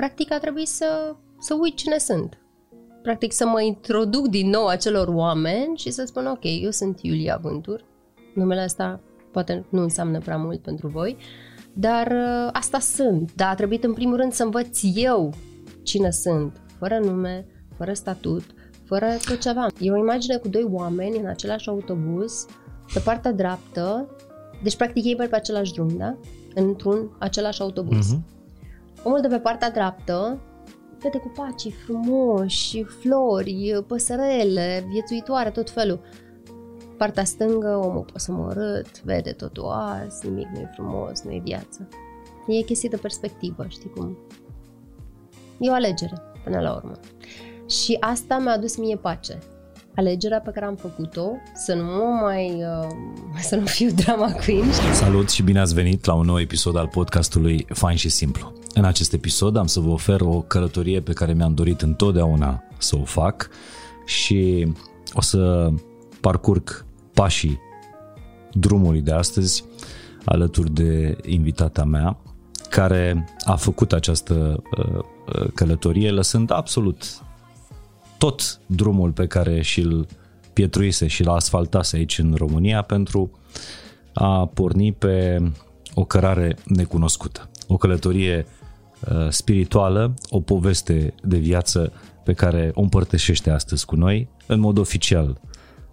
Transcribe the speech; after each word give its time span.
practic 0.00 0.32
a 0.32 0.38
trebuit 0.38 0.68
să, 0.68 1.16
să 1.38 1.54
uit 1.60 1.76
cine 1.76 1.98
sunt. 1.98 2.38
Practic 3.02 3.32
să 3.32 3.46
mă 3.46 3.62
introduc 3.62 4.28
din 4.28 4.48
nou 4.48 4.66
acelor 4.66 5.08
oameni 5.08 5.76
și 5.76 5.90
să 5.90 6.04
spun, 6.04 6.26
ok, 6.26 6.44
eu 6.62 6.70
sunt 6.70 6.98
Iulia 7.02 7.38
Vântur, 7.42 7.84
numele 8.34 8.62
ăsta 8.64 9.00
poate 9.32 9.66
nu 9.68 9.82
înseamnă 9.82 10.18
prea 10.18 10.36
mult 10.36 10.62
pentru 10.62 10.88
voi, 10.88 11.16
dar 11.72 12.06
uh, 12.06 12.48
asta 12.52 12.78
sunt. 12.78 13.34
Dar 13.34 13.48
a 13.48 13.54
trebuit 13.54 13.84
în 13.84 13.92
primul 13.92 14.16
rând 14.16 14.32
să 14.32 14.42
învăț 14.42 14.78
eu 14.94 15.32
cine 15.82 16.10
sunt, 16.10 16.60
fără 16.78 16.98
nume, 16.98 17.46
fără 17.76 17.92
statut, 17.92 18.44
fără 18.84 19.06
tot 19.26 19.40
ce 19.40 19.48
aveam. 19.48 19.70
E 19.78 19.90
o 19.90 19.96
imagine 19.96 20.36
cu 20.36 20.48
doi 20.48 20.66
oameni 20.70 21.18
în 21.18 21.26
același 21.26 21.68
autobuz, 21.68 22.46
pe 22.94 23.00
partea 23.04 23.32
dreaptă, 23.32 24.16
deci 24.62 24.76
practic 24.76 25.04
ei 25.04 25.14
merg 25.18 25.30
pe 25.30 25.36
același 25.36 25.72
drum, 25.72 25.96
da? 25.96 26.16
Într-un 26.54 27.16
același 27.18 27.60
autobuz. 27.60 28.14
Uh-huh. 28.14 28.38
Omul 29.02 29.20
de 29.20 29.28
pe 29.28 29.38
partea 29.38 29.70
dreaptă 29.70 30.40
vede 30.98 31.18
cu 31.18 31.28
pacii 31.28 31.74
frumoși, 31.84 32.82
flori, 32.82 33.84
păsărele, 33.86 34.84
viețuitoare, 34.88 35.50
tot 35.50 35.70
felul. 35.70 36.00
Partea 36.96 37.24
stângă, 37.24 37.80
omul 37.84 38.02
poate 38.02 38.18
să 38.18 38.32
mă 38.32 38.82
vede 39.04 39.30
totul 39.30 39.68
ars, 39.68 40.22
nimic 40.22 40.46
nu 40.54 40.60
e 40.60 40.70
frumos, 40.74 41.22
nu 41.22 41.30
e 41.30 41.40
viață. 41.44 41.88
E 42.46 42.62
chestie 42.62 42.88
de 42.88 42.96
perspectivă, 42.96 43.66
știi 43.68 43.90
cum? 43.90 44.18
E 45.58 45.70
o 45.70 45.72
alegere, 45.72 46.22
până 46.44 46.60
la 46.60 46.74
urmă. 46.74 46.92
Și 47.68 47.96
asta 48.00 48.38
mi-a 48.38 48.52
adus 48.52 48.76
mie 48.76 48.96
pace. 48.96 49.38
Alegerea 49.96 50.40
pe 50.40 50.50
care 50.50 50.66
am 50.66 50.76
făcut-o, 50.76 51.30
să 51.54 51.74
nu 51.74 51.84
mă 51.84 52.18
mai, 52.22 52.64
uh, 52.64 52.88
să 53.48 53.56
nu 53.56 53.66
fiu 53.66 53.90
drama 53.90 54.32
queen. 54.32 54.72
Salut 54.92 55.30
și 55.30 55.42
bine 55.42 55.60
ați 55.60 55.74
venit 55.74 56.04
la 56.04 56.14
un 56.14 56.26
nou 56.26 56.40
episod 56.40 56.76
al 56.76 56.88
podcastului 56.88 57.66
Fain 57.68 57.96
și 57.96 58.08
Simplu. 58.08 58.59
În 58.74 58.84
acest 58.84 59.12
episod 59.12 59.56
am 59.56 59.66
să 59.66 59.80
vă 59.80 59.90
ofer 59.90 60.20
o 60.20 60.40
călătorie 60.40 61.00
pe 61.00 61.12
care 61.12 61.32
mi-am 61.32 61.54
dorit 61.54 61.82
întotdeauna 61.82 62.62
să 62.78 62.96
o 62.96 63.04
fac 63.04 63.48
și 64.04 64.72
o 65.12 65.20
să 65.20 65.70
parcurg 66.20 66.84
pașii 67.14 67.60
drumului 68.52 69.00
de 69.00 69.12
astăzi 69.12 69.64
alături 70.24 70.70
de 70.70 71.16
invitata 71.26 71.84
mea 71.84 72.16
care 72.68 73.28
a 73.44 73.56
făcut 73.56 73.92
această 73.92 74.62
uh, 74.76 74.94
uh, 74.94 75.48
călătorie 75.54 76.10
lăsând 76.10 76.52
absolut 76.52 77.22
tot 78.18 78.60
drumul 78.66 79.10
pe 79.10 79.26
care 79.26 79.62
și-l 79.62 80.06
pietruise 80.52 81.06
și 81.06 81.22
l 81.22 81.28
asfaltase 81.28 81.96
aici 81.96 82.18
în 82.18 82.34
România 82.36 82.82
pentru 82.82 83.30
a 84.12 84.46
porni 84.46 84.92
pe 84.92 85.42
o 85.94 86.04
cărare 86.04 86.56
necunoscută. 86.64 87.50
O 87.66 87.76
călătorie 87.76 88.46
uh, 88.46 88.59
spirituală, 89.28 90.14
o 90.28 90.40
poveste 90.40 91.14
de 91.22 91.36
viață 91.36 91.92
pe 92.24 92.32
care 92.32 92.70
o 92.74 92.80
împărtășește 92.80 93.50
astăzi 93.50 93.84
cu 93.84 93.96
noi, 93.96 94.28
în 94.46 94.60
mod 94.60 94.78
oficial 94.78 95.40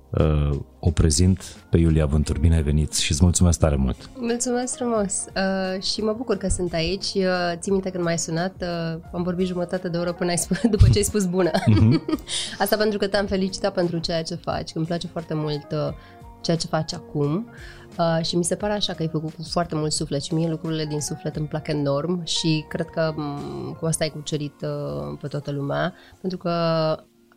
uh, 0.10 0.60
o 0.80 0.92
prezint 0.92 1.44
pe 1.70 1.78
Iulia 1.78 2.06
Vântur. 2.06 2.40
Bine 2.40 2.56
ai 2.56 2.64
venit 2.64 2.94
și 2.94 3.12
îți 3.12 3.24
mulțumesc 3.24 3.60
tare 3.60 3.76
mult! 3.76 4.10
Mulțumesc 4.20 4.76
frumos 4.76 5.26
uh, 5.36 5.82
și 5.82 6.02
mă 6.02 6.14
bucur 6.18 6.38
că 6.38 6.48
sunt 6.48 6.74
aici. 6.74 7.06
Uh, 7.16 7.54
ții 7.56 7.72
minte 7.72 7.90
când 7.90 8.04
m-ai 8.04 8.18
sunat, 8.18 8.54
uh, 8.62 9.00
am 9.12 9.24
vorbit 9.24 9.48
jumătate 9.48 9.90
de 9.90 9.98
oră 9.98 10.12
până 10.12 10.30
ai 10.30 10.38
spus, 10.38 10.58
după 10.76 10.86
ce 10.92 10.98
ai 10.98 11.04
spus 11.04 11.26
bună. 11.26 11.52
Uh-huh. 11.52 12.02
Asta 12.60 12.78
pentru 12.78 12.98
că 12.98 13.08
te-am 13.08 13.26
felicitat 13.26 13.74
pentru 13.74 13.98
ceea 13.98 14.24
ce 14.24 14.36
faci, 14.36 14.72
că 14.72 14.78
îmi 14.78 14.88
place 14.88 15.08
foarte 15.08 15.34
mult 15.34 15.68
uh, 15.72 15.94
ceea 16.42 16.58
ce 16.58 16.68
faci 16.68 16.94
acum. 16.94 17.36
Uh, 17.36 17.87
și 18.22 18.36
mi 18.36 18.44
se 18.44 18.56
pare 18.56 18.74
așa 18.74 18.94
că 18.94 19.02
ai 19.02 19.10
făcut 19.10 19.34
cu 19.34 19.44
foarte 19.44 19.76
mult 19.76 19.92
suflet 19.92 20.24
și 20.24 20.34
mie 20.34 20.50
lucrurile 20.50 20.86
din 20.86 21.02
suflet 21.02 21.36
îmi 21.36 21.48
plac 21.48 21.68
enorm 21.68 22.26
și 22.26 22.66
cred 22.70 22.86
că 22.86 23.14
um, 23.18 23.78
cu 23.80 23.86
asta 23.86 24.04
ai 24.04 24.10
cucerit 24.10 24.62
uh, 24.62 25.18
pe 25.22 25.28
toată 25.28 25.52
lumea, 25.52 25.94
pentru 26.22 26.38
că 26.38 26.50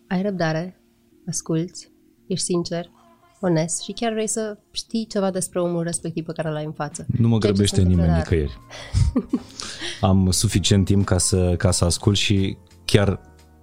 ai 0.08 0.22
răbdare, 0.22 0.80
asculți, 1.26 1.92
ești 2.26 2.44
sincer, 2.44 2.90
onest 3.40 3.82
și 3.82 3.92
chiar 3.92 4.12
vrei 4.12 4.26
să 4.26 4.58
știi 4.70 5.06
ceva 5.06 5.30
despre 5.30 5.60
omul 5.60 5.82
respectiv 5.82 6.24
pe 6.24 6.32
care 6.32 6.50
l-ai 6.50 6.64
în 6.64 6.72
față. 6.72 7.06
Nu 7.18 7.28
mă 7.28 7.38
grăbește 7.38 7.82
nimeni 7.82 8.12
nicăieri. 8.12 8.58
Am 10.00 10.30
suficient 10.30 10.84
timp 10.84 11.04
ca 11.04 11.18
să, 11.18 11.54
ca 11.58 11.70
să 11.70 11.84
ascult 11.84 12.16
și 12.16 12.56
chiar 12.84 13.20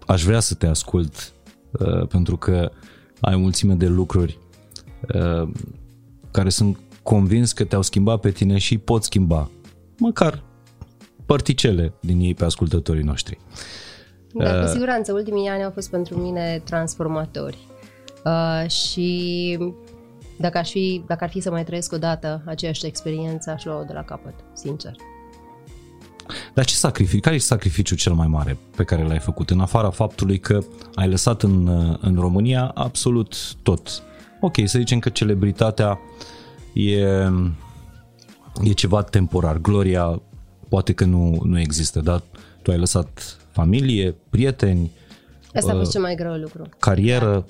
aș 0.07 0.23
vrea 0.23 0.39
să 0.39 0.53
te 0.53 0.67
ascult 0.67 1.33
uh, 1.79 2.07
pentru 2.07 2.37
că 2.37 2.71
ai 3.19 3.35
o 3.35 3.39
mulțime 3.39 3.73
de 3.73 3.87
lucruri 3.87 4.39
uh, 5.13 5.49
care 6.31 6.49
sunt 6.49 6.77
convins 7.07 7.51
că 7.51 7.63
te-au 7.63 7.81
schimbat 7.81 8.19
pe 8.19 8.31
tine 8.31 8.57
și 8.57 8.77
pot 8.77 9.03
schimba 9.03 9.49
măcar 9.97 10.43
părticele 11.25 11.93
din 11.99 12.19
ei 12.19 12.33
pe 12.33 12.45
ascultătorii 12.45 13.03
noștri. 13.03 13.37
Da, 14.33 14.57
cu 14.57 14.63
uh, 14.63 14.69
siguranță, 14.69 15.13
ultimii 15.13 15.47
ani 15.47 15.63
au 15.63 15.71
fost 15.71 15.89
pentru 15.89 16.17
mine 16.17 16.61
transformatori. 16.63 17.57
Uh, 18.25 18.69
și 18.69 19.59
dacă, 20.37 20.57
aș 20.57 20.69
fi, 20.69 21.03
dacă 21.07 21.23
ar 21.23 21.29
fi 21.29 21.39
să 21.39 21.51
mai 21.51 21.63
trăiesc 21.63 21.93
o 21.93 21.97
dată 21.97 22.41
aceeași 22.45 22.85
experiență, 22.85 23.49
aș 23.49 23.63
lua-o 23.63 23.83
de 23.83 23.93
la 23.93 24.03
capăt, 24.03 24.33
sincer. 24.53 24.95
Dar 26.53 26.65
ce 26.65 26.75
sacrificiu, 26.75 27.21
care 27.21 27.35
e 27.35 27.39
sacrificiul 27.39 27.97
cel 27.97 28.13
mai 28.13 28.27
mare 28.27 28.57
pe 28.75 28.83
care 28.83 29.03
l-ai 29.03 29.19
făcut, 29.19 29.49
în 29.49 29.59
afara 29.59 29.89
faptului 29.89 30.39
că 30.39 30.59
ai 30.95 31.09
lăsat 31.09 31.43
în, 31.43 31.67
în 32.01 32.15
România 32.15 32.71
absolut 32.73 33.55
tot? 33.63 34.03
Ok, 34.41 34.55
să 34.65 34.77
zicem 34.77 34.99
că 34.99 35.09
celebritatea 35.09 35.99
e, 36.77 37.31
e 38.63 38.71
ceva 38.71 39.03
temporar, 39.03 39.57
gloria 39.57 40.21
poate 40.69 40.93
că 40.93 41.05
nu, 41.05 41.39
nu 41.43 41.59
există, 41.59 41.99
dar 41.99 42.21
tu 42.61 42.71
ai 42.71 42.77
lăsat 42.77 43.37
familie, 43.51 44.15
prieteni, 44.29 44.91
Asta 45.53 45.71
a 45.71 45.75
fost 45.75 45.87
uh, 45.87 45.91
cel 45.93 46.01
mai 46.01 46.15
greu 46.15 46.33
lucru. 46.33 46.69
Carieră. 46.79 47.45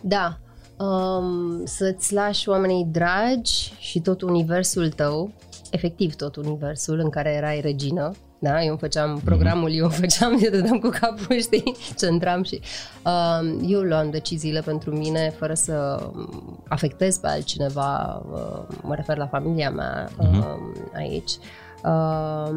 Da. 0.00 0.38
Da, 0.76 0.84
um, 0.84 1.64
să-ți 1.64 2.12
lași 2.12 2.48
oamenii 2.48 2.88
dragi 2.90 3.72
și 3.78 4.00
tot 4.00 4.22
universul 4.22 4.88
tău, 4.88 5.32
efectiv 5.70 6.14
tot 6.14 6.36
universul 6.36 6.98
în 6.98 7.10
care 7.10 7.32
erai 7.32 7.60
regină, 7.60 8.12
da, 8.38 8.62
eu 8.62 8.68
îmi 8.68 8.78
făceam 8.78 9.10
mhm. 9.10 9.24
programul, 9.24 9.74
eu 9.74 9.84
îmi 9.84 9.94
făceam, 10.04 10.38
eu 10.42 10.50
dădeam 10.50 10.78
cu 10.78 10.88
capul, 10.88 11.40
știi, 11.40 11.76
centram 11.96 12.42
și 12.42 12.60
um, 13.04 13.60
eu 13.68 13.80
luam 13.80 14.10
deciziile 14.10 14.60
pentru 14.60 14.96
mine 14.96 15.34
fără 15.38 15.54
să 15.54 16.06
afectez 16.68 17.16
pe 17.16 17.26
altcineva, 17.26 18.22
uh, 18.32 18.76
mă 18.82 18.94
refer 18.94 19.16
la 19.16 19.26
familia 19.26 19.70
mea 19.70 20.08
uh-huh. 20.08 20.94
aici. 20.94 21.30
Uh, 21.84 22.56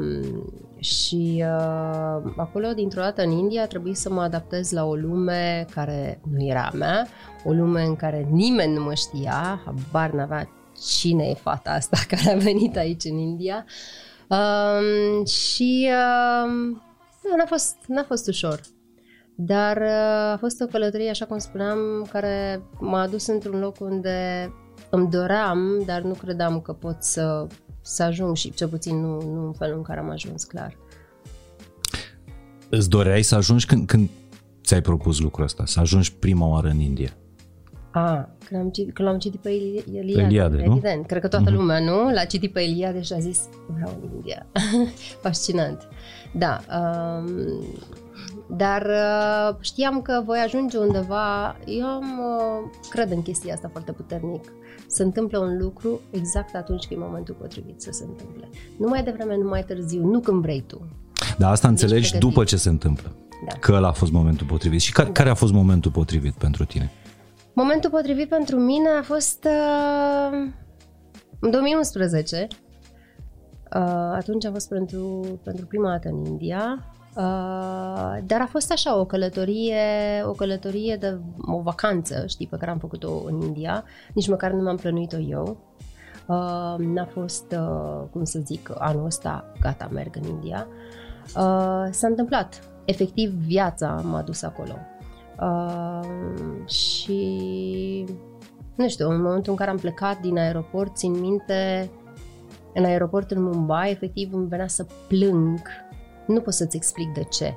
și 0.80 1.44
uh, 1.46 2.32
acolo, 2.38 2.74
dintr-o 2.76 3.02
dată 3.02 3.22
în 3.22 3.32
India, 3.32 3.62
a 3.62 3.68
trebuit 3.68 3.98
să 3.98 4.10
mă 4.10 4.22
adaptez 4.22 4.72
la 4.72 4.86
o 4.86 4.96
lume 4.96 5.66
care 5.74 6.20
nu 6.32 6.46
era 6.46 6.70
a 6.72 6.76
mea, 6.76 7.08
o 7.46 7.52
lume 7.52 7.84
în 7.84 7.96
care 7.96 8.28
nimeni 8.32 8.74
nu 8.74 8.84
mă 8.84 8.94
știa, 8.94 9.62
habar 9.66 10.12
n-avea 10.12 10.50
cine 10.98 11.24
e 11.24 11.34
fata 11.34 11.72
asta 11.72 11.98
care 12.16 12.36
a 12.36 12.38
venit 12.38 12.78
aici 12.78 13.04
în 13.04 13.18
India. 13.18 13.66
Uh, 13.66 14.09
și 15.26 15.90
uh, 15.90 16.78
n-a, 17.38 17.46
fost, 17.46 17.76
n-a 17.88 18.04
fost 18.04 18.28
ușor. 18.28 18.62
Dar 19.36 19.78
uh, 19.78 20.32
a 20.32 20.38
fost 20.40 20.62
o 20.62 20.66
călătorie, 20.66 21.10
așa 21.10 21.26
cum 21.26 21.38
spuneam, 21.38 22.08
care 22.12 22.62
m-a 22.80 23.02
adus 23.02 23.28
într-un 23.28 23.60
loc 23.60 23.80
unde 23.80 24.52
îmi 24.90 25.10
doream, 25.10 25.84
dar 25.86 26.02
nu 26.02 26.14
credeam 26.14 26.62
că 26.62 26.74
pot 26.74 26.98
să 27.00 27.48
să 27.82 28.04
ajung 28.04 28.36
și 28.36 28.52
cel 28.52 28.68
puțin 28.68 29.02
nu, 29.02 29.22
nu 29.22 29.46
în 29.46 29.54
felul 29.54 29.78
în 29.78 29.84
care 29.84 30.00
am 30.00 30.10
ajuns, 30.10 30.44
clar. 30.44 30.78
Îți 32.70 32.90
doreai 32.90 33.22
să 33.22 33.36
ajungi 33.36 33.66
când, 33.66 33.88
când 33.88 34.10
ți-ai 34.64 34.82
propus 34.82 35.20
lucrul 35.20 35.44
ăsta, 35.44 35.66
să 35.66 35.80
ajungi 35.80 36.14
prima 36.14 36.48
oară 36.48 36.68
în 36.68 36.80
India? 36.80 37.18
A, 37.92 38.30
când, 38.46 38.62
am 38.62 38.70
citit, 38.70 38.94
când 38.94 39.08
l-am 39.08 39.18
citit 39.18 39.40
pe 39.40 39.50
Eliade, 39.50 40.12
pe 40.14 40.22
Eliade 40.22 40.64
evident. 40.66 40.98
Nu? 40.98 41.04
Cred 41.08 41.22
că 41.22 41.28
toată 41.28 41.50
mm-hmm. 41.50 41.54
lumea, 41.54 41.80
nu? 41.80 42.10
L-a 42.10 42.24
citit 42.24 42.54
pe 42.54 42.62
Eliade 42.62 43.02
și 43.02 43.14
a 43.14 43.20
zis, 43.20 43.40
vreau 43.68 43.98
în 44.02 44.10
India. 44.16 44.46
Fascinant. 45.24 45.88
Da. 46.32 46.60
Um, 46.80 47.64
dar 48.58 48.82
uh, 48.82 49.56
știam 49.60 50.02
că 50.02 50.22
voi 50.26 50.38
ajunge 50.38 50.78
undeva, 50.78 51.58
eu 51.66 51.86
am, 51.86 52.20
uh, 52.20 52.70
cred 52.90 53.12
în 53.12 53.22
chestia 53.22 53.54
asta 53.54 53.70
foarte 53.72 53.92
puternic 53.92 54.52
se 54.92 55.04
întâmplă 55.04 55.40
un 55.40 55.58
lucru 55.58 56.02
exact 56.12 56.56
atunci 56.56 56.86
când 56.86 57.02
e 57.02 57.04
momentul 57.04 57.36
potrivit 57.40 57.82
să 57.82 57.90
se 57.92 58.06
întâmple. 58.08 58.50
Nu 58.78 58.88
mai 58.88 59.04
devreme, 59.04 59.36
nu 59.36 59.48
mai 59.48 59.64
târziu, 59.64 60.06
nu 60.06 60.20
când 60.20 60.42
vrei 60.42 60.64
tu. 60.68 60.82
Da, 61.38 61.50
asta 61.50 61.70
deci 61.70 61.82
înțelegi 61.82 62.10
pregătit. 62.10 62.30
după 62.30 62.44
ce 62.44 62.56
se 62.56 62.70
întâmplă. 62.70 63.12
Da. 63.48 63.60
Că 63.60 63.74
ăla 63.74 63.88
a 63.88 63.92
fost 63.92 64.12
momentul 64.12 64.48
potrivit. 64.48 64.82
Și 64.82 64.92
care, 64.92 65.08
da. 65.08 65.14
care 65.14 65.30
a 65.30 65.34
fost 65.34 65.54
momentul 65.54 65.92
potrivit 65.92 66.34
pentru 66.34 66.66
tine? 66.66 66.92
Momentul 67.60 67.90
potrivit 67.90 68.30
pentru 68.30 68.60
mine 68.60 68.90
a 68.90 69.02
fost 69.02 69.44
uh, 69.44 70.50
în 71.40 71.52
2011. 71.52 72.48
Uh, 72.50 73.82
atunci 74.14 74.46
am 74.46 74.52
fost 74.52 74.70
pentru, 74.70 75.40
pentru 75.44 75.66
prima 75.66 75.90
dată 75.90 76.08
în 76.10 76.26
India 76.26 76.84
Uh, 77.16 78.18
dar 78.26 78.42
a 78.42 78.48
fost 78.50 78.72
așa 78.72 78.96
o 78.96 79.06
călătorie, 79.06 79.78
o 80.26 80.32
călătorie 80.32 80.96
de 80.96 81.20
o 81.42 81.62
vacanță, 81.62 82.24
știi, 82.28 82.48
pe 82.48 82.58
care 82.58 82.72
am 82.72 82.78
făcut-o 82.78 83.24
în 83.26 83.42
India, 83.42 83.84
nici 84.14 84.28
măcar 84.28 84.52
nu 84.52 84.62
m-am 84.62 84.76
plănuit-o 84.76 85.18
eu. 85.18 85.58
Uh, 86.26 86.76
n-a 86.78 87.06
fost, 87.06 87.52
uh, 87.52 88.04
cum 88.12 88.24
să 88.24 88.40
zic, 88.40 88.72
anul 88.78 89.06
ăsta, 89.06 89.52
gata, 89.62 89.90
merg 89.92 90.16
în 90.16 90.30
India. 90.30 90.68
Uh, 91.24 91.88
s-a 91.92 92.08
întâmplat. 92.08 92.70
Efectiv, 92.86 93.30
viața 93.30 94.02
m-a 94.04 94.22
dus 94.22 94.42
acolo. 94.42 94.74
Uh, 95.42 96.68
și 96.68 98.06
nu 98.76 98.90
știu, 98.90 99.10
în 99.10 99.22
momentul 99.22 99.52
în 99.52 99.58
care 99.58 99.70
am 99.70 99.78
plecat 99.78 100.20
din 100.20 100.38
aeroport, 100.38 100.96
țin 100.96 101.20
minte, 101.20 101.90
în 102.74 102.84
aeroport 102.84 103.32
în 103.32 103.42
Mumbai, 103.44 103.92
efectiv 103.92 104.34
îmi 104.34 104.48
venea 104.48 104.68
să 104.68 104.86
plâng. 105.08 105.60
Nu 106.28 106.40
pot 106.42 106.54
să-ți 106.54 106.76
explic 106.76 107.14
de 107.14 107.24
ce. 107.24 107.54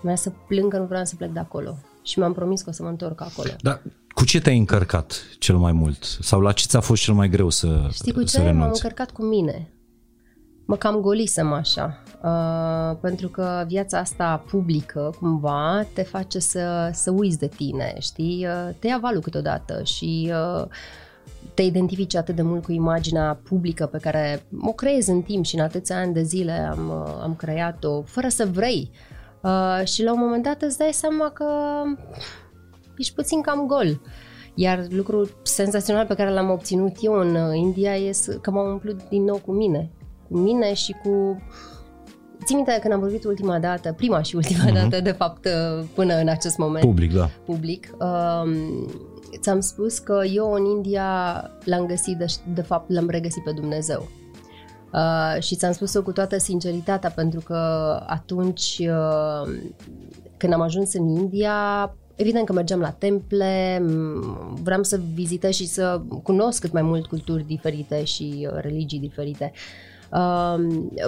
Venea 0.00 0.16
să 0.16 0.32
plâng 0.48 0.72
că 0.72 0.78
nu 0.78 0.84
vreau 0.84 1.04
să 1.04 1.14
plec 1.16 1.30
de 1.30 1.38
acolo. 1.38 1.76
Și 2.02 2.18
mi-am 2.18 2.32
promis 2.32 2.62
că 2.62 2.68
o 2.70 2.72
să 2.72 2.82
mă 2.82 2.88
întorc 2.88 3.20
acolo. 3.20 3.50
Da, 3.60 3.80
cu 4.14 4.24
ce 4.24 4.40
te-ai 4.40 4.58
încărcat 4.58 5.22
cel 5.38 5.56
mai 5.56 5.72
mult? 5.72 6.02
Sau 6.02 6.40
la 6.40 6.52
ce 6.52 6.66
ți-a 6.66 6.80
fost 6.80 7.02
cel 7.02 7.14
mai 7.14 7.28
greu 7.28 7.48
să 7.48 7.88
Știi 7.92 8.12
cu 8.12 8.26
să 8.26 8.36
ce? 8.36 8.42
renunți? 8.42 8.58
M-am 8.58 8.70
încărcat 8.74 9.10
cu 9.10 9.22
mine. 9.22 9.68
Mă 10.72 10.78
cam 10.78 11.00
golisem 11.00 11.52
așa, 11.52 12.02
uh, 12.22 12.96
pentru 13.00 13.28
că 13.28 13.64
viața 13.66 13.98
asta 13.98 14.44
publică, 14.50 15.14
cumva, 15.20 15.86
te 15.92 16.02
face 16.02 16.38
să, 16.38 16.90
să 16.92 17.10
uiți 17.10 17.38
de 17.38 17.46
tine, 17.46 17.94
știi? 17.98 18.46
Uh, 18.46 18.74
te 18.78 18.86
ia 18.86 18.98
valul 18.98 19.20
câteodată 19.20 19.82
și 19.82 20.32
uh, 20.32 20.66
te 21.54 21.62
identifici 21.62 22.14
atât 22.14 22.34
de 22.34 22.42
mult 22.42 22.64
cu 22.64 22.72
imaginea 22.72 23.40
publică 23.42 23.86
pe 23.86 23.98
care 23.98 24.42
o 24.60 24.72
creezi 24.72 25.10
în 25.10 25.22
timp 25.22 25.44
și 25.44 25.54
în 25.54 25.60
atâția 25.60 25.96
ani 25.96 26.12
de 26.12 26.22
zile 26.22 26.52
am, 26.52 26.88
uh, 26.88 27.20
am 27.22 27.34
creat-o, 27.34 28.02
fără 28.02 28.28
să 28.28 28.48
vrei. 28.52 28.90
Uh, 29.40 29.84
și 29.84 30.02
la 30.02 30.12
un 30.12 30.20
moment 30.20 30.42
dat 30.42 30.62
îți 30.62 30.78
dai 30.78 30.92
seama 30.92 31.30
că 31.30 31.46
ești 32.96 33.14
puțin 33.14 33.40
cam 33.40 33.66
gol. 33.66 34.00
Iar 34.54 34.86
lucrul 34.90 35.40
senzațional 35.42 36.06
pe 36.06 36.14
care 36.14 36.30
l-am 36.30 36.50
obținut 36.50 36.92
eu 37.00 37.12
în 37.12 37.34
uh, 37.34 37.56
India 37.56 37.94
este 37.94 38.38
că 38.40 38.50
m-am 38.50 38.70
umplut 38.70 39.08
din 39.08 39.24
nou 39.24 39.40
cu 39.44 39.52
mine. 39.52 39.90
Cu 40.32 40.38
mine 40.38 40.74
și 40.74 40.92
cu... 41.02 41.42
Țin 42.44 42.56
minte 42.56 42.78
când 42.80 42.92
am 42.92 43.00
vorbit 43.00 43.24
ultima 43.24 43.58
dată, 43.58 43.92
prima 43.92 44.22
și 44.22 44.36
ultima 44.36 44.70
uh-huh. 44.70 44.74
dată, 44.74 45.00
de 45.00 45.10
fapt, 45.10 45.44
uh, 45.44 45.84
până 45.94 46.14
în 46.14 46.28
acest 46.28 46.58
moment 46.58 46.84
Public, 46.84 47.12
da. 47.12 47.30
public, 47.44 47.96
um, 48.00 48.54
ți-am 49.40 49.60
spus 49.60 49.98
că 49.98 50.22
eu 50.32 50.52
în 50.52 50.64
India 50.64 51.04
l-am 51.64 51.86
găsit, 51.86 52.16
de, 52.16 52.24
de 52.54 52.62
fapt 52.62 52.90
l-am 52.90 53.08
regăsit 53.08 53.42
pe 53.42 53.52
Dumnezeu. 53.52 54.08
Uh, 54.92 55.42
și 55.42 55.56
ți-am 55.56 55.72
spus-o 55.72 56.02
cu 56.02 56.12
toată 56.12 56.38
sinceritatea 56.38 57.10
pentru 57.10 57.40
că 57.40 57.56
atunci 58.06 58.76
uh, 58.80 59.52
când 60.36 60.52
am 60.52 60.60
ajuns 60.60 60.94
în 60.94 61.08
India, 61.08 61.54
evident 62.16 62.46
că 62.46 62.52
mergeam 62.52 62.80
la 62.80 62.90
temple, 62.90 63.78
m- 63.78 64.62
vreau 64.62 64.82
să 64.82 65.00
vizitez 65.14 65.54
și 65.54 65.66
să 65.66 66.00
cunosc 66.22 66.60
cât 66.60 66.72
mai 66.72 66.82
mult 66.82 67.06
culturi 67.06 67.46
diferite 67.46 68.04
și 68.04 68.48
uh, 68.50 68.58
religii 68.60 68.98
diferite. 68.98 69.52
Uh, 69.54 69.91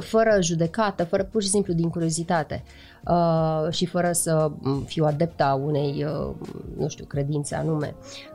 fără 0.00 0.38
judecată, 0.40 1.04
fără 1.04 1.24
pur 1.24 1.42
și 1.42 1.48
simplu 1.48 1.72
din 1.72 1.88
curiozitate 1.88 2.62
uh, 3.06 3.70
și 3.70 3.86
fără 3.86 4.12
să 4.12 4.50
m, 4.60 4.82
fiu 4.86 5.04
adepta 5.04 5.60
unei, 5.64 6.06
uh, 6.08 6.34
nu 6.76 6.88
știu, 6.88 7.04
credințe 7.04 7.54
anume. 7.54 7.94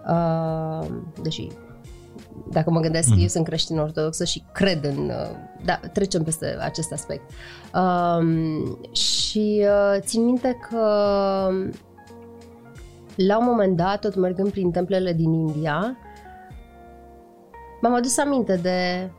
Uh, 0.10 0.88
deși 1.24 1.48
dacă 2.52 2.72
mă 2.72 2.80
gândesc, 2.80 3.10
mm. 3.10 3.20
eu 3.20 3.28
sunt 3.28 3.46
creștin 3.46 3.80
ortodoxă 3.80 4.24
și 4.24 4.44
cred 4.52 4.84
în... 4.84 4.98
uh, 4.98 5.36
Da, 5.66 5.80
trecem 5.94 6.24
peste 6.24 6.58
acest 6.60 6.92
aspect. 6.92 7.30
Um, 7.74 8.78
și 8.92 9.66
uh, 9.66 10.00
țin 10.00 10.26
minte 10.26 10.58
că 10.70 10.86
la 13.16 13.38
un 13.38 13.46
moment 13.46 13.78
dat, 13.78 14.00
tot 14.00 14.16
mergând 14.16 14.52
prin 14.52 14.72
templele 14.72 15.14
din 15.14 15.34
India, 15.34 15.98
m-am 17.82 17.94
adus 17.94 18.18
aminte 18.18 18.56
de 18.56 19.10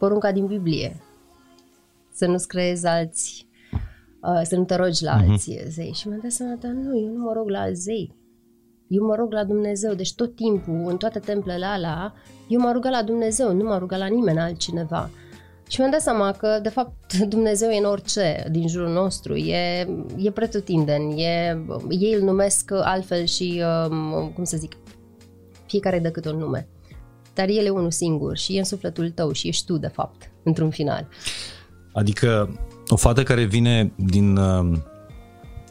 porunca 0.00 0.32
din 0.32 0.46
Biblie. 0.46 1.00
Să 2.12 2.26
nu-ți 2.26 2.48
creezi 2.48 2.86
alți, 2.86 3.48
uh, 4.22 4.40
să 4.42 4.56
nu 4.56 4.64
te 4.64 4.74
rogi 4.74 5.04
la 5.04 5.14
Mhm. 5.16 5.30
alții 5.30 5.60
zei. 5.68 5.92
Și 5.92 6.08
mi-am 6.08 6.20
dat 6.22 6.30
seama, 6.30 6.54
dar 6.60 6.70
nu, 6.70 6.98
eu 7.00 7.12
nu 7.12 7.22
mă 7.24 7.32
rog 7.32 7.48
la 7.48 7.60
alți 7.60 7.80
zei. 7.80 8.14
Eu 8.88 9.04
mă 9.06 9.14
rog 9.14 9.32
la 9.32 9.44
Dumnezeu, 9.44 9.94
deci 9.94 10.14
tot 10.14 10.34
timpul, 10.34 10.82
în 10.86 10.96
toate 10.96 11.18
templele 11.18 11.64
alea, 11.64 12.14
eu 12.48 12.60
mă 12.60 12.72
rugat 12.72 12.92
la 12.92 13.02
Dumnezeu, 13.02 13.52
nu 13.54 13.64
mă 13.64 13.78
rugat 13.78 13.98
la 13.98 14.06
nimeni 14.06 14.38
altcineva. 14.38 15.10
Și 15.68 15.78
mi-am 15.80 15.90
dat 15.92 16.00
seama 16.00 16.32
că, 16.32 16.58
de 16.62 16.68
fapt, 16.68 17.18
Dumnezeu 17.34 17.70
e 17.70 17.78
în 17.78 17.84
orice 17.84 18.46
din 18.50 18.68
jurul 18.68 18.92
nostru, 18.92 19.36
e, 19.36 19.88
e 20.16 20.30
pretutindeni, 20.30 21.22
e, 21.22 21.64
ei 21.88 22.12
îl 22.14 22.22
numesc 22.22 22.70
altfel 22.70 23.24
și, 23.24 23.62
um, 23.90 24.30
cum 24.34 24.44
să 24.44 24.56
zic, 24.56 24.72
fiecare 25.66 25.98
dă 25.98 26.10
câte 26.10 26.28
un 26.30 26.38
nume. 26.38 26.68
Dar 27.34 27.48
el 27.48 27.66
e 27.66 27.70
unul 27.70 27.90
singur 27.90 28.36
și 28.36 28.56
e 28.56 28.58
în 28.58 28.64
sufletul 28.64 29.10
tău 29.10 29.32
și 29.32 29.48
ești 29.48 29.66
tu, 29.66 29.76
de 29.78 29.86
fapt, 29.86 30.30
într-un 30.42 30.70
final. 30.70 31.08
Adică 31.92 32.58
o 32.88 32.96
fată 32.96 33.22
care 33.22 33.44
vine 33.44 33.92
din 33.96 34.36
uh, 34.36 34.78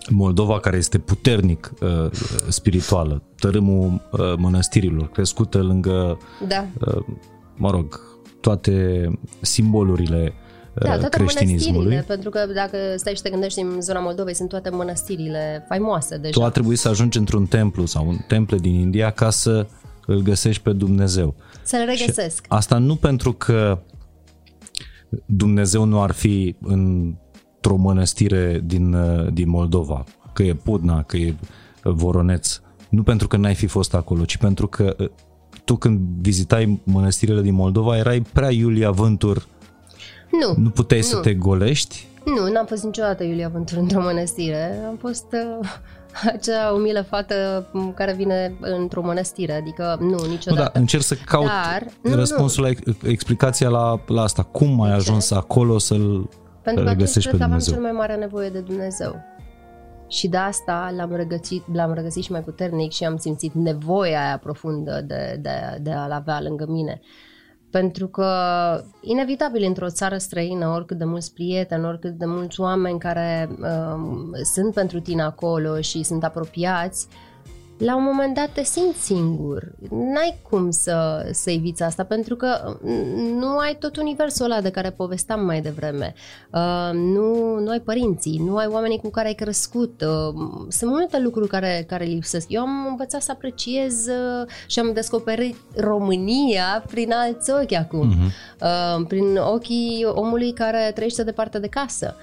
Moldova, 0.10 0.60
care 0.60 0.78
este 0.78 0.98
puternic 0.98 1.74
uh, 1.82 2.12
spirituală, 2.50 3.24
tărâmul 3.40 4.10
uh, 4.12 4.34
mănăstirilor, 4.38 5.10
crescută 5.10 5.58
lângă, 5.62 6.18
Da, 6.48 6.66
uh, 6.88 7.04
mă 7.56 7.72
rog, 7.72 8.00
toate 8.42 9.06
simbolurile 9.42 10.34
uh, 10.76 10.84
da 10.84 10.98
toate 10.98 11.18
creștinismului. 11.18 11.72
mănăstirile, 11.72 12.04
pentru 12.08 12.30
că 12.30 12.46
dacă 12.54 12.78
stai 12.96 13.16
și 13.16 13.22
te 13.22 13.30
gândești 13.30 13.60
în 13.60 13.82
zona 13.82 14.00
Moldovei, 14.00 14.36
sunt 14.36 14.50
toate 14.50 14.70
mănăstirile 14.70 15.66
faimoase 15.68 16.18
deja. 16.18 16.40
Tu 16.40 16.46
a 16.46 16.50
trebuit 16.50 16.80
să 16.80 16.90
ajungi 16.90 17.18
într-un 17.18 17.46
templu 17.46 17.86
sau 17.86 18.08
un 18.08 18.18
temple 18.28 18.58
din 18.58 18.74
India 18.74 19.10
ca 19.10 19.30
să 19.30 19.68
îl 20.10 20.22
găsești 20.22 20.62
pe 20.62 20.72
Dumnezeu. 20.72 21.36
Să-l 21.64 21.86
regăsesc. 21.86 22.42
Și 22.44 22.48
asta 22.48 22.78
nu 22.78 22.96
pentru 22.96 23.34
că 23.34 23.80
Dumnezeu 25.26 25.84
nu 25.84 26.02
ar 26.02 26.12
fi 26.12 26.56
într-o 26.62 27.76
mănăstire 27.76 28.62
din, 28.66 28.94
uh, 28.94 29.34
din 29.34 29.50
Moldova, 29.50 30.04
că 30.34 30.44
e 30.44 30.54
Pudna, 30.54 31.04
că 31.04 31.18
e 31.18 31.36
Voroneț, 31.84 32.62
nu 32.90 33.04
pentru 33.04 33.28
că 33.28 33.38
n-ai 33.38 33.56
fi 33.56 33.68
fost 33.68 33.94
acolo, 33.94 34.26
ci 34.26 34.38
pentru 34.38 34.68
că 34.68 34.96
uh, 35.00 35.10
tu 35.66 35.76
când 35.76 36.00
vizitai 36.22 36.80
mănăstirile 36.84 37.42
din 37.42 37.54
Moldova 37.54 37.98
erai 37.98 38.22
prea 38.34 38.52
Iulia 38.52 38.92
Vântur, 38.92 39.48
Nu, 40.32 40.62
nu 40.64 40.70
puteai 40.70 41.02
să 41.02 41.16
Nu. 41.16 41.22
te 41.22 41.34
golești? 41.34 42.08
Nu, 42.26 42.52
n-am 42.52 42.66
fost 42.66 42.84
niciodată 42.84 43.24
Iulia 43.24 43.50
Vântur 43.50 43.78
într-o 43.78 44.02
mănăstire. 44.02 44.84
Am 44.88 44.96
fost 44.96 45.26
uh, 45.62 45.68
acea 46.34 46.72
umilă 46.72 47.02
fată 47.02 47.70
m, 47.74 47.94
care 47.94 48.14
vine 48.14 48.58
într-o 48.62 49.02
mănăstire, 49.02 49.54
adică 49.54 49.98
nu, 50.00 50.08
Nu, 50.10 50.18
da, 50.18 50.28
niciodată. 50.28 50.80
încerc 50.80 51.04
să 51.04 51.16
caut 51.26 51.46
Dar, 51.46 51.86
nu, 52.04 52.16
răspunsul 52.16 52.64
la 52.64 52.70
ex- 52.70 52.82
explicația 53.04 53.70
la, 53.70 54.02
la 54.08 54.22
asta. 54.22 54.44
Cum 54.44 54.82
ai 54.82 54.90
ce? 54.90 54.96
ajuns 54.96 55.32
acolo 55.32 55.78
să-l 55.78 56.30
Pentru 56.62 56.64
că 56.64 56.70
atunci 56.72 56.88
regăsești 56.88 57.30
cred 57.30 57.32
pe 57.32 57.38
că 57.38 57.44
aveam 57.44 57.60
Dumnezeu? 57.60 57.74
cel 57.74 57.82
mai 57.82 57.92
mare 57.92 58.16
nevoie 58.16 58.50
de 58.50 58.60
Dumnezeu. 58.60 59.16
Și 60.08 60.28
de 60.28 60.38
asta 60.38 60.94
l-am 60.96 61.16
regăsit, 61.16 61.64
l-am 61.74 61.94
regăsit 61.94 62.24
și 62.24 62.32
mai 62.32 62.42
puternic 62.42 62.92
și 62.92 63.04
am 63.04 63.18
simțit 63.18 63.54
nevoia 63.54 64.26
aia 64.26 64.38
profundă 64.38 65.04
de, 65.08 65.38
de, 65.42 65.78
de 65.82 65.92
a-l 65.92 66.12
avea 66.12 66.42
lângă 66.42 66.66
mine. 66.68 67.02
Pentru 67.72 68.08
că, 68.08 68.32
inevitabil, 69.02 69.64
într-o 69.64 69.90
țară 69.90 70.18
străină, 70.18 70.68
oricât 70.68 70.98
de 70.98 71.06
mulți 71.06 71.34
prieteni, 71.34 71.86
oricât 71.86 72.18
de 72.18 72.26
mulți 72.26 72.60
oameni 72.60 73.00
care 73.00 73.50
um, 73.62 74.32
sunt 74.44 74.74
pentru 74.74 75.00
tine 75.00 75.22
acolo 75.22 75.82
și 75.82 76.04
sunt 76.04 76.24
apropiați, 76.24 77.08
la 77.80 77.96
un 77.96 78.04
moment 78.04 78.36
dat 78.36 78.50
te 78.54 78.64
simți 78.64 79.04
singur. 79.04 79.72
N-ai 79.90 80.40
cum 80.50 80.72
să, 80.72 81.28
să 81.32 81.52
eviți 81.52 81.84
asta, 81.84 82.04
pentru 82.04 82.36
că 82.36 82.78
mm, 82.82 83.38
nu 83.38 83.58
ai 83.58 83.76
tot 83.80 83.98
universul 83.98 84.46
ăla 84.46 84.62
de 84.62 84.70
care 84.70 84.90
povesteam 84.90 85.46
mai 85.46 85.62
devreme. 85.62 86.14
Uh, 86.52 86.90
nu, 86.94 87.60
nu 87.60 87.70
ai 87.70 87.80
părinții, 87.80 88.42
nu 88.46 88.58
ai 88.58 88.68
oamenii 88.68 88.98
cu 88.98 89.10
care 89.10 89.28
ai 89.28 89.34
crescut. 89.34 90.02
Uh, 90.02 90.34
sunt 90.68 90.92
multe 90.92 91.20
lucruri 91.20 91.48
care, 91.48 91.86
care 91.88 92.04
lipsesc. 92.04 92.46
Eu 92.50 92.62
am 92.62 92.88
învățat 92.88 93.22
să 93.22 93.32
apreciez 93.32 94.08
uh, 94.08 94.48
și 94.68 94.80
am 94.80 94.94
descoperit 94.94 95.56
România 95.76 96.84
prin 96.88 97.12
alți 97.12 97.52
ochi 97.52 97.74
acum. 97.74 98.08
Mhm. 98.08 98.32
Uh, 98.62 99.06
prin 99.08 99.38
ochii 99.38 100.06
omului 100.14 100.54
care 100.54 100.92
trăiește 100.96 101.24
departe 101.24 101.60
de 101.60 101.68
casă. 101.68 102.16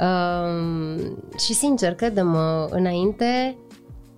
Uh, 0.00 1.04
și 1.38 1.52
sincer, 1.54 1.94
credem, 1.94 2.36
înainte 2.70 3.56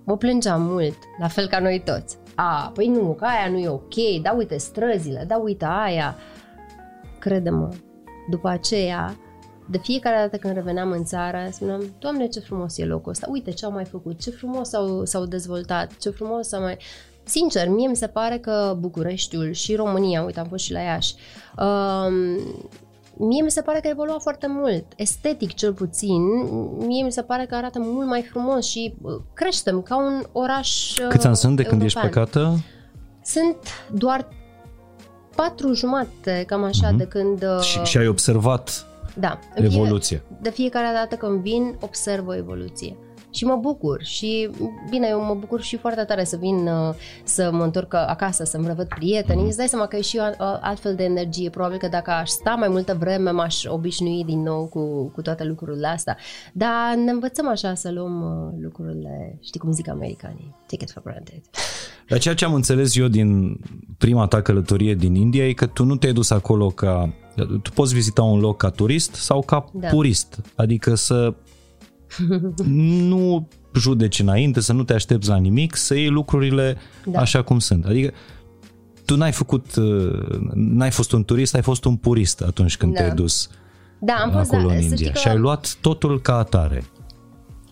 mă 0.09 0.17
plângeam 0.17 0.61
mult, 0.61 0.97
la 1.19 1.27
fel 1.27 1.47
ca 1.47 1.59
noi 1.59 1.81
toți. 1.85 2.17
A, 2.35 2.71
păi 2.73 2.87
nu, 2.87 3.13
că 3.13 3.25
aia 3.25 3.49
nu 3.49 3.57
e 3.57 3.69
ok, 3.69 4.21
da 4.21 4.31
uite 4.31 4.57
străzile, 4.57 5.23
da 5.27 5.37
uite 5.37 5.65
aia. 5.65 6.15
Crede-mă, 7.19 7.69
după 8.29 8.47
aceea, 8.47 9.15
de 9.69 9.77
fiecare 9.77 10.15
dată 10.15 10.37
când 10.37 10.53
reveneam 10.53 10.91
în 10.91 11.03
țară, 11.03 11.47
spuneam, 11.51 11.83
Doamne, 11.99 12.27
ce 12.27 12.39
frumos 12.39 12.77
e 12.77 12.85
locul 12.85 13.11
ăsta, 13.11 13.27
uite 13.29 13.51
ce 13.51 13.65
au 13.65 13.71
mai 13.71 13.85
făcut, 13.85 14.21
ce 14.21 14.29
frumos 14.29 14.69
s-au, 14.69 15.05
s-au 15.05 15.25
dezvoltat, 15.25 15.97
ce 15.97 16.09
frumos 16.09 16.47
s-au 16.47 16.61
mai... 16.61 16.77
Sincer, 17.23 17.67
mie 17.67 17.87
mi 17.87 17.95
se 17.95 18.07
pare 18.07 18.37
că 18.37 18.75
Bucureștiul 18.79 19.51
și 19.51 19.75
România, 19.75 20.23
uite, 20.23 20.39
am 20.39 20.47
fost 20.47 20.63
și 20.63 20.71
la 20.71 20.79
Iași, 20.79 21.13
um, 21.57 22.13
mie 23.27 23.41
mi 23.43 23.51
se 23.51 23.61
pare 23.61 23.79
că 23.79 23.87
a 23.87 23.89
evoluat 23.89 24.21
foarte 24.21 24.47
mult, 24.47 24.85
estetic 24.95 25.53
cel 25.53 25.73
puțin, 25.73 26.21
mie 26.77 27.03
mi 27.03 27.11
se 27.11 27.21
pare 27.21 27.45
că 27.45 27.55
arată 27.55 27.79
mult 27.81 28.07
mai 28.07 28.21
frumos 28.21 28.65
și 28.65 28.95
uh, 29.01 29.11
creștem 29.33 29.81
ca 29.81 29.97
un 29.97 30.23
oraș 30.31 30.97
uh, 30.97 31.07
Câți 31.09 31.27
ani 31.27 31.35
sunt 31.35 31.55
de 31.55 31.63
când 31.63 31.81
ești 31.81 31.97
european. 31.97 32.25
plecată? 32.25 32.59
Sunt 33.23 33.55
doar 33.91 34.27
patru 35.35 35.73
jumate, 35.73 36.43
cam 36.47 36.63
așa, 36.63 36.87
Mhm. 36.87 36.97
de 36.97 37.03
când... 37.05 37.43
uh, 37.43 37.61
Și, 37.61 37.79
și 37.83 37.97
ai 37.97 38.07
observat 38.07 38.85
Da. 39.15 39.39
evoluție. 39.55 40.21
De 40.41 40.49
fiecare 40.49 40.87
dată 40.93 41.15
când 41.15 41.41
vin, 41.41 41.75
observ 41.81 42.27
o 42.27 42.35
evoluție. 42.35 42.95
Și 43.31 43.45
mă 43.45 43.55
bucur 43.55 44.03
și 44.03 44.49
bine, 44.89 45.07
eu 45.09 45.23
mă 45.23 45.35
bucur 45.39 45.61
și 45.61 45.77
foarte 45.77 46.03
tare 46.03 46.23
să 46.23 46.37
vin 46.37 46.67
uh, 46.67 46.93
să 47.23 47.49
mă 47.51 47.63
întorc 47.63 47.93
acasă, 47.93 48.43
să-mi 48.43 48.67
revăd 48.67 48.87
prietenii. 48.87 49.41
Mm. 49.41 49.47
Îți 49.47 49.57
dai 49.57 49.67
seama 49.67 49.85
că 49.85 49.95
e 49.95 50.01
și 50.01 50.17
o 50.17 50.43
altfel 50.61 50.95
de 50.95 51.03
energie. 51.03 51.49
Probabil 51.49 51.77
că 51.77 51.87
dacă 51.87 52.11
aș 52.11 52.29
sta 52.29 52.55
mai 52.55 52.67
multă 52.67 52.95
vreme, 52.99 53.31
m-aș 53.31 53.63
obișnui 53.65 54.23
din 54.25 54.41
nou 54.41 54.65
cu, 54.65 55.11
cu 55.13 55.21
toate 55.21 55.43
lucrurile 55.43 55.87
astea. 55.87 56.17
Dar 56.53 56.95
ne 56.95 57.11
învățăm 57.11 57.47
așa 57.47 57.73
să 57.73 57.91
luăm 57.91 58.21
uh, 58.21 58.59
lucrurile, 58.61 59.37
știi 59.43 59.59
cum 59.59 59.71
zic 59.71 59.89
americanii, 59.89 60.55
take 60.67 60.83
it 60.83 60.91
for 60.91 61.01
granted. 61.03 61.41
Dar 62.07 62.19
ceea 62.19 62.35
ce 62.35 62.45
am 62.45 62.53
înțeles 62.53 62.95
eu 62.95 63.07
din 63.07 63.59
prima 63.97 64.27
ta 64.27 64.41
călătorie 64.41 64.95
din 64.95 65.15
India 65.15 65.47
e 65.47 65.53
că 65.53 65.65
tu 65.65 65.83
nu 65.83 65.95
te-ai 65.95 66.13
dus 66.13 66.29
acolo 66.29 66.67
ca... 66.67 67.13
Tu 67.63 67.71
poți 67.73 67.93
vizita 67.93 68.21
un 68.21 68.39
loc 68.39 68.57
ca 68.57 68.69
turist 68.69 69.13
sau 69.13 69.41
ca 69.41 69.65
da. 69.73 69.87
purist. 69.87 70.39
Adică 70.55 70.95
să 70.95 71.33
nu 72.65 73.47
judeci 73.75 74.19
înainte, 74.19 74.59
să 74.59 74.73
nu 74.73 74.83
te 74.83 74.93
aștepți 74.93 75.29
la 75.29 75.37
nimic, 75.37 75.75
să 75.75 75.95
iei 75.95 76.09
lucrurile 76.09 76.77
da. 77.05 77.19
așa 77.19 77.41
cum 77.41 77.59
sunt. 77.59 77.85
Adică 77.85 78.13
tu 79.05 79.15
n-ai 79.15 79.31
făcut, 79.31 79.75
uh, 79.75 80.19
n-ai 80.53 80.91
fost 80.91 81.11
un 81.11 81.23
turist, 81.23 81.55
ai 81.55 81.61
fost 81.61 81.85
un 81.85 81.95
purist 81.95 82.41
atunci 82.41 82.77
când 82.77 82.93
da. 82.93 82.99
te-ai 82.99 83.15
dus 83.15 83.49
da, 83.99 84.13
am 84.13 84.31
fost, 84.31 84.53
acolo 84.53 84.67
da, 84.67 84.73
în 84.73 84.81
India 84.81 85.13
și 85.13 85.27
ai 85.27 85.37
luat 85.37 85.75
totul 85.81 86.21
ca 86.21 86.37
atare. 86.37 86.83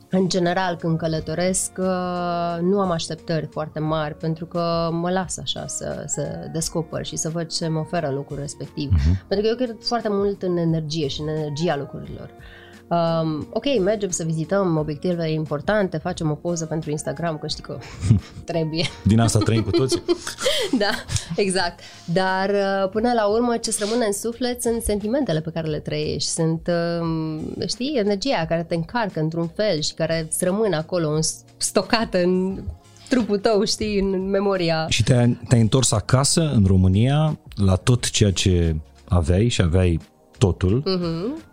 În 0.10 0.29
general, 0.29 0.75
când 0.75 0.98
călătoresc, 0.98 1.72
uh, 1.77 2.58
nu 2.62 2.79
am 2.79 2.91
așteptări 2.91 3.46
foarte 3.46 3.79
mari, 3.79 4.15
pentru 4.15 4.46
că 4.46 4.89
mă 4.91 5.10
las 5.10 5.38
așa 5.38 5.67
să, 5.67 6.03
să 6.06 6.50
descoper 6.53 7.06
și 7.06 7.15
să 7.15 7.29
văd 7.29 7.48
ce 7.48 7.67
mă 7.67 7.79
oferă 7.79 8.10
locul 8.10 8.38
respectiv. 8.39 8.91
Uh-huh. 8.94 9.27
Pentru 9.27 9.46
că 9.46 9.48
eu 9.48 9.56
cred 9.56 9.75
foarte 9.82 10.08
mult 10.12 10.41
în 10.41 10.58
energie 10.58 11.08
și 11.08 11.22
în 11.22 11.27
energia 11.27 11.75
lucrurilor. 11.77 12.29
Uh, 12.38 12.57
Um, 12.89 13.48
ok, 13.53 13.79
mergem 13.79 14.10
să 14.10 14.24
vizităm 14.24 14.77
obiective 14.77 15.32
importante, 15.32 15.98
facem 15.98 16.32
o 16.32 16.34
poză 16.34 16.65
pentru 16.65 16.89
Instagram, 16.89 17.38
că 17.38 17.48
știi 17.48 17.63
că 17.63 17.77
trebuie. 18.51 18.86
Din 19.03 19.20
asta 19.20 19.39
trăim 19.39 19.62
cu 19.62 19.72
toți. 19.72 20.01
da, 20.84 20.89
exact. 21.36 21.79
Dar 22.06 22.50
uh, 22.50 22.89
până 22.89 23.13
la 23.13 23.25
urmă 23.25 23.58
ce 23.58 23.75
rămâne 23.79 24.06
în 24.06 24.13
suflet 24.13 24.62
sunt 24.62 24.82
sentimentele 24.82 25.41
pe 25.41 25.50
care 25.50 25.67
le 25.67 25.79
trăiești, 25.79 26.29
sunt, 26.29 26.70
uh, 27.01 27.67
știi, 27.67 27.94
energia 27.96 28.46
care 28.48 28.63
te 28.63 28.75
încarcă 28.75 29.20
într-un 29.20 29.48
fel 29.48 29.82
și 29.82 29.94
care 29.94 30.27
îți 30.29 30.44
rămâne 30.44 30.75
acolo 30.75 31.20
stocată 31.58 32.24
în 32.24 32.63
trupul 33.10 33.38
tău, 33.38 33.63
știi, 33.63 34.00
în 34.00 34.29
memoria. 34.29 34.86
Și 34.89 35.03
te-ai, 35.03 35.39
te-ai 35.48 35.62
întors 35.62 35.91
acasă, 35.91 36.51
în 36.56 36.63
România, 36.65 37.39
la 37.56 37.75
tot 37.75 38.10
ceea 38.10 38.32
ce 38.32 38.75
aveai 39.08 39.48
și 39.48 39.62
aveai 39.62 40.00
totul, 40.38 40.84
uh-huh. 40.84 41.47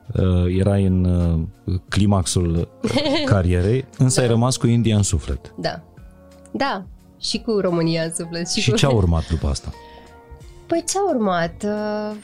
Erai 0.58 0.84
în 0.84 1.04
uh, 1.04 1.74
climaxul 1.88 2.68
carierei, 3.26 3.84
însă 3.98 4.20
da. 4.20 4.26
ai 4.26 4.32
rămas 4.32 4.56
cu 4.56 4.66
India 4.66 4.96
în 4.96 5.02
suflet. 5.02 5.54
Da. 5.56 5.82
Da, 6.50 6.84
și 7.20 7.38
cu 7.38 7.58
România 7.58 8.02
în 8.02 8.14
suflet. 8.14 8.50
Și, 8.50 8.60
și 8.60 8.70
cu... 8.70 8.76
ce 8.76 8.86
a 8.86 8.90
urmat 8.90 9.28
după 9.28 9.46
asta? 9.46 9.72
Păi 10.66 10.84
ce 10.88 10.98
a 10.98 11.14
urmat? 11.14 11.64
Uh, 11.64 12.16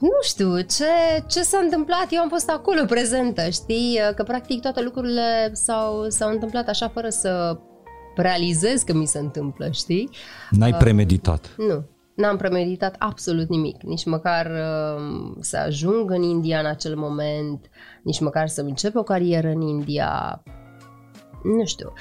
nu 0.00 0.18
știu, 0.22 0.60
ce, 0.60 0.84
ce 1.26 1.42
s-a 1.42 1.58
întâmplat, 1.62 2.06
eu 2.10 2.20
am 2.20 2.28
fost 2.28 2.50
acolo 2.50 2.84
prezentă, 2.84 3.48
știi, 3.50 3.98
că 4.16 4.22
practic 4.22 4.60
toate 4.60 4.82
lucrurile 4.82 5.50
s-au, 5.52 6.08
s-au 6.08 6.30
întâmplat 6.30 6.68
așa 6.68 6.88
fără 6.88 7.08
să 7.08 7.58
realizez 8.16 8.82
că 8.82 8.92
mi 8.92 9.06
se 9.06 9.18
întâmplă, 9.18 9.70
știi? 9.70 10.10
N-ai 10.50 10.74
premeditat. 10.74 11.54
Uh, 11.58 11.66
nu, 11.66 11.84
N-am 12.16 12.36
premeditat 12.36 12.94
absolut 12.98 13.48
nimic, 13.48 13.82
nici 13.82 14.04
măcar 14.04 14.46
uh, 14.46 15.34
să 15.40 15.56
ajung 15.56 16.10
în 16.10 16.22
India 16.22 16.58
în 16.58 16.66
acel 16.66 16.96
moment, 16.96 17.70
nici 18.02 18.20
măcar 18.20 18.48
să 18.48 18.60
încep 18.60 18.94
o 18.94 19.02
carieră 19.02 19.48
în 19.48 19.60
India. 19.60 20.42
Nu 21.42 21.64
știu. 21.64 21.92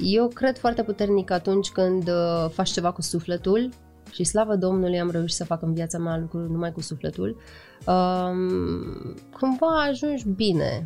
Eu 0.00 0.28
cred 0.28 0.58
foarte 0.58 0.82
puternic 0.82 1.30
atunci 1.30 1.70
când 1.70 2.08
uh, 2.08 2.50
faci 2.50 2.70
ceva 2.70 2.92
cu 2.92 3.02
sufletul 3.02 3.68
și 4.10 4.24
slavă 4.24 4.56
Domnului 4.56 5.00
am 5.00 5.10
reușit 5.10 5.36
să 5.36 5.44
fac 5.44 5.62
în 5.62 5.74
viața 5.74 5.98
mea 5.98 6.18
lucruri 6.18 6.50
numai 6.50 6.72
cu 6.72 6.80
sufletul, 6.80 7.36
uh, 7.86 8.30
cumva 9.38 9.82
ajungi 9.88 10.28
bine 10.28 10.84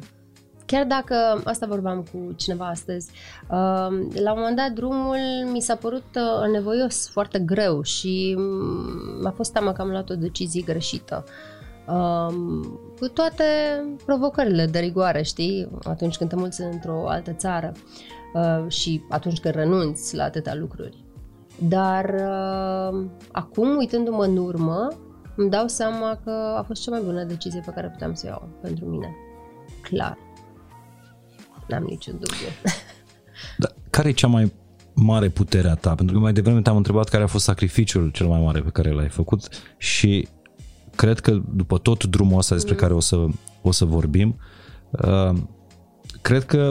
Chiar 0.67 0.85
dacă, 0.85 1.41
asta 1.45 1.67
vorbeam 1.67 2.07
cu 2.13 2.33
cineva 2.37 2.67
astăzi, 2.67 3.11
uh, 3.43 3.89
la 4.23 4.33
un 4.33 4.39
moment 4.39 4.57
dat 4.57 4.71
drumul 4.71 5.19
mi 5.53 5.61
s-a 5.61 5.75
părut 5.75 6.05
uh, 6.15 6.51
nevoios, 6.53 7.09
foarte 7.09 7.39
greu 7.39 7.83
și 7.83 8.35
mm, 8.39 9.21
m-a 9.23 9.31
fost 9.31 9.53
teamă 9.53 9.73
că 9.73 9.83
am 9.83 9.91
luat 9.91 10.11
o 10.11 10.15
decizie 10.15 10.63
greșită. 10.63 11.25
Um, 11.89 12.81
cu 12.99 13.09
toate 13.09 13.45
provocările 14.05 14.67
de 14.67 14.79
rigoare, 14.79 15.23
știi, 15.23 15.69
atunci 15.83 16.17
când 16.17 16.31
te 16.31 16.37
mulți 16.37 16.63
într-o 16.63 17.09
altă 17.09 17.33
țară 17.33 17.73
uh, 18.35 18.65
și 18.69 19.03
atunci 19.09 19.41
când 19.41 19.55
renunți 19.55 20.17
la 20.17 20.25
atâtea 20.25 20.55
lucruri. 20.55 21.05
Dar 21.69 22.05
uh, 22.05 23.05
acum, 23.33 23.77
uitându-mă 23.77 24.25
în 24.25 24.37
urmă, 24.37 24.89
îmi 25.37 25.51
dau 25.51 25.69
seama 25.69 26.21
că 26.25 26.55
a 26.57 26.63
fost 26.63 26.83
cea 26.83 26.91
mai 26.91 27.03
bună 27.05 27.25
decizie 27.25 27.63
pe 27.65 27.73
care 27.75 27.89
puteam 27.89 28.15
să 28.15 28.23
o 28.27 28.29
iau 28.29 28.49
pentru 28.63 28.85
mine. 28.85 29.15
Clar 29.83 30.26
n-am 31.69 31.83
niciun 31.83 32.13
dubiu. 32.13 32.49
Dar 33.59 33.75
care 33.91 34.09
e 34.09 34.13
cea 34.13 34.27
mai 34.27 34.53
mare 34.95 35.29
putere 35.29 35.69
a 35.69 35.75
ta? 35.75 35.95
Pentru 35.95 36.15
că 36.15 36.21
mai 36.21 36.33
devreme 36.33 36.61
te-am 36.61 36.77
întrebat 36.77 37.09
care 37.09 37.23
a 37.23 37.27
fost 37.27 37.45
sacrificiul 37.45 38.11
cel 38.11 38.27
mai 38.27 38.41
mare 38.41 38.61
pe 38.61 38.71
care 38.71 38.91
l-ai 38.91 39.09
făcut 39.09 39.49
și 39.77 40.29
cred 40.97 41.21
că 41.21 41.41
după 41.55 41.79
tot 41.79 42.05
drumul 42.05 42.39
ăsta 42.39 42.55
despre 42.55 42.73
mm. 42.73 42.79
care 42.81 42.95
o 42.95 43.01
să, 43.01 43.27
o 43.63 43.71
să 43.71 43.85
vorbim, 43.85 44.41
uh, 44.91 45.37
cred 46.23 46.45
că 46.45 46.71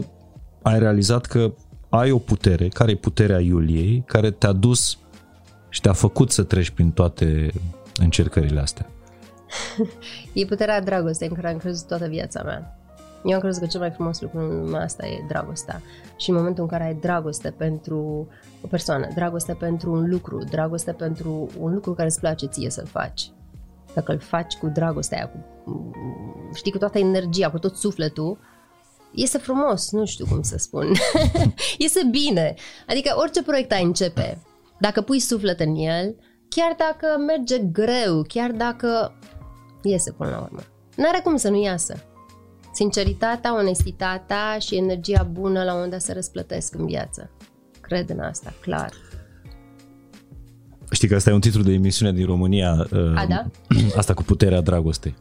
ai 0.62 0.80
realizat 0.80 1.26
că 1.26 1.54
ai 1.90 2.12
o 2.12 2.18
putere, 2.18 2.68
care 2.68 2.92
e 2.92 2.96
puterea 2.96 3.40
Iuliei, 3.40 4.04
care 4.06 4.32
te-a 4.32 4.52
dus 4.52 4.98
și 5.70 5.82
te-a 5.82 5.94
făcut 5.94 6.32
să 6.32 6.44
treci 6.44 6.70
prin 6.70 6.92
toate 6.92 7.52
încercările 7.96 8.60
astea. 8.60 8.90
e 10.34 10.46
puterea 10.46 10.82
dragostei 10.82 11.28
în 11.28 11.34
care 11.34 11.52
am 11.52 11.58
crezut 11.58 11.88
toată 11.88 12.08
viața 12.08 12.44
mea. 12.44 12.80
Eu 13.26 13.34
am 13.34 13.40
crezut 13.40 13.62
că 13.62 13.68
cel 13.68 13.80
mai 13.80 13.92
frumos 13.92 14.22
lucru 14.22 14.40
în 14.40 14.60
lumea 14.64 14.82
asta 14.82 15.06
e 15.06 15.26
dragostea. 15.28 15.82
Și 16.16 16.30
în 16.30 16.36
momentul 16.36 16.64
în 16.64 16.70
care 16.70 16.84
ai 16.84 16.94
dragoste 16.94 17.52
pentru 17.52 18.28
o 18.62 18.68
persoană, 18.68 19.08
dragoste 19.16 19.54
pentru 19.54 19.92
un 19.92 20.10
lucru, 20.10 20.44
dragoste 20.44 20.92
pentru 20.92 21.50
un 21.60 21.74
lucru 21.74 21.94
care 21.94 22.08
îți 22.08 22.20
place 22.20 22.46
ție 22.46 22.70
să-l 22.70 22.86
faci, 22.86 23.32
dacă 23.94 24.12
îl 24.12 24.20
faci 24.20 24.54
cu 24.56 24.68
dragostea 24.68 25.18
aia, 25.18 25.28
cu, 25.28 25.92
știi, 26.54 26.72
cu 26.72 26.78
toată 26.78 26.98
energia, 26.98 27.50
cu 27.50 27.60
tot 27.60 27.76
sufletul, 27.76 28.38
iese 29.12 29.38
frumos, 29.38 29.92
nu 29.92 30.06
știu 30.06 30.26
cum 30.26 30.42
să 30.42 30.58
spun. 30.58 30.92
iese 31.78 32.02
bine. 32.12 32.54
Adică 32.88 33.16
orice 33.18 33.44
proiect 33.44 33.72
ai 33.72 33.84
începe, 33.84 34.42
dacă 34.80 35.02
pui 35.02 35.20
suflet 35.20 35.60
în 35.60 35.76
el, 35.76 36.16
chiar 36.50 36.76
dacă 36.78 37.18
merge 37.26 37.60
greu, 37.60 38.22
chiar 38.28 38.52
dacă 38.52 39.18
iese 39.82 40.12
până 40.12 40.30
la 40.30 40.42
urmă. 40.42 40.60
N-are 40.96 41.20
cum 41.24 41.36
să 41.36 41.50
nu 41.50 41.62
iasă. 41.62 41.96
Sinceritatea, 42.76 43.56
onestitatea 43.56 44.58
și 44.60 44.76
energia 44.76 45.28
bună 45.32 45.64
la 45.64 45.74
unde 45.74 45.98
se 45.98 46.14
răsplătesc 46.14 46.76
în 46.76 46.86
viață. 46.86 47.30
Cred 47.82 48.10
în 48.10 48.20
asta, 48.20 48.54
clar. 48.62 48.92
Știi 50.92 51.08
că 51.08 51.16
asta 51.16 51.30
e 51.30 51.34
un 51.34 51.40
titlu 51.40 51.62
de 51.62 51.72
emisiune 51.72 52.14
din 52.14 52.26
România. 52.26 52.88
A, 53.16 53.26
da? 53.30 53.46
Asta 54.00 54.14
cu 54.14 54.24
puterea 54.24 54.62
dragostei. 54.62 55.16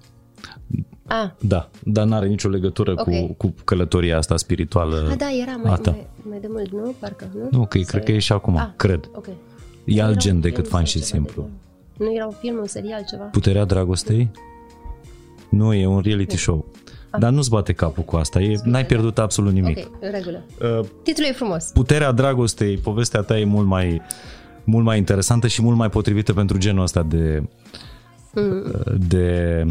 A. 1.07 1.37
Da, 1.41 1.71
dar 1.85 2.07
n-are 2.07 2.27
nicio 2.27 2.49
legătură 2.49 2.93
okay. 2.93 3.35
cu, 3.37 3.47
cu 3.47 3.55
călătoria 3.65 4.17
asta 4.17 4.37
spirituală. 4.37 5.09
A, 5.11 5.15
da, 5.15 5.33
era 5.33 5.57
mai, 5.63 5.81
mai, 5.85 6.07
mai 6.29 6.41
de 6.41 6.47
mult, 6.51 6.73
nu? 6.73 6.95
Parcă, 6.99 7.29
nu? 7.35 7.49
Nu, 7.51 7.67
că 7.67 7.79
cred 7.79 8.05
că 8.05 8.13
e 8.13 8.19
și 8.19 8.33
acum, 8.33 8.57
A, 8.57 8.75
cred. 8.77 9.11
Okay. 9.15 9.35
E 9.85 10.03
alt 10.03 10.17
gen 10.17 10.41
decât 10.41 10.69
fain 10.69 10.85
și 10.85 11.03
simplu. 11.03 11.49
Nu 11.99 12.15
era 12.15 12.27
un 12.27 12.35
film, 12.41 12.57
un 12.57 12.67
serial, 12.67 13.05
ceva? 13.09 13.25
Puterea 13.25 13.65
dragostei? 13.65 14.31
Nu, 15.51 15.75
e 15.75 15.87
un 15.87 16.01
reality 16.01 16.37
show. 16.37 16.67
Ah. 17.15 17.21
Dar 17.21 17.31
nu-ți 17.31 17.51
bate 17.51 17.73
capul 17.73 18.03
cu 18.03 18.17
asta, 18.17 18.41
e, 18.41 18.61
n-ai 18.65 18.87
pierdut 18.87 19.19
absolut 19.19 19.53
nimic. 19.53 19.79
Ok, 19.79 19.97
în 20.01 20.11
regulă. 20.11 20.43
Uh, 20.81 20.87
Titlul 21.03 21.29
e 21.29 21.33
frumos. 21.33 21.65
Puterea 21.65 22.13
dragostei, 22.13 22.77
povestea 22.77 23.21
ta 23.21 23.39
e 23.39 23.45
mult 23.45 23.67
mai, 23.67 24.03
mult 24.65 24.85
mai 24.85 24.99
interesantă 24.99 25.47
și 25.47 25.63
mult 25.63 25.77
mai 25.77 25.91
potrivită 25.91 26.33
pentru 26.33 26.59
genul 26.59 26.83
ăsta 26.83 27.03
de, 27.03 27.43
mm. 28.35 28.73
de 29.09 29.65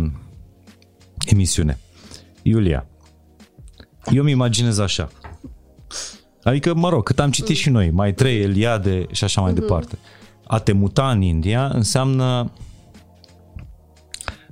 emisiune. 1.25 1.79
Iulia, 2.41 2.85
eu 4.11 4.23
mi 4.23 4.31
imaginez 4.31 4.77
așa. 4.77 5.09
Adică, 6.43 6.73
mă 6.73 6.89
rog, 6.89 7.03
cât 7.03 7.19
am 7.19 7.31
citit 7.31 7.49
mm. 7.49 7.55
și 7.55 7.69
noi, 7.69 7.89
mai 7.89 8.13
trei 8.13 8.41
Eliade 8.41 9.05
și 9.11 9.23
așa 9.23 9.41
mai 9.41 9.51
mm-hmm. 9.51 9.55
departe. 9.55 9.97
A 10.47 10.59
te 10.59 10.71
muta 10.71 11.11
în 11.11 11.21
India 11.21 11.67
înseamnă 11.67 12.51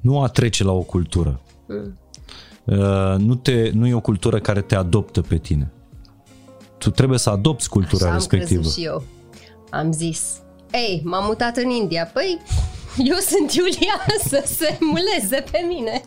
nu 0.02 0.22
a 0.22 0.28
trece 0.28 0.64
la 0.64 0.72
o 0.72 0.82
cultură. 0.82 1.42
Mm. 1.68 2.00
Uh, 2.72 3.16
nu, 3.18 3.36
te, 3.36 3.70
nu 3.74 3.88
e 3.88 3.94
o 3.94 4.00
cultură 4.00 4.40
care 4.40 4.62
te 4.62 4.76
adoptă 4.76 5.22
pe 5.22 5.38
tine. 5.38 5.72
Tu 6.78 6.90
trebuie 6.90 7.20
să 7.20 7.30
adopți 7.30 7.70
cultura 7.70 8.06
Așa 8.06 8.14
respectivă. 8.14 8.64
Am 8.64 8.70
și 8.70 8.84
eu. 8.84 9.04
Am 9.70 9.92
zis, 9.92 10.42
ei, 10.74 11.02
m-am 11.04 11.24
mutat 11.26 11.58
în 11.58 11.70
India. 11.70 12.06
Păi, 12.06 12.40
eu 12.98 13.16
sunt 13.16 13.54
Iulia 13.54 14.06
să 14.30 14.44
se 14.46 14.78
muleze 14.80 15.44
pe 15.52 15.66
mine. 15.68 16.02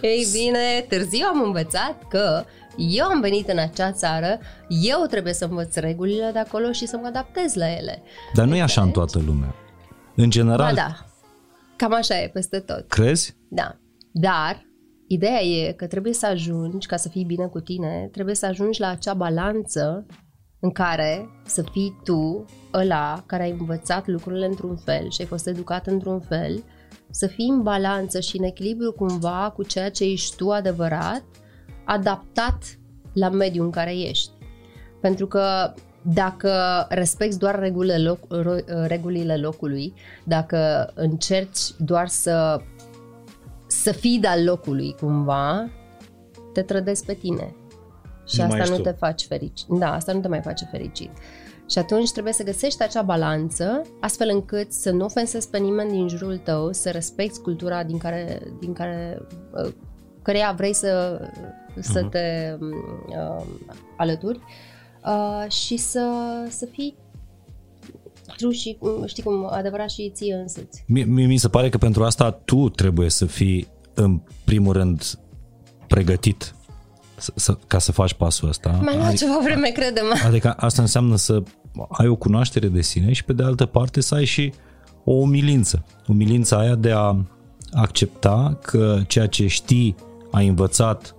Ei 0.00 0.26
bine, 0.32 0.86
târziu 0.88 1.26
am 1.26 1.42
învățat 1.44 2.08
că 2.08 2.44
eu 2.76 3.06
am 3.06 3.20
venit 3.20 3.48
în 3.48 3.58
acea 3.58 3.92
țară, 3.92 4.38
eu 4.68 5.06
trebuie 5.10 5.32
să 5.32 5.44
învăț 5.44 5.74
regulile 5.74 6.30
de 6.32 6.38
acolo 6.38 6.72
și 6.72 6.86
să 6.86 6.96
mă 6.96 7.06
adaptez 7.06 7.54
la 7.54 7.72
ele. 7.72 8.02
Dar 8.34 8.46
nu 8.46 8.56
e 8.56 8.62
așa 8.62 8.82
în 8.82 8.90
toată 8.90 9.22
lumea. 9.26 9.54
În 10.14 10.30
general... 10.30 10.56
Ba 10.58 10.72
da, 10.72 10.96
cam 11.76 11.94
așa 11.94 12.22
e 12.22 12.28
peste 12.28 12.58
tot. 12.58 12.88
Crezi? 12.88 13.36
Da. 13.48 13.76
Dar 14.10 14.68
ideea 15.12 15.40
e 15.42 15.72
că 15.72 15.86
trebuie 15.86 16.12
să 16.12 16.26
ajungi, 16.26 16.86
ca 16.86 16.96
să 16.96 17.08
fii 17.08 17.24
bine 17.24 17.46
cu 17.46 17.60
tine, 17.60 18.08
trebuie 18.12 18.34
să 18.34 18.46
ajungi 18.46 18.80
la 18.80 18.88
acea 18.88 19.14
balanță 19.14 20.06
în 20.60 20.70
care 20.70 21.28
să 21.44 21.62
fii 21.72 22.00
tu 22.04 22.44
ăla 22.72 23.22
care 23.26 23.42
ai 23.42 23.50
învățat 23.58 24.06
lucrurile 24.06 24.46
într-un 24.46 24.76
fel 24.76 25.10
și 25.10 25.20
ai 25.20 25.26
fost 25.26 25.46
educat 25.46 25.86
într-un 25.86 26.20
fel, 26.20 26.62
să 27.10 27.26
fii 27.26 27.48
în 27.48 27.62
balanță 27.62 28.20
și 28.20 28.38
în 28.38 28.44
echilibru 28.44 28.92
cumva 28.92 29.52
cu 29.56 29.62
ceea 29.62 29.90
ce 29.90 30.04
ești 30.04 30.36
tu 30.36 30.50
adevărat, 30.50 31.24
adaptat 31.84 32.78
la 33.12 33.28
mediul 33.28 33.64
în 33.64 33.70
care 33.70 33.98
ești. 33.98 34.30
Pentru 35.00 35.26
că 35.26 35.74
dacă 36.02 36.52
respecti 36.88 37.38
doar 37.38 37.58
regulile, 37.58 37.98
loc, 37.98 38.18
regulile 38.86 39.36
locului, 39.36 39.94
dacă 40.24 40.90
încerci 40.94 41.60
doar 41.78 42.08
să, 42.08 42.60
să 43.70 43.92
fii 43.92 44.18
de-al 44.18 44.44
locului 44.44 44.94
cumva, 45.00 45.68
te 46.52 46.62
trădezi 46.62 47.04
pe 47.04 47.12
tine. 47.14 47.54
Și 48.26 48.40
Nu 48.40 48.46
mai 48.46 48.58
asta 48.58 48.58
ești 48.62 48.70
nu 48.70 48.76
tu. 48.76 48.82
te 48.82 48.96
faci 48.96 49.24
fericit. 49.26 49.66
Da, 49.68 49.92
asta 49.94 50.12
nu 50.12 50.20
te 50.20 50.28
mai 50.28 50.40
face 50.40 50.68
fericit. 50.70 51.10
Și 51.68 51.78
atunci 51.78 52.10
trebuie 52.12 52.32
să 52.32 52.42
găsești 52.42 52.82
acea 52.82 53.02
balanță, 53.02 53.82
astfel 54.00 54.28
încât 54.32 54.72
să 54.72 54.90
nu 54.90 55.04
ofensezi 55.04 55.48
pe 55.50 55.58
nimeni 55.58 55.90
din 55.90 56.08
jurul 56.08 56.36
tău, 56.36 56.72
să 56.72 56.90
respecti 56.90 57.38
cultura 57.40 57.82
din 57.84 57.98
care, 57.98 58.42
din 58.60 58.72
care 58.72 59.22
uh, 59.64 59.72
căreia 60.22 60.52
vrei 60.56 60.74
să, 60.74 61.20
să 61.80 62.00
Mhm. 62.00 62.08
te 62.10 62.56
uh, 62.60 63.44
alături 63.96 64.40
uh, 65.06 65.50
și 65.50 65.76
să, 65.76 66.08
să 66.48 66.66
fii 66.66 66.96
true 68.36 68.52
și, 68.52 68.76
um, 68.80 69.06
știi 69.06 69.22
cum, 69.22 69.48
adevărat 69.50 69.90
și 69.90 70.10
ție 70.14 70.34
însuți. 70.34 70.84
Mie, 70.86 71.04
mie 71.04 71.26
mi 71.26 71.36
se 71.36 71.48
pare 71.48 71.68
că 71.68 71.78
pentru 71.78 72.04
asta 72.04 72.30
tu 72.30 72.68
trebuie 72.68 73.10
să 73.10 73.26
fii 73.26 73.66
în 73.94 74.20
primul 74.44 74.72
rând 74.72 75.18
pregătit 75.86 76.54
să, 77.16 77.32
să, 77.34 77.56
ca 77.66 77.78
să 77.78 77.92
faci 77.92 78.14
pasul 78.14 78.48
ăsta. 78.48 78.70
Mai 78.82 78.94
luat 78.94 79.06
Adică, 79.08 79.24
ceva 79.24 79.38
vreme, 79.42 79.68
crede-mă. 79.68 80.14
adică 80.26 80.54
asta 80.58 80.82
înseamnă 80.82 81.16
să 81.16 81.42
ai 81.88 82.08
o 82.08 82.16
cunoaștere 82.16 82.68
de 82.68 82.80
sine 82.80 83.12
și 83.12 83.24
pe 83.24 83.32
de 83.32 83.42
altă 83.42 83.66
parte 83.66 84.00
să 84.00 84.14
ai 84.14 84.24
și 84.24 84.52
o 85.04 85.12
umilință. 85.12 85.84
Umilința 86.06 86.58
aia 86.58 86.74
de 86.74 86.90
a 86.90 87.16
accepta 87.72 88.58
că 88.62 89.00
ceea 89.06 89.26
ce 89.26 89.46
știi, 89.46 89.94
ai 90.30 90.46
învățat 90.46 91.14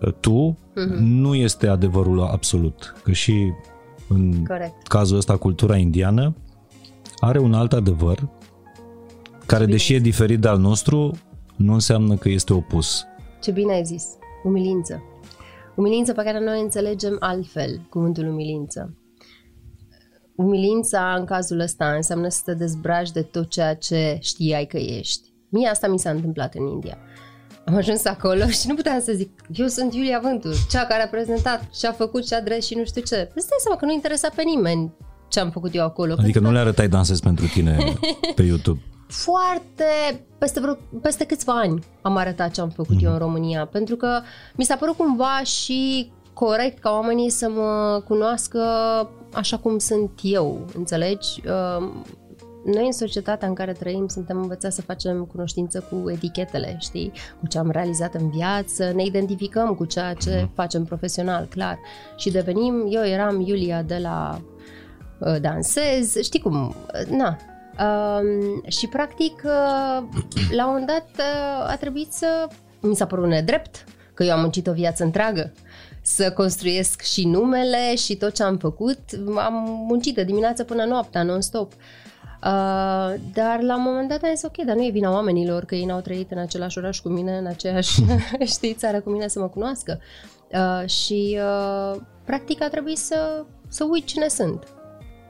uh, 0.00 0.12
tu, 0.20 0.58
Mhm. 0.78 1.02
nu 1.02 1.34
este 1.34 1.66
adevărul 1.66 2.22
absolut. 2.22 2.94
Că 3.02 3.12
și 3.12 3.52
în 4.08 4.44
Corect. 4.44 4.86
cazul 4.86 5.16
ăsta 5.16 5.36
cultura 5.36 5.76
indiană 5.76 6.34
are 7.18 7.38
un 7.38 7.54
alt 7.54 7.72
adevăr 7.72 8.28
care 9.46 9.64
Bine 9.64 9.76
deși 9.76 9.94
e 9.94 9.98
diferit 9.98 10.40
de 10.40 10.48
al 10.48 10.58
nostru, 10.58 11.10
nu 11.56 11.72
înseamnă 11.72 12.16
că 12.16 12.28
este 12.28 12.52
opus. 12.52 13.04
Ce 13.40 13.50
bine 13.50 13.72
ai 13.72 13.84
zis. 13.84 14.04
Umilință. 14.44 15.02
Umilință 15.74 16.12
pe 16.12 16.22
care 16.22 16.44
noi 16.44 16.60
înțelegem 16.60 17.16
altfel, 17.20 17.86
cuvântul 17.90 18.26
umilință. 18.26 18.96
Umilința, 20.36 21.14
în 21.18 21.24
cazul 21.24 21.60
ăsta, 21.60 21.92
înseamnă 21.92 22.28
să 22.28 22.40
te 22.44 22.54
dezbraci 22.54 23.10
de 23.10 23.22
tot 23.22 23.48
ceea 23.48 23.74
ce 23.74 24.18
știai 24.20 24.66
că 24.66 24.76
ești. 24.76 25.32
Mie 25.48 25.68
asta 25.68 25.88
mi 25.88 25.98
s-a 25.98 26.10
întâmplat 26.10 26.54
în 26.54 26.66
India. 26.66 26.98
Am 27.66 27.76
ajuns 27.76 28.04
acolo 28.04 28.46
și 28.46 28.68
nu 28.68 28.74
puteam 28.74 29.00
să 29.00 29.12
zic, 29.12 29.40
eu 29.54 29.66
sunt 29.66 29.94
Iulia 29.94 30.20
Vântur, 30.22 30.54
cea 30.70 30.84
care 30.84 31.02
a 31.02 31.08
prezentat 31.08 31.68
ce 31.70 31.86
a 31.86 31.92
făcut, 31.92 32.26
ce 32.26 32.34
a 32.34 32.38
adres 32.38 32.66
și 32.66 32.74
nu 32.74 32.84
știu 32.84 33.02
ce. 33.02 33.30
Îți 33.34 33.48
dai 33.48 33.58
seama 33.62 33.78
că 33.78 33.84
nu 33.84 33.92
interesa 33.92 34.28
pe 34.34 34.42
nimeni 34.42 34.92
ce 35.28 35.40
am 35.40 35.50
făcut 35.50 35.74
eu 35.74 35.84
acolo. 35.84 36.14
Adică 36.18 36.38
nu 36.40 36.52
le 36.52 36.58
arătai 36.58 36.88
dansez 36.88 37.20
pentru 37.20 37.46
tine 37.46 37.78
pe 38.36 38.42
YouTube. 38.42 38.80
foarte, 39.08 39.84
peste, 40.38 40.60
vreo, 40.60 40.78
peste 41.02 41.24
câțiva 41.24 41.52
ani 41.52 41.82
am 42.02 42.16
arătat 42.16 42.50
ce 42.50 42.60
am 42.60 42.68
făcut 42.68 43.02
eu 43.02 43.12
în 43.12 43.18
România, 43.18 43.66
pentru 43.66 43.96
că 43.96 44.20
mi 44.54 44.64
s-a 44.64 44.76
părut 44.76 44.96
cumva 44.96 45.40
și 45.44 46.10
corect 46.32 46.78
ca 46.78 46.90
oamenii 46.90 47.30
să 47.30 47.48
mă 47.48 48.02
cunoască 48.06 48.60
așa 49.32 49.56
cum 49.56 49.78
sunt 49.78 50.10
eu, 50.22 50.66
înțelegi? 50.76 51.40
Uh, 52.66 52.74
Noi 52.74 52.86
în 52.86 52.92
societatea 52.92 53.48
în 53.48 53.54
care 53.54 53.72
trăim 53.72 54.08
suntem 54.08 54.36
învățați 54.36 54.74
să 54.74 54.82
facem 54.82 55.24
cunoștință 55.24 55.80
cu 55.90 56.10
etichetele, 56.10 56.76
știi? 56.80 57.12
Cu 57.40 57.46
ce 57.46 57.58
am 57.58 57.70
realizat 57.70 58.14
în 58.14 58.30
viață, 58.30 58.92
ne 58.94 59.04
identificăm 59.04 59.74
cu 59.74 59.84
ceea 59.84 60.14
ce 60.14 60.48
facem 60.54 60.84
profesional, 60.84 61.44
clar. 61.44 61.78
Și 62.16 62.30
devenim, 62.30 62.86
eu 62.90 63.04
eram 63.04 63.40
Iulia 63.40 63.82
de 63.82 63.98
la 64.02 64.40
uh, 65.18 65.40
dansez, 65.40 66.16
știi 66.22 66.40
cum, 66.40 66.68
uh, 66.68 67.16
na. 67.16 67.36
Um, 67.80 68.62
și 68.68 68.86
practic, 68.86 69.42
uh, 69.44 70.02
la 70.50 70.66
un 70.66 70.72
moment 70.72 70.86
dat 70.86 71.08
uh, 71.18 71.70
a 71.70 71.76
trebuit 71.80 72.12
să, 72.12 72.48
mi 72.80 72.96
s-a 72.96 73.06
părut 73.06 73.28
nedrept, 73.28 73.84
că 74.14 74.24
eu 74.24 74.32
am 74.32 74.40
muncit 74.40 74.66
o 74.66 74.72
viață 74.72 75.04
întreagă 75.04 75.52
să 76.02 76.32
construiesc 76.32 77.00
și 77.02 77.26
numele 77.26 77.94
și 77.94 78.16
tot 78.16 78.34
ce 78.34 78.42
am 78.42 78.56
făcut. 78.56 78.98
Am 79.36 79.84
muncit 79.88 80.14
de 80.14 80.24
dimineață 80.24 80.64
până 80.64 80.84
noaptea, 80.84 81.22
non-stop. 81.22 81.72
Uh, 81.72 81.78
dar 83.32 83.60
la 83.60 83.76
un 83.76 83.82
moment 83.82 84.08
dat 84.08 84.22
am 84.22 84.30
zis, 84.34 84.42
ok, 84.42 84.56
dar 84.56 84.76
nu 84.76 84.84
e 84.84 84.90
vina 84.90 85.10
oamenilor 85.10 85.64
că 85.64 85.74
ei 85.74 85.84
n-au 85.84 86.00
trăit 86.00 86.30
în 86.30 86.38
același 86.38 86.78
oraș 86.78 87.00
cu 87.00 87.08
mine, 87.08 87.36
în 87.38 87.46
aceeași, 87.46 88.02
știi, 88.54 88.74
țară 88.74 89.00
cu 89.00 89.10
mine 89.10 89.28
să 89.28 89.40
mă 89.40 89.48
cunoască. 89.48 90.00
Uh, 90.52 90.88
și 90.88 91.38
uh, 91.40 92.00
practic 92.24 92.62
a 92.62 92.68
trebuit 92.68 92.98
să, 92.98 93.44
să 93.68 93.84
uit 93.84 94.04
cine 94.04 94.28
sunt. 94.28 94.64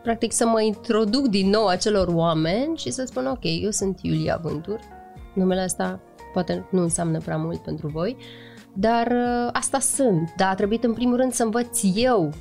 Practic 0.03 0.33
să 0.33 0.47
mă 0.47 0.61
introduc 0.61 1.27
din 1.27 1.49
nou 1.49 1.67
acelor 1.67 2.09
oameni 2.09 2.77
și 2.77 2.91
să 2.91 3.05
spun, 3.05 3.27
ok, 3.27 3.63
eu 3.63 3.71
sunt 3.71 3.99
Iulia 4.03 4.39
Vântur, 4.43 4.81
numele 5.35 5.63
ăsta 5.65 6.01
poate 6.33 6.67
nu 6.71 6.83
înseamnă 6.83 7.19
prea 7.19 7.37
mult 7.37 7.63
pentru 7.63 7.89
voi, 7.89 8.17
dar 8.73 9.07
uh, 9.07 9.49
asta 9.53 9.79
sunt. 9.79 10.33
Dar 10.37 10.49
a 10.49 10.55
trebuit 10.55 10.85
în 10.85 10.93
primul 10.93 11.17
rând 11.17 11.33
să 11.33 11.43
învăț 11.43 11.81
eu 11.95 12.33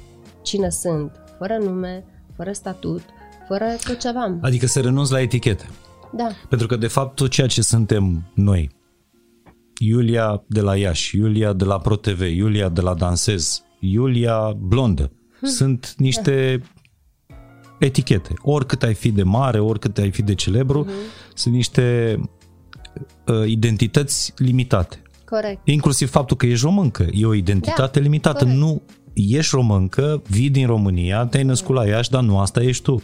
cine 0.42 0.70
sunt, 0.70 1.12
fără 1.38 1.58
nume, 1.58 2.06
fără 2.36 2.52
statut, 2.52 3.02
fără 3.48 3.66
tot 3.86 4.00
ce 4.00 4.08
aveam. 4.08 4.40
Adică 4.42 4.66
să 4.66 4.80
renunți 4.80 5.12
la 5.12 5.22
etichete. 5.22 5.66
Da, 6.14 6.28
Pentru 6.50 6.68
că, 6.68 6.76
de 6.76 6.88
fapt, 6.88 7.16
tot 7.16 7.30
ceea 7.30 7.48
ce 7.48 7.62
suntem 7.62 8.32
noi, 8.34 8.70
Iulia 9.80 10.44
de 10.48 10.62
la 10.62 10.76
Iași, 10.78 11.18
Iulia 11.18 11.54
de 11.54 11.64
la 11.64 11.80
ProTV, 11.80 12.22
Iulia 12.22 12.70
de 12.70 12.82
la 12.82 12.94
Dansez, 12.94 13.64
Iulia 13.80 14.54
blondă, 14.58 15.12
sunt 15.42 15.94
niște 15.98 16.62
etichete. 17.80 18.34
Oricât 18.42 18.84
ai 18.84 18.94
fi 18.94 19.12
de 19.12 19.24
mare, 19.24 19.60
oricât 19.60 19.98
ai 19.98 20.12
fi 20.12 20.22
de 20.22 20.34
celebru, 20.36 20.88
sunt 21.34 21.54
niște 21.54 22.18
uh, 23.28 23.48
identități 23.48 24.34
limitate. 24.38 25.02
corect. 25.26 25.68
Inclusiv 25.68 26.10
faptul 26.10 26.38
că 26.38 26.46
ești 26.46 26.66
româncă. 26.66 27.06
E 27.12 27.26
o 27.26 27.34
identitate 27.34 28.00
Da, 28.00 28.04
limitată. 28.06 28.44
corect. 28.44 28.60
Nu 28.60 28.82
ești 29.14 29.56
româncă, 29.56 30.22
vii 30.30 30.50
din 30.50 30.66
România, 30.68 31.26
te-ai 31.26 31.44
născut 31.44 31.76
la 31.76 31.86
Iași, 31.88 32.10
dar 32.10 32.24
nu 32.24 32.40
asta 32.40 32.62
ești 32.64 32.84
tu. 32.84 33.02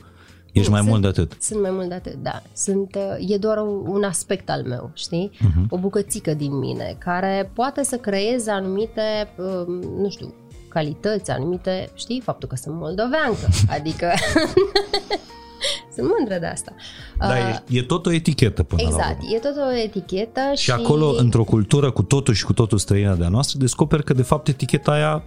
Ești 0.52 0.70
mai 0.72 0.80
Sunt- 0.80 0.92
mult 0.92 1.02
de 1.02 1.08
atât. 1.08 1.38
Sunt 1.42 1.62
mai 1.62 1.72
mult 1.72 1.88
de 1.90 1.94
atât, 1.94 2.14
da. 2.14 2.42
Sunt, 2.54 2.96
uh, 2.96 3.30
e 3.32 3.38
doar 3.38 3.58
un 3.58 3.84
un 3.88 4.04
aspect 4.04 4.50
al 4.50 4.64
meu, 4.64 4.92
știi? 4.94 5.32
Mhm. 5.40 5.66
O 5.70 5.78
bucățică 5.78 6.34
din 6.34 6.58
mine 6.58 6.96
care 6.98 7.52
poate 7.54 7.84
să 7.84 7.96
creeze 7.98 8.52
anumite, 8.52 9.02
um, 9.38 9.74
nu 10.02 10.10
știu, 10.10 10.34
calități, 10.68 11.32
anumite, 11.32 11.90
știi, 11.96 12.22
faptul 12.22 12.50
că 12.50 12.56
sunt 12.56 12.76
moldoveancă, 12.76 13.48
adică 13.78 14.12
sunt 15.96 16.08
mândră 16.18 16.38
de 16.40 16.46
asta. 16.46 16.74
Da, 17.18 17.28
Uh, 17.28 17.56
e, 17.70 17.78
e 17.80 17.84
tot 17.84 18.06
o 18.06 18.12
etichetă 18.12 18.64
până 18.64 18.82
la 18.82 18.88
Exact, 18.88 19.22
urmă. 19.22 19.36
e 19.36 19.40
tot 19.40 19.56
o 19.70 19.76
etichetă 19.76 20.40
și, 20.56 20.64
Și 20.64 20.72
acolo, 20.72 21.14
într-o 21.18 21.44
cultură 21.44 21.92
cu 21.92 22.04
totul 22.04 22.34
și 22.34 22.46
cu 22.46 22.54
totul 22.54 22.78
străină 22.78 23.16
de-a 23.16 23.28
noastră, 23.30 23.58
descoperi 23.60 24.04
că 24.04 24.14
de 24.14 24.22
fapt 24.22 24.48
eticheta 24.48 24.92
aia 24.92 25.24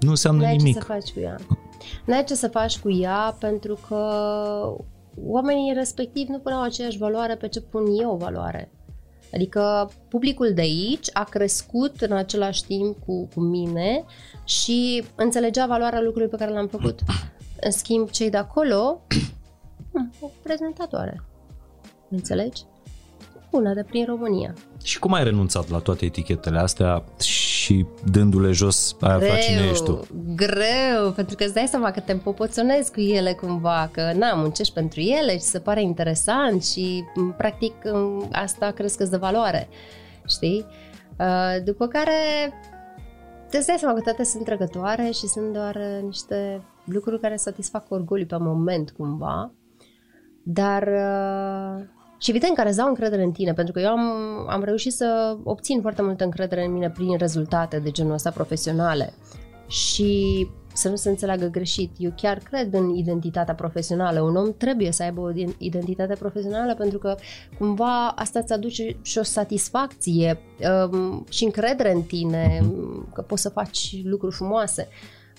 nu 0.00 0.10
înseamnă 0.10 0.42
n-ai 0.42 0.50
ce 0.56 0.62
nimic. 0.62 0.76
să 0.78 0.84
faci 0.86 1.10
cu 1.12 1.20
ea. 1.20 1.36
N-ai 2.04 2.24
ce 2.24 2.34
să 2.34 2.48
faci 2.48 2.78
cu 2.78 2.90
ea 2.90 3.36
pentru 3.40 3.78
că 3.88 3.96
oamenii 5.26 5.72
respectiv 5.72 6.28
nu 6.28 6.38
puneau 6.38 6.62
aceeași 6.62 6.98
valoare 6.98 7.34
pe 7.34 7.48
ce 7.48 7.60
pun 7.60 7.86
eu 8.00 8.16
valoare. 8.16 8.70
Adică 9.34 9.90
publicul 10.08 10.52
de 10.54 10.60
aici 10.60 11.08
a 11.12 11.24
crescut 11.24 12.00
în 12.00 12.12
același 12.12 12.64
timp 12.64 12.96
cu, 13.06 13.28
cu 13.34 13.40
mine 13.40 14.04
și 14.44 15.04
înțelegea 15.14 15.66
valoarea 15.66 16.00
lucrului 16.00 16.28
pe 16.28 16.36
care 16.36 16.52
l-am 16.52 16.68
făcut. 16.68 17.00
În 17.60 17.70
schimb, 17.70 18.10
cei 18.10 18.30
de 18.30 18.36
acolo, 18.36 19.00
hmm, 19.92 20.12
o 20.20 20.30
prezentatoare. 20.42 21.22
Înțelegi? 22.10 22.62
Una 23.50 23.74
de 23.74 23.82
prin 23.82 24.04
România. 24.04 24.54
Și 24.82 24.98
cum 24.98 25.12
ai 25.12 25.24
renunțat 25.24 25.68
la 25.68 25.78
toate 25.78 26.04
etichetele 26.04 26.58
astea 26.58 27.04
și 27.20 27.48
și 27.68 27.86
dându-le 28.10 28.52
jos 28.52 28.96
ai 29.00 29.14
aflat 29.14 29.38
cine 29.38 29.68
ești 29.70 29.84
tu. 29.84 30.06
Greu, 30.34 31.12
pentru 31.14 31.36
că 31.36 31.44
îți 31.44 31.54
dai 31.54 31.66
seama 31.66 31.90
că 31.90 32.00
te 32.00 32.12
împopoțonezi 32.12 32.92
cu 32.92 33.00
ele 33.00 33.32
cumva, 33.32 33.88
că 33.92 34.12
na, 34.16 34.34
muncești 34.34 34.74
pentru 34.74 35.00
ele 35.00 35.32
și 35.32 35.44
se 35.44 35.58
pare 35.58 35.82
interesant 35.82 36.64
și 36.64 37.04
practic 37.36 37.74
asta 38.32 38.70
crezi 38.70 38.96
că 38.96 39.04
de 39.04 39.16
valoare, 39.16 39.68
știi? 40.26 40.66
Uh, 41.18 41.62
după 41.64 41.86
care 41.86 42.12
te 43.50 43.62
dai 43.66 43.76
seama 43.78 43.94
că 43.94 44.00
toate 44.00 44.24
sunt 44.24 44.44
trăgătoare 44.44 45.10
și 45.10 45.26
sunt 45.26 45.52
doar 45.52 45.76
niște 46.02 46.62
lucruri 46.84 47.20
care 47.20 47.36
satisfac 47.36 47.84
orgoliu 47.88 48.26
pe 48.26 48.36
moment 48.38 48.90
cumva, 48.90 49.52
dar 50.42 50.82
uh, 50.82 51.84
și 52.18 52.30
evident 52.30 52.54
care 52.54 52.68
îți 52.68 52.78
dau 52.78 52.88
încredere 52.88 53.22
în 53.22 53.32
tine, 53.32 53.52
pentru 53.52 53.72
că 53.72 53.80
eu 53.80 53.88
am, 53.88 54.00
am 54.48 54.62
reușit 54.62 54.92
să 54.92 55.36
obțin 55.44 55.80
foarte 55.80 56.02
multă 56.02 56.24
încredere 56.24 56.64
în 56.64 56.72
mine 56.72 56.90
prin 56.90 57.16
rezultate 57.16 57.78
de 57.78 57.90
genul 57.90 58.12
ăsta 58.12 58.30
profesionale. 58.30 59.12
Și 59.66 60.46
să 60.78 60.88
nu 60.88 60.96
se 60.96 61.08
înțeleagă 61.08 61.46
greșit, 61.46 61.90
eu 61.96 62.12
chiar 62.16 62.38
cred 62.38 62.74
în 62.74 62.94
identitatea 62.94 63.54
profesională. 63.54 64.20
Un 64.20 64.36
om 64.36 64.52
trebuie 64.56 64.92
să 64.92 65.02
aibă 65.02 65.20
o 65.20 65.30
identitate 65.58 66.14
profesională 66.14 66.74
pentru 66.74 66.98
că 66.98 67.14
cumva 67.58 68.08
asta 68.08 68.38
îți 68.38 68.52
aduce 68.52 68.96
și 69.02 69.18
o 69.18 69.22
satisfacție 69.22 70.38
um, 70.90 71.26
și 71.30 71.44
încredere 71.44 71.92
în 71.92 72.02
tine, 72.02 72.60
mhm. 72.62 73.12
că 73.12 73.22
poți 73.22 73.42
să 73.42 73.48
faci 73.48 74.00
lucruri 74.04 74.34
frumoase 74.34 74.88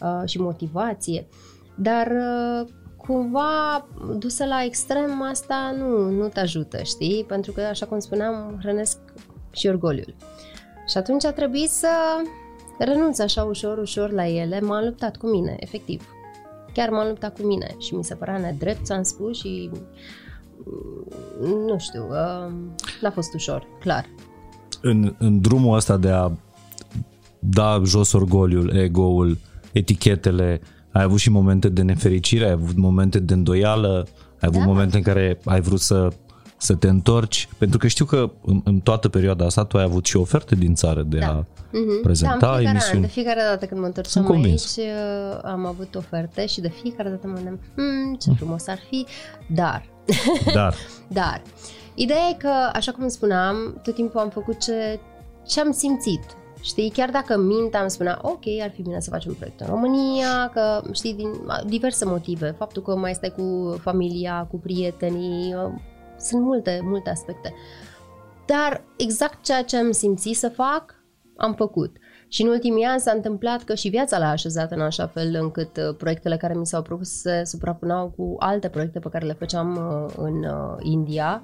uh, 0.02 0.22
și 0.26 0.40
motivație. 0.40 1.28
Dar 1.76 2.08
uh, 2.08 2.68
cumva 3.10 3.88
dusă 4.18 4.46
la 4.46 4.64
extrem 4.64 5.22
asta 5.22 5.76
nu, 5.78 6.10
nu 6.10 6.28
te 6.28 6.40
ajută, 6.40 6.84
știi? 6.84 7.26
Pentru 7.28 7.52
că, 7.52 7.62
așa 7.62 7.86
cum 7.86 8.00
spuneam, 8.00 8.58
hrănesc 8.62 8.98
și 9.52 9.68
orgoliul. 9.68 10.16
Și 10.88 10.98
atunci 10.98 11.26
a 11.26 11.32
trebuit 11.32 11.70
să 11.70 11.88
renunț 12.80 13.20
așa 13.20 13.44
ușor, 13.44 13.78
ușor 13.78 14.12
la 14.12 14.28
ele. 14.28 14.60
M-am 14.60 14.86
luptat 14.86 15.18
cu 15.18 15.28
mine, 15.28 15.56
efectiv. 15.60 16.08
Chiar 16.74 16.90
m-am 16.90 17.08
luptat 17.08 17.40
cu 17.40 17.48
mine 17.48 17.76
și 17.78 17.96
mi 17.96 18.04
se 18.04 18.16
părea 18.16 18.38
nedrept, 18.38 18.86
ți-am 18.86 19.04
spus, 19.04 19.38
și 19.38 19.70
mm, 21.40 21.66
nu 21.66 21.78
știu, 21.78 22.08
uh, 22.10 22.52
n-a 23.02 23.12
fost 23.12 23.34
ușor, 23.34 23.68
clar. 23.80 24.06
În, 24.82 25.16
în 25.20 25.42
drumul 25.42 25.76
ăsta 25.76 25.98
de 25.98 26.10
a 26.10 26.32
da 27.40 27.82
jos 27.86 28.14
orgoliul, 28.14 28.76
ego-ul, 28.76 29.38
etichetele, 29.72 30.62
ai 30.92 31.04
avut 31.04 31.20
și 31.20 31.30
momente 31.30 31.70
de 31.70 31.82
nefericire, 31.82 32.46
ai 32.46 32.52
avut 32.52 32.76
momente 32.76 33.20
de 33.20 33.34
îndoială, 33.34 34.08
ai 34.30 34.48
avut 34.48 34.60
da. 34.60 34.66
momente 34.66 34.98
în 34.98 35.04
care 35.04 35.40
ai 35.46 35.62
vrut 35.62 35.80
să, 35.80 36.08
să 36.58 36.76
te 36.76 36.88
întorci, 36.88 37.50
pentru 37.58 37.78
că 37.78 37.88
știu 37.88 38.06
că 38.06 38.32
în, 38.46 38.62
în 38.64 38.80
toată 38.80 39.10
perioada 39.10 39.46
asta 39.46 39.66
tu 39.66 39.78
ai 39.78 39.84
avut 39.84 40.06
și 40.06 40.18
oferte 40.18 40.56
din 40.56 40.76
țară 40.76 41.02
de 41.02 41.18
da. 41.18 41.28
a 41.28 41.44
mm-hmm. 41.44 42.02
prezenta 42.02 42.38
da, 42.40 42.48
fiecare 42.48 42.70
emisiuni. 42.70 42.96
An, 42.96 43.02
de 43.02 43.08
fiecare 43.08 43.42
dată 43.50 43.66
când 43.66 43.80
mă 43.80 43.86
întorceam 43.86 44.32
aici 44.32 44.62
uh, 44.62 45.40
am 45.44 45.66
avut 45.66 45.96
oferte 45.96 46.46
și 46.46 46.62
de 46.62 46.70
fiecare 46.82 47.10
dată 47.10 47.28
mă 47.28 47.34
gândeam, 47.34 47.60
hmm, 47.76 48.16
ce 48.16 48.32
frumos 48.32 48.68
ar 48.68 48.80
fi, 48.90 49.06
dar... 49.48 49.86
Dar. 50.54 50.76
dar. 51.08 51.42
Ideea 51.94 52.30
e 52.32 52.38
că, 52.38 52.52
așa 52.74 52.92
cum 52.92 53.08
spuneam, 53.08 53.80
tot 53.84 53.96
timpul 53.96 54.20
am 54.20 54.30
făcut 54.30 54.60
ce, 54.60 55.00
ce 55.48 55.60
am 55.60 55.72
simțit 55.72 56.22
Știi, 56.62 56.90
chiar 56.90 57.10
dacă 57.10 57.38
mintea 57.38 57.82
îmi 57.82 57.90
spunea, 57.90 58.20
ok, 58.22 58.44
ar 58.62 58.72
fi 58.72 58.82
bine 58.82 59.00
să 59.00 59.10
facem 59.10 59.34
proiect 59.34 59.60
în 59.60 59.68
România, 59.68 60.50
că 60.54 60.82
știi, 60.92 61.14
din 61.14 61.32
diverse 61.66 62.06
motive, 62.06 62.56
faptul 62.58 62.82
că 62.82 62.96
mai 62.96 63.14
stai 63.14 63.34
cu 63.38 63.78
familia, 63.82 64.48
cu 64.52 64.60
prietenii, 64.60 65.54
uh, 65.54 65.72
sunt 66.18 66.42
multe, 66.42 66.80
multe 66.84 67.10
aspecte. 67.10 67.54
Dar 68.46 68.84
exact 68.98 69.44
ceea 69.44 69.64
ce 69.64 69.78
am 69.78 69.92
simțit 69.92 70.38
să 70.38 70.50
fac, 70.50 70.96
am 71.38 71.54
făcut. 71.54 71.98
Și 72.28 72.42
în 72.42 72.48
ultimii 72.48 72.84
ani 72.84 73.00
s-a 73.00 73.12
întâmplat 73.12 73.64
că 73.64 73.76
și 73.76 73.90
viața 73.90 74.18
l-a 74.18 74.30
așezat 74.30 74.72
în 74.72 74.82
așa 74.82 75.08
fel 75.08 75.38
încât 75.42 75.78
uh, 75.78 75.96
proiectele 75.98 76.38
care 76.38 76.54
mi 76.54 76.66
s-au 76.66 76.82
propus 76.82 77.10
se 77.10 77.42
suprapuneau 77.46 78.14
cu 78.18 78.36
alte 78.40 78.70
proiecte 78.70 79.00
pe 79.00 79.10
care 79.10 79.26
le 79.26 79.34
făceam 79.34 79.76
uh, 79.76 80.14
în 80.18 80.46
India 80.80 81.42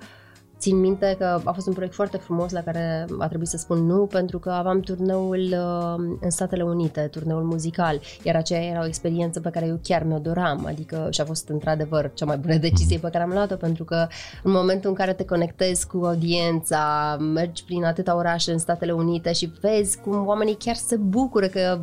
Țin 0.59 0.79
minte 0.79 1.15
că 1.17 1.41
a 1.43 1.51
fost 1.51 1.67
un 1.67 1.73
proiect 1.73 1.95
foarte 1.95 2.17
frumos 2.17 2.51
la 2.51 2.61
care 2.61 3.05
a 3.19 3.27
trebuit 3.27 3.49
să 3.49 3.57
spun 3.57 3.85
nu 3.85 4.05
pentru 4.05 4.39
că 4.39 4.49
aveam 4.49 4.79
turneul 4.79 5.39
uh, 5.51 6.17
în 6.19 6.29
Statele 6.29 6.63
Unite, 6.63 7.07
turneul 7.11 7.43
muzical, 7.43 8.01
iar 8.23 8.35
aceea 8.35 8.63
era 8.63 8.81
o 8.81 8.85
experiență 8.85 9.39
pe 9.39 9.49
care 9.49 9.65
eu 9.65 9.79
chiar 9.83 10.03
mi-o 10.03 10.17
doram, 10.17 10.65
adică 10.67 11.07
și 11.11 11.21
a 11.21 11.25
fost 11.25 11.49
într-adevăr 11.49 12.11
cea 12.13 12.25
mai 12.25 12.37
bună 12.37 12.57
decizie 12.57 12.97
pe 12.97 13.09
care 13.09 13.23
am 13.23 13.29
luat-o 13.29 13.55
pentru 13.55 13.83
că 13.83 14.07
în 14.43 14.51
momentul 14.51 14.89
în 14.89 14.95
care 14.95 15.13
te 15.13 15.25
conectezi 15.25 15.87
cu 15.87 16.05
audiența, 16.05 17.15
mergi 17.19 17.63
prin 17.63 17.83
atâta 17.83 18.15
orașe 18.15 18.51
în 18.51 18.57
Statele 18.57 18.91
Unite 18.91 19.33
și 19.33 19.51
vezi 19.61 19.99
cum 19.99 20.27
oamenii 20.27 20.55
chiar 20.55 20.75
se 20.75 20.95
bucură 20.95 21.47
că 21.47 21.79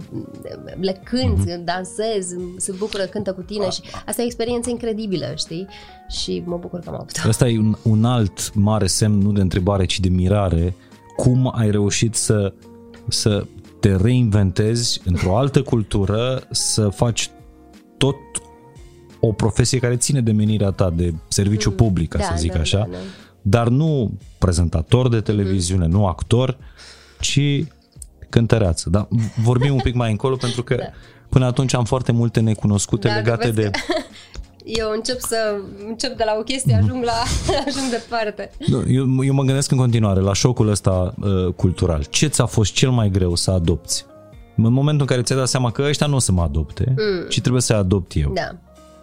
le 0.80 1.00
cânti, 1.04 1.50
mm-hmm. 1.50 1.64
dansezi, 1.64 2.36
se 2.56 2.72
bucură, 2.78 3.02
cântă 3.04 3.32
cu 3.32 3.42
tine 3.42 3.70
și 3.70 3.82
asta 4.06 4.20
e 4.20 4.24
o 4.24 4.26
experiență 4.26 4.70
incredibilă, 4.70 5.32
știi? 5.36 5.68
Și 6.12 6.42
mă 6.46 6.56
bucur 6.56 6.78
că 6.78 6.88
am 6.88 6.94
avut 6.94 7.22
Asta 7.28 7.48
e 7.48 7.58
un, 7.58 7.76
un 7.82 8.04
alt 8.04 8.54
mare 8.54 8.86
semn, 8.86 9.18
nu 9.18 9.32
de 9.32 9.40
întrebare, 9.40 9.84
ci 9.84 10.00
de 10.00 10.08
mirare, 10.08 10.74
cum 11.16 11.52
ai 11.54 11.70
reușit 11.70 12.14
să, 12.14 12.52
să 13.08 13.46
te 13.80 13.96
reinventezi 13.96 15.00
într-o 15.04 15.36
altă 15.36 15.62
cultură, 15.62 16.42
să 16.50 16.88
faci 16.88 17.30
tot 17.98 18.16
o 19.20 19.32
profesie 19.32 19.78
care 19.78 19.96
ține 19.96 20.20
de 20.20 20.32
menirea 20.32 20.70
ta, 20.70 20.90
de 20.90 21.14
serviciu 21.28 21.70
mm, 21.70 21.76
public, 21.76 22.08
ca 22.08 22.18
da, 22.18 22.24
să 22.24 22.34
zic 22.36 22.52
da, 22.52 22.60
așa, 22.60 22.78
da, 22.78 22.86
da. 22.90 22.96
dar 23.42 23.68
nu 23.68 24.12
prezentator 24.38 25.08
de 25.08 25.20
televiziune, 25.20 25.86
mm. 25.86 25.90
nu 25.90 26.06
actor, 26.06 26.58
ci 27.20 27.64
cântăreață. 28.28 28.90
Dar 28.90 29.08
vorbim 29.42 29.74
un 29.74 29.80
pic 29.80 29.94
mai 29.94 30.10
încolo 30.10 30.36
pentru 30.46 30.62
că 30.62 30.74
da. 30.74 30.84
până 31.28 31.46
atunci 31.46 31.74
am 31.74 31.84
foarte 31.84 32.12
multe 32.12 32.40
necunoscute 32.40 33.08
da, 33.08 33.14
legate 33.14 33.50
de... 33.50 33.70
eu 34.64 34.90
încep 34.90 35.18
să 35.20 35.60
încep 35.88 36.16
de 36.16 36.22
la 36.26 36.36
o 36.38 36.42
chestie, 36.42 36.74
ajung 36.74 37.04
la 37.04 37.22
ajung 37.66 37.90
departe. 37.90 38.50
Eu, 38.88 39.24
eu 39.24 39.34
mă 39.34 39.42
gândesc 39.42 39.70
în 39.70 39.78
continuare 39.78 40.20
la 40.20 40.32
șocul 40.32 40.68
ăsta 40.68 41.14
uh, 41.20 41.52
cultural. 41.52 42.04
Ce 42.04 42.26
ți-a 42.26 42.46
fost 42.46 42.72
cel 42.72 42.90
mai 42.90 43.10
greu 43.10 43.34
să 43.34 43.50
adopți? 43.50 44.06
În 44.56 44.72
momentul 44.72 45.00
în 45.00 45.06
care 45.06 45.22
ți-ai 45.22 45.38
dat 45.38 45.48
seama 45.48 45.70
că 45.70 45.82
ăștia 45.82 46.06
nu 46.06 46.14
o 46.14 46.18
să 46.18 46.32
mă 46.32 46.42
adopte, 46.42 46.94
mm. 46.96 47.28
ci 47.28 47.40
trebuie 47.40 47.62
să 47.62 47.74
adopt 47.74 48.12
eu. 48.14 48.32
Da. 48.32 48.56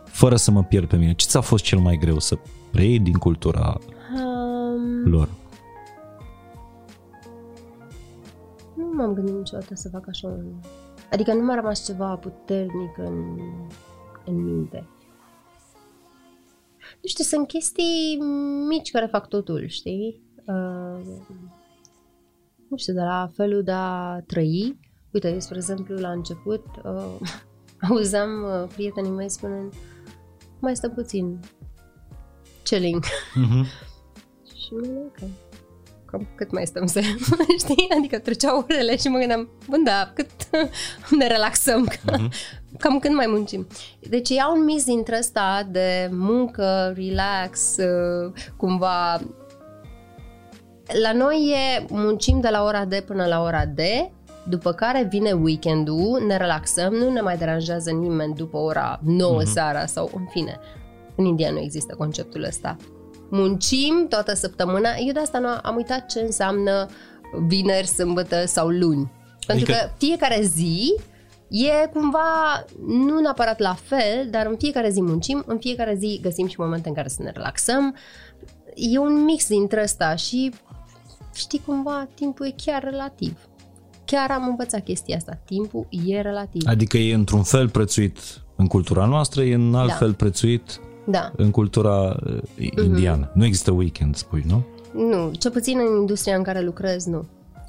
Fără 0.06 0.36
să 0.36 0.52
mă 0.52 0.64
pierd 0.64 0.88
pe 0.88 0.96
mine. 0.96 1.14
Ce 1.14 1.26
ți-a 1.26 1.42
fost 1.42 1.64
cel 1.64 1.80
mai 1.80 1.98
greu 1.98 2.20
să 2.20 2.38
preiei 2.72 3.00
din 3.00 3.14
cultura 3.14 3.78
um... 4.16 5.12
lor? 5.12 5.30
Nu 8.76 8.92
m-am 8.96 9.14
gândit 9.14 9.36
niciodată 9.36 9.76
să 9.76 9.90
fac 9.90 10.04
așa 10.08 10.28
un... 10.28 10.46
Adică 11.12 11.34
nu 11.34 11.46
m-a 11.46 11.56
rămas 11.56 11.86
ceva 11.86 12.16
puternic 12.16 12.98
în, 12.98 13.40
în 14.26 14.44
minte 14.44 14.88
nu 17.02 17.08
știu, 17.08 17.24
sunt 17.24 17.48
chestii 17.48 18.18
mici 18.68 18.92
care 18.92 19.06
fac 19.06 19.28
totul, 19.28 19.68
știi? 19.68 20.22
Uh, 20.46 21.02
nu 22.70 22.78
știu, 22.78 22.94
de 22.94 23.02
la 23.02 23.32
felul 23.36 23.64
de 23.64 23.72
a 23.72 24.22
trăi. 24.28 24.80
Uite, 25.12 25.32
eu, 25.32 25.40
spre 25.40 25.58
exemplu, 25.58 25.96
la 25.96 26.12
început 26.12 26.66
uh, 26.84 27.30
auzeam 27.90 28.44
uh, 28.44 28.70
prietenii 28.74 29.12
mei 29.12 29.30
spunând 29.30 29.74
mai 30.60 30.76
stă 30.76 30.90
puțin, 30.90 31.40
chilling. 32.64 33.04
Mm-hmm. 33.06 33.66
și 34.62 34.74
mă 34.74 35.04
ok 35.06 35.30
cam 36.12 36.28
cât 36.36 36.52
mai 36.52 36.66
stăm 36.66 36.86
să, 36.86 37.02
știi? 37.64 37.88
Adică 37.98 38.20
treceau 38.20 38.66
orele 38.70 38.98
și 38.98 39.08
mă 39.08 39.18
gândeam, 39.18 39.50
bun, 39.68 39.84
da, 39.84 40.12
cât 40.16 40.30
ne 41.20 41.28
relaxăm, 41.28 41.90
uh-huh. 41.90 42.30
Cam 42.78 43.00
când 43.00 43.16
mai 43.16 43.26
muncim. 43.28 43.68
Deci 44.10 44.30
ia 44.30 44.52
un 44.56 44.64
mis 44.64 44.86
dintre 44.86 45.18
ăsta 45.20 45.68
de 45.72 46.10
muncă, 46.12 46.94
relax, 46.96 47.78
uh, 47.78 48.34
cumva... 48.58 49.22
La 51.02 51.14
noi 51.14 51.54
e 51.54 51.86
muncim 51.90 52.40
de 52.40 52.50
la 52.50 52.64
ora 52.64 52.86
D 52.86 53.00
până 53.00 53.26
la 53.26 53.42
ora 53.42 53.66
D, 53.66 53.80
după 54.48 54.72
care 54.72 55.08
vine 55.10 55.32
weekendul, 55.32 56.24
ne 56.28 56.38
relaxăm, 56.38 56.94
nu 56.94 57.12
ne 57.12 57.22
mai 57.22 57.38
deranjează 57.38 57.92
nimeni 57.92 58.34
după 58.34 58.58
ora 58.58 59.00
9 59.04 59.42
uh-huh. 59.42 59.46
seara 59.46 59.86
sau 59.86 60.12
în 60.16 60.26
fine. 60.30 60.60
În 61.16 61.26
India 61.26 61.52
nu 61.52 61.60
există 61.60 61.96
conceptul 61.96 62.44
ăsta 62.44 62.78
muncim 63.30 64.06
toată 64.10 64.34
săptămâna. 64.34 64.90
Eu 65.06 65.14
de 65.14 65.20
asta 65.20 65.40
nu 65.40 65.48
am 65.62 65.76
uitat 65.76 66.06
ce 66.06 66.20
înseamnă 66.20 66.88
vineri, 67.48 67.88
sâmbătă 67.88 68.46
sau 68.46 68.68
luni. 68.68 69.12
Pentru 69.48 69.72
adică... 69.72 69.86
că 69.86 69.90
fiecare 69.98 70.42
zi 70.42 70.96
e 71.50 71.88
cumva 71.94 72.66
nu 72.88 73.20
neapărat 73.20 73.60
la 73.60 73.74
fel, 73.74 74.28
dar 74.30 74.46
în 74.46 74.56
fiecare 74.58 74.90
zi 74.90 75.02
muncim, 75.02 75.44
în 75.48 75.58
fiecare 75.58 75.96
zi 75.96 76.20
găsim 76.22 76.48
și 76.48 76.60
momente 76.60 76.88
în 76.88 76.94
care 76.94 77.08
să 77.08 77.24
ne 77.24 77.32
relaxăm. 77.32 77.96
E 78.76 78.98
un 78.98 79.24
mix 79.24 79.48
dintre 79.48 79.82
ăsta 79.82 80.16
și 80.16 80.52
știi 81.36 81.62
cumva 81.66 82.08
timpul 82.14 82.46
e 82.46 82.54
chiar 82.66 82.84
relativ. 82.84 83.38
Chiar 84.06 84.32
am 84.32 84.48
învățat 84.48 84.84
chestia 84.84 85.16
asta. 85.16 85.40
Timpul 85.46 85.88
e 86.08 86.22
relativ. 86.22 86.62
Adică 86.66 86.98
e 86.98 87.14
într-un 87.14 87.44
fel 87.44 87.70
prețuit 87.70 88.20
în 88.56 88.68
cultura 88.68 89.06
noastră, 89.06 89.44
e 89.44 89.54
în 89.54 89.76
alt 89.76 89.90
da. 89.90 89.96
fel 89.96 90.14
prețuit 90.14 90.80
da. 91.06 91.32
în 91.36 91.52
cultura 91.52 92.20
uh, 92.26 92.38
indiană. 92.84 93.30
Mm-hmm. 93.30 93.34
Nu 93.34 93.46
există 93.46 93.72
weekend, 93.72 94.16
spui, 94.16 94.44
nu? 94.48 94.66
Nu, 94.94 95.32
ce 95.40 95.50
puțin 95.50 95.80
în 95.90 96.00
industria 96.00 96.36
în 96.36 96.44
care 96.44 96.62
lucrez, 96.62 97.06
nu. 97.06 97.26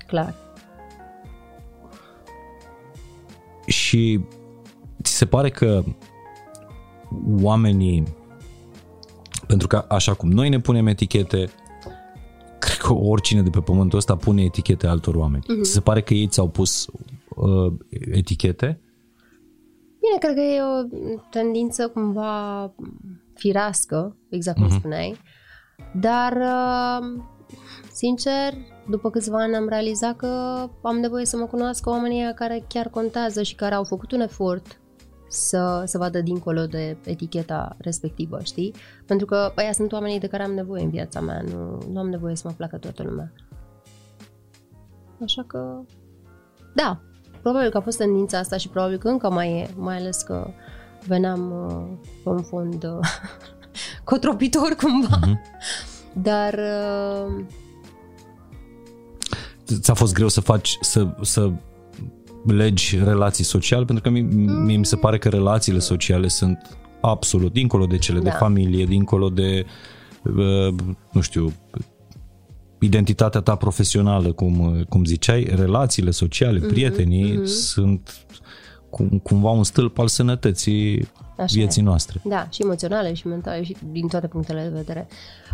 Clar. 0.06 0.34
Și 3.70 4.20
ți 5.02 5.12
se 5.12 5.26
pare 5.26 5.50
că 5.50 5.84
oamenii, 7.40 8.04
pentru 9.46 9.66
că 9.66 9.84
așa 9.88 10.14
cum 10.14 10.30
noi 10.30 10.48
ne 10.48 10.60
punem 10.60 10.86
etichete, 10.86 11.50
cred 12.58 12.76
că 12.76 12.92
oricine 12.92 13.42
de 13.42 13.50
pe 13.50 13.60
pământul 13.60 13.98
ăsta 13.98 14.16
pune 14.16 14.42
etichete 14.42 14.86
altor 14.86 15.14
oameni. 15.14 15.42
Uh-huh. 15.42 15.62
Ți 15.62 15.72
se 15.72 15.80
pare 15.80 16.02
că 16.02 16.14
ei 16.14 16.26
ți-au 16.26 16.48
pus 16.48 16.86
uh, 17.28 17.72
etichete? 17.90 18.80
Bine, 20.00 20.18
cred 20.18 20.34
că 20.34 20.40
e 20.40 20.60
o 20.62 21.18
tendință 21.30 21.88
cumva 21.88 22.74
firească, 23.34 24.16
exact 24.28 24.58
cum 24.58 24.66
uh-huh. 24.66 24.78
spuneai, 24.78 25.16
dar 25.94 26.32
uh, 26.36 27.22
sincer, 27.92 28.54
după 28.88 29.10
câțiva 29.10 29.38
ani 29.38 29.54
am 29.54 29.68
realizat 29.68 30.16
că 30.16 30.26
am 30.82 30.96
nevoie 30.96 31.24
să 31.24 31.36
mă 31.36 31.46
cunoască 31.46 31.90
oamenii 31.90 32.32
care 32.34 32.64
chiar 32.68 32.88
contează 32.88 33.42
și 33.42 33.54
care 33.54 33.74
au 33.74 33.84
făcut 33.84 34.12
un 34.12 34.20
efort 34.20 34.80
să, 35.28 35.82
să 35.86 35.98
vadă 35.98 36.20
dincolo 36.20 36.66
de 36.66 36.96
eticheta 37.04 37.76
respectivă, 37.78 38.38
știi? 38.42 38.74
Pentru 39.06 39.26
că 39.26 39.52
aia 39.54 39.72
sunt 39.72 39.92
oamenii 39.92 40.20
de 40.20 40.26
care 40.26 40.42
am 40.42 40.52
nevoie 40.52 40.82
în 40.82 40.90
viața 40.90 41.20
mea, 41.20 41.42
nu, 41.42 41.82
nu 41.92 41.98
am 41.98 42.08
nevoie 42.08 42.36
să 42.36 42.42
mă 42.48 42.54
placă 42.56 42.76
toată 42.76 43.02
lumea. 43.02 43.32
Așa 45.22 45.44
că, 45.46 45.80
da, 46.74 47.00
probabil 47.42 47.70
că 47.70 47.76
a 47.76 47.80
fost 47.80 47.98
tendința 47.98 48.38
asta 48.38 48.56
și 48.56 48.68
probabil 48.68 48.98
că 48.98 49.08
încă 49.08 49.30
mai 49.30 49.52
e, 49.52 49.70
mai 49.76 49.96
ales 49.96 50.22
că 50.22 50.50
veneam 51.06 51.50
uh, 51.50 52.08
pe 52.22 52.28
un 52.28 52.42
fond 52.42 52.84
uh, 52.84 52.98
cotropitor 54.10 54.76
cumva. 54.80 55.18
Mm-hmm. 55.26 55.60
Dar 56.12 56.54
uh, 56.54 57.44
ți-a 59.78 59.94
fost 59.94 60.14
greu 60.14 60.28
să 60.28 60.40
faci, 60.40 60.76
să, 60.80 61.14
să 61.22 61.50
legi 62.46 62.98
relații 62.98 63.44
sociale? 63.44 63.84
Pentru 63.84 64.04
că 64.04 64.10
mie, 64.10 64.76
mi 64.76 64.86
se 64.86 64.96
pare 64.96 65.18
că 65.18 65.28
relațiile 65.28 65.78
sociale 65.78 66.28
sunt 66.28 66.78
absolut 67.00 67.52
dincolo 67.52 67.86
de 67.86 67.98
cele 67.98 68.18
da. 68.18 68.24
de 68.24 68.36
familie, 68.38 68.84
dincolo 68.84 69.28
de, 69.28 69.66
uh, 70.22 70.74
nu 71.12 71.20
știu, 71.20 71.52
identitatea 72.80 73.40
ta 73.40 73.54
profesională, 73.54 74.32
cum, 74.32 74.84
cum 74.88 75.04
ziceai, 75.04 75.48
relațiile 75.54 76.10
sociale, 76.10 76.58
mm-hmm, 76.58 76.68
prietenii 76.68 77.38
mm-hmm. 77.38 77.44
sunt 77.44 78.26
cum, 78.90 79.08
cumva 79.08 79.50
un 79.50 79.64
stâlp 79.64 79.98
al 79.98 80.08
sănătății 80.08 81.08
Așa 81.42 81.54
vieții 81.54 81.82
e. 81.82 81.84
noastre. 81.84 82.20
Da, 82.24 82.46
și 82.50 82.62
emoționale 82.62 83.12
și 83.12 83.26
mentale 83.26 83.62
și 83.62 83.76
din 83.92 84.08
toate 84.08 84.26
punctele 84.26 84.62
de 84.62 84.68
vedere. 84.68 85.08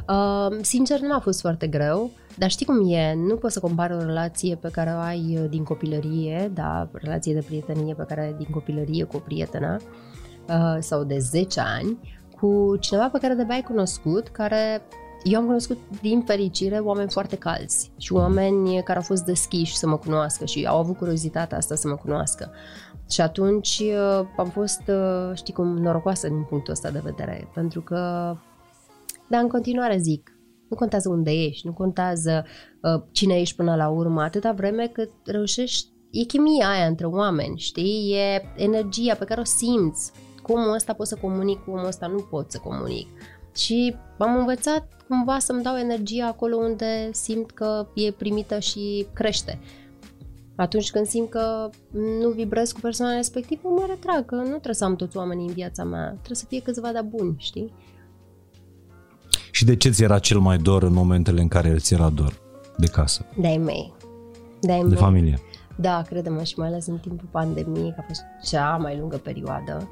Uh, 0.08 0.58
sincer, 0.60 1.00
nu 1.00 1.14
a 1.14 1.18
fost 1.18 1.40
foarte 1.40 1.66
greu, 1.66 2.10
dar 2.36 2.50
știi 2.50 2.66
cum 2.66 2.92
e, 2.92 3.14
nu 3.14 3.36
poți 3.36 3.52
să 3.52 3.60
compari 3.60 3.94
o 3.94 3.98
relație 3.98 4.54
pe 4.54 4.68
care 4.68 4.94
o 4.96 4.98
ai 4.98 5.38
uh, 5.42 5.48
din 5.50 5.62
copilărie, 5.62 6.50
da, 6.54 6.88
relație 6.92 7.34
de 7.34 7.42
prietenie 7.46 7.94
pe 7.94 8.04
care 8.08 8.20
ai 8.20 8.34
din 8.38 8.48
copilărie 8.50 9.04
cu 9.04 9.16
o 9.16 9.18
prietenă 9.18 9.76
uh, 10.48 10.76
sau 10.80 11.04
de 11.04 11.18
10 11.18 11.60
ani, 11.60 11.98
cu 12.40 12.76
cineva 12.80 13.08
pe 13.08 13.18
care 13.18 13.34
de 13.34 13.46
ai 13.48 13.62
cunoscut, 13.62 14.28
care 14.28 14.82
eu 15.22 15.38
am 15.38 15.46
cunoscut, 15.46 15.78
din 16.00 16.22
fericire, 16.26 16.78
oameni 16.78 17.10
foarte 17.10 17.36
calzi 17.36 17.90
și 17.96 18.12
oameni 18.12 18.82
care 18.82 18.98
au 18.98 19.04
fost 19.04 19.24
deschiși 19.24 19.76
să 19.76 19.86
mă 19.86 19.96
cunoască 19.96 20.44
și 20.44 20.66
au 20.68 20.78
avut 20.78 20.96
curiozitatea 20.96 21.56
asta 21.56 21.74
să 21.74 21.88
mă 21.88 21.94
cunoască. 21.94 22.50
Și 23.10 23.20
atunci 23.20 23.78
uh, 23.78 24.26
am 24.36 24.48
fost, 24.48 24.82
uh, 24.88 25.30
știi 25.34 25.54
cum, 25.54 25.76
norocoasă 25.76 26.28
din 26.28 26.44
punctul 26.48 26.72
ăsta 26.72 26.90
de 26.90 27.00
vedere, 27.04 27.50
pentru 27.54 27.80
că, 27.80 27.96
dar 29.28 29.42
în 29.42 29.48
continuare 29.48 29.96
zic, 29.98 30.36
nu 30.68 30.76
contează 30.76 31.08
unde 31.08 31.30
ești, 31.30 31.66
nu 31.66 31.72
contează 31.72 32.44
uh, 32.82 33.02
cine 33.10 33.40
ești 33.40 33.56
până 33.56 33.76
la 33.76 33.88
urmă, 33.88 34.22
atâta 34.22 34.52
vreme 34.52 34.86
cât 34.86 35.10
reușești, 35.24 35.88
e 36.10 36.24
chimia 36.24 36.68
aia 36.68 36.86
între 36.86 37.06
oameni, 37.06 37.58
știi? 37.58 38.12
E 38.14 38.42
energia 38.56 39.14
pe 39.14 39.24
care 39.24 39.40
o 39.40 39.44
simți. 39.44 40.12
Cu 40.42 40.52
omul 40.52 40.74
ăsta 40.74 40.92
pot 40.92 41.06
să 41.06 41.18
comunic, 41.20 41.64
cu 41.64 41.70
omul 41.70 41.86
ăsta 41.86 42.06
nu 42.06 42.26
pot 42.30 42.50
să 42.50 42.58
comunic. 42.58 43.08
Și 43.56 43.96
am 44.18 44.36
învățat 44.36 44.88
cumva 45.08 45.38
să-mi 45.38 45.62
dau 45.62 45.76
energia 45.76 46.26
acolo 46.26 46.56
unde 46.56 47.08
simt 47.12 47.50
că 47.50 47.86
e 47.94 48.10
primită 48.10 48.58
și 48.58 49.06
crește. 49.12 49.58
Atunci 50.56 50.90
când 50.90 51.06
simt 51.06 51.30
că 51.30 51.70
nu 52.20 52.28
vibrez 52.28 52.72
cu 52.72 52.80
persoana 52.80 53.14
respectivă, 53.14 53.68
mă 53.68 53.84
retrag, 53.88 54.24
că 54.24 54.34
nu 54.34 54.42
trebuie 54.42 54.74
să 54.74 54.84
am 54.84 54.96
toți 54.96 55.16
oamenii 55.16 55.46
în 55.46 55.52
viața 55.52 55.84
mea, 55.84 56.08
trebuie 56.08 56.36
să 56.36 56.44
fie 56.48 56.60
câțiva 56.60 56.92
de 56.92 57.00
buni, 57.04 57.34
știi? 57.38 57.72
Și 59.50 59.64
de 59.64 59.76
ce 59.76 59.90
ți 59.90 60.02
era 60.02 60.18
cel 60.18 60.38
mai 60.38 60.58
dor 60.58 60.82
în 60.82 60.92
momentele 60.92 61.40
în 61.40 61.48
care 61.48 61.76
ți 61.76 61.94
era 61.94 62.08
dor 62.08 62.40
de 62.76 62.86
casă? 62.86 63.24
De-ai 63.36 63.56
mei. 63.56 63.94
De-ai 64.60 64.80
de 64.80 64.86
mei. 64.86 64.96
familie. 64.96 65.38
Da, 65.76 66.02
credem 66.02 66.42
și 66.42 66.58
mai 66.58 66.68
ales 66.68 66.86
în 66.86 66.98
timpul 66.98 67.28
pandemiei, 67.30 67.92
că 67.92 67.96
a 67.98 68.04
fost 68.06 68.22
cea 68.44 68.76
mai 68.76 68.98
lungă 68.98 69.16
perioadă. 69.16 69.88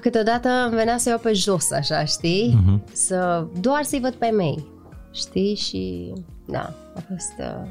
Câteodată 0.00 0.48
îmi 0.48 0.74
venea 0.74 0.98
să 0.98 1.08
iau 1.08 1.18
pe 1.18 1.32
jos, 1.32 1.70
așa, 1.70 2.04
știi? 2.04 2.58
Uh-huh. 2.58 2.92
Să, 2.92 3.46
doar 3.60 3.82
să-i 3.82 4.00
văd 4.00 4.14
pe 4.14 4.26
mei, 4.26 4.66
știi? 5.12 5.54
Și, 5.54 6.12
da, 6.46 6.74
a 6.94 7.00
fost... 7.08 7.32
Uh, 7.38 7.68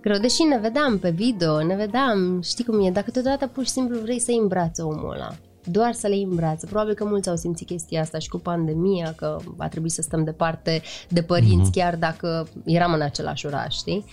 greu. 0.00 0.18
Deși 0.18 0.42
ne 0.42 0.58
vedeam 0.58 0.98
pe 0.98 1.10
video, 1.10 1.62
ne 1.62 1.76
vedeam, 1.76 2.40
știi 2.42 2.64
cum 2.64 2.86
e, 2.86 2.90
dar 2.90 3.02
câteodată 3.02 3.46
pur 3.46 3.64
și 3.64 3.70
simplu 3.70 3.98
vrei 3.98 4.18
să-i 4.18 4.38
îmbrață 4.40 4.84
omul 4.84 5.12
ăla. 5.12 5.34
Doar 5.64 5.92
să 5.92 6.06
le 6.06 6.14
îmbrață. 6.14 6.66
Probabil 6.66 6.94
că 6.94 7.04
mulți 7.04 7.28
au 7.28 7.36
simțit 7.36 7.66
chestia 7.66 8.00
asta 8.00 8.18
și 8.18 8.28
cu 8.28 8.38
pandemia, 8.38 9.12
că 9.16 9.36
a 9.56 9.68
trebuit 9.68 9.92
să 9.92 10.02
stăm 10.02 10.24
departe 10.24 10.82
de 11.08 11.22
părinți, 11.22 11.70
mm-hmm. 11.70 11.74
chiar 11.74 11.96
dacă 11.96 12.48
eram 12.64 12.92
în 12.92 13.00
același 13.00 13.46
oraș, 13.46 13.74
știi? 13.74 14.04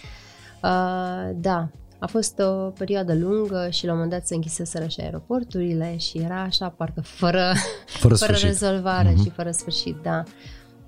Uh, 0.63 1.29
da, 1.35 1.67
a 1.99 2.07
fost 2.07 2.39
o 2.39 2.69
perioadă 2.69 3.15
lungă 3.15 3.67
și 3.71 3.85
la 3.85 3.91
un 3.91 3.97
moment 3.97 4.17
dat 4.17 4.27
se 4.27 4.35
închiseseră 4.35 4.87
și 4.87 5.01
aeroporturile 5.01 5.97
și 5.97 6.17
era 6.17 6.41
așa, 6.41 6.69
parcă 6.69 7.01
fără, 7.01 7.53
fără, 7.85 8.15
fără 8.25 8.37
rezolvare 8.41 9.13
mm-hmm. 9.13 9.23
și 9.23 9.29
fără 9.29 9.51
sfârșit, 9.51 9.95
da 10.03 10.23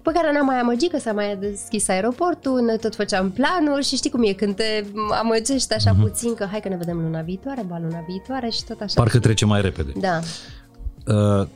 pe 0.07 0.13
care 0.13 0.33
n-am 0.33 0.45
mai 0.45 0.59
amăgit 0.59 0.91
că 0.91 0.99
s-a 0.99 1.11
mai 1.11 1.37
deschis 1.37 1.87
aeroportul, 1.87 2.61
ne 2.61 2.75
tot 2.75 2.95
făceam 2.95 3.31
planuri 3.31 3.85
și 3.85 3.95
știi 3.95 4.09
cum 4.09 4.23
e 4.23 4.31
când 4.31 4.55
te 4.55 4.83
amăgești 5.21 5.73
așa 5.73 5.93
mm-hmm. 5.93 6.01
puțin 6.01 6.33
că 6.33 6.47
hai 6.51 6.59
că 6.59 6.69
ne 6.69 6.77
vedem 6.77 7.01
luna 7.01 7.21
viitoare, 7.21 7.65
ba 7.67 7.79
luna 7.81 8.03
viitoare 8.07 8.49
și 8.49 8.63
tot 8.63 8.79
așa. 8.79 8.93
Parcă 8.95 9.19
trece 9.19 9.45
mai 9.45 9.61
repede. 9.61 9.91
Da. 9.99 10.19
Uh, 11.05 11.47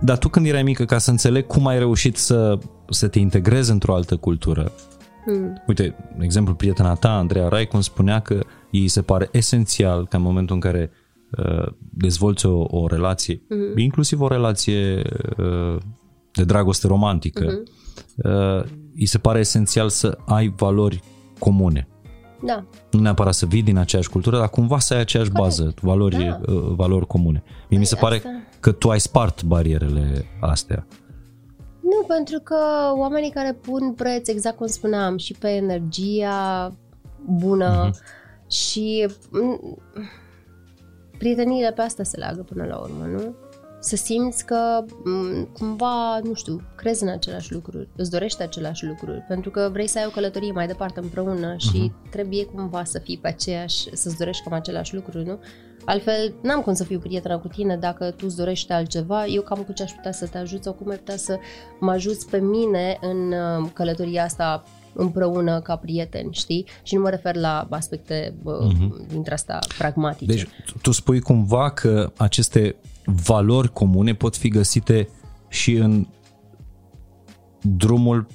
dar 0.00 0.18
tu 0.18 0.28
când 0.28 0.46
erai 0.46 0.62
mică, 0.62 0.84
ca 0.84 0.98
să 0.98 1.10
înțeleg 1.10 1.46
cum 1.46 1.66
ai 1.66 1.78
reușit 1.78 2.16
să, 2.16 2.58
să 2.90 3.08
te 3.08 3.18
integrezi 3.18 3.70
într-o 3.70 3.94
altă 3.94 4.16
cultură, 4.16 4.72
Hmm. 5.24 5.62
Uite, 5.66 5.96
exemplu, 6.18 6.54
prietena 6.54 6.94
ta, 6.94 7.16
Andreea 7.16 7.48
Raicun, 7.48 7.80
spunea 7.80 8.20
că 8.20 8.40
îi 8.72 8.88
se 8.88 9.02
pare 9.02 9.28
esențial 9.32 10.06
ca 10.06 10.16
în 10.16 10.22
momentul 10.22 10.54
în 10.54 10.60
care 10.60 10.90
uh, 11.38 11.66
dezvolți 11.78 12.46
o, 12.46 12.66
o 12.68 12.86
relație, 12.86 13.40
hmm. 13.48 13.78
inclusiv 13.78 14.20
o 14.20 14.28
relație 14.28 15.02
uh, 15.38 15.76
de 16.32 16.44
dragoste 16.44 16.86
romantică, 16.86 17.46
uh-huh 17.46 17.75
uh, 18.16 18.64
îi 18.96 19.06
se 19.06 19.18
pare 19.18 19.38
esențial 19.38 19.88
să 19.88 20.18
ai 20.26 20.54
valori 20.56 21.02
comune. 21.38 21.88
Da. 22.42 22.64
Nu 22.90 23.00
neapărat 23.00 23.34
să 23.34 23.46
vii 23.46 23.62
din 23.62 23.76
aceeași 23.76 24.10
cultură, 24.10 24.38
dar 24.38 24.48
cumva 24.48 24.78
să 24.78 24.94
ai 24.94 25.00
aceeași 25.00 25.30
Corect. 25.30 25.56
bază, 25.56 25.74
valori, 25.80 26.24
da. 26.24 26.52
uh, 26.52 26.72
valori 26.76 27.06
comune. 27.06 27.42
Mie 27.46 27.64
păi 27.68 27.78
mi 27.78 27.86
se 27.86 27.96
pare 27.96 28.16
asta... 28.16 28.28
că 28.60 28.72
tu 28.72 28.90
ai 28.90 29.00
spart 29.00 29.42
barierele 29.42 30.24
astea. 30.40 30.86
Nu, 31.80 32.06
pentru 32.06 32.40
că 32.40 32.56
oamenii 32.96 33.30
care 33.30 33.52
pun 33.52 33.92
preț, 33.92 34.28
exact 34.28 34.56
cum 34.56 34.66
spuneam, 34.66 35.16
și 35.16 35.32
pe 35.32 35.48
energia 35.48 36.72
bună 37.24 37.90
uh-huh. 37.90 38.48
și 38.48 39.08
prieteniile 41.18 41.72
pe 41.72 41.82
asta 41.82 42.02
se 42.02 42.16
leagă 42.16 42.42
până 42.42 42.64
la 42.64 42.76
urmă, 42.76 43.04
nu? 43.04 43.34
Să 43.86 43.96
simți 43.96 44.44
că 44.44 44.84
cumva, 45.52 46.18
nu 46.18 46.34
știu, 46.34 46.60
crezi 46.76 47.02
în 47.02 47.08
același 47.08 47.52
lucruri, 47.52 47.88
îți 47.96 48.10
dorești 48.10 48.42
același 48.42 48.84
lucruri, 48.84 49.24
pentru 49.28 49.50
că 49.50 49.68
vrei 49.72 49.86
să 49.86 49.98
ai 49.98 50.04
o 50.06 50.10
călătorie 50.10 50.52
mai 50.52 50.66
departe 50.66 51.00
împreună 51.00 51.54
și 51.58 51.90
uh-huh. 51.90 52.10
trebuie 52.10 52.44
cumva 52.44 52.84
să 52.84 52.98
fii 52.98 53.18
pe 53.18 53.28
aceeași, 53.28 53.96
să-ți 53.96 54.16
dorești 54.16 54.42
cam 54.42 54.52
același 54.52 54.94
lucruri, 54.94 55.26
nu? 55.26 55.38
Altfel, 55.84 56.34
n-am 56.42 56.60
cum 56.60 56.74
să 56.74 56.84
fiu 56.84 56.98
prietenă 56.98 57.38
cu 57.38 57.48
tine 57.48 57.76
dacă 57.76 58.10
tu 58.10 58.24
îți 58.26 58.36
dorești 58.36 58.72
altceva, 58.72 59.26
eu 59.26 59.42
cam 59.42 59.62
cu 59.62 59.72
ce 59.72 59.82
aș 59.82 59.92
putea 59.92 60.12
să 60.12 60.26
te 60.26 60.38
ajut 60.38 60.62
sau 60.62 60.72
cum 60.72 60.90
ai 60.90 60.96
putea 60.96 61.16
să 61.16 61.38
mă 61.80 61.90
ajuți 61.90 62.28
pe 62.28 62.38
mine 62.38 62.98
în 63.00 63.32
uh, 63.32 63.70
călătoria 63.72 64.24
asta 64.24 64.64
împreună 64.92 65.60
ca 65.60 65.76
prieteni, 65.76 66.32
știi? 66.32 66.66
Și 66.82 66.94
nu 66.94 67.00
mă 67.00 67.10
refer 67.10 67.36
la 67.36 67.66
aspecte 67.70 68.34
uh-huh. 68.40 69.08
dintre 69.08 69.34
asta 69.34 69.58
pragmatice. 69.78 70.32
Deci 70.32 70.48
tu 70.82 70.90
spui 70.90 71.20
cumva 71.20 71.70
că 71.70 72.12
aceste 72.16 72.76
valori 73.06 73.72
comune 73.72 74.14
pot 74.14 74.36
fi 74.36 74.48
găsite 74.48 75.08
și 75.48 75.72
în 75.74 76.06
drumul 77.62 78.26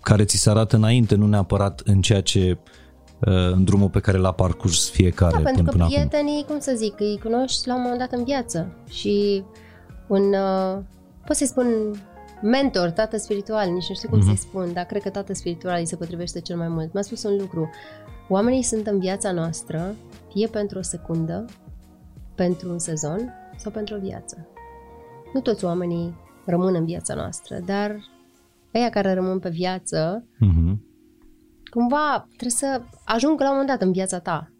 care 0.00 0.24
ți 0.24 0.36
se 0.36 0.50
arată 0.50 0.76
înainte, 0.76 1.14
nu 1.14 1.26
neapărat 1.26 1.80
în 1.84 2.00
ceea 2.00 2.20
ce 2.20 2.58
uh, 3.18 3.52
în 3.52 3.64
drumul 3.64 3.90
pe 3.90 4.00
care 4.00 4.18
l-a 4.18 4.32
parcurs 4.32 4.90
fiecare 4.90 5.32
da, 5.32 5.36
până, 5.36 5.50
pentru 5.50 5.64
că 5.64 5.70
până 5.70 5.86
prietenii, 5.86 6.42
acum. 6.42 6.46
cum 6.46 6.60
să 6.60 6.72
zic, 6.76 7.00
îi 7.00 7.18
cunoști 7.22 7.68
la 7.68 7.74
un 7.74 7.80
moment 7.80 7.98
dat 7.98 8.12
în 8.12 8.24
viață 8.24 8.76
și 8.88 9.42
un, 10.08 10.22
uh, 10.22 10.82
pot 11.26 11.36
să-i 11.36 11.46
spun 11.46 11.66
mentor, 12.42 12.90
tată 12.90 13.16
spiritual, 13.16 13.70
nici 13.70 13.88
nu 13.88 13.94
știu 13.94 14.08
cum 14.08 14.20
mm-hmm. 14.20 14.26
să-i 14.26 14.36
spun, 14.36 14.72
dar 14.72 14.84
cred 14.84 15.02
că 15.02 15.10
tată 15.10 15.34
spiritual 15.34 15.78
îi 15.78 15.86
se 15.86 15.96
potrivește 15.96 16.40
cel 16.40 16.56
mai 16.56 16.68
mult. 16.68 16.92
Mi-a 16.92 17.02
spus 17.02 17.22
un 17.22 17.36
lucru, 17.40 17.70
Oamenii 18.32 18.62
sunt 18.62 18.86
în 18.86 18.98
viața 18.98 19.32
noastră 19.32 19.94
fie 20.32 20.46
pentru 20.46 20.78
o 20.78 20.82
secundă, 20.82 21.44
pentru 22.34 22.70
un 22.70 22.78
sezon 22.78 23.32
sau 23.56 23.72
pentru 23.72 23.94
o 23.94 23.98
viață. 23.98 24.48
Nu 25.32 25.40
toți 25.40 25.64
oamenii 25.64 26.16
rămân 26.44 26.74
în 26.74 26.84
viața 26.84 27.14
noastră, 27.14 27.58
dar 27.66 27.96
ăia 28.74 28.90
care 28.90 29.14
rămân 29.14 29.38
pe 29.38 29.48
viață, 29.48 30.24
uh-huh. 30.24 30.76
cumva 31.70 32.26
trebuie 32.28 32.50
să 32.50 32.82
ajungă 33.04 33.42
la 33.42 33.50
un 33.50 33.56
moment 33.56 33.78
dat 33.78 33.86
în 33.86 33.92
viața 33.92 34.18
ta. 34.18 34.52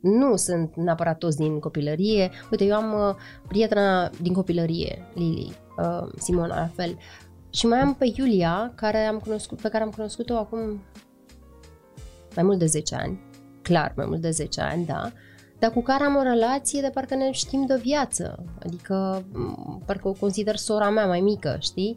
Nu 0.00 0.36
sunt 0.36 0.74
neapărat 0.74 1.18
toți 1.18 1.36
din 1.36 1.58
copilărie. 1.58 2.30
Uite, 2.50 2.64
eu 2.64 2.76
am 2.76 3.08
uh, 3.08 3.14
prietena 3.48 4.10
din 4.22 4.32
copilărie, 4.32 5.02
Lili, 5.14 5.52
uh, 5.78 6.08
Simona 6.16 6.60
la 6.60 6.66
fel. 6.66 6.98
Și 7.50 7.66
mai 7.66 7.78
am 7.78 7.94
pe 7.94 8.12
Iulia, 8.14 8.72
care 8.74 8.98
am 8.98 9.18
cunoscut, 9.18 9.60
pe 9.60 9.68
care 9.68 9.84
am 9.84 9.90
cunoscut-o 9.90 10.36
acum 10.36 10.82
mai 12.34 12.44
mult 12.44 12.58
de 12.58 12.66
10 12.66 12.94
ani. 12.94 13.20
Clar, 13.62 13.92
mai 13.96 14.06
mult 14.06 14.20
de 14.20 14.30
10 14.30 14.60
ani, 14.60 14.86
da. 14.86 15.12
Dar 15.64 15.72
cu 15.72 15.82
care 15.82 16.04
am 16.04 16.16
o 16.16 16.22
relație 16.22 16.80
de 16.80 16.90
parcă 16.94 17.14
ne 17.14 17.30
știm 17.30 17.66
de 17.66 17.76
viață. 17.82 18.44
Adică, 18.64 19.24
m, 19.32 19.82
parcă 19.86 20.08
o 20.08 20.12
consider 20.12 20.56
sora 20.56 20.90
mea 20.90 21.06
mai 21.06 21.20
mică, 21.20 21.56
știi? 21.60 21.96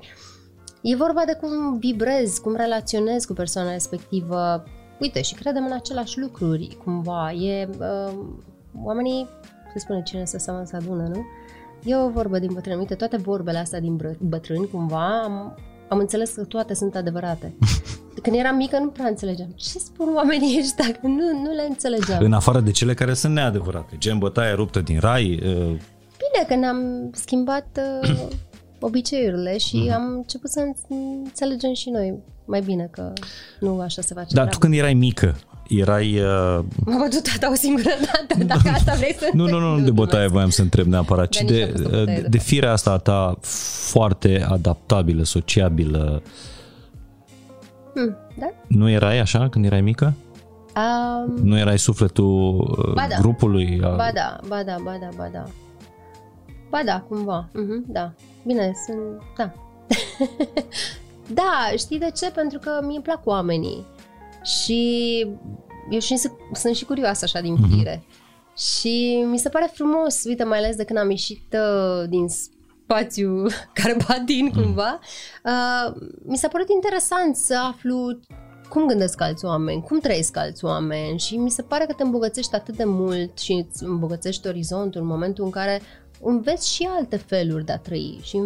E 0.81 0.95
vorba 0.95 1.21
de 1.25 1.33
cum 1.41 1.77
vibrez, 1.77 2.37
cum 2.37 2.55
relaționez 2.55 3.25
cu 3.25 3.33
persoana 3.33 3.71
respectivă. 3.71 4.63
Uite, 4.99 5.21
și 5.21 5.33
credem 5.33 5.65
în 5.65 5.71
același 5.71 6.19
lucruri, 6.19 6.77
cumva. 6.83 7.31
E, 7.31 7.69
uh, 7.79 8.13
oamenii, 8.83 9.27
se 9.73 9.79
spune 9.79 10.01
cine 10.03 10.25
să 10.25 10.37
seamă 10.37 10.63
să 10.65 10.75
adună, 10.75 11.07
nu? 11.07 11.25
E 11.83 11.95
o 11.95 12.09
vorbă 12.09 12.39
din 12.39 12.53
bătrâni. 12.53 12.79
Uite, 12.79 12.95
toate 12.95 13.17
vorbele 13.17 13.57
astea 13.57 13.79
din 13.79 13.97
bră- 13.97 14.19
bătrâni, 14.19 14.69
cumva, 14.69 15.21
am, 15.23 15.57
am 15.89 15.97
înțeles 15.99 16.31
că 16.33 16.43
toate 16.43 16.73
sunt 16.73 16.95
adevărate. 16.95 17.53
Când 18.23 18.35
eram 18.35 18.55
mică 18.55 18.79
nu 18.79 18.87
prea 18.87 19.07
înțelegeam. 19.07 19.49
Ce 19.55 19.77
spun 19.79 20.13
oamenii 20.15 20.57
ăștia? 20.59 20.91
Că 20.91 21.07
nu, 21.07 21.41
nu 21.43 21.51
le 21.55 21.65
înțelegeam. 21.69 22.23
În 22.23 22.33
afară 22.33 22.59
de 22.59 22.71
cele 22.71 22.93
care 22.93 23.13
sunt 23.13 23.33
neadevărate. 23.33 23.95
Gen 23.97 24.17
bătaia 24.17 24.53
ruptă 24.55 24.79
din 24.79 24.99
rai. 24.99 25.31
uh, 25.43 25.77
Bine 26.17 26.45
că 26.47 26.55
ne-am 26.55 27.09
schimbat 27.13 27.79
uh, 28.03 28.19
obiceiurile 28.79 29.57
și 29.57 29.77
Mhm. 29.77 29.91
am 29.93 30.13
început 30.15 30.49
să 30.49 30.63
înțelegem 31.23 31.73
și 31.73 31.89
noi 31.89 32.13
mai 32.45 32.61
bine 32.61 32.87
că 32.91 33.13
nu 33.59 33.79
așa 33.79 34.01
se 34.01 34.13
face 34.13 34.25
Dar 34.25 34.27
treaba. 34.33 34.49
tu 34.49 34.57
când 34.57 34.73
erai 34.73 34.93
mică, 34.93 35.35
erai... 35.69 36.19
uh, 36.19 36.59
M-a 36.85 36.97
bătut 36.97 37.31
tata 37.31 37.51
o 37.51 37.55
singură 37.55 37.89
dată, 37.99 38.43
dacă 38.53 38.69
asta 38.73 38.93
vrei 38.93 39.15
să 39.19 39.29
Nu, 39.33 39.47
nu, 39.49 39.59
nu, 39.59 39.79
de 39.83 39.91
bătaie 39.91 40.27
voiam 40.27 40.49
să 40.49 40.61
întreb 40.61 40.85
neapărat, 40.87 41.29
ci 41.29 41.41
Dar 41.41 41.49
nici 41.51 41.59
de, 41.59 41.65
n-a 41.65 41.71
fost 41.71 41.85
o 41.85 41.89
bătaie, 41.89 42.05
de, 42.05 42.21
de 42.21 42.27
de 42.27 42.37
fapt. 42.37 42.49
firea 42.49 42.71
asta 42.71 42.91
a 42.91 42.97
ta 42.97 43.37
foarte 43.89 44.45
adaptabilă, 44.49 45.23
sociabilă. 45.23 46.21
Hmm, 47.93 48.15
da? 48.39 48.51
Nu 48.67 48.89
erai 48.89 49.19
așa 49.19 49.49
când 49.49 49.65
erai 49.65 49.81
mică? 49.81 50.13
Um, 50.75 51.33
Nu 51.43 51.57
erai 51.57 51.79
sufletul 51.79 52.57
uh, 52.87 52.93
Ba 52.93 53.05
da. 53.09 53.15
grupului? 53.19 53.79
A... 53.83 53.87
ba 53.89 54.09
da, 54.13 54.39
ba 54.47 54.63
da, 54.63 54.75
ba 54.83 54.97
da, 54.99 55.09
ba 55.17 55.29
da. 55.33 55.43
Ba 56.69 56.81
da, 56.85 56.99
cumva. 57.09 57.49
Mhm, 57.53 57.83
da. 57.87 58.11
Bine, 58.45 58.71
sunt... 58.85 58.99
Da. 59.37 59.51
da, 61.39 61.71
știi 61.77 61.99
de 61.99 62.11
ce? 62.15 62.31
Pentru 62.31 62.59
că 62.59 62.69
mie 62.81 62.95
îmi 62.95 63.03
plac 63.03 63.19
oamenii. 63.25 63.85
Și 64.43 65.19
eu 65.89 65.99
și 65.99 66.17
sunt 66.53 66.75
și 66.75 66.85
curioasă 66.85 67.23
așa 67.23 67.41
din 67.41 67.53
Mhm. 67.53 67.69
fire. 67.77 68.03
Și 68.57 69.23
mi 69.29 69.37
se 69.39 69.49
pare 69.49 69.69
frumos, 69.73 70.23
uite, 70.23 70.43
mai 70.43 70.57
ales 70.57 70.75
de 70.75 70.83
când 70.83 70.99
am 70.99 71.09
ieșit 71.09 71.53
uh, 71.53 72.09
din 72.09 72.27
spațiu 72.27 73.45
carpatin 73.83 74.49
cumva, 74.49 74.99
uh, 75.45 76.01
mi 76.25 76.37
s-a 76.37 76.47
părut 76.47 76.69
interesant 76.69 77.35
să 77.35 77.55
aflu 77.67 78.19
cum 78.69 78.85
gândesc 78.87 79.21
alți 79.21 79.45
oameni, 79.45 79.81
cum 79.81 79.99
trăiesc 79.99 80.37
alți 80.37 80.65
oameni 80.65 81.19
și 81.19 81.37
mi 81.37 81.49
se 81.51 81.61
pare 81.61 81.85
că 81.85 81.93
te 81.93 82.03
îmbogățești 82.03 82.55
atât 82.55 82.75
de 82.75 82.83
mult 82.85 83.39
și 83.39 83.65
îți 83.69 83.83
îmbogățești 83.83 84.47
orizontul 84.47 85.01
în 85.01 85.07
momentul 85.07 85.43
în 85.43 85.49
care 85.49 85.81
înveți 86.21 86.73
și 86.73 86.87
alte 86.97 87.17
feluri 87.17 87.65
de 87.65 87.71
a 87.71 87.77
trăi 87.77 88.19
și 88.23 88.41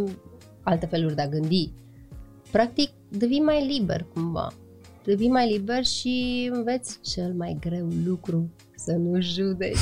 alte 0.63 0.85
feluri 0.85 1.15
de 1.15 1.21
a 1.21 1.27
gândi. 1.27 1.71
Practic, 2.51 2.89
devii 3.09 3.39
mai 3.41 3.65
liber 3.65 4.05
cumva. 4.13 4.47
Devii 5.03 5.29
mai 5.29 5.51
liber 5.51 5.85
și 5.85 6.49
înveți 6.53 6.99
cel 7.01 7.33
mai 7.37 7.57
greu 7.59 7.87
lucru, 8.05 8.49
să 8.75 8.91
nu 8.91 9.21
judeci. 9.21 9.77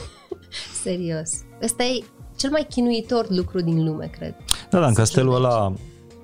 Serios. 0.82 1.30
Ăsta 1.62 1.82
e 1.84 2.04
cel 2.36 2.50
mai 2.50 2.66
chinuitor 2.70 3.26
lucru 3.28 3.60
din 3.60 3.84
lume, 3.84 4.06
cred. 4.06 4.34
Da, 4.70 4.80
da, 4.80 4.86
în 4.86 4.92
Să 4.94 5.00
castelul 5.00 5.32
judeci. 5.32 5.46
ăla, 5.46 5.72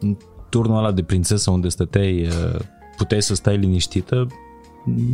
în 0.01 0.17
turnul 0.49 0.77
ăla 0.79 0.93
de 0.93 1.03
prințesă 1.03 1.51
unde 1.51 1.69
stăteai, 1.69 2.23
uh, 2.27 2.61
puteai 2.97 3.23
să 3.23 3.35
stai 3.35 3.57
liniștită, 3.57 4.27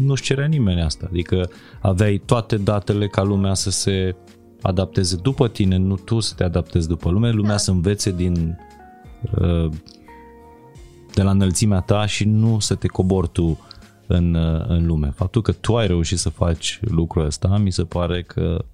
nu-și 0.04 0.22
cerea 0.22 0.46
nimeni 0.46 0.82
asta. 0.82 1.06
Adică 1.10 1.50
aveai 1.80 2.22
toate 2.26 2.56
datele 2.56 3.06
ca 3.06 3.22
lumea 3.22 3.54
să 3.54 3.70
se 3.70 4.14
adapteze 4.62 5.16
după 5.16 5.48
tine, 5.48 5.76
nu 5.76 5.94
tu 5.96 6.20
să 6.20 6.34
te 6.36 6.44
adaptezi 6.44 6.88
după 6.88 7.10
lume, 7.10 7.30
lumea 7.30 7.50
Da. 7.50 7.56
să 7.56 7.70
învețe 7.70 8.10
din 8.12 8.58
uh, 9.40 9.70
de 11.14 11.22
la 11.22 11.30
înălțimea 11.30 11.80
ta 11.80 12.06
și 12.06 12.24
nu 12.24 12.58
să 12.58 12.74
te 12.74 12.86
cobori 12.86 13.28
tu 13.28 13.58
în, 14.06 14.34
uh, 14.34 14.64
în 14.68 14.86
lume. 14.86 15.10
Faptul 15.10 15.42
că 15.42 15.52
tu 15.52 15.76
ai 15.76 15.86
reușit 15.86 16.18
să 16.18 16.28
faci 16.28 16.80
lucrul 16.82 17.24
ăsta, 17.24 17.56
mi 17.56 17.70
se 17.70 17.84
pare 17.84 18.22
că 18.22 18.64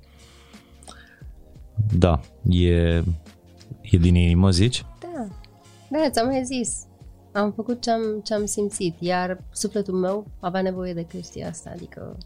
da, 1.98 2.20
e, 2.48 3.02
e 3.82 3.98
din 3.98 4.14
inimă, 4.14 4.50
zici? 4.50 4.84
Da, 5.00 5.26
da, 5.90 6.10
ți-am 6.10 6.26
mai 6.26 6.44
zis. 6.44 6.84
Am 7.32 7.52
făcut 7.52 7.80
ce-am, 7.80 8.20
ce-am 8.24 8.44
simțit, 8.44 8.94
iar 8.98 9.44
sufletul 9.52 9.94
meu 9.94 10.26
avea 10.40 10.62
nevoie 10.62 10.94
de 10.94 11.02
chestia 11.02 11.48
asta, 11.48 11.70
adică 11.74 12.16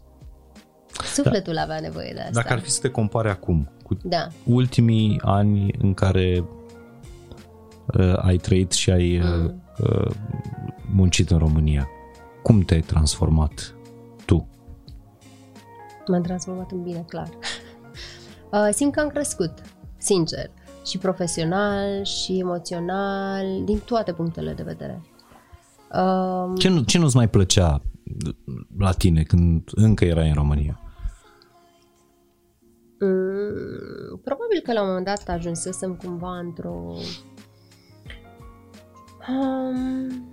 sufletul 1.13 1.57
avea 1.57 1.79
nevoie 1.79 2.11
de 2.13 2.19
asta. 2.19 2.31
Dacă 2.33 2.53
ar 2.53 2.59
fi 2.59 2.69
să 2.69 2.81
te 2.81 2.89
compare 2.89 3.29
acum 3.29 3.69
cu 3.83 3.97
Da, 4.03 4.27
ultimii 4.45 5.19
ani 5.23 5.75
în 5.81 5.93
care 5.93 6.43
uh, 7.97 8.13
ai 8.17 8.37
trăit 8.37 8.71
și 8.71 8.91
ai 8.91 9.17
uh, 9.17 9.25
Mm. 9.25 9.60
Uh, 9.79 10.11
muncit 10.93 11.29
în 11.31 11.37
România, 11.37 11.87
cum 12.43 12.59
te-ai 12.59 12.81
transformat 12.81 13.75
tu? 14.25 14.47
m-am 16.07 16.21
transformat 16.21 16.71
în 16.71 16.83
bine, 16.83 17.05
clar. 17.07 17.29
Uh, 18.51 18.69
simt 18.71 18.93
că 18.93 18.99
am 18.99 19.07
crescut, 19.07 19.51
sincer, 19.97 20.51
și 20.85 20.97
profesional, 20.97 22.03
și 22.03 22.39
emoțional, 22.39 23.63
din 23.63 23.79
toate 23.85 24.13
punctele 24.13 24.53
de 24.53 24.63
vedere. 24.63 25.01
Uh, 25.93 26.53
Ce, 26.57 26.69
nu, 26.69 26.81
ce 26.81 26.97
nu-ți 26.97 27.15
mai 27.15 27.29
plăcea 27.29 27.81
la 28.77 28.91
tine 28.91 29.23
când 29.23 29.69
încă 29.71 30.05
erai 30.05 30.27
în 30.27 30.33
România? 30.33 30.79
Mm, 32.99 34.19
probabil 34.23 34.59
că 34.63 34.73
la 34.73 34.81
un 34.81 34.87
moment 34.87 35.05
dat 35.05 35.23
ajunsesem 35.27 35.95
cumva 35.95 36.37
într-o... 36.37 36.95
Um, 39.29 40.31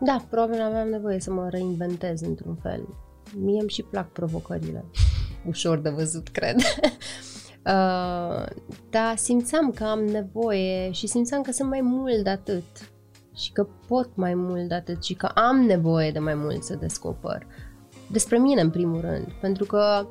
da, 0.00 0.24
probabil 0.30 0.60
aveam 0.60 0.88
nevoie 0.88 1.20
să 1.20 1.30
mă 1.30 1.48
reinventez 1.48 2.20
într-un 2.20 2.56
fel. 2.62 2.88
Mie 3.34 3.60
îmi 3.60 3.68
și 3.68 3.82
plac 3.82 4.12
provocările. 4.12 4.84
Ușor 5.48 5.78
de 5.78 5.88
văzut, 5.90 6.28
cred. 6.28 6.56
uh, 7.74 8.44
dar 8.90 9.16
simțeam 9.16 9.70
că 9.70 9.84
am 9.84 10.04
nevoie 10.04 10.90
și 10.90 11.06
simțeam 11.06 11.42
că 11.42 11.52
sunt 11.52 11.68
mai 11.68 11.80
mult 11.80 12.22
de 12.22 12.30
atât. 12.30 12.90
Și 13.34 13.52
că 13.52 13.66
pot 13.86 14.16
mai 14.16 14.34
mult 14.34 14.68
de 14.68 14.74
atât 14.74 15.04
și 15.04 15.14
că 15.14 15.26
am 15.26 15.60
nevoie 15.60 16.10
de 16.10 16.18
mai 16.18 16.34
mult 16.34 16.62
să 16.62 16.74
descoper. 16.74 17.46
Despre 18.10 18.38
mine, 18.38 18.60
în 18.60 18.70
primul 18.70 19.00
rând. 19.00 19.32
Pentru 19.40 19.64
că 19.64 20.06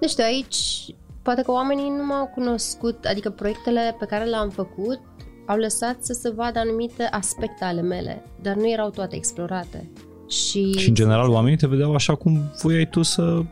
nu 0.00 0.08
știu, 0.08 0.24
aici 0.24 0.94
poate 1.22 1.42
că 1.42 1.50
oamenii 1.50 1.90
nu 1.90 2.04
m-au 2.04 2.26
cunoscut, 2.26 3.04
adică 3.04 3.30
proiectele 3.30 3.96
pe 3.98 4.06
care 4.06 4.24
le-am 4.24 4.50
făcut 4.50 5.00
au 5.46 5.56
lăsat 5.56 5.96
să 6.04 6.12
se 6.12 6.30
vadă 6.30 6.58
anumite 6.58 7.02
aspecte 7.02 7.64
ale 7.64 7.80
mele, 7.80 8.22
dar 8.42 8.54
nu 8.54 8.70
erau 8.70 8.90
toate 8.90 9.16
explorate. 9.16 9.90
Și, 10.28 10.72
Și 10.72 10.88
în 10.88 10.94
general 10.94 11.30
oamenii 11.30 11.58
te 11.58 11.66
vedeau 11.66 11.94
așa 11.94 12.14
cum 12.14 12.40
voiai 12.62 12.88
tu 12.88 13.02
să 13.02 13.42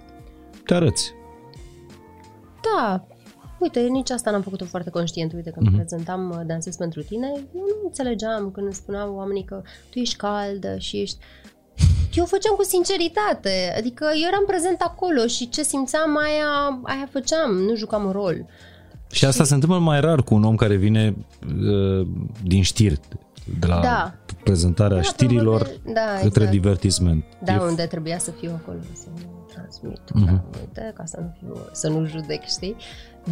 te 0.67 0.75
arăți. 0.75 1.13
da, 2.77 3.07
uite, 3.59 3.81
nici 3.81 4.11
asta 4.11 4.31
n-am 4.31 4.43
făcut-o 4.43 4.65
foarte 4.65 4.91
conștient. 4.91 5.33
Uite, 5.33 5.51
când 5.51 5.67
Mhm. 5.67 5.75
mm-hmm. 5.75 5.79
prezentam 5.79 6.31
uh, 6.31 6.41
Dansez 6.47 6.77
pentru 6.77 7.03
tine, 7.03 7.29
eu 7.35 7.61
nu 7.61 7.87
înțelegeam 7.87 8.51
când 8.51 8.67
îmi 8.67 8.75
spuneau 8.75 9.15
oamenii 9.15 9.45
că 9.45 9.63
tu 9.91 9.99
ești 9.99 10.17
caldă 10.17 10.77
și 10.79 11.01
ești... 11.01 11.17
Eu 12.17 12.23
o 12.25 12.27
făceam 12.27 12.55
cu 12.55 12.63
sinceritate, 12.65 13.75
adică 13.77 14.05
eu 14.05 14.29
eram 14.29 14.45
prezent 14.47 14.81
acolo 14.81 15.27
și 15.27 15.49
ce 15.49 15.63
simțeam 15.63 16.17
aia, 16.17 16.81
aia 16.83 17.09
făceam, 17.11 17.51
nu 17.53 17.75
jucam 17.75 18.05
un 18.05 18.11
rol. 18.11 18.47
Și 19.13 19.25
asta 19.25 19.45
se 19.45 19.55
întâmplă 19.55 19.79
mai 19.79 20.01
rar 20.01 20.23
cu 20.23 20.35
un 20.35 20.45
om 20.45 20.57
care 20.57 20.75
vine 20.77 21.15
uh, 21.47 22.07
din 22.43 22.63
știri, 22.63 23.01
de 23.59 23.67
la 23.67 23.81
Da. 23.81 24.15
prezentarea 24.45 24.97
Da, 24.97 25.03
știrilor 25.03 25.63
probabil, 25.63 25.93
da, 25.95 26.01
către 26.15 26.29
exact. 26.29 26.51
divertisment. 26.51 27.25
Da, 27.45 27.53
E 27.55 27.59
unde 27.59 27.83
trebuia 27.87 28.19
să 28.19 28.31
fiu 28.31 28.51
acolo, 28.63 28.79
să 28.93 29.07
nu 29.15 29.47
transmit, 29.55 30.01
Mhm. 30.15 30.25
mm-hmm. 30.25 30.51
da, 30.53 30.59
uite, 30.59 30.93
ca 30.97 31.05
să 31.05 31.19
nu, 31.21 31.35
fiu, 31.39 31.57
să 31.73 31.89
nu 31.89 32.07
judec, 32.07 32.43
știi? 32.47 32.77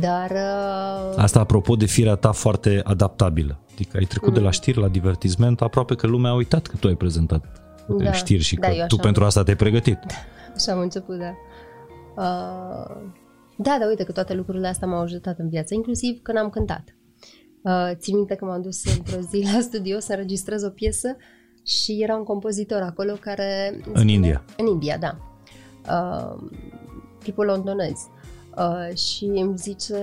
Dar, 0.01 0.31
uh, 0.31 1.15
Asta 1.17 1.41
apropo 1.41 1.75
de 1.77 1.85
firea 1.87 2.15
ta 2.15 2.33
foarte 2.33 2.81
adaptabilă. 2.85 3.59
Adică 3.73 3.97
ai 3.97 4.05
trecut 4.05 4.29
Mm. 4.29 4.35
de 4.35 4.41
la 4.41 4.51
știri 4.51 4.79
la 4.81 4.89
divertisment, 4.89 5.61
aproape 5.61 5.95
că 5.95 6.07
lumea 6.07 6.31
a 6.31 6.35
uitat 6.35 6.67
că 6.67 6.77
tu 6.77 6.87
ai 6.89 6.95
prezentat 6.95 7.45
da. 7.99 8.13
știri 8.13 8.43
și 8.43 8.57
da, 8.57 8.69
că 8.69 8.85
tu 8.89 8.97
pentru 8.97 9.25
asta 9.25 9.43
te-ai 9.43 9.57
pregătit. 9.57 9.99
Așa 10.57 10.73
am 10.73 10.79
început, 10.79 11.17
da. 11.19 11.35
Uh, 12.23 12.97
da, 13.63 13.77
da, 13.81 13.87
uite 13.87 14.05
că 14.05 14.13
toate 14.13 14.35
lucrurile 14.35 14.69
astea 14.69 14.89
m-au 14.89 15.01
ajutat 15.01 15.39
în 15.39 15.49
viață, 15.49 15.75
inclusiv 15.75 16.23
când 16.23 16.39
am 16.39 16.51
cântat. 16.51 16.97
Uh, 17.63 17.91
țin 17.95 18.17
minte 18.17 18.35
că 18.35 18.45
m-am 18.45 18.63
dus 18.63 18.97
într-o 18.97 19.21
zi 19.21 19.49
la 19.53 19.61
studio 19.69 19.99
să 19.99 20.13
înregistrez 20.13 20.63
o 20.63 20.69
piesă 20.69 21.17
și 21.65 22.03
era 22.03 22.17
un 22.17 22.25
compozitor 22.25 22.83
acolo 22.83 23.13
care... 23.13 23.71
În 23.75 23.83
spune, 23.83 24.13
India. 24.13 24.45
În 24.57 24.67
India, 24.67 24.99
da. 24.99 25.19
Uh, 25.91 26.51
tipul 27.23 27.45
londonez. 27.45 28.09
Uh, 28.57 28.97
și 28.97 29.25
îmi 29.25 29.57
zice, 29.57 29.97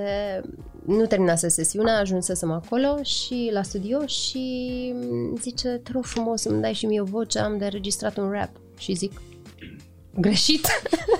nu 0.85 1.05
terminase 1.05 1.47
sesiunea, 1.47 1.99
ajunsesem 1.99 2.51
acolo 2.51 3.03
și 3.03 3.49
la 3.53 3.61
studio 3.61 4.05
și 4.05 4.93
zice, 5.39 5.69
te 5.83 5.91
rog 5.91 6.03
frumos 6.03 6.41
să-mi 6.41 6.61
dai 6.61 6.73
și 6.73 6.85
mie 6.85 7.01
o 7.01 7.03
voce, 7.03 7.39
am 7.39 7.57
de 7.57 7.63
înregistrat 7.63 8.17
un 8.17 8.29
rap. 8.31 8.49
Și 8.77 8.93
zic, 8.93 9.21
greșit. 10.19 10.67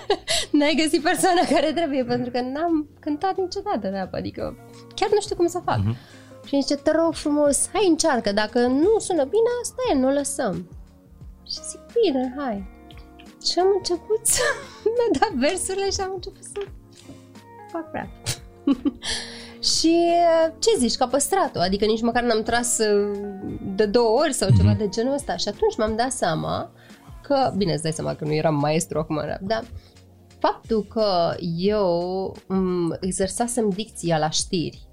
N-ai 0.51 0.81
găsit 0.83 1.01
persoana 1.01 1.41
care 1.49 1.73
trebuie, 1.73 2.03
pentru 2.03 2.31
că 2.31 2.41
n-am 2.41 2.89
cântat 2.99 3.37
niciodată 3.37 3.89
rap, 3.89 4.13
adică 4.13 4.55
chiar 4.95 5.09
nu 5.13 5.21
știu 5.21 5.35
cum 5.35 5.47
să 5.47 5.61
fac. 5.65 5.79
Uh-huh. 5.79 6.17
Și 6.47 6.61
zice, 6.61 6.75
te 6.75 6.91
rog 6.91 7.13
frumos, 7.13 7.69
hai 7.73 7.87
încearcă, 7.87 8.31
dacă 8.31 8.59
nu 8.59 8.99
sună 8.99 9.23
bine, 9.23 9.49
asta 9.61 9.81
e, 9.91 9.97
nu 9.97 10.07
o 10.07 10.11
lăsăm. 10.11 10.69
Și 11.47 11.57
zic, 11.69 11.79
bine, 12.01 12.33
hai. 12.37 12.75
Și 13.45 13.59
am 13.59 13.67
început 13.77 14.19
să 14.21 14.41
mi-a 14.95 15.19
dat 15.19 15.31
versurile 15.31 15.89
și 15.89 15.99
am 15.99 16.11
început 16.13 16.43
să 16.43 16.59
fac 17.71 17.89
rap. 17.91 18.07
și 19.73 19.95
ce 20.59 20.69
zici, 20.77 20.95
că 20.95 21.03
a 21.03 21.07
păstrat-o, 21.07 21.59
adică 21.59 21.85
nici 21.85 22.01
măcar 22.01 22.23
n-am 22.23 22.43
tras 22.43 22.77
uh, 22.77 23.17
de 23.75 23.85
două 23.85 24.19
ori 24.19 24.33
sau 24.33 24.49
ceva 24.57 24.73
mm-hmm. 24.73 24.77
de 24.77 24.89
genul 24.89 25.13
ăsta. 25.13 25.35
Și 25.35 25.47
atunci 25.47 25.77
m-am 25.77 25.95
dat 25.95 26.11
seama 26.11 26.71
că, 27.28 27.53
bine, 27.57 27.73
îți 27.73 27.82
dai 27.82 27.91
seama 27.91 28.13
că 28.13 28.25
nu 28.25 28.34
eram 28.34 28.55
maestru 28.55 28.99
acum 28.99 29.15
rap, 29.15 29.39
dar 29.41 29.63
faptul 30.39 30.84
că 30.84 31.36
eu 31.57 32.36
exersasem 32.99 33.69
dicția 33.69 34.17
la 34.17 34.30
știri, 34.30 34.88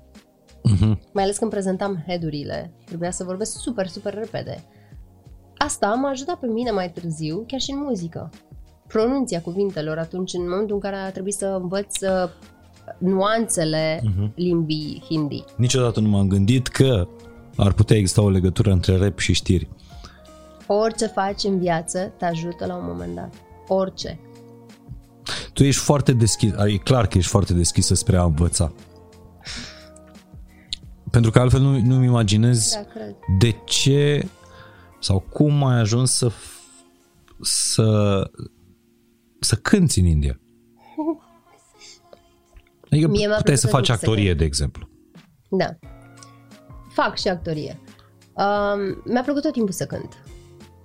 uh-huh. 0.69 0.99
mai 1.13 1.23
ales 1.23 1.39
când 1.39 1.51
prezentam 1.51 2.05
headurile, 2.07 2.73
trebuia 2.85 3.11
să 3.11 3.25
vorbesc 3.25 3.59
super, 3.59 3.87
super 3.89 4.15
repede. 4.15 4.65
Asta 5.57 5.95
m-a 5.95 6.09
ajutat 6.09 6.39
pe 6.39 6.47
mine 6.47 6.71
mai 6.71 6.91
târziu, 6.91 7.45
chiar 7.47 7.61
și 7.61 7.71
în 7.71 7.79
muzică. 7.79 8.31
Pronunția 8.87 9.41
cuvintelor 9.41 9.99
atunci, 9.99 10.33
în 10.33 10.49
momentul 10.49 10.75
în 10.75 10.81
care 10.81 10.97
a 10.97 11.11
trebuit 11.11 11.35
să 11.35 11.59
învăț 11.61 12.01
uh, 12.01 12.31
nuanțele 12.99 14.01
uh-huh. 14.01 14.35
limbii 14.35 15.03
hindi. 15.09 15.45
Niciodată 15.57 16.01
nu 16.01 16.09
m-am 16.09 16.29
gândit 16.29 16.67
că 16.67 17.09
ar 17.57 17.73
putea 17.73 17.97
exista 17.97 18.23
o 18.23 18.31
legătură 18.31 18.71
între 18.71 18.97
rap 18.97 19.19
și 19.19 19.33
știri. 19.33 19.69
Orice 20.67 21.07
faci 21.07 21.45
în 21.45 21.59
viață 21.59 22.13
te 22.19 22.25
ajută 22.25 22.67
la 22.67 22.77
un 22.77 22.85
moment 22.87 23.15
dat. 23.15 23.35
Orice. 23.69 24.21
Tu 25.53 25.65
ești 25.65 25.81
foarte 25.81 26.13
deschis, 26.13 26.53
e 26.67 26.77
clar 26.77 27.07
că 27.07 27.19
ești 27.19 27.31
foarte 27.31 27.53
deschisă 27.53 27.95
spre 27.95 28.17
a 28.17 28.25
învăța. 28.25 28.73
Pentru 31.11 31.31
că 31.31 31.39
altfel 31.39 31.61
nu, 31.61 31.81
nu-mi 31.81 32.07
imaginez 32.07 32.73
da, 32.73 32.85
cred. 32.85 33.17
de 33.39 33.57
ce 33.65 34.29
sau 35.01 35.21
cum 35.21 35.65
ai 35.65 35.79
ajuns 35.79 36.11
să 36.11 36.31
să 37.41 38.23
să 39.41 39.55
cânti 39.55 40.01
în 40.01 40.07
India. 40.07 40.41
Adică 42.91 43.09
Mie 43.09 43.29
puteai 43.37 43.59
să 43.59 43.67
faci 43.67 43.89
actorie, 43.89 44.31
să 44.31 44.37
de 44.37 44.45
exemplu. 44.45 44.89
Da. 45.51 45.77
Fac 46.93 47.19
și 47.19 47.29
actorie. 47.29 47.81
Uh, 48.33 48.75
mi-a 49.05 49.23
plăcut 49.23 49.43
tot 49.43 49.53
timpul 49.53 49.73
să 49.73 49.87
cânt. 49.87 50.24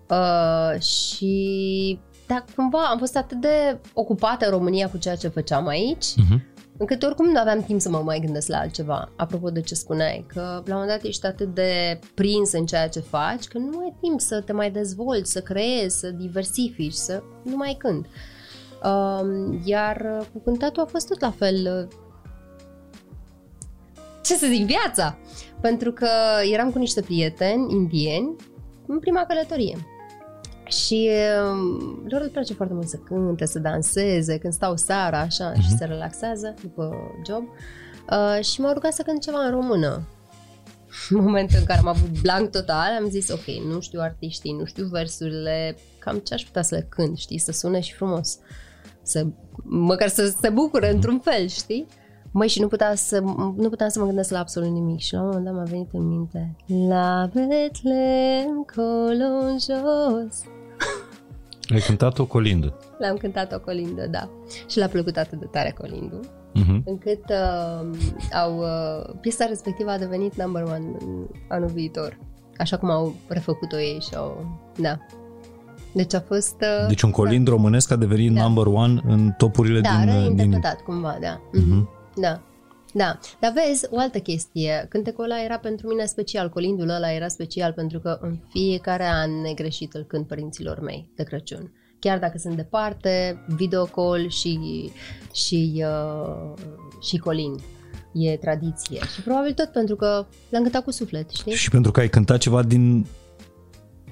Uh, 0.10 0.82
și 0.82 2.00
dar 2.28 2.46
cumva 2.56 2.80
am 2.80 2.98
fost 2.98 3.18
atât 3.18 3.42
de 3.42 3.80
ocupată 3.94 4.46
în 4.46 4.52
România 4.52 4.90
cu 4.90 4.98
ceea 4.98 5.16
ce 5.16 5.28
făceam 5.28 5.68
aici, 5.68 6.06
uh-huh. 6.06 6.40
încât 6.78 7.04
oricum 7.04 7.30
nu 7.30 7.40
aveam 7.40 7.64
timp 7.64 7.82
să 7.82 7.90
mă 7.90 8.02
mai 8.06 8.20
gândesc 8.20 8.48
la 8.48 8.58
altceva. 8.58 9.12
Apropo 9.16 9.50
de 9.50 9.62
ce 9.62 9.76
spuneai, 9.76 10.26
că 10.28 10.42
la 10.42 10.76
un 10.76 10.80
moment 10.80 10.90
dat 10.90 11.04
ești 11.04 11.26
atât 11.26 11.54
de 11.54 12.00
prins 12.14 12.52
în 12.52 12.66
ceea 12.66 12.90
ce 12.90 13.00
faci, 13.00 13.46
că 13.46 13.58
nu 13.58 13.80
ai 13.80 13.96
timp 14.02 14.20
să 14.20 14.42
te 14.42 14.54
mai 14.54 14.72
dezvolți, 14.72 15.32
să 15.32 15.42
creezi, 15.42 16.00
să 16.00 16.10
diversifici, 16.10 16.94
să 16.94 17.24
nu 17.44 17.56
mai 17.56 17.76
cânt. 17.78 18.06
Uh, 18.84 19.60
iar 19.64 20.28
cu 20.34 20.40
cântatul 20.40 20.84
a 20.84 20.86
fost 20.86 21.08
tot 21.08 21.20
la 21.20 21.32
fel 21.32 21.88
ce 24.24 24.36
să 24.36 24.48
zic, 24.50 24.66
viața. 24.66 25.18
Pentru 25.62 25.92
că 25.92 26.10
eram 26.52 26.72
cu 26.72 26.78
niște 26.78 27.02
prieteni 27.02 27.72
indieni 27.72 28.36
în 28.88 29.00
prima 29.00 29.26
călătorie. 29.26 29.78
Și 30.70 31.10
um, 31.52 32.04
lor 32.08 32.22
le 32.22 32.28
place 32.28 32.54
foarte 32.54 32.74
mult 32.74 32.88
să 32.88 32.98
cânte, 32.98 33.46
să 33.46 33.60
danseze, 33.60 34.38
când 34.38 34.54
stau 34.54 34.76
seara 34.76 35.20
așa 35.20 35.52
uh-huh. 35.52 35.62
și 35.62 35.78
se 35.78 35.86
relaxează 35.86 36.54
după 36.62 36.96
job. 37.28 37.44
Uh, 38.12 38.44
și 38.44 38.62
m-au 38.62 38.74
rugat 38.74 38.94
să 38.94 39.02
cânt 39.02 39.22
ceva 39.22 39.44
în 39.46 39.52
română. 39.52 40.08
În 41.10 41.24
momentul 41.24 41.58
în 41.60 41.66
care 41.66 41.80
am 41.80 41.88
avut 41.88 42.22
blank 42.22 42.50
total, 42.52 42.98
am 43.00 43.10
zis, 43.10 43.30
ok, 43.30 43.46
nu 43.74 43.80
știu 43.80 44.00
artiștii, 44.02 44.56
nu 44.60 44.66
știu 44.66 44.86
versurile, 44.86 45.78
cam 46.00 46.18
ce 46.18 46.34
aș 46.34 46.44
putea 46.44 46.62
să 46.62 46.76
le 46.76 46.88
cânt, 46.90 47.18
știi, 47.18 47.38
să 47.38 47.52
sune 47.52 47.80
și 47.80 47.94
frumos. 47.94 48.38
Să, 49.02 49.26
măcar 49.64 50.08
să 50.08 50.34
se 50.42 50.50
bucure 50.50 50.92
într-un 50.92 51.20
fel, 51.20 51.48
știi? 51.48 51.86
Măi, 52.32 52.48
și 52.48 52.62
nu, 52.62 52.68
putea 52.68 52.96
să, 52.96 53.20
nu 53.56 53.70
puteam 53.70 53.90
să 53.90 54.00
mă 54.00 54.06
gândesc 54.06 54.32
la 54.32 54.40
absolut 54.40 54.70
nimic 54.70 55.00
și 55.00 55.14
la 55.14 55.22
un 55.22 55.26
moment 55.26 55.46
dat 55.46 55.54
m-a 55.54 55.64
venit 55.64 55.90
în 55.94 56.08
minte 56.08 56.56
La 56.88 57.30
Betlehem, 57.34 58.66
colo 58.76 59.48
în 59.48 59.58
jos 59.60 60.44
Ai 61.74 61.80
cântat 61.80 62.20
o 62.20 62.26
colindă 62.26 62.78
L-am 63.00 63.18
cântat 63.18 63.54
o 63.54 63.60
colindă, 63.60 64.08
da 64.08 64.30
Și 64.68 64.78
l-a 64.78 64.88
plăcut 64.88 65.18
atât 65.18 65.40
de 65.40 65.46
tare 65.46 65.76
colindul 65.78 66.20
uh-huh. 66.56 66.84
Încât 66.86 67.24
uh, 67.30 67.98
au, 68.34 68.58
uh, 68.58 69.16
piesa 69.22 69.46
respectivă 69.46 69.90
a 69.90 69.98
devenit 69.98 70.36
number 70.36 70.64
one 70.64 70.86
în 71.00 71.28
anul 71.48 71.70
viitor 71.70 72.18
Așa 72.58 72.78
cum 72.78 72.90
au 72.90 73.16
refăcut-o 73.28 73.80
ei 73.80 73.98
și 74.02 74.16
au... 74.16 74.60
Da, 74.78 74.98
deci 75.94 76.14
a 76.14 76.20
fost... 76.20 76.56
Uh, 76.82 76.88
deci 76.88 77.02
un 77.02 77.12
colind 77.12 77.46
da. 77.46 77.52
românesc 77.52 77.92
a 77.92 77.96
devenit 77.96 78.34
da. 78.34 78.44
number 78.44 78.66
one 78.66 79.02
în 79.08 79.34
topurile 79.38 79.80
da, 79.80 79.90
din... 79.90 80.06
Da, 80.06 80.14
reinterpretat 80.14 80.76
din... 80.76 80.86
cumva, 80.86 81.18
da. 81.22 81.42
Uh-huh. 81.42 81.84
Da. 82.16 82.42
Da, 82.94 83.20
dar 83.40 83.54
vezi, 83.54 83.86
o 83.90 84.00
altă 84.00 84.20
chestie, 84.20 84.86
cântecul 84.90 85.24
ăla 85.24 85.44
era 85.44 85.58
pentru 85.58 85.88
mine 85.88 86.06
special, 86.06 86.50
colindul 86.50 86.90
ăla 86.90 87.12
era 87.12 87.28
special 87.28 87.72
pentru 87.72 88.00
că 88.00 88.18
în 88.22 88.38
fiecare 88.50 89.06
an 89.06 89.42
negreșit 89.42 89.94
îl 89.94 90.04
cânt 90.04 90.28
părinților 90.28 90.80
mei 90.80 91.10
de 91.16 91.24
Crăciun. 91.24 91.72
Chiar 92.00 92.20
dacă 92.20 92.38
sunt 92.38 92.56
departe, 92.56 93.44
video 93.48 93.84
call 93.84 94.30
și, 94.30 94.60
și, 95.34 95.84
uh, 95.86 96.54
și 97.02 97.18
colind. 97.18 97.60
E 98.14 98.38
tradiție. 98.38 99.00
Și 99.14 99.22
probabil 99.22 99.54
tot 99.54 99.72
pentru 99.72 99.96
că 99.96 100.26
l-am 100.50 100.62
cântat 100.62 100.84
cu 100.84 100.92
suflet, 100.92 101.30
știi? 101.30 101.54
Și 101.54 101.70
pentru 101.70 101.92
că 101.92 102.00
ai 102.00 102.10
cântat 102.10 102.38
ceva 102.38 102.64
din 102.64 103.06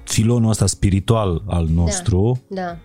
filonul 0.04 0.50
ăsta 0.50 0.66
spiritual 0.66 1.42
al 1.46 1.66
nostru. 1.66 2.42
Da, 2.48 2.62
da. 2.62 2.78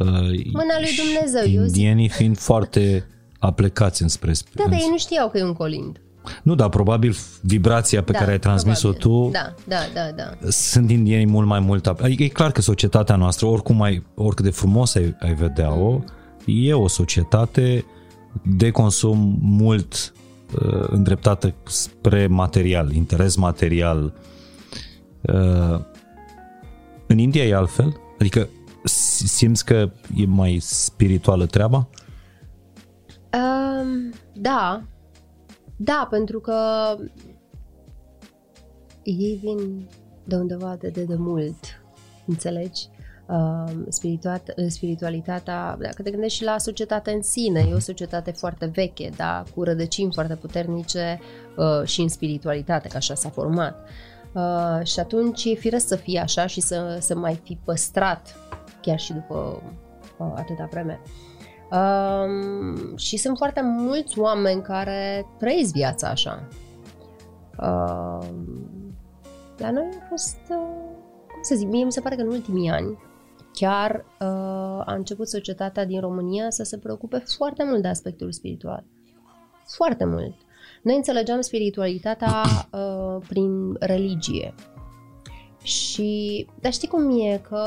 Uh, 0.00 0.44
Mâna 0.52 0.80
lui 0.80 0.90
Dumnezeu. 1.04 1.64
Indienii 1.64 2.08
fiind 2.08 2.38
foarte 2.38 3.06
aplecați 3.44 4.02
înspre... 4.02 4.32
Da, 4.52 4.64
dar 4.68 4.78
ei 4.80 4.88
nu 4.90 4.98
știau 4.98 5.28
că 5.28 5.38
e 5.38 5.44
un 5.44 5.52
colind. 5.52 5.98
Nu, 6.42 6.54
dar 6.54 6.68
probabil 6.68 7.16
vibrația 7.40 8.02
pe 8.02 8.12
da, 8.12 8.18
care 8.18 8.30
ai 8.30 8.38
transmis-o 8.38 8.92
tu 8.92 9.28
da, 9.32 9.54
da, 9.64 9.76
da, 9.94 10.10
da. 10.16 10.50
sunt 10.50 10.90
indieni 10.90 11.30
mult 11.30 11.46
mai 11.46 11.60
mult. 11.60 11.86
Adică 11.86 12.22
e 12.22 12.28
clar 12.28 12.52
că 12.52 12.60
societatea 12.60 13.16
noastră, 13.16 13.46
oricum 13.46 13.82
ai, 13.82 14.06
oricât 14.14 14.44
de 14.44 14.50
frumos 14.50 14.94
ai, 14.94 15.16
ai 15.20 15.34
vedea-o, 15.34 15.90
mm. 15.90 16.04
e 16.44 16.72
o 16.72 16.88
societate 16.88 17.84
de 18.42 18.70
consum 18.70 19.38
mult 19.40 20.12
uh, 20.60 20.86
îndreptată 20.88 21.54
spre 21.66 22.26
material, 22.26 22.92
interes 22.92 23.36
material. 23.36 24.12
Uh, 25.20 25.80
în 27.06 27.18
India 27.18 27.44
e 27.44 27.54
altfel? 27.54 28.00
Adică 28.18 28.48
simți 29.24 29.64
că 29.64 29.90
e 30.16 30.26
mai 30.26 30.58
spirituală 30.60 31.46
treaba? 31.46 31.88
Um, 33.34 34.12
da. 34.32 34.82
Da, 35.76 36.06
pentru 36.10 36.40
că 36.40 36.56
ei 39.02 39.38
vin 39.42 39.88
de 40.24 40.36
undeva 40.36 40.76
de, 40.78 40.88
de, 40.88 41.02
de 41.02 41.14
mult, 41.14 41.82
înțelegi? 42.26 42.88
Uh, 43.28 43.72
spiritualitatea, 44.68 45.76
dacă 45.80 46.02
te 46.02 46.10
gândești 46.10 46.38
și 46.38 46.44
la 46.44 46.58
societatea 46.58 47.12
în 47.12 47.22
sine, 47.22 47.66
e 47.70 47.74
o 47.74 47.78
societate 47.78 48.30
foarte 48.30 48.66
veche, 48.66 49.10
da, 49.16 49.42
cu 49.54 49.62
rădăcini 49.62 50.12
foarte 50.12 50.34
puternice 50.34 51.20
uh, 51.56 51.86
și 51.86 52.00
în 52.00 52.08
spiritualitate, 52.08 52.88
că 52.88 52.96
așa 52.96 53.14
s-a 53.14 53.28
format. 53.28 53.88
Uh, 54.32 54.86
și 54.86 55.00
atunci 55.00 55.44
e 55.44 55.54
firesc 55.54 55.86
să 55.86 55.96
fie 55.96 56.20
așa 56.20 56.46
și 56.46 56.60
să, 56.60 56.98
să 57.00 57.16
mai 57.16 57.40
fi 57.42 57.58
păstrat 57.64 58.36
chiar 58.80 58.98
și 58.98 59.12
după 59.12 59.62
uh, 60.18 60.32
atâta 60.34 60.68
vreme. 60.70 61.00
Uh, 61.02 61.33
Um, 61.70 62.96
și 62.96 63.16
sunt 63.16 63.36
foarte 63.36 63.60
mulți 63.62 64.18
oameni 64.18 64.62
care 64.62 65.26
trăiesc 65.38 65.72
viața 65.72 66.08
așa. 66.08 66.48
Um, 67.58 68.82
la 69.56 69.70
noi 69.70 69.88
a 70.02 70.06
fost, 70.08 70.38
uh, 70.48 70.56
cum 71.32 71.42
să 71.42 71.54
zic, 71.54 71.68
mie 71.68 71.84
mi 71.84 71.92
se 71.92 72.00
pare 72.00 72.16
că 72.16 72.22
în 72.22 72.28
ultimii 72.28 72.70
ani 72.70 72.98
chiar 73.52 74.04
uh, 74.20 74.82
a 74.84 74.94
început 74.94 75.28
societatea 75.28 75.84
din 75.84 76.00
România 76.00 76.50
să 76.50 76.62
se 76.62 76.78
preocupe 76.78 77.22
foarte 77.36 77.64
mult 77.64 77.82
de 77.82 77.88
aspectul 77.88 78.32
spiritual. 78.32 78.84
Foarte 79.66 80.04
mult. 80.04 80.34
Noi 80.82 80.96
înțelegeam 80.96 81.40
spiritualitatea 81.40 82.42
uh, 82.72 83.24
prin 83.28 83.76
religie. 83.80 84.54
Și, 85.62 86.46
dar 86.60 86.72
știi 86.72 86.88
cum 86.88 87.20
e? 87.20 87.38
Că 87.48 87.58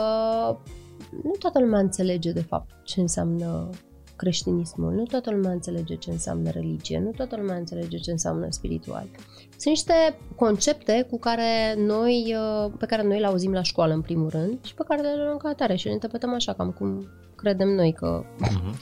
nu 1.23 1.31
toată 1.39 1.59
lumea 1.59 1.79
înțelege 1.79 2.31
de 2.31 2.41
fapt 2.41 2.69
ce 2.83 3.01
înseamnă 3.01 3.69
creștinismul, 4.17 4.93
nu 4.93 5.03
toată 5.03 5.31
lumea 5.31 5.51
înțelege 5.51 5.95
ce 5.95 6.11
înseamnă 6.11 6.49
religie, 6.49 6.99
nu 6.99 7.11
toată 7.11 7.35
lumea 7.35 7.55
înțelege 7.55 7.97
ce 7.97 8.11
înseamnă 8.11 8.47
spiritual. 8.49 9.07
Sunt 9.49 9.73
niște 9.73 9.93
concepte 10.35 11.07
cu 11.09 11.19
care 11.19 11.75
noi, 11.77 12.35
uh, 12.37 12.71
pe 12.77 12.85
care 12.85 13.03
noi 13.03 13.19
le 13.19 13.25
auzim 13.25 13.53
la 13.53 13.61
școală 13.61 13.93
în 13.93 14.01
primul 14.01 14.29
rând 14.29 14.57
și 14.63 14.73
pe 14.73 14.83
care 14.87 15.01
le 15.01 15.23
luăm 15.23 15.37
ca 15.37 15.49
atare 15.49 15.75
și 15.75 15.85
le 15.85 15.91
interpretăm 15.91 16.33
așa, 16.33 16.53
cam 16.53 16.71
cum 16.71 17.07
credem 17.35 17.67
noi 17.67 17.93
că... 17.93 18.23
Uh-huh. 18.23 18.77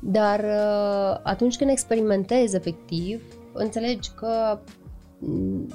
Dar 0.00 0.40
uh, 0.40 1.20
atunci 1.22 1.56
când 1.56 1.70
experimentezi 1.70 2.56
efectiv, 2.56 3.22
înțelegi 3.52 4.10
că 4.10 4.58
mm, 5.18 5.68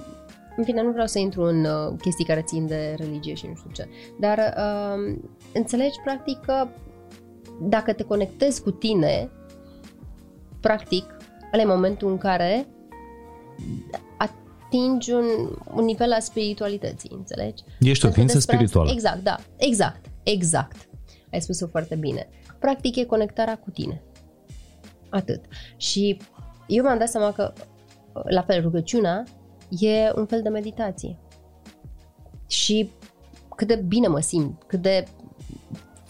în 0.57 0.63
fine, 0.63 0.81
nu 0.81 0.91
vreau 0.91 1.07
să 1.07 1.19
intru 1.19 1.43
în 1.43 1.63
uh, 1.63 1.93
chestii 2.01 2.25
care 2.25 2.41
țin 2.41 2.67
de 2.67 2.95
religie 2.97 3.33
și 3.33 3.47
nu 3.47 3.55
știu 3.55 3.69
ce, 3.73 3.87
dar 4.19 4.37
uh, 4.57 5.17
înțelegi 5.53 5.99
practic 6.03 6.39
că 6.39 6.67
dacă 7.69 7.93
te 7.93 8.03
conectezi 8.03 8.61
cu 8.61 8.71
tine, 8.71 9.29
practic, 10.59 11.17
ăla 11.53 11.61
e 11.61 11.65
momentul 11.65 12.09
în 12.09 12.17
care 12.17 12.67
atingi 14.17 15.11
un, 15.11 15.25
un 15.73 15.83
nivel 15.83 16.11
al 16.11 16.21
spiritualității, 16.21 17.11
înțelegi? 17.13 17.63
Ești 17.79 18.05
o 18.05 18.11
ființă 18.11 18.39
spirituală. 18.39 18.91
Exact, 18.91 19.23
da, 19.23 19.35
exact, 19.57 20.05
exact. 20.23 20.89
Ai 21.31 21.41
spus-o 21.41 21.67
foarte 21.67 21.95
bine. 21.95 22.29
Practic 22.59 22.95
e 22.95 23.05
conectarea 23.05 23.57
cu 23.57 23.69
tine. 23.69 24.01
Atât. 25.09 25.45
Și 25.77 26.17
eu 26.67 26.83
mi-am 26.83 26.97
dat 26.97 27.09
seama 27.09 27.31
că, 27.31 27.53
la 28.29 28.41
fel, 28.41 28.61
rugăciunea 28.61 29.23
e 29.79 30.11
un 30.15 30.25
fel 30.25 30.41
de 30.41 30.49
meditație. 30.49 31.19
Și 32.47 32.91
cât 33.55 33.67
de 33.67 33.75
bine 33.75 34.07
mă 34.07 34.19
simt, 34.19 34.63
cât 34.67 34.81
de 34.81 35.03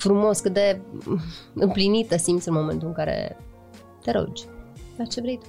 frumos, 0.02 0.40
cât 0.40 0.54
de 0.54 0.82
împlinită 1.54 2.18
simți 2.18 2.48
în 2.48 2.54
momentul 2.54 2.88
în 2.88 2.94
care 2.94 3.38
te 4.02 4.12
rogi. 4.12 4.44
La 4.98 5.04
ce 5.04 5.22
vrei 5.22 5.38
tu. 5.38 5.46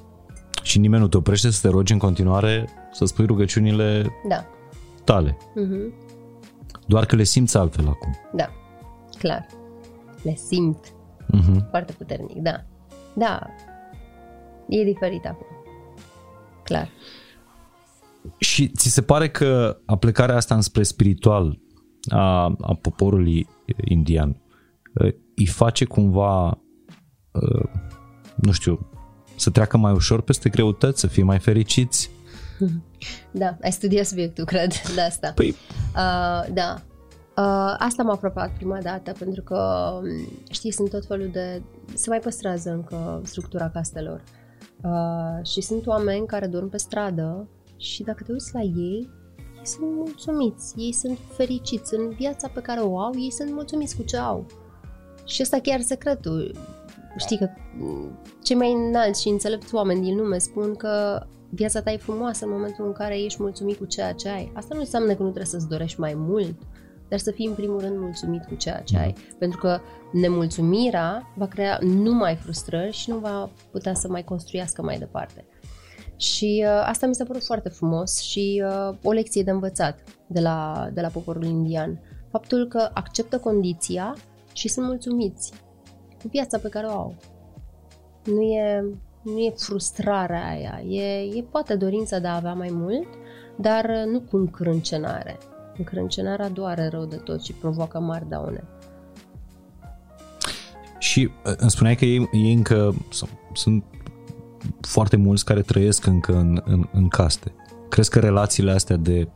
Și 0.62 0.78
nimeni 0.78 1.02
nu 1.02 1.08
te 1.08 1.16
oprește 1.16 1.50
să 1.50 1.66
te 1.66 1.68
rogi 1.68 1.92
în 1.92 1.98
continuare, 1.98 2.68
să 2.92 3.04
spui 3.04 3.26
rugăciunile 3.26 4.06
da. 4.28 4.46
tale. 5.04 5.36
Uh-huh. 5.36 6.10
Doar 6.86 7.06
că 7.06 7.16
le 7.16 7.22
simți 7.22 7.56
altfel 7.56 7.88
acum. 7.88 8.16
Da, 8.34 8.50
clar. 9.18 9.46
Le 10.22 10.34
simt 10.34 10.92
uh-huh. 11.34 11.68
foarte 11.70 11.92
puternic, 11.92 12.36
da. 12.36 12.64
Da, 13.14 13.40
e 14.68 14.84
diferit 14.84 15.26
acum. 15.26 15.46
Clar. 16.62 16.88
Și 18.38 18.68
ți 18.68 18.88
se 18.88 19.02
pare 19.02 19.30
că 19.30 19.78
aplicarea 19.86 20.36
asta 20.36 20.54
înspre 20.54 20.82
spiritual 20.82 21.58
a, 22.08 22.42
a 22.60 22.78
poporului 22.80 23.48
indian 23.84 24.41
îi 25.34 25.46
face 25.46 25.84
cumva, 25.84 26.58
nu 28.34 28.52
știu, 28.52 28.90
să 29.36 29.50
treacă 29.50 29.76
mai 29.76 29.92
ușor 29.92 30.20
peste 30.20 30.48
greutăți, 30.48 31.00
să 31.00 31.06
fie 31.06 31.22
mai 31.22 31.38
fericiți? 31.38 32.10
Da, 33.30 33.56
ai 33.62 33.72
studiat 33.72 34.06
subiectul, 34.06 34.44
cred, 34.44 34.72
de 34.94 35.00
asta. 35.00 35.32
Păi... 35.34 35.48
Uh, 35.48 36.52
da. 36.52 36.82
Uh, 37.36 37.74
asta 37.78 38.02
m-a 38.02 38.12
apropiat 38.12 38.50
prima 38.50 38.78
dată, 38.82 39.12
pentru 39.18 39.42
că, 39.42 39.92
știi, 40.50 40.72
sunt 40.72 40.90
tot 40.90 41.06
felul 41.06 41.28
de... 41.32 41.62
Se 41.94 42.08
mai 42.08 42.18
păstrează 42.18 42.70
încă 42.70 43.20
structura 43.24 43.70
castelor. 43.70 44.22
Uh, 44.82 45.46
și 45.46 45.60
sunt 45.60 45.86
oameni 45.86 46.26
care 46.26 46.46
dorm 46.46 46.68
pe 46.68 46.76
stradă 46.76 47.48
și 47.76 48.02
dacă 48.02 48.22
te 48.22 48.32
uiți 48.32 48.54
la 48.54 48.60
ei, 48.60 49.08
ei 49.58 49.66
sunt 49.66 49.90
mulțumiți, 49.94 50.74
ei 50.76 50.92
sunt 50.92 51.18
fericiți 51.32 51.94
în 51.94 52.08
viața 52.08 52.48
pe 52.48 52.60
care 52.60 52.80
o 52.80 52.98
au, 52.98 53.12
ei 53.16 53.32
sunt 53.32 53.50
mulțumiți 53.52 53.96
cu 53.96 54.02
ce 54.02 54.16
au. 54.16 54.46
Și 55.24 55.42
ăsta 55.42 55.58
chiar 55.58 55.80
secretul. 55.80 56.54
Știi 57.16 57.38
că 57.38 57.48
cei 58.42 58.56
mai 58.56 58.72
înalți 58.72 59.20
și 59.20 59.28
înțelepți 59.28 59.74
oameni 59.74 60.02
din 60.02 60.16
lume 60.16 60.38
spun 60.38 60.74
că 60.74 61.22
viața 61.50 61.82
ta 61.82 61.90
e 61.92 61.96
frumoasă 61.96 62.44
în 62.44 62.50
momentul 62.50 62.86
în 62.86 62.92
care 62.92 63.22
ești 63.22 63.42
mulțumit 63.42 63.76
cu 63.76 63.84
ceea 63.84 64.12
ce 64.12 64.28
ai. 64.28 64.52
Asta 64.54 64.74
nu 64.74 64.80
înseamnă 64.80 65.14
că 65.14 65.22
nu 65.22 65.28
trebuie 65.28 65.44
să-ți 65.44 65.68
dorești 65.68 66.00
mai 66.00 66.14
mult, 66.16 66.54
dar 67.08 67.18
să 67.18 67.30
fii 67.30 67.46
în 67.46 67.54
primul 67.54 67.80
rând 67.80 67.98
mulțumit 67.98 68.44
cu 68.44 68.54
ceea 68.54 68.80
ce 68.80 68.98
ai. 68.98 69.14
Pentru 69.38 69.58
că 69.58 69.80
nemulțumirea 70.12 71.32
va 71.36 71.46
crea 71.46 71.78
numai 71.82 72.36
frustrări 72.36 72.92
și 72.92 73.10
nu 73.10 73.16
va 73.16 73.50
putea 73.70 73.94
să 73.94 74.08
mai 74.08 74.24
construiască 74.24 74.82
mai 74.82 74.98
departe. 74.98 75.46
Și 76.16 76.64
uh, 76.66 76.84
asta 76.86 77.06
mi 77.06 77.14
s-a 77.14 77.24
părut 77.24 77.44
foarte 77.44 77.68
frumos 77.68 78.20
și 78.20 78.64
uh, 78.66 78.96
o 79.02 79.12
lecție 79.12 79.42
de 79.42 79.50
învățat 79.50 80.02
de 80.26 80.40
la, 80.40 80.88
de 80.92 81.00
la 81.00 81.08
poporul 81.08 81.44
indian. 81.44 82.00
Faptul 82.30 82.66
că 82.68 82.90
acceptă 82.92 83.38
condiția 83.38 84.16
și 84.52 84.68
sunt 84.68 84.86
mulțumiți 84.86 85.52
cu 86.22 86.28
viața 86.28 86.58
pe 86.58 86.68
care 86.68 86.86
o 86.86 86.90
au. 86.90 87.14
Nu 88.24 88.42
e, 88.42 88.84
nu 89.22 89.38
e 89.38 89.54
frustrarea 89.56 90.48
aia, 90.48 90.82
e, 90.88 91.36
e 91.36 91.44
poate 91.50 91.74
dorința 91.74 92.18
de 92.18 92.26
a 92.26 92.34
avea 92.34 92.54
mai 92.54 92.70
mult, 92.72 93.08
dar 93.56 94.04
nu 94.06 94.20
cu 94.20 94.36
încrâncenare. 94.36 95.38
Încrâncenarea 95.78 96.48
doare 96.48 96.88
rău 96.88 97.04
de 97.04 97.16
tot 97.16 97.42
și 97.42 97.52
provoacă 97.52 98.00
mari 98.00 98.28
daune. 98.28 98.64
Și 100.98 101.30
uh, 101.44 101.52
îmi 101.56 101.70
spuneai 101.70 101.96
că 101.96 102.04
ei, 102.04 102.28
ei 102.32 102.52
încă 102.52 102.94
sunt 103.52 103.84
foarte 104.80 105.16
mulți 105.16 105.44
care 105.44 105.62
trăiesc 105.62 106.06
încă 106.06 106.36
în, 106.36 106.62
în, 106.64 106.88
în 106.92 107.08
caste. 107.08 107.54
Crezi 107.88 108.10
că 108.10 108.18
relațiile 108.18 108.70
astea 108.70 108.96
de 108.96 109.28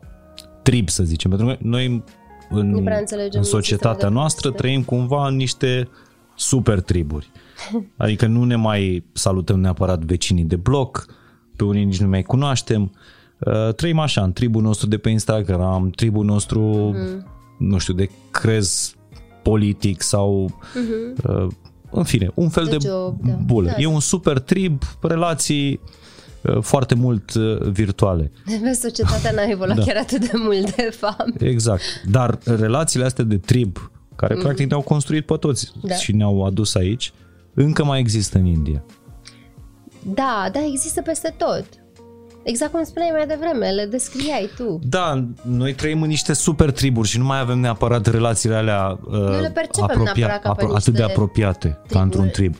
trib, 0.62 0.88
să 0.88 1.02
zicem, 1.02 1.30
pentru 1.30 1.46
că 1.46 1.56
noi 1.60 2.04
în, 2.48 2.88
în 3.30 3.42
societatea 3.42 4.08
noastră 4.08 4.50
trăim 4.50 4.82
cumva 4.82 5.26
în 5.26 5.36
niște 5.36 5.88
super 6.34 6.80
triburi. 6.80 7.30
Adică 7.96 8.26
nu 8.26 8.44
ne 8.44 8.56
mai 8.56 9.04
salutăm 9.12 9.60
neapărat 9.60 10.04
vecinii 10.04 10.44
de 10.44 10.56
bloc, 10.56 11.06
pe 11.56 11.64
unii 11.64 11.84
nici 11.84 12.00
nu 12.00 12.08
mai 12.08 12.22
cunoaștem. 12.22 12.92
Uh, 13.38 13.74
trăim 13.74 13.98
așa, 13.98 14.22
în 14.22 14.32
tribul 14.32 14.62
nostru 14.62 14.88
de 14.88 14.98
pe 14.98 15.08
Instagram, 15.08 15.90
tribul 15.90 16.24
nostru, 16.24 16.60
mm. 16.60 17.26
nu 17.58 17.78
știu, 17.78 17.94
de 17.94 18.10
crez 18.30 18.94
politic 19.42 20.02
sau 20.02 20.50
mm-hmm. 20.50 21.24
uh, 21.28 21.46
în 21.90 22.04
fine, 22.04 22.30
un 22.34 22.48
fel 22.48 22.64
de, 22.64 22.76
de 22.76 22.88
job, 22.88 23.20
da. 23.22 23.32
bulă. 23.44 23.70
Da. 23.70 23.76
E 23.78 23.86
un 23.86 24.00
super 24.00 24.38
trib, 24.38 24.82
relații 25.00 25.80
uh, 25.82 25.90
foarte 26.60 26.94
mult 26.94 27.34
uh, 27.34 27.60
virtuale. 27.60 28.30
Vezi, 28.62 28.80
societatea 28.80 29.30
n-a 29.30 29.50
evoluat 29.50 29.76
da. 29.76 29.82
chiar 29.82 29.96
atât 29.96 30.30
de 30.30 30.32
mult, 30.34 30.74
de 30.74 30.90
fapt. 30.98 31.40
Exact. 31.40 31.82
Dar 32.10 32.38
relațiile 32.44 33.04
astea 33.04 33.24
de 33.24 33.38
trib, 33.38 33.90
care 34.16 34.34
mm. 34.34 34.40
practic 34.40 34.68
ne-au 34.68 34.82
construit 34.82 35.26
pe 35.26 35.36
toți 35.36 35.72
da. 35.82 35.94
și 35.94 36.12
ne-au 36.12 36.44
adus 36.44 36.74
aici, 36.74 37.12
încă 37.54 37.84
mai 37.84 38.00
există 38.00 38.38
în 38.38 38.44
India. 38.44 38.84
Da, 40.02 40.48
da, 40.52 40.64
există 40.64 41.02
peste 41.02 41.34
tot. 41.36 41.64
Exact 42.42 42.72
cum 42.72 42.84
spuneai 42.84 43.10
mai 43.12 43.26
devreme, 43.26 43.70
le 43.70 43.86
descriai 43.86 44.50
tu. 44.56 44.78
Da, 44.82 45.24
noi 45.42 45.74
trăim 45.74 46.02
în 46.02 46.08
niște 46.08 46.32
super 46.32 46.70
triburi 46.70 47.08
și 47.08 47.18
nu 47.18 47.24
mai 47.24 47.38
avem 47.38 47.58
neapărat 47.58 48.06
relațiile 48.06 48.54
alea 48.54 48.98
uh, 49.04 49.12
nu 49.12 49.40
le 49.40 49.52
apropia, 49.80 50.38
ca 50.38 50.54
apro- 50.54 50.74
atât 50.74 50.94
de 50.94 51.02
apropiate 51.02 51.68
triburi. 51.68 51.88
ca 51.92 52.00
într-un 52.00 52.28
trib. 52.28 52.54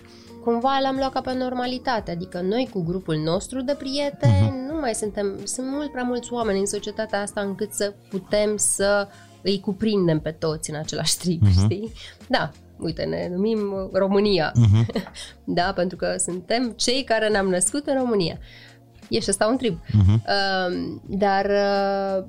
Cumva 0.47 0.79
le-am 0.79 0.97
luat 0.97 1.13
ca 1.13 1.21
pe 1.21 1.35
normalitate, 1.35 2.11
adică 2.11 2.41
noi 2.41 2.69
cu 2.73 2.83
grupul 2.83 3.17
nostru 3.17 3.63
de 3.63 3.75
prieteni 3.79 4.49
uh-huh. 4.49 4.73
nu 4.73 4.81
mai 4.81 4.95
suntem, 4.95 5.39
sunt 5.45 5.67
mult 5.71 5.91
prea 5.91 6.03
mulți 6.03 6.33
oameni 6.33 6.59
în 6.59 6.67
societatea 6.67 7.21
asta 7.21 7.41
încât 7.41 7.73
să 7.73 7.95
putem 8.09 8.57
să 8.57 9.09
îi 9.43 9.61
cuprindem 9.61 10.21
pe 10.21 10.31
toți 10.31 10.71
în 10.71 10.77
același 10.77 11.17
trib, 11.17 11.43
uh-huh. 11.43 11.65
știi? 11.65 11.93
Da, 12.29 12.51
uite, 12.79 13.05
ne 13.05 13.29
numim 13.33 13.91
România, 13.93 14.53
uh-huh. 14.53 15.03
da, 15.59 15.73
pentru 15.73 15.97
că 15.97 16.15
suntem 16.19 16.73
cei 16.77 17.05
care 17.05 17.29
ne-am 17.29 17.49
născut 17.49 17.87
în 17.87 17.99
România. 17.99 18.39
E 19.09 19.21
și 19.21 19.31
ăsta 19.31 19.47
un 19.47 19.57
trib. 19.57 19.79
Uh-huh. 19.79 20.15
Uh, 20.15 20.97
dar 21.09 21.45
uh, 21.45 22.25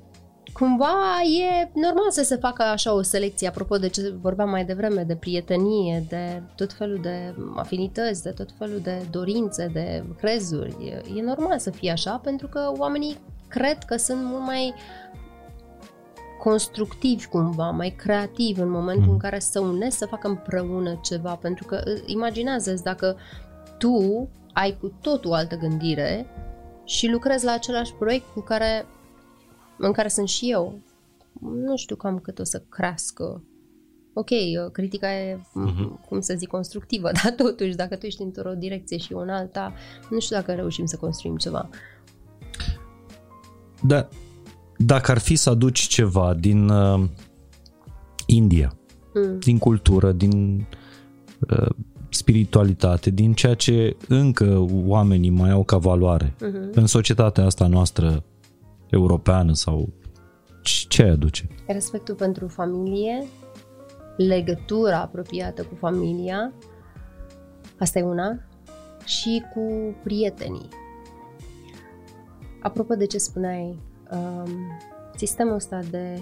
cumva 0.59 1.21
e 1.21 1.69
normal 1.73 2.11
să 2.11 2.23
se 2.23 2.35
facă 2.35 2.63
așa 2.63 2.93
o 2.93 3.01
selecție, 3.01 3.47
apropo 3.47 3.77
de 3.77 3.87
ce 3.87 4.13
vorbeam 4.21 4.49
mai 4.49 4.65
devreme, 4.65 5.03
de 5.03 5.15
prietenie, 5.15 6.05
de 6.09 6.41
tot 6.55 6.73
felul 6.73 6.99
de 7.01 7.35
afinități, 7.55 8.23
de 8.23 8.29
tot 8.29 8.49
felul 8.57 8.79
de 8.79 9.05
dorințe, 9.11 9.69
de 9.73 10.03
crezuri. 10.17 10.75
E, 10.85 11.17
e 11.17 11.21
normal 11.21 11.59
să 11.59 11.69
fie 11.69 11.91
așa, 11.91 12.19
pentru 12.23 12.47
că 12.47 12.71
oamenii 12.77 13.17
cred 13.47 13.83
că 13.83 13.97
sunt 13.97 14.23
mult 14.23 14.45
mai 14.45 14.73
constructivi 16.39 17.27
cumva, 17.27 17.69
mai 17.69 17.89
creativi 17.89 18.59
în 18.59 18.69
momentul 18.69 19.05
mm. 19.05 19.11
în 19.11 19.17
care 19.17 19.39
să 19.39 19.59
unesc, 19.59 19.97
să 19.97 20.05
facă 20.05 20.27
împreună 20.27 20.99
ceva, 21.03 21.35
pentru 21.35 21.65
că 21.65 21.83
imaginează 22.05 22.79
dacă 22.83 23.17
tu 23.77 24.29
ai 24.53 24.77
cu 24.79 24.93
totul 25.01 25.33
altă 25.33 25.55
gândire 25.55 26.25
și 26.83 27.07
lucrez 27.07 27.43
la 27.43 27.51
același 27.51 27.93
proiect 27.93 28.25
cu 28.33 28.39
care, 28.39 28.85
în 29.77 29.91
care 29.91 30.07
sunt 30.07 30.27
și 30.27 30.51
eu. 30.51 30.79
Nu 31.41 31.77
știu 31.77 31.95
cam 31.95 32.19
cât 32.19 32.39
o 32.39 32.43
să 32.43 32.63
crească 32.69 33.41
ok, 34.17 34.29
critica 34.71 35.13
e, 35.13 35.35
uh-huh. 35.35 36.07
cum 36.09 36.19
să 36.19 36.33
zic, 36.37 36.47
constructivă, 36.47 37.09
dar 37.23 37.33
totuși, 37.33 37.75
dacă 37.75 37.95
tu 37.95 38.05
ești 38.05 38.21
într-o 38.21 38.53
direcție 38.53 38.97
și 38.97 39.13
în 39.13 39.29
alta, 39.29 39.73
nu 40.09 40.19
știu 40.19 40.35
dacă 40.35 40.53
reușim 40.53 40.85
să 40.85 40.97
construim 40.97 41.37
ceva. 41.37 41.69
Da, 43.81 44.07
dacă 44.77 45.11
ar 45.11 45.17
fi 45.17 45.35
să 45.35 45.49
aduci 45.49 45.79
ceva 45.79 46.33
din 46.33 46.69
uh, 46.69 47.03
India, 48.25 48.77
mm. 49.13 49.39
din 49.39 49.57
cultură, 49.57 50.11
din 50.11 50.65
uh, 51.49 51.69
spiritualitate, 52.09 53.09
din 53.09 53.33
ceea 53.33 53.53
ce 53.53 53.97
încă 54.07 54.65
oamenii 54.85 55.29
mai 55.29 55.51
au 55.51 55.63
ca 55.63 55.77
valoare 55.77 56.35
uh-huh. 56.35 56.71
în 56.73 56.85
societatea 56.85 57.45
asta 57.45 57.67
noastră 57.67 58.23
europeană 58.89 59.53
sau 59.53 59.89
ce 60.87 61.03
aduce? 61.03 61.47
Respectul 61.67 62.15
pentru 62.15 62.47
familie, 62.47 63.27
legătura 64.17 65.01
apropiată 65.01 65.63
cu 65.63 65.75
familia, 65.75 66.53
asta 67.79 67.99
e 67.99 68.03
una, 68.03 68.39
și 69.05 69.43
cu 69.53 69.95
prietenii. 70.03 70.69
Apropo 72.61 72.93
de 72.93 73.05
ce 73.05 73.17
spuneai, 73.17 73.79
um, 74.11 74.49
sistemul 75.15 75.53
ăsta 75.53 75.79
de 75.91 76.21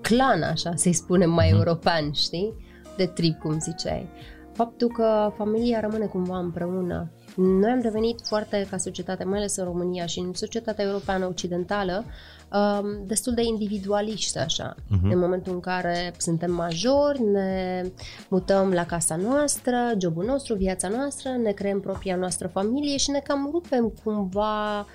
clan, 0.00 0.42
așa 0.42 0.74
să-i 0.74 0.92
spunem 0.92 1.30
mai 1.30 1.48
uh-huh. 1.48 1.54
european, 1.54 2.12
știi? 2.12 2.54
De 2.96 3.06
trip, 3.06 3.38
cum 3.38 3.58
ziceai. 3.58 4.08
Faptul 4.52 4.88
că 4.88 5.32
familia 5.36 5.80
rămâne 5.80 6.06
cumva 6.06 6.38
împreună. 6.38 7.10
Noi 7.34 7.70
am 7.70 7.80
devenit 7.80 8.20
foarte, 8.22 8.66
ca 8.70 8.76
societate, 8.76 9.24
mai 9.24 9.38
ales 9.38 9.56
în 9.56 9.64
România 9.64 10.06
și 10.06 10.18
în 10.18 10.34
societatea 10.34 10.84
europeană 10.84 11.26
occidentală, 11.26 12.04
um, 12.52 13.06
destul 13.06 13.34
de 13.34 13.42
individualiști 13.42 14.38
așa. 14.38 14.74
Uh-huh. 14.74 15.10
În 15.12 15.18
momentul 15.18 15.52
în 15.52 15.60
care 15.60 16.12
suntem 16.18 16.52
majori, 16.52 17.22
ne 17.22 17.84
mutăm 18.28 18.72
la 18.72 18.86
casa 18.86 19.16
noastră, 19.16 19.76
jobul 19.98 20.24
nostru, 20.24 20.54
viața 20.54 20.88
noastră, 20.88 21.30
ne 21.30 21.50
creăm 21.50 21.80
propria 21.80 22.16
noastră 22.16 22.46
familie 22.46 22.96
și 22.96 23.10
ne 23.10 23.18
cam 23.18 23.48
rupem 23.52 23.92
cumva, 24.04 24.86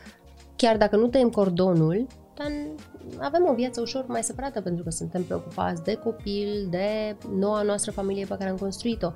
chiar 0.56 0.78
dacă 0.78 0.96
nu 0.96 1.08
tăiem 1.08 1.30
cordonul, 1.30 2.08
dar 2.38 2.52
avem 3.18 3.48
o 3.50 3.54
viață 3.54 3.82
ușor 3.82 4.06
mai 4.08 4.24
separată 4.24 4.62
pentru 4.62 4.84
că 4.84 4.90
suntem 4.90 5.24
preocupați 5.24 5.84
de 5.84 5.94
copil, 5.94 6.68
de 6.70 7.16
noua 7.36 7.62
noastră 7.62 7.92
familie 7.92 8.26
pe 8.26 8.36
care 8.38 8.50
am 8.50 8.58
construit-o. 8.58 9.12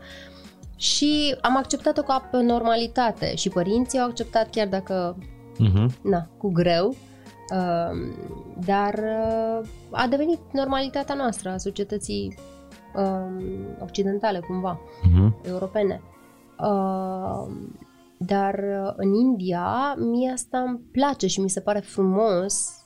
Și 0.75 1.35
am 1.41 1.57
acceptat-o 1.57 2.01
ca 2.01 2.27
pe 2.31 2.41
normalitate 2.41 3.35
și 3.35 3.49
părinții 3.49 3.99
au 3.99 4.07
acceptat 4.07 4.49
chiar 4.49 4.67
dacă, 4.67 5.17
uh-huh. 5.53 6.01
na, 6.01 6.27
cu 6.37 6.51
greu, 6.51 6.87
uh, 6.87 8.13
dar 8.65 8.93
uh, 8.93 9.67
a 9.91 10.07
devenit 10.07 10.39
normalitatea 10.51 11.15
noastră, 11.15 11.49
a 11.49 11.57
societății 11.57 12.37
uh, 12.95 13.45
occidentale, 13.81 14.39
cumva, 14.39 14.79
uh-huh. 14.79 15.47
europene. 15.47 16.01
Uh, 16.59 17.51
dar 18.17 18.53
uh, 18.53 18.93
în 18.95 19.13
India, 19.13 19.95
mie 19.97 20.31
asta 20.31 20.59
îmi 20.59 20.79
place 20.91 21.27
și 21.27 21.39
mi 21.39 21.49
se 21.49 21.59
pare 21.59 21.79
frumos 21.79 22.83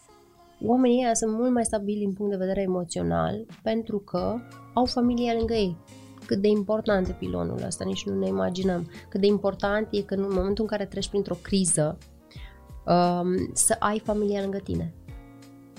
oamenii 0.65 1.03
ăia 1.03 1.13
sunt 1.13 1.33
mult 1.33 1.51
mai 1.51 1.65
stabili 1.65 1.99
din 1.99 2.13
punct 2.13 2.31
de 2.31 2.37
vedere 2.37 2.61
emoțional 2.61 3.45
pentru 3.63 3.97
că 3.97 4.35
au 4.73 4.85
familia 4.85 5.33
lângă 5.33 5.53
ei. 5.53 5.77
Cât 6.27 6.41
de 6.41 6.47
important 6.47 7.07
e 7.07 7.15
pilonul 7.19 7.63
ăsta, 7.65 7.83
nici 7.85 8.05
nu 8.05 8.19
ne 8.19 8.27
imaginăm. 8.27 8.89
Cât 9.09 9.19
de 9.19 9.27
important 9.27 9.87
e 9.91 10.01
că 10.01 10.13
în 10.13 10.21
momentul 10.21 10.63
în 10.63 10.69
care 10.69 10.85
treci 10.85 11.09
printr-o 11.09 11.37
criză, 11.41 11.97
um, 12.85 13.49
să 13.53 13.75
ai 13.79 13.99
familia 13.99 14.41
lângă 14.41 14.57
tine. 14.57 14.93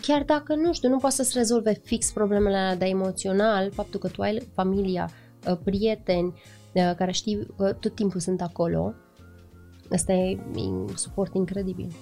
Chiar 0.00 0.22
dacă, 0.22 0.54
nu 0.54 0.72
știu, 0.72 0.88
nu 0.88 0.96
poți 0.96 1.16
să-ți 1.16 1.36
rezolve 1.36 1.80
fix 1.84 2.12
problemele 2.12 2.56
alea 2.56 2.76
de 2.76 2.84
emoțional, 2.84 3.70
faptul 3.72 4.00
că 4.00 4.08
tu 4.08 4.22
ai 4.22 4.48
familia, 4.54 5.10
uh, 5.48 5.56
prieteni 5.64 6.32
uh, 6.72 6.92
care 6.96 7.10
știi 7.10 7.46
că 7.56 7.72
tot 7.72 7.94
timpul 7.94 8.20
sunt 8.20 8.40
acolo, 8.40 8.94
ăsta 9.92 10.12
e 10.12 10.38
un 10.54 10.88
suport 10.94 11.34
incredibil. 11.34 11.92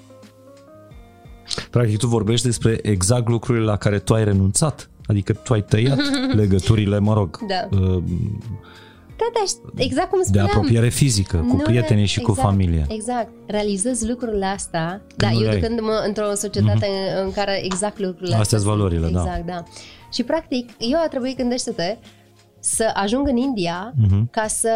Practic 1.71 1.99
tu 1.99 2.07
vorbești 2.07 2.47
despre 2.47 2.79
exact 2.83 3.29
lucrurile 3.29 3.65
la 3.65 3.77
care 3.77 3.99
tu 3.99 4.15
ai 4.15 4.25
renunțat. 4.25 4.91
Adică 5.07 5.33
tu 5.33 5.53
ai 5.53 5.63
tăiat 5.63 5.99
legăturile, 6.41 6.99
mă 6.99 7.15
rog, 7.15 7.39
da. 7.49 7.79
Uh, 7.79 8.03
da, 9.19 9.27
da, 9.35 9.43
exact 9.83 10.11
cum 10.11 10.23
spuneam. 10.23 10.47
De 10.47 10.53
apropiere 10.53 10.89
fizică, 10.89 11.37
cu 11.37 11.57
nu 11.57 11.63
prietenii 11.63 12.07
și 12.07 12.21
exact, 12.21 12.39
cu 12.39 12.47
familia. 12.47 12.85
Exact. 12.89 13.29
Realizezi 13.47 14.09
lucrurile 14.09 14.47
astea. 14.47 15.03
Da, 15.17 15.31
eu 15.31 15.51
ducându-mă 15.51 16.03
într-o 16.07 16.35
societate 16.35 16.87
mm-hmm. 16.87 17.25
în 17.25 17.33
care 17.33 17.65
exact 17.65 17.99
lucrurile 17.99 18.37
astea. 18.37 18.41
Astea 18.41 18.59
sunt 18.59 18.71
valorile, 18.71 19.07
exact, 19.07 19.25
da. 19.25 19.31
Exact, 19.31 19.47
da. 19.47 19.63
Și 20.13 20.23
practic, 20.23 20.71
eu 20.79 20.99
a 21.05 21.09
trebuit, 21.09 21.37
gândește-te, 21.37 21.97
să 22.61 22.91
ajung 22.95 23.29
în 23.29 23.37
India 23.37 23.95
mm-hmm. 23.95 24.31
ca 24.31 24.47
să 24.47 24.71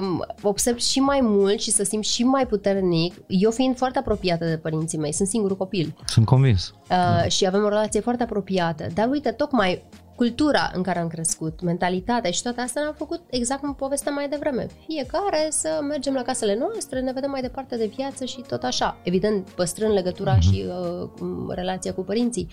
um, 0.00 0.24
observ 0.42 0.78
și 0.78 0.98
mai 0.98 1.18
mult 1.22 1.60
și 1.60 1.70
să 1.70 1.84
simt 1.84 2.04
și 2.04 2.22
mai 2.22 2.46
puternic, 2.46 3.14
eu 3.26 3.50
fiind 3.50 3.76
foarte 3.76 3.98
apropiată 3.98 4.44
de 4.44 4.56
părinții 4.56 4.98
mei, 4.98 5.12
sunt 5.12 5.28
singurul 5.28 5.56
copil. 5.56 5.94
Sunt 6.06 6.26
convins. 6.26 6.74
Uh, 6.90 7.30
și 7.30 7.46
avem 7.46 7.64
o 7.64 7.68
relație 7.68 8.00
foarte 8.00 8.22
apropiată. 8.22 8.86
Dar 8.94 9.08
uite, 9.08 9.30
tocmai 9.30 9.84
cultura 10.20 10.70
în 10.74 10.82
care 10.82 10.98
am 10.98 11.08
crescut, 11.08 11.62
mentalitatea 11.62 12.30
și 12.30 12.42
toate 12.42 12.60
astea 12.60 12.82
ne-au 12.82 12.94
făcut 12.96 13.20
exact 13.30 13.60
cum 13.60 13.74
povesteam 13.74 14.14
mai 14.14 14.28
devreme. 14.28 14.66
Fiecare 14.86 15.48
să 15.50 15.68
mergem 15.88 16.14
la 16.14 16.22
casele 16.22 16.56
noastre, 16.58 17.00
ne 17.00 17.12
vedem 17.12 17.30
mai 17.30 17.40
departe 17.40 17.76
de 17.76 17.90
viață 17.96 18.24
și 18.24 18.44
tot 18.48 18.62
așa. 18.62 18.96
Evident, 19.02 19.48
păstrând 19.48 19.92
legătura 19.92 20.36
mm-hmm. 20.36 20.52
și 20.52 20.64
uh, 20.68 21.08
relația 21.48 21.92
cu 21.92 22.02
părinții. 22.02 22.48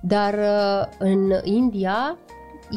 Dar 0.00 0.34
uh, 0.34 0.86
în 0.98 1.32
India 1.44 2.18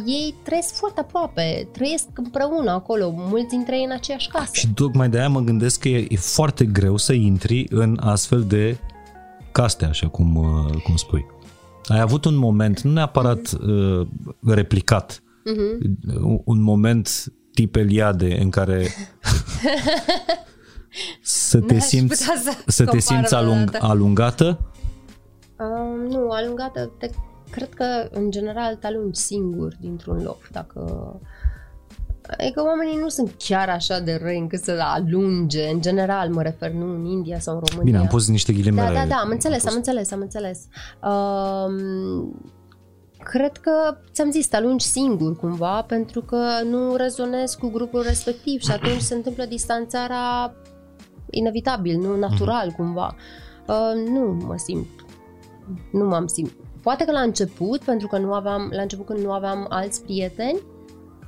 ei 0.05 0.35
trăiesc 0.43 0.73
foarte 0.73 0.99
aproape, 0.99 1.67
trăiesc 1.71 2.05
împreună 2.13 2.71
acolo, 2.71 3.13
mulți 3.15 3.47
dintre 3.47 3.77
ei 3.77 3.83
în 3.83 3.91
aceeași 3.91 4.27
casă. 4.27 4.51
Și 4.53 4.73
tocmai 4.73 5.09
de 5.09 5.17
aia 5.17 5.29
mă 5.29 5.39
gândesc 5.39 5.79
că 5.79 5.87
e, 5.87 6.05
e 6.09 6.15
foarte 6.15 6.65
greu 6.65 6.97
să 6.97 7.13
intri 7.13 7.65
în 7.69 7.97
astfel 8.01 8.43
de 8.43 8.77
caste, 9.51 9.85
așa 9.85 10.07
cum, 10.07 10.35
uh, 10.35 10.81
cum 10.83 10.95
spui. 10.95 11.25
Ai 11.87 11.99
avut 11.99 12.25
un 12.25 12.35
moment, 12.35 12.81
nu 12.81 12.91
neapărat 12.91 13.39
uh-huh. 13.39 13.99
uh, 13.99 14.07
replicat, 14.47 15.21
uh-huh. 15.21 15.95
un 16.43 16.61
moment 16.61 17.33
tip 17.53 17.75
Eliade 17.75 18.37
în 18.41 18.49
care 18.49 18.87
să 21.21 21.59
te 21.59 21.79
simți, 21.79 22.23
să, 22.23 22.57
să 22.65 22.85
te 22.85 22.99
simți 22.99 23.33
alung, 23.33 23.77
alungată? 23.79 24.59
Uh, 25.59 26.09
nu, 26.09 26.29
alungată 26.29 26.91
te 26.97 27.09
cred 27.49 27.73
că, 27.73 28.07
în 28.11 28.31
general, 28.31 28.75
te 28.75 28.87
alungi 28.87 29.19
singur 29.19 29.73
dintr-un 29.79 30.23
loc. 30.23 30.47
Dacă... 30.51 30.79
Adică 32.37 32.63
oamenii 32.63 32.97
nu 32.97 33.09
sunt 33.09 33.35
chiar 33.37 33.69
așa 33.69 33.99
de 33.99 34.19
răi 34.21 34.37
încât 34.37 34.63
să 34.63 34.77
alunge, 34.79 35.67
în 35.67 35.81
general 35.81 36.29
mă 36.29 36.41
refer, 36.41 36.71
nu 36.71 36.93
în 36.93 37.05
India 37.05 37.39
sau 37.39 37.53
în 37.53 37.61
România. 37.69 37.91
Bine, 37.91 37.97
am 37.97 38.07
pus 38.07 38.27
niște 38.27 38.53
ghilimele. 38.53 38.87
Da, 38.87 38.93
da, 38.93 39.05
da, 39.05 39.15
am 39.15 39.29
înțeles, 39.29 39.65
am, 39.65 39.71
am 39.71 39.75
înțeles, 39.75 40.11
am 40.11 40.19
înțeles. 40.21 40.67
Um, 41.03 42.51
cred 43.23 43.57
că, 43.57 43.97
ți-am 44.11 44.31
zis, 44.31 44.47
te 44.47 44.55
alungi 44.55 44.85
singur 44.85 45.35
cumva 45.35 45.81
pentru 45.81 46.21
că 46.21 46.41
nu 46.69 46.95
rezonezi 46.95 47.57
cu 47.57 47.69
grupul 47.69 48.01
respectiv 48.01 48.61
și 48.61 48.71
atunci 48.71 49.01
se 49.01 49.13
întâmplă 49.13 49.45
distanțarea 49.45 50.55
inevitabil, 51.29 51.99
nu 51.99 52.15
natural 52.15 52.71
mm-hmm. 52.71 52.75
cumva. 52.75 53.15
Uh, 53.67 54.09
nu 54.09 54.37
mă 54.45 54.57
simt, 54.57 55.05
nu 55.91 56.05
m-am 56.05 56.27
simt, 56.27 56.51
Poate 56.85 57.05
că 57.05 57.11
la 57.11 57.19
început, 57.19 57.83
pentru 57.83 58.07
că 58.07 58.17
nu 58.17 58.33
aveam, 58.33 58.69
la 58.73 58.81
început 58.81 59.05
când 59.05 59.19
nu 59.19 59.31
aveam 59.31 59.65
alți 59.69 60.03
prieteni, 60.03 60.59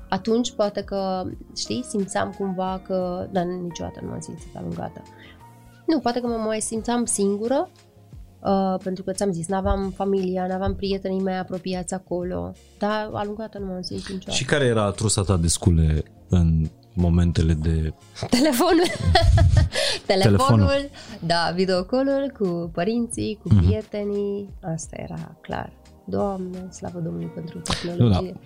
atunci 0.10 0.52
poate 0.52 0.82
că, 0.82 1.24
știi, 1.56 1.86
simțeam 1.88 2.36
cumva 2.38 2.82
că, 2.86 3.28
dar 3.32 3.44
niciodată 3.44 4.00
nu 4.02 4.10
m-am 4.10 4.20
simțit 4.20 4.56
alungată. 4.56 5.02
Nu, 5.86 6.00
poate 6.00 6.20
că 6.20 6.28
mă 6.28 6.36
mai 6.36 6.62
simțeam 6.62 7.06
singură, 7.06 7.70
uh, 8.44 8.80
pentru 8.84 9.04
că 9.04 9.12
ți-am 9.12 9.32
zis, 9.32 9.48
n-aveam 9.48 9.90
familia, 9.90 10.48
n-aveam 10.48 10.76
prietenii 10.76 11.22
mei 11.22 11.38
apropiați 11.38 11.94
acolo, 11.94 12.52
dar 12.78 13.10
alungată 13.14 13.58
nu 13.60 13.66
m-am 13.66 13.82
simțit 13.82 14.08
niciodată. 14.08 14.38
Și 14.38 14.46
care 14.46 14.66
era 14.66 14.92
trusa 14.92 15.22
ta 15.22 15.38
de 15.38 15.48
scule 15.48 16.04
în 16.30 16.70
momentele 16.98 17.54
de... 17.54 17.94
Telefonul. 18.30 18.84
Telefonul, 20.06 20.38
Telefonul, 20.38 20.90
da, 21.20 21.52
videocolul 21.56 22.34
cu 22.40 22.70
părinții, 22.74 23.40
cu 23.44 23.50
mm-hmm. 23.50 23.58
prietenii, 23.58 24.50
asta 24.76 24.96
era 25.00 25.36
clar. 25.42 25.72
Doamne, 26.06 26.68
slavă 26.72 27.00
Domnului 27.00 27.32
pentru 27.36 27.60
tehnologie. 27.60 28.32
Da. 28.32 28.40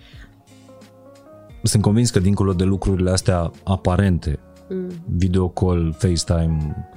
Sunt 1.62 1.82
convins 1.82 2.10
că 2.10 2.20
dincolo 2.20 2.52
de 2.52 2.64
lucrurile 2.64 3.10
astea 3.10 3.50
aparente, 3.64 4.38
mm. 4.68 4.90
videocall, 5.16 5.94
FaceTime, 5.98 6.88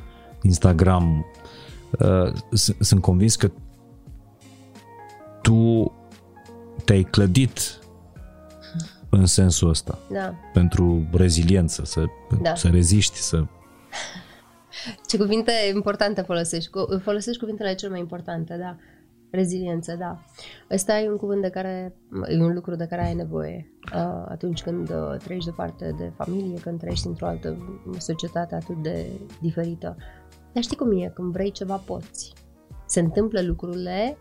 Instagram, 0.42 1.26
uh, 2.00 2.34
sunt 2.80 3.02
convins 3.02 3.36
că 3.36 3.52
tu 5.42 5.92
te-ai 6.86 7.04
clădit 7.04 7.80
în 9.16 9.26
sensul 9.26 9.70
ăsta. 9.70 10.00
Da. 10.12 10.34
Pentru 10.54 11.08
reziliență, 11.14 11.86
să, 11.86 12.04
da. 12.42 12.56
să 12.56 12.68
reziști, 12.68 13.18
să... 13.18 13.44
Ce 15.08 15.18
cuvinte 15.18 15.52
importante 15.74 16.22
folosești. 16.22 16.70
Folosești 17.02 17.40
cuvintele 17.40 17.76
cele 17.76 17.92
mai 17.92 18.00
importante, 18.00 18.58
da. 18.58 18.76
Reziliență, 19.32 19.96
da. 20.00 20.24
Ăsta 20.72 21.00
e 21.00 21.10
un 21.10 21.18
cuvânt 21.18 21.42
de 21.42 21.50
care, 21.50 21.96
e 22.28 22.42
un 22.42 22.54
lucru 22.54 22.76
de 22.76 22.86
care 22.86 23.06
ai 23.06 23.14
nevoie 23.14 23.74
uh, 23.94 24.26
atunci 24.28 24.64
când 24.64 24.90
uh, 24.90 25.18
trăiești 25.24 25.50
departe 25.50 25.96
de 25.98 26.12
familie, 26.16 26.60
când 26.60 26.80
trăiești 26.80 27.08
într-o 27.08 27.28
altă 27.28 27.58
societate 27.98 28.56
atât 28.56 28.82
de 28.82 29.10
diferită. 29.42 29.98
Dar 30.54 30.64
știi 30.64 30.78
cum 30.78 31.02
e, 31.02 31.12
când 31.14 31.32
vrei 31.32 31.52
ceva 31.52 31.76
poți. 31.76 32.34
Se 32.86 33.00
întâmplă 33.00 33.42
lucrurile 33.42 34.18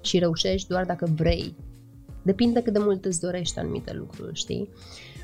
și 0.00 0.18
reușești 0.18 0.68
doar 0.68 0.84
dacă 0.84 1.08
vrei. 1.14 1.56
Depinde 2.24 2.62
cât 2.62 2.72
de 2.72 2.78
mult 2.78 3.04
îți 3.04 3.20
dorești 3.20 3.58
anumite 3.58 3.92
lucruri, 3.92 4.34
știi? 4.34 4.68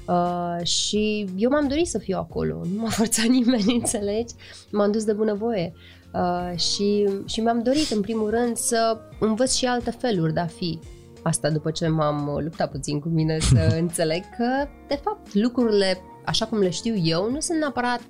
Uh, 0.07 0.65
și 0.67 1.29
eu 1.37 1.51
m-am 1.51 1.69
dorit 1.69 1.87
să 1.87 1.99
fiu 1.99 2.19
acolo, 2.19 2.61
nu 2.75 2.81
m-a 2.81 2.89
forțat 3.01 3.25
nimeni, 3.25 3.75
înțelegi? 3.75 4.35
M-am 4.71 4.91
dus 4.93 5.05
de 5.05 5.13
bunăvoie. 5.13 5.73
Uh, 6.15 6.59
și, 6.59 7.09
și 7.25 7.41
mi-am 7.41 7.63
dorit, 7.63 7.91
în 7.91 8.01
primul 8.01 8.31
rând, 8.31 8.57
să 8.57 8.99
învăț 9.21 9.55
și 9.55 9.67
alte 9.67 9.91
feluri 9.91 10.33
de 10.33 10.41
a 10.41 10.47
fi. 10.47 10.79
Asta 11.23 11.51
după 11.51 11.71
ce 11.71 11.89
m-am 11.89 12.39
luptat 12.43 12.71
puțin 12.71 13.01
cu 13.01 13.09
mine 13.09 13.39
să 13.39 13.75
înțeleg 13.81 14.23
că, 14.37 14.69
de 14.89 15.01
fapt, 15.05 15.35
lucrurile, 15.35 16.01
așa 16.25 16.47
cum 16.47 16.59
le 16.59 16.71
știu 16.71 16.95
eu, 17.03 17.31
nu 17.31 17.41
sunt 17.41 17.59
neapărat 17.59 18.01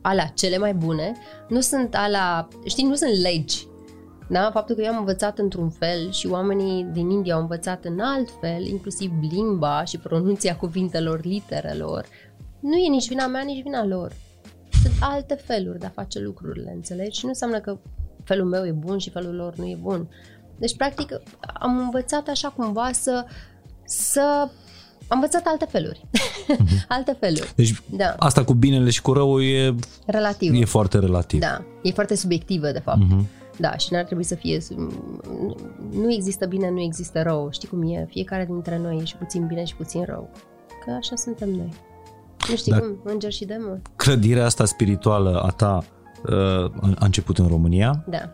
alea 0.00 0.32
cele 0.34 0.58
mai 0.58 0.74
bune, 0.74 1.16
nu 1.48 1.60
sunt 1.60 1.94
alea, 1.94 2.48
știi, 2.64 2.84
nu 2.84 2.94
sunt 2.94 3.20
legi. 3.20 3.66
Da? 4.28 4.50
Faptul 4.52 4.74
că 4.74 4.82
eu 4.82 4.92
am 4.92 4.98
învățat 4.98 5.38
într-un 5.38 5.70
fel 5.70 6.10
și 6.10 6.26
oamenii 6.26 6.84
din 6.92 7.10
India 7.10 7.34
au 7.34 7.40
învățat 7.40 7.84
în 7.84 8.00
alt 8.00 8.28
fel, 8.40 8.66
inclusiv 8.66 9.12
limba 9.30 9.84
și 9.84 9.98
pronunția 9.98 10.56
cuvintelor, 10.56 11.24
literelor, 11.24 12.06
nu 12.60 12.76
e 12.76 12.88
nici 12.88 13.08
vina 13.08 13.26
mea, 13.26 13.42
nici 13.42 13.62
vina 13.62 13.84
lor 13.84 14.12
sunt 14.86 14.98
alte 15.00 15.34
feluri 15.34 15.78
de 15.78 15.86
a 15.86 15.88
face 15.88 16.20
lucrurile, 16.20 16.72
înțelegi? 16.74 17.18
Și 17.18 17.24
nu 17.24 17.30
înseamnă 17.30 17.60
că 17.60 17.78
felul 18.24 18.46
meu 18.46 18.66
e 18.66 18.70
bun 18.70 18.98
și 18.98 19.10
felul 19.10 19.34
lor 19.34 19.54
nu 19.56 19.64
e 19.64 19.78
bun. 19.80 20.08
Deci, 20.58 20.76
practic, 20.76 21.20
am 21.40 21.78
învățat 21.78 22.28
așa 22.28 22.48
cumva 22.48 22.90
să, 22.92 23.24
să 23.84 24.48
am 25.08 25.18
învățat 25.18 25.42
alte 25.46 25.64
feluri. 25.70 26.06
Mm-hmm. 26.10 26.86
alte 26.88 27.16
feluri. 27.20 27.52
Deci 27.56 27.82
da. 27.90 28.14
asta 28.18 28.44
cu 28.44 28.54
binele 28.54 28.90
și 28.90 29.02
cu 29.02 29.12
rău 29.12 29.40
e 29.40 29.74
relativ. 30.06 30.54
E 30.54 30.64
foarte 30.64 30.98
relativ. 30.98 31.40
Da, 31.40 31.64
e 31.82 31.90
foarte 31.90 32.14
subiectivă 32.16 32.70
de 32.70 32.78
fapt. 32.78 32.98
Mm-hmm. 33.04 33.45
Da, 33.58 33.76
și 33.76 33.92
n-ar 33.92 34.04
trebui 34.04 34.24
să 34.24 34.34
fie 34.34 34.58
nu 35.92 36.12
există 36.12 36.46
bine, 36.46 36.70
nu 36.70 36.80
există 36.80 37.22
rău. 37.22 37.48
Știi 37.50 37.68
cum 37.68 37.82
e? 37.82 38.06
Fiecare 38.10 38.44
dintre 38.44 38.78
noi 38.78 38.98
e 39.00 39.04
și 39.04 39.16
puțin 39.16 39.46
bine 39.46 39.64
și 39.64 39.76
puțin 39.76 40.04
rău. 40.04 40.30
Că 40.84 40.90
așa 40.90 41.16
suntem 41.16 41.48
noi. 41.48 41.72
Nu 42.48 42.56
știi 42.56 42.72
Dar 42.72 42.80
cum, 42.80 43.00
înger 43.04 43.32
și 43.32 43.44
demon. 43.44 43.82
Clădirea 43.96 44.44
asta 44.44 44.64
spirituală 44.64 45.40
a 45.40 45.50
ta 45.50 45.84
uh, 46.28 46.94
a 46.94 47.04
început 47.04 47.38
în 47.38 47.46
România? 47.46 48.04
Da. 48.08 48.30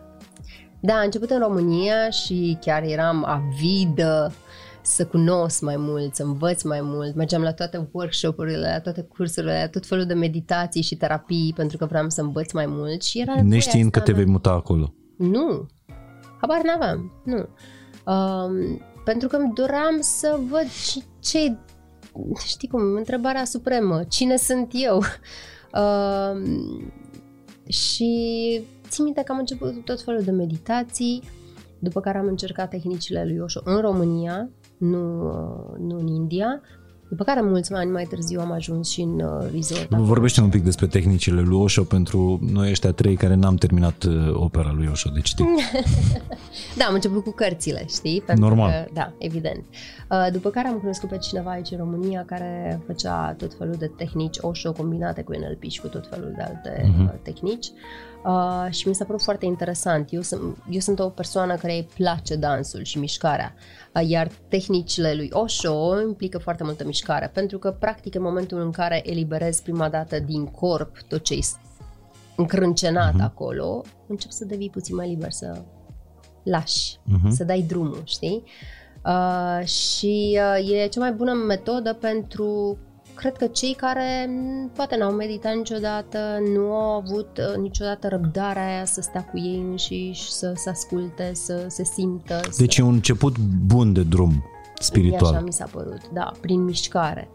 Da, 0.79 0.93
a 0.93 1.01
început 1.03 1.29
în 1.29 1.39
România 1.39 2.09
și 2.09 2.57
chiar 2.61 2.83
eram 2.83 3.25
avidă 3.25 4.33
să 4.81 5.05
cunosc 5.05 5.61
mai 5.61 5.75
mult, 5.77 6.15
să 6.15 6.23
învăț 6.23 6.63
mai 6.63 6.79
mult. 6.81 7.15
Mergeam 7.15 7.41
la 7.41 7.53
toate 7.53 7.89
workshop-urile, 7.91 8.57
la 8.57 8.79
toate 8.79 9.01
cursurile, 9.01 9.59
la 9.61 9.67
tot 9.67 9.85
felul 9.85 10.05
de 10.05 10.13
meditații 10.13 10.81
și 10.81 10.95
terapii 10.95 11.53
pentru 11.55 11.77
că 11.77 11.85
vreau 11.85 12.09
să 12.09 12.21
învăț 12.21 12.51
mai 12.51 12.65
mult 12.67 13.03
și 13.03 13.19
era 13.19 13.41
Neștiind 13.41 13.91
că 13.91 13.99
te 13.99 14.11
vei 14.11 14.25
muta 14.25 14.49
acolo. 14.49 14.93
Nu. 15.17 15.67
Habar 16.41 16.61
n-aveam. 16.63 17.11
Nu. 17.23 17.47
Um, 18.13 18.81
pentru 19.03 19.27
că 19.27 19.35
îmi 19.35 19.53
doream 19.53 19.97
să 19.99 20.39
văd 20.49 20.67
și 20.67 21.03
ce 21.19 21.57
știi 22.45 22.67
cum, 22.67 22.81
întrebarea 22.81 23.45
supremă, 23.45 24.03
cine 24.03 24.35
sunt 24.35 24.71
eu? 24.73 24.97
Uh, 25.73 26.41
și 27.81 28.11
țin 28.87 29.03
minte 29.03 29.23
că 29.23 29.31
am 29.31 29.37
început 29.37 29.85
tot 29.85 30.01
felul 30.01 30.21
de 30.21 30.31
meditații, 30.31 31.23
după 31.79 31.99
care 31.99 32.17
am 32.17 32.27
încercat 32.27 32.69
tehnicile 32.69 33.25
lui 33.25 33.39
Osho 33.39 33.61
în 33.63 33.81
România, 33.81 34.49
nu, 34.77 35.21
nu 35.79 35.97
în 35.97 36.07
India, 36.07 36.61
după 37.13 37.23
care 37.25 37.41
mulți 37.41 37.73
ani 37.73 37.91
mai 37.91 38.03
târziu 38.03 38.39
am 38.39 38.51
ajuns 38.51 38.89
și 38.89 39.01
în 39.01 39.19
uh, 39.19 39.51
resort. 39.51 39.89
Vorbește 39.89 40.41
un 40.41 40.49
pic 40.49 40.63
despre 40.63 40.87
tehnicile 40.87 41.41
lui 41.41 41.57
Osho 41.57 41.83
pentru 41.83 42.39
noi 42.51 42.69
ăștia 42.69 42.91
trei 42.91 43.15
care 43.15 43.33
n-am 43.35 43.55
terminat 43.55 44.03
uh, 44.03 44.33
opera 44.33 44.71
lui 44.75 44.87
Osho 44.91 45.09
de 45.09 45.19
citit. 45.19 45.45
da, 46.77 46.85
am 46.85 46.93
început 46.93 47.23
cu 47.23 47.31
cărțile, 47.31 47.85
știi? 47.87 48.21
Pentru 48.25 48.45
Normal. 48.45 48.69
Că, 48.69 48.89
da, 48.93 49.13
evident. 49.17 49.63
Uh, 50.09 50.27
după 50.31 50.49
care 50.49 50.67
am 50.67 50.77
cunoscut 50.77 51.09
pe 51.09 51.17
cineva 51.17 51.51
aici 51.51 51.71
în 51.71 51.77
România 51.77 52.23
care 52.25 52.81
făcea 52.85 53.35
tot 53.37 53.53
felul 53.57 53.75
de 53.75 53.91
tehnici 53.97 54.37
Osho 54.41 54.71
combinate 54.71 55.21
cu 55.21 55.31
NLP 55.31 55.63
și 55.69 55.81
cu 55.81 55.87
tot 55.87 56.07
felul 56.09 56.33
de 56.35 56.41
alte 56.41 56.93
uh-huh. 56.93 57.21
tehnici. 57.21 57.67
Uh, 58.25 58.67
și 58.69 58.87
mi 58.87 58.95
s-a 58.95 59.05
părut 59.05 59.21
foarte 59.21 59.45
interesant. 59.45 60.11
Eu 60.11 60.21
sunt, 60.21 60.41
eu 60.69 60.79
sunt 60.79 60.99
o 60.99 61.09
persoană 61.09 61.55
care 61.55 61.73
îi 61.73 61.87
place 61.95 62.35
dansul 62.35 62.83
și 62.83 62.99
mișcarea, 62.99 63.53
uh, 63.55 63.82
iar 64.01 64.31
tehnicile 64.47 65.13
lui 65.13 65.29
Osho 65.31 66.01
implică 66.01 66.37
foarte 66.37 66.63
multă 66.63 66.85
mișcare, 66.85 67.31
pentru 67.33 67.57
că, 67.57 67.71
practic, 67.71 68.15
în 68.15 68.21
momentul 68.21 68.61
în 68.61 68.71
care 68.71 69.09
eliberezi 69.09 69.61
prima 69.61 69.89
dată 69.89 70.19
din 70.19 70.45
corp 70.45 70.97
tot 71.07 71.23
ce 71.23 71.33
e 71.33 71.39
încrâncenat 72.35 73.13
uh-huh. 73.13 73.23
acolo, 73.23 73.81
încep 74.07 74.31
să 74.31 74.45
devii 74.45 74.69
puțin 74.69 74.95
mai 74.95 75.07
liber, 75.07 75.31
să 75.31 75.61
lași, 76.43 76.97
uh-huh. 76.97 77.29
să 77.29 77.43
dai 77.43 77.61
drumul, 77.61 78.01
știi? 78.03 78.43
Uh, 79.05 79.65
și 79.65 80.39
uh, 80.57 80.71
e 80.71 80.87
cea 80.87 80.99
mai 80.99 81.11
bună 81.11 81.33
metodă 81.33 81.93
pentru 81.93 82.77
cred 83.15 83.37
că 83.37 83.47
cei 83.47 83.73
care 83.73 84.29
poate 84.75 84.97
n-au 84.97 85.11
meditat 85.11 85.55
niciodată, 85.55 86.17
nu 86.53 86.73
au 86.73 87.01
avut 87.01 87.37
uh, 87.37 87.61
niciodată 87.61 88.07
răbdarea 88.07 88.65
aia 88.65 88.85
să 88.85 89.01
stea 89.01 89.23
cu 89.23 89.37
ei 89.37 89.65
înșiși, 89.69 90.31
să 90.31 90.53
se 90.55 90.69
asculte, 90.69 91.31
să 91.33 91.65
se 91.67 91.83
simtă. 91.83 92.39
Deci 92.57 92.73
să... 92.73 92.81
e 92.81 92.83
un 92.83 92.93
început 92.93 93.37
bun 93.65 93.93
de 93.93 94.03
drum 94.03 94.43
spiritual. 94.79 95.33
Așa 95.33 95.43
mi 95.43 95.53
s-a 95.53 95.65
părut, 95.71 96.09
da, 96.13 96.31
prin 96.41 96.63
mișcare. 96.63 97.29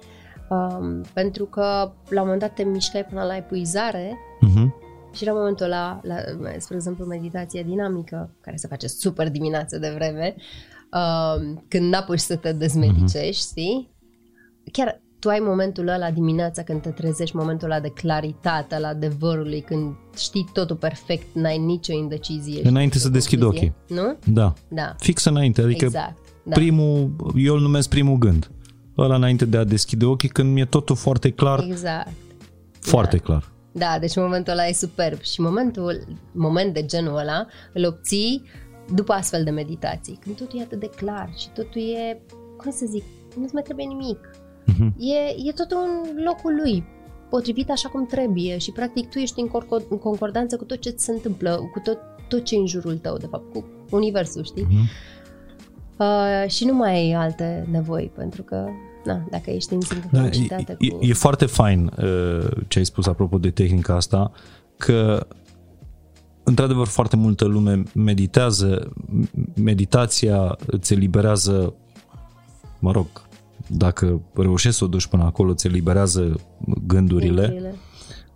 Um, 0.49 1.05
pentru 1.13 1.45
că 1.45 1.93
la 2.09 2.21
un 2.21 2.25
moment 2.27 2.41
dat 2.41 2.55
te 2.55 2.63
mișcai 2.63 3.05
până 3.05 3.23
la 3.23 3.37
epuizare 3.37 4.19
uh-huh. 4.47 4.69
și 5.13 5.25
la 5.25 5.33
momentul 5.33 5.65
ăla, 5.65 6.01
la, 6.03 6.17
spre 6.59 6.77
exemplu, 6.77 7.05
meditația 7.05 7.63
dinamică, 7.63 8.31
care 8.41 8.57
se 8.57 8.67
face 8.67 8.87
super 8.87 9.31
dimineață 9.31 9.79
de 9.79 9.93
vreme, 9.95 10.35
um, 10.93 11.65
când 11.69 11.93
n-apuci 11.93 12.19
să 12.19 12.37
te 12.37 12.53
dezmedicești, 12.53 13.43
uh-huh. 13.43 13.49
știi? 13.49 13.91
Chiar 14.73 15.01
tu 15.19 15.29
ai 15.29 15.39
momentul 15.39 15.89
ăla 15.89 16.11
dimineața 16.11 16.63
când 16.63 16.83
te 16.83 16.89
trezești, 16.89 17.37
momentul 17.37 17.71
ăla 17.71 17.81
de 17.81 17.89
claritate 17.89 18.75
al 18.75 18.85
adevărului, 18.85 19.61
când 19.61 19.95
știi 20.17 20.49
totul 20.53 20.77
perfect, 20.77 21.27
n-ai 21.35 21.59
nicio 21.59 21.93
indecizie. 21.93 22.69
Înainte 22.69 22.99
să 22.99 23.09
deschid 23.09 23.43
ochii. 23.43 23.75
Nu? 23.89 24.17
Da. 24.25 24.53
da. 24.69 24.95
Fix 24.99 25.25
înainte, 25.25 25.63
adică 25.63 25.85
exact. 25.85 26.17
Da. 26.43 26.55
primul, 26.55 27.11
eu 27.37 27.55
îl 27.55 27.61
numesc 27.61 27.89
primul 27.89 28.17
gând. 28.17 28.51
Ăla 28.99 29.15
înainte 29.15 29.45
de 29.45 29.57
a 29.57 29.65
deschide 29.65 30.05
ochii, 30.05 30.29
când 30.29 30.53
mi-e 30.53 30.65
totul 30.65 30.97
foarte 30.97 31.31
clar. 31.31 31.63
Exact. 31.63 32.13
Foarte 32.81 33.17
da. 33.17 33.23
clar. 33.23 33.53
Da, 33.73 33.97
deci 34.01 34.17
momentul 34.17 34.53
ăla 34.53 34.67
e 34.67 34.73
superb 34.73 35.21
și 35.21 35.41
momentul, 35.41 36.05
moment 36.33 36.75
de 36.75 36.85
genul 36.85 37.17
ăla 37.17 37.47
îl 37.73 37.87
obții 37.87 38.43
după 38.95 39.13
astfel 39.13 39.45
de 39.45 39.51
meditații, 39.51 40.19
când 40.23 40.37
totul 40.37 40.59
e 40.59 40.63
atât 40.63 40.81
de 40.81 40.91
clar 40.97 41.31
și 41.37 41.49
totul 41.49 41.81
e, 41.81 42.21
cum 42.57 42.71
să 42.71 42.87
zic, 42.89 43.05
nu-ți 43.37 43.55
mai 43.55 43.63
trebuie 43.63 43.87
nimic 43.87 44.19
Uh-huh. 44.73 44.91
E, 44.99 45.49
e 45.49 45.53
tot 45.53 45.71
în 45.71 46.23
locul 46.25 46.55
lui, 46.63 46.85
potrivit 47.31 47.71
așa 47.71 47.89
cum 47.89 48.07
trebuie 48.07 48.59
și 48.59 48.73
practic 48.73 49.11
tu 49.11 49.19
ești 49.19 49.41
în, 49.41 49.49
cor- 49.49 49.89
în 49.89 49.99
concordanță 49.99 50.57
cu 50.57 50.65
tot 50.65 50.81
ce 50.81 50.91
ți 50.91 51.05
se 51.05 51.13
întâmplă, 51.13 51.69
cu 51.73 51.81
tot, 51.85 51.99
tot 52.29 52.45
ce 52.45 52.55
e 52.55 52.59
în 52.59 52.67
jurul 52.67 52.97
tău, 52.97 53.17
de 53.17 53.27
fapt, 53.31 53.53
cu 53.53 53.65
universul, 53.91 54.45
știi? 54.45 54.67
Uh-huh. 54.67 55.17
Uh, 55.99 56.51
și 56.51 56.65
nu 56.65 56.75
mai 56.75 56.91
ai 56.91 57.13
alte 57.13 57.67
nevoi, 57.71 58.11
pentru 58.17 58.43
că 58.43 58.67
na, 59.05 59.27
dacă 59.31 59.51
ești 59.51 59.75
în 59.75 59.81
sincronitate 59.81 60.65
da, 60.67 60.75
cu... 60.75 60.85
E, 60.85 61.09
e 61.09 61.13
foarte 61.13 61.47
fain 61.47 61.91
uh, 61.99 62.51
ce 62.69 62.79
ai 62.79 62.85
spus 62.85 63.07
apropo 63.07 63.39
de 63.39 63.51
tehnica 63.51 63.95
asta, 63.95 64.33
că 64.77 65.27
într-adevăr 66.43 66.87
foarte 66.87 67.17
multă 67.17 67.45
lume 67.45 67.83
meditează, 67.95 68.93
meditația 69.55 70.57
îți 70.67 70.93
eliberează, 70.93 71.75
mă 72.79 72.93
rog, 72.93 73.07
dacă 73.69 74.21
reușești 74.35 74.79
să 74.79 74.85
o 74.85 74.87
duci 74.87 75.07
până 75.07 75.25
acolo, 75.25 75.55
ți 75.55 75.67
eliberează 75.67 76.41
gândurile, 76.87 77.43
gândurile. 77.43 77.75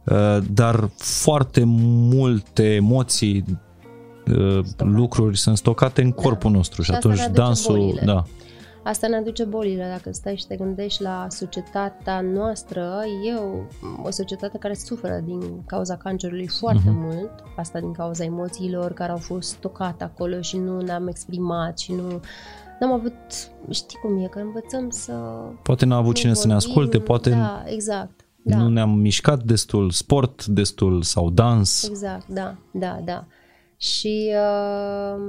Uh, 0.05 0.39
dar 0.53 0.91
foarte 0.97 1.63
multe 1.65 2.75
emoții, 2.75 3.45
uh, 4.27 4.65
Stocate. 4.65 4.85
lucruri 4.85 5.39
sunt 5.39 5.57
stocate 5.57 6.03
în 6.03 6.09
da. 6.09 6.23
corpul 6.23 6.51
da. 6.51 6.57
nostru 6.57 6.83
și, 6.83 6.91
și 6.91 6.97
atunci 6.97 7.27
dansul, 7.33 7.77
bolile. 7.77 8.03
da. 8.05 8.25
Asta 8.85 9.09
ne 9.09 9.17
aduce 9.17 9.45
bolile, 9.45 9.89
dacă 9.91 10.13
stai 10.13 10.37
și 10.37 10.47
te 10.47 10.57
gândești 10.57 11.03
la 11.03 11.27
societatea 11.31 12.21
noastră, 12.21 13.01
e 13.29 13.35
o, 13.35 14.07
o 14.07 14.11
societate 14.11 14.59
care 14.59 14.75
suferă 14.75 15.23
din 15.25 15.63
cauza 15.67 15.97
cancerului 15.97 16.49
foarte 16.49 16.83
uh-huh. 16.83 17.15
mult, 17.15 17.31
asta 17.57 17.81
din 17.81 17.93
cauza 17.93 18.25
emoțiilor 18.25 18.93
care 18.93 19.11
au 19.13 19.19
fost 19.19 19.49
stocate 19.49 20.05
acolo 20.05 20.41
și 20.41 20.57
nu 20.57 20.81
ne-am 20.81 21.09
exprimat 21.09 21.79
și 21.79 21.93
nu 21.93 22.21
n-am 22.83 22.93
avut, 22.93 23.15
știi 23.71 23.99
cum 23.99 24.19
e, 24.19 24.27
că 24.27 24.39
învățăm 24.39 24.91
să... 24.91 25.13
Poate 25.63 25.85
n-a 25.85 25.97
avut 25.97 26.15
cine 26.15 26.33
vorbim, 26.33 26.43
să 26.43 26.47
ne 26.47 26.55
asculte, 26.55 26.99
poate 26.99 27.31
da, 27.31 27.63
exact, 27.67 28.27
da. 28.43 28.57
nu 28.57 28.69
ne-am 28.69 28.91
mișcat 28.91 29.43
destul, 29.43 29.91
sport 29.91 30.47
destul 30.47 31.03
sau 31.03 31.31
dans. 31.31 31.89
Exact, 31.89 32.27
da, 32.29 32.57
da, 32.73 33.01
da. 33.05 33.27
Și 33.77 34.33
uh, 34.35 35.23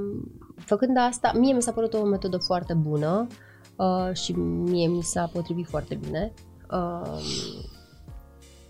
făcând 0.55 0.97
asta, 0.97 1.31
mie 1.35 1.53
mi 1.53 1.61
s-a 1.61 1.71
părut 1.71 1.93
o 1.93 2.03
metodă 2.03 2.37
foarte 2.37 2.73
bună 2.73 3.27
uh, 3.75 4.13
și 4.13 4.31
mie 4.39 4.87
mi 4.87 5.01
s-a 5.01 5.29
potrivit 5.33 5.67
foarte 5.67 5.99
bine. 6.05 6.33
Uh, 6.71 7.19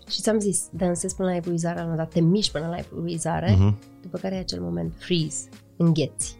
și 0.08 0.20
ți-am 0.20 0.38
zis, 0.38 0.68
dansez 0.72 1.12
până 1.12 1.28
la 1.28 1.36
epuizare, 1.36 1.80
am 1.80 1.96
dat 1.96 2.10
te 2.12 2.20
miști 2.20 2.52
până 2.52 2.66
la 2.66 2.76
epuizare, 2.76 3.54
uh-huh. 3.54 4.00
după 4.02 4.18
care 4.18 4.34
e 4.34 4.38
acel 4.38 4.60
moment 4.60 4.92
freeze, 4.96 5.48
îngheți. 5.76 6.36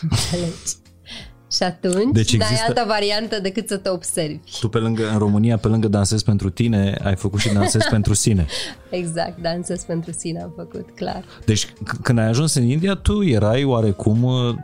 Înțelegi? 0.10 0.78
Și 1.52 1.62
atunci 1.62 2.12
deci 2.12 2.32
există... 2.32 2.54
n-ai 2.54 2.64
altă 2.66 2.84
variantă 2.86 3.40
decât 3.40 3.68
să 3.68 3.76
te 3.76 3.88
observi. 3.88 4.38
Tu 4.60 4.68
pe 4.68 4.78
lângă, 4.78 5.10
în 5.10 5.18
România, 5.18 5.56
pe 5.56 5.68
lângă 5.68 5.88
dansez 5.88 6.22
pentru 6.22 6.50
tine, 6.50 7.00
ai 7.04 7.16
făcut 7.16 7.40
și 7.40 7.52
dansez 7.58 7.82
pentru 7.90 8.14
sine. 8.14 8.46
Exact, 8.90 9.42
dansez 9.42 9.82
pentru 9.82 10.12
sine 10.12 10.42
am 10.42 10.52
făcut, 10.56 10.90
clar. 10.94 11.24
Deci 11.44 11.66
c- 11.66 12.00
când 12.02 12.18
ai 12.18 12.26
ajuns 12.26 12.54
în 12.54 12.64
India, 12.64 12.94
tu 12.94 13.22
erai 13.22 13.64
oarecum 13.64 14.22
uh, 14.22 14.54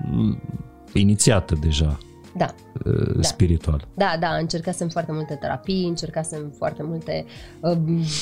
inițiată 0.93 1.55
deja. 1.61 1.99
Da. 2.37 2.55
Uh, 2.85 3.17
spiritual. 3.21 3.87
Da, 3.95 4.17
da, 4.21 4.29
încercasem 4.29 4.89
foarte 4.89 5.13
multe 5.13 5.35
terapii, 5.35 5.85
încercasem 5.85 6.53
foarte 6.57 6.83
multe 6.83 7.25
uh, 7.61 7.77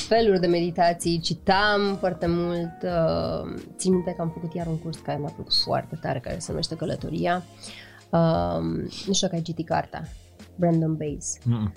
feluri 0.07 0.39
de 0.39 0.47
meditații, 0.47 1.19
citam 1.19 1.97
foarte 1.99 2.25
mult. 2.29 2.71
Uh, 2.83 3.53
țin 3.77 3.93
minte 3.93 4.13
că 4.15 4.21
am 4.21 4.31
făcut 4.33 4.53
iar 4.53 4.67
un 4.67 4.77
curs 4.79 4.97
care 4.97 5.17
m-a 5.17 5.29
plăcut 5.29 5.53
foarte 5.63 5.99
tare, 6.01 6.19
care 6.19 6.37
se 6.39 6.45
numește 6.49 6.75
Călătoria. 6.75 7.43
Uh, 7.45 7.83
nu 8.09 8.87
știu 8.89 9.13
dacă 9.21 9.35
ai 9.35 9.41
citit 9.41 9.65
cartea, 9.65 10.07
Brandon 10.55 10.95
Bays. 10.95 11.37
Mm-mm. 11.39 11.71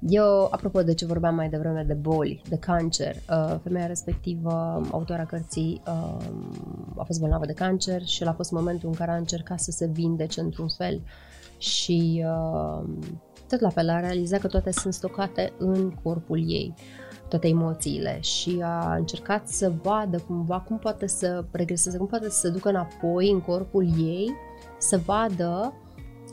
Eu, 0.00 0.48
apropo 0.50 0.82
de 0.82 0.94
ce 0.94 1.06
vorbeam 1.06 1.34
mai 1.34 1.48
devreme 1.48 1.82
de 1.82 1.94
boli, 1.94 2.42
de 2.48 2.56
cancer, 2.56 3.14
uh, 3.14 3.56
femeia 3.62 3.86
respectivă, 3.86 4.82
autora 4.90 5.24
cărții, 5.24 5.82
uh, 5.86 6.16
a 6.96 7.04
fost 7.04 7.20
bolnavă 7.20 7.46
de 7.46 7.52
cancer 7.52 8.04
și 8.04 8.22
el 8.22 8.28
a 8.28 8.32
fost 8.32 8.50
momentul 8.50 8.88
în 8.88 8.94
care 8.94 9.10
a 9.10 9.16
încercat 9.16 9.60
să 9.60 9.70
se 9.70 9.86
vindece 9.86 10.40
într-un 10.40 10.68
fel 10.68 11.00
și 11.58 12.24
uh, 12.26 12.88
tot 13.48 13.60
la 13.60 13.68
fel 13.68 13.88
a 13.88 14.00
realizat 14.00 14.40
că 14.40 14.46
toate 14.46 14.70
sunt 14.70 14.94
stocate 14.94 15.52
în 15.58 15.90
corpul 15.90 16.38
ei 16.38 16.74
toate 17.28 17.48
emoțiile 17.48 18.20
și 18.20 18.60
a 18.62 18.94
încercat 18.94 19.48
să 19.48 19.72
vadă 19.82 20.18
cumva 20.18 20.60
cum 20.60 20.78
poate 20.78 21.06
să 21.06 21.44
regreseze, 21.50 21.98
cum 21.98 22.06
poate 22.06 22.30
să 22.30 22.38
se 22.38 22.50
ducă 22.50 22.68
înapoi 22.68 23.30
în 23.30 23.40
corpul 23.40 23.84
ei, 23.98 24.34
să 24.78 25.00
vadă 25.04 25.72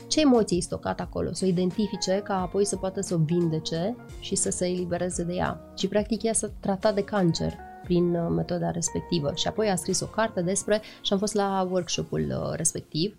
ce 0.08 0.20
emoții 0.20 0.58
e 0.58 0.60
stocat 0.60 1.00
acolo, 1.00 1.32
să 1.32 1.44
o 1.44 1.48
identifice 1.48 2.20
ca 2.24 2.40
apoi 2.40 2.64
să 2.64 2.76
poată 2.76 3.00
să 3.00 3.14
o 3.14 3.18
vindece 3.18 3.96
și 4.20 4.34
să 4.34 4.50
se 4.50 4.66
elibereze 4.66 5.22
de 5.22 5.34
ea. 5.34 5.72
Și 5.76 5.88
practic 5.88 6.22
ea 6.22 6.32
s-a 6.32 6.50
tratat 6.60 6.94
de 6.94 7.02
cancer 7.02 7.54
prin 7.84 8.14
uh, 8.14 8.26
metoda 8.30 8.70
respectivă 8.70 9.32
și 9.34 9.48
apoi 9.48 9.70
a 9.70 9.76
scris 9.76 10.00
o 10.00 10.06
carte 10.06 10.42
despre 10.42 10.80
și 11.02 11.12
am 11.12 11.18
fost 11.18 11.34
la 11.34 11.68
workshopul 11.70 12.26
uh, 12.28 12.52
respectiv 12.56 13.16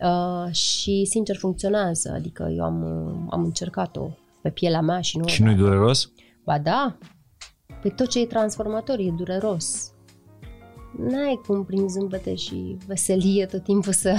uh, 0.00 0.52
și 0.52 1.04
sincer 1.04 1.36
funcționează, 1.36 2.12
adică 2.14 2.52
eu 2.56 2.64
am, 2.64 2.82
am 3.30 3.44
încercat-o 3.44 4.10
pe 4.42 4.50
pielea 4.50 4.80
mea 4.80 5.00
și 5.00 5.18
nu... 5.18 5.26
Și 5.26 5.42
nu-i 5.42 5.54
dureros? 5.54 6.12
Ba 6.44 6.58
da, 6.58 6.98
Păi 7.80 7.90
tot 7.90 8.08
ce 8.08 8.20
e 8.20 8.26
transformator 8.26 8.98
e 8.98 9.10
dureros. 9.16 9.92
N-ai 10.96 11.40
cum 11.46 11.64
prin 11.64 11.88
zâmbete 11.88 12.34
și 12.34 12.76
veselie 12.86 13.46
tot 13.46 13.62
timpul 13.62 13.92
să... 13.92 14.14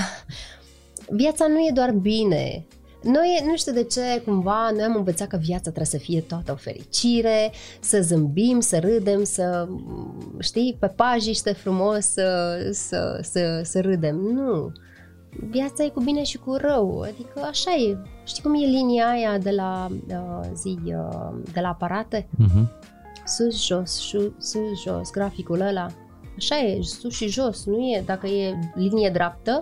Viața 1.10 1.48
nu 1.48 1.58
e 1.58 1.72
doar 1.74 1.92
bine. 1.92 2.66
Noi, 3.04 3.44
nu 3.46 3.56
știu 3.56 3.72
de 3.72 3.84
ce, 3.84 4.22
cumva, 4.26 4.70
noi 4.72 4.84
am 4.84 4.96
învățat 4.96 5.28
că 5.28 5.38
viața 5.38 5.62
trebuie 5.62 5.86
să 5.86 5.98
fie 5.98 6.22
toată 6.22 6.52
o 6.52 6.56
fericire, 6.56 7.52
să 7.80 8.02
zâmbim, 8.02 8.60
să 8.60 8.80
râdem, 8.80 9.24
să, 9.24 9.68
știi, 10.40 10.78
pe 10.80 10.88
pajiște 10.88 11.52
frumos 11.52 12.06
să, 12.06 12.58
să, 12.72 13.20
să, 13.22 13.62
să 13.64 13.82
râdem. 13.82 14.16
Nu. 14.16 14.72
Viața 15.50 15.84
e 15.84 15.90
cu 15.90 16.02
bine 16.02 16.24
și 16.24 16.38
cu 16.38 16.54
rău, 16.54 17.02
adică 17.02 17.48
așa 17.50 17.72
e. 17.72 17.98
Știi 18.24 18.44
cum 18.44 18.54
e 18.54 18.66
linia 18.66 19.10
aia 19.10 19.38
de 19.38 19.52
la 19.52 19.88
uh, 20.08 20.50
zi, 20.54 20.78
uh, 20.86 21.42
de 21.54 21.60
la 21.60 21.68
aparate? 21.68 22.28
Uh-huh 22.28 22.98
sus, 23.30 23.66
jos, 23.66 23.92
sus, 24.40 24.82
jos, 24.84 25.12
graficul 25.12 25.62
ăla. 25.62 25.88
Așa 26.40 26.58
e, 26.58 26.82
sus 26.82 27.16
și 27.16 27.28
jos, 27.28 27.66
nu 27.66 27.78
e, 27.78 28.04
dacă 28.06 28.28
e 28.28 28.60
linie 28.76 29.10
dreaptă, 29.10 29.62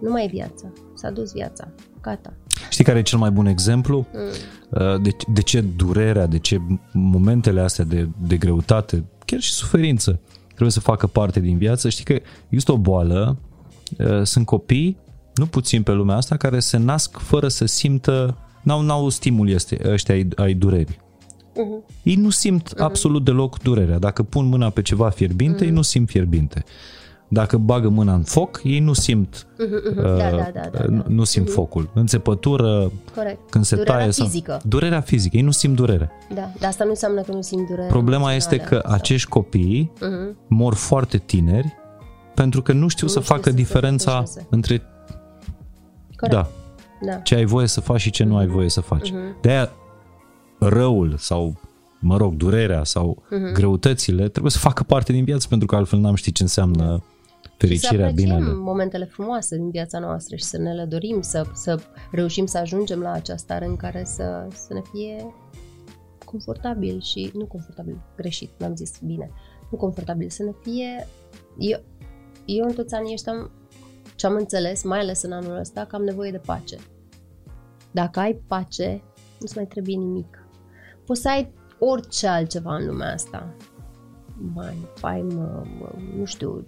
nu 0.00 0.10
mai 0.10 0.24
e 0.24 0.28
viața, 0.32 0.72
s-a 0.94 1.10
dus 1.10 1.32
viața, 1.32 1.68
gata. 2.00 2.32
Știi 2.70 2.84
care 2.84 2.98
e 2.98 3.02
cel 3.02 3.18
mai 3.18 3.30
bun 3.30 3.46
exemplu? 3.46 4.06
Mm. 4.12 4.20
Uh, 4.70 5.02
de, 5.02 5.10
de 5.32 5.42
ce 5.42 5.60
durerea, 5.60 6.26
de 6.26 6.38
ce 6.38 6.58
momentele 6.92 7.60
astea 7.60 7.84
de, 7.84 8.08
de 8.26 8.36
greutate, 8.36 9.04
chiar 9.24 9.40
și 9.40 9.52
suferință, 9.52 10.20
trebuie 10.46 10.70
să 10.70 10.80
facă 10.80 11.06
parte 11.06 11.40
din 11.40 11.58
viață? 11.58 11.88
Știi 11.88 12.04
că 12.04 12.18
există 12.48 12.72
o 12.72 12.78
boală, 12.78 13.38
uh, 13.98 14.22
sunt 14.22 14.46
copii, 14.46 14.96
nu 15.34 15.46
puțin 15.46 15.82
pe 15.82 15.92
lumea 15.92 16.16
asta, 16.16 16.36
care 16.36 16.60
se 16.60 16.76
nasc 16.76 17.18
fără 17.18 17.48
să 17.48 17.64
simtă, 17.64 18.38
n-au, 18.62 18.80
n-au 18.80 19.08
stimul 19.08 19.48
este, 19.48 19.80
ăștia 19.84 20.14
ai, 20.14 20.28
ai 20.36 20.54
durerii. 20.54 21.00
Uh-huh. 21.64 22.02
Ei 22.02 22.14
nu 22.14 22.30
simt 22.30 22.74
uh-huh. 22.74 22.78
absolut 22.78 23.24
deloc 23.24 23.58
durerea. 23.58 23.98
Dacă 23.98 24.22
pun 24.22 24.46
mâna 24.46 24.70
pe 24.70 24.82
ceva 24.82 25.08
fierbinte, 25.08 25.64
uh-huh. 25.64 25.66
ei 25.66 25.70
nu 25.70 25.82
simt 25.82 26.08
fierbinte. 26.08 26.64
Dacă 27.32 27.56
bagă 27.56 27.88
mâna 27.88 28.14
în 28.14 28.22
foc, 28.22 28.60
ei 28.64 28.78
nu 28.78 28.92
simt 28.92 29.46
uh-huh, 29.46 29.94
uh-huh. 29.94 29.96
Uh, 29.96 30.16
da, 30.16 30.30
da, 30.30 30.50
da, 30.54 30.68
da, 30.72 30.86
da. 30.86 31.04
nu 31.06 31.24
simt 31.24 31.48
uh-huh. 31.48 31.52
focul. 31.52 31.90
Înțepătură, 31.94 32.92
Corect. 33.14 33.50
când 33.50 33.64
se 33.64 33.74
durerea 33.74 33.96
taie 33.96 34.10
fizică. 34.10 34.50
Sau, 34.50 34.60
durerea 34.68 35.00
fizică, 35.00 35.36
ei 35.36 35.42
nu 35.42 35.50
simt 35.50 35.76
durere. 35.76 36.10
Da, 36.34 36.50
dar 36.58 36.68
asta 36.68 36.84
nu 36.84 36.90
înseamnă 36.90 37.20
că 37.20 37.32
nu 37.32 37.42
simt 37.42 37.66
durere. 37.66 37.88
Problema 37.88 38.32
este 38.32 38.56
că 38.56 38.74
asta. 38.74 38.94
acești 38.94 39.28
copii 39.28 39.92
uh-huh. 39.96 40.36
mor 40.46 40.74
foarte 40.74 41.18
tineri 41.18 41.78
pentru 42.34 42.62
că 42.62 42.72
nu 42.72 42.88
știu 42.88 43.06
nu 43.06 43.12
să 43.12 43.20
știu 43.20 43.34
facă 43.34 43.48
să 43.48 43.54
diferența 43.54 44.22
se 44.24 44.44
între 44.50 44.82
Corect. 46.16 46.36
Da. 46.36 46.50
Da. 47.06 47.12
Ce 47.12 47.34
ai 47.34 47.44
voie 47.44 47.66
să 47.66 47.80
faci 47.80 48.00
și 48.00 48.10
ce 48.10 48.24
uh-huh. 48.24 48.26
nu 48.26 48.36
ai 48.36 48.46
voie 48.46 48.68
să 48.68 48.80
faci. 48.80 49.10
Uh-huh. 49.10 49.40
De-aia 49.40 49.70
răul 50.60 51.16
sau, 51.18 51.60
mă 52.00 52.16
rog, 52.16 52.34
durerea 52.34 52.84
sau 52.84 53.22
uh-huh. 53.26 53.52
greutățile 53.52 54.28
trebuie 54.28 54.52
să 54.52 54.58
facă 54.58 54.82
parte 54.82 55.12
din 55.12 55.24
viață 55.24 55.46
pentru 55.48 55.66
că 55.66 55.76
altfel 55.76 55.98
n-am 55.98 56.14
ști 56.14 56.32
ce 56.32 56.42
înseamnă 56.42 57.02
fericirea, 57.56 58.08
și 58.08 58.14
să 58.14 58.22
binele. 58.22 58.52
momentele 58.54 59.04
frumoase 59.04 59.56
din 59.56 59.70
viața 59.70 59.98
noastră 59.98 60.36
și 60.36 60.44
să 60.44 60.58
ne 60.58 60.72
le 60.72 60.84
dorim, 60.84 61.20
să, 61.20 61.46
să 61.54 61.80
reușim 62.10 62.46
să 62.46 62.58
ajungem 62.58 63.00
la 63.00 63.10
această 63.10 63.42
stare 63.42 63.66
în 63.66 63.76
care 63.76 64.04
să, 64.04 64.46
să 64.54 64.74
ne 64.74 64.80
fie 64.92 65.34
confortabil 66.24 67.00
și, 67.00 67.30
nu 67.34 67.44
confortabil, 67.44 68.00
greșit, 68.16 68.50
n-am 68.58 68.76
zis 68.76 68.92
bine, 69.04 69.30
nu 69.70 69.76
confortabil, 69.76 70.28
să 70.28 70.42
ne 70.42 70.52
fie, 70.62 71.06
eu, 71.58 71.80
eu 72.44 72.66
în 72.66 72.72
toți 72.72 72.94
anii 72.94 73.12
ăștia 73.12 73.50
ce 74.16 74.26
am 74.26 74.34
înțeles, 74.34 74.82
mai 74.82 74.98
ales 74.98 75.22
în 75.22 75.32
anul 75.32 75.58
ăsta, 75.58 75.84
că 75.84 75.96
am 75.96 76.02
nevoie 76.02 76.30
de 76.30 76.40
pace. 76.46 76.76
Dacă 77.90 78.20
ai 78.20 78.40
pace, 78.46 79.02
nu-ți 79.40 79.56
mai 79.56 79.66
trebuie 79.66 79.96
nimic 79.96 80.39
poți 81.10 81.22
să 81.22 81.28
ai 81.28 81.52
orice 81.78 82.26
altceva 82.26 82.76
în 82.76 82.86
lumea 82.86 83.12
asta. 83.12 83.54
Mai, 84.54 84.76
faimă, 84.94 85.66
nu 86.18 86.24
știu, 86.24 86.62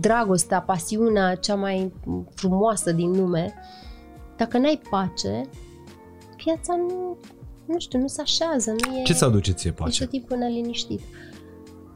dragostea, 0.00 0.60
pasiunea 0.60 1.34
cea 1.34 1.54
mai 1.54 1.92
frumoasă 2.34 2.92
din 2.92 3.10
lume, 3.10 3.54
dacă 4.36 4.58
n-ai 4.58 4.80
pace, 4.90 5.48
viața 6.44 6.76
nu, 6.76 7.16
nu 7.66 7.78
știu, 7.78 7.98
nu 7.98 8.06
se 8.06 8.20
așează, 8.20 8.70
nu 8.70 8.96
e... 8.96 9.02
Ce 9.02 9.12
ți 9.12 9.24
aduce 9.24 9.52
ție 9.52 9.70
pace? 9.72 9.90
Ești 9.90 10.18
timpul 10.18 10.36
neliniștit. 10.36 11.00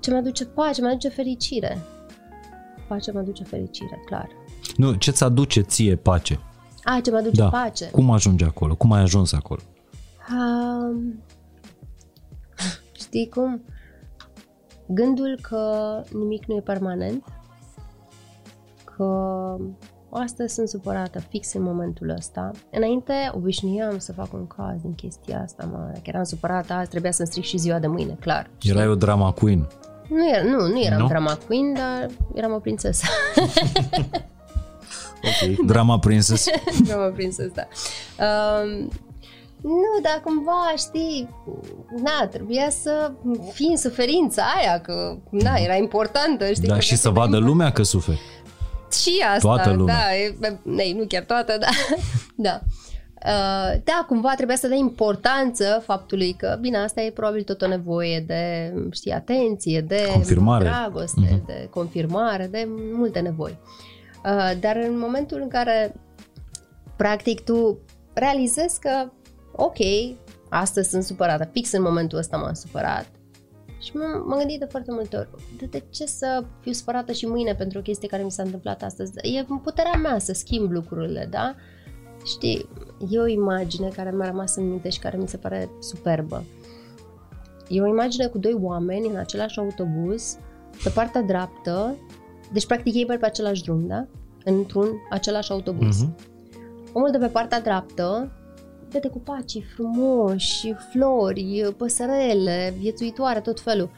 Ce 0.00 0.10
mă 0.10 0.16
aduce 0.16 0.44
pace? 0.44 0.80
Mă 0.80 0.88
aduce 0.88 1.08
fericire. 1.08 1.78
Pace 2.88 3.12
mă 3.12 3.18
aduce 3.18 3.44
fericire, 3.44 4.02
clar. 4.06 4.28
Nu, 4.76 4.94
ce 4.94 5.10
ți 5.10 5.24
aduce 5.24 5.60
ție 5.60 5.96
pace? 5.96 6.40
A, 6.84 7.00
ce 7.00 7.10
mă 7.10 7.16
aduce 7.16 7.40
da. 7.40 7.48
pace? 7.48 7.90
Cum 7.90 8.10
ajungi 8.10 8.44
acolo? 8.44 8.74
Cum 8.74 8.92
ai 8.92 9.02
ajuns 9.02 9.32
acolo? 9.32 9.60
Um, 10.30 11.24
Știi 12.98 13.28
cum? 13.28 13.64
Gândul 14.86 15.38
că 15.42 16.02
nimic 16.12 16.44
nu 16.44 16.54
e 16.54 16.60
permanent, 16.60 17.24
că 18.96 19.56
astăzi 20.10 20.54
sunt 20.54 20.68
supărată 20.68 21.18
fix 21.18 21.52
în 21.52 21.62
momentul 21.62 22.08
ăsta. 22.08 22.50
Înainte 22.70 23.12
obișnuiam 23.34 23.98
să 23.98 24.12
fac 24.12 24.32
un 24.32 24.46
caz 24.46 24.80
din 24.80 24.94
chestia 24.94 25.40
asta, 25.42 25.68
mă, 25.72 25.90
dacă 25.92 26.02
eram 26.04 26.22
supărată, 26.22 26.72
azi 26.72 26.90
trebuia 26.90 27.10
să-mi 27.10 27.28
stric 27.28 27.44
și 27.44 27.56
ziua 27.56 27.78
de 27.78 27.86
mâine, 27.86 28.16
clar. 28.20 28.50
Erai 28.62 28.88
o 28.88 28.94
drama 28.94 29.32
queen. 29.32 29.68
Nu, 30.08 30.28
era, 30.34 30.42
nu, 30.42 30.66
nu 30.66 30.80
eram 30.80 31.00
no? 31.00 31.06
drama 31.06 31.38
queen, 31.46 31.74
dar 31.74 32.06
eram 32.34 32.52
o 32.52 32.58
prințesă. 32.58 33.06
ok, 35.28 35.66
drama 35.66 35.98
princess. 35.98 36.46
drama 36.86 37.06
princess, 37.06 37.54
da. 37.54 37.66
Um, 38.24 38.90
nu, 39.62 40.00
dar 40.02 40.20
cumva, 40.24 40.72
știi, 40.76 41.28
na, 42.02 42.26
trebuia 42.26 42.70
să 42.70 43.12
fii 43.52 43.68
în 43.70 43.76
suferința 43.76 44.42
aia, 44.60 44.80
că, 44.80 45.16
na, 45.30 45.54
era 45.56 45.74
importantă, 45.74 46.52
știi? 46.52 46.68
Da, 46.68 46.78
și 46.78 46.96
să 46.96 47.08
vadă 47.10 47.36
lumea 47.38 47.72
că 47.72 47.82
suferi. 47.82 48.20
Și 48.92 49.22
asta, 49.34 49.38
toată 49.48 49.70
lumea. 49.72 49.94
da, 50.40 50.52
e, 50.82 50.94
nu 50.94 51.04
chiar 51.08 51.22
toată, 51.22 51.56
da. 51.60 51.66
da. 52.48 52.60
Uh, 53.26 53.80
da, 53.84 54.04
cumva 54.06 54.34
trebuia 54.36 54.56
să 54.56 54.68
dai 54.68 54.78
importanță 54.78 55.82
faptului 55.86 56.32
că, 56.32 56.58
bine, 56.60 56.76
asta 56.78 57.00
e 57.00 57.10
probabil 57.10 57.42
tot 57.42 57.62
o 57.62 57.66
nevoie 57.66 58.20
de, 58.26 58.72
știi, 58.92 59.12
atenție, 59.12 59.80
de 59.80 60.08
Confirmare. 60.12 60.64
dragoste, 60.64 61.20
Mhm. 61.30 61.46
de 61.46 61.68
confirmare, 61.70 62.46
de 62.46 62.68
multe 62.92 63.18
nevoi. 63.20 63.58
Uh, 64.24 64.50
dar 64.60 64.76
în 64.76 64.98
momentul 64.98 65.40
în 65.42 65.48
care, 65.48 65.94
practic, 66.96 67.40
tu 67.44 67.78
realizezi 68.12 68.80
că, 68.80 69.10
ok, 69.56 69.76
astăzi 70.48 70.88
sunt 70.88 71.02
supărată, 71.02 71.48
fix 71.52 71.72
în 71.72 71.82
momentul 71.82 72.18
ăsta 72.18 72.36
m-am 72.36 72.52
supărat, 72.52 73.06
și 73.80 73.90
m- 73.90 74.26
m-am 74.26 74.38
gândit 74.38 74.58
de 74.58 74.64
foarte 74.64 74.92
multe 74.92 75.16
ori, 75.16 75.28
de, 75.58 75.66
de 75.66 75.82
ce 75.90 76.06
să 76.06 76.44
fiu 76.60 76.72
supărată 76.72 77.12
și 77.12 77.26
mâine 77.26 77.54
pentru 77.54 77.78
o 77.78 77.82
chestie 77.82 78.08
care 78.08 78.22
mi 78.22 78.30
s-a 78.30 78.42
întâmplat 78.42 78.82
astăzi? 78.82 79.12
E 79.22 79.44
în 79.48 79.58
puterea 79.58 79.98
mea 80.02 80.18
să 80.18 80.32
schimb 80.32 80.70
lucrurile, 80.70 81.28
da? 81.30 81.54
Știi, 82.24 82.68
e 83.10 83.18
o 83.18 83.26
imagine 83.26 83.88
care 83.88 84.10
mi-a 84.10 84.26
rămas 84.26 84.56
în 84.56 84.68
minte 84.68 84.88
și 84.88 84.98
care 84.98 85.16
mi 85.16 85.28
se 85.28 85.36
pare 85.36 85.70
superbă. 85.80 86.44
E 87.68 87.80
o 87.80 87.86
imagine 87.86 88.26
cu 88.26 88.38
doi 88.38 88.56
oameni 88.60 89.08
în 89.08 89.16
același 89.16 89.58
autobuz, 89.58 90.38
pe 90.82 90.90
partea 90.94 91.22
dreaptă, 91.22 91.96
deci 92.52 92.66
practic 92.66 92.94
ei 92.94 93.04
merg 93.04 93.20
pe 93.20 93.26
același 93.26 93.62
drum, 93.62 93.86
da? 93.86 94.06
Într-un 94.44 94.88
același 95.10 95.50
autobuz. 95.50 96.00
Mhm. 96.00 96.16
Omul 96.92 97.10
de 97.10 97.18
pe 97.18 97.26
partea 97.26 97.60
dreaptă 97.60 98.32
vede 98.90 99.08
copacii 99.08 99.62
frumoși, 99.74 100.74
flori, 100.90 101.74
păsărele, 101.76 102.74
viețuitoare, 102.78 103.40
tot 103.40 103.60
felul. 103.60 103.90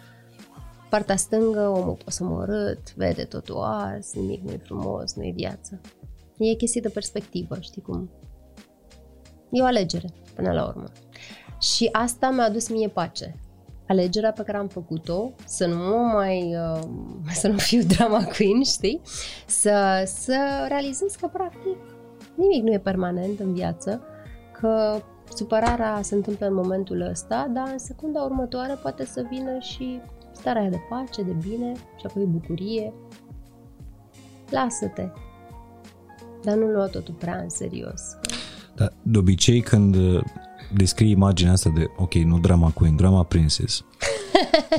Partea 0.90 1.16
stângă, 1.16 1.68
omul 1.68 1.96
posomorât, 2.04 2.94
vede 2.94 3.24
totul 3.24 3.60
ars, 3.60 4.14
nimic 4.14 4.42
nu 4.42 4.52
e 4.52 4.60
frumos, 4.64 5.14
nu 5.14 5.24
e 5.24 5.32
viață. 5.34 5.80
E 6.36 6.54
chestie 6.54 6.80
de 6.80 6.88
perspectivă, 6.88 7.56
știi 7.60 7.82
cum? 7.82 8.10
E 9.50 9.62
o 9.62 9.64
alegere, 9.64 10.08
până 10.34 10.52
la 10.52 10.66
urmă. 10.66 10.84
Și 11.60 11.88
asta 11.92 12.30
mi-a 12.30 12.44
adus 12.44 12.68
mie 12.68 12.88
pace. 12.88 13.34
Alegerea 13.88 14.32
pe 14.32 14.42
care 14.42 14.58
am 14.58 14.68
făcut-o, 14.68 15.32
să 15.44 15.66
nu 15.66 15.76
mă 15.76 16.10
mai, 16.14 16.56
uh, 16.56 16.80
să 17.40 17.48
nu 17.48 17.58
fiu 17.58 17.82
drama 17.82 18.24
queen, 18.24 18.62
știi? 18.62 19.00
Să, 19.46 20.02
să 20.06 20.64
realizez 20.68 21.14
că, 21.14 21.26
practic, 21.26 21.76
nimic 22.34 22.62
nu 22.62 22.72
e 22.72 22.78
permanent 22.78 23.40
în 23.40 23.54
viață, 23.54 24.02
că 24.60 25.02
supărarea 25.34 26.00
se 26.02 26.14
întâmplă 26.14 26.46
în 26.46 26.54
momentul 26.54 27.08
ăsta, 27.10 27.50
dar 27.54 27.68
în 27.72 27.78
secunda 27.78 28.20
următoare 28.20 28.78
poate 28.82 29.04
să 29.04 29.26
vină 29.30 29.58
și 29.60 30.00
starea 30.32 30.60
aia 30.60 30.70
de 30.70 30.80
pace, 30.88 31.22
de 31.22 31.36
bine 31.48 31.72
și 31.72 32.06
apoi 32.06 32.24
bucurie. 32.24 32.92
Lasă-te, 34.50 35.08
dar 36.42 36.56
nu 36.56 36.66
lua 36.66 36.86
totul 36.86 37.14
prea 37.14 37.38
în 37.42 37.48
serios. 37.48 38.02
Da, 38.74 38.88
de 39.02 39.18
obicei 39.18 39.60
când 39.60 39.94
uh, 39.94 40.22
descrii 40.74 41.10
imaginea 41.10 41.52
asta 41.52 41.70
de, 41.74 41.86
ok, 41.96 42.14
nu 42.14 42.38
drama 42.38 42.70
queen, 42.70 42.96
drama 42.96 43.22
princess, 43.22 43.84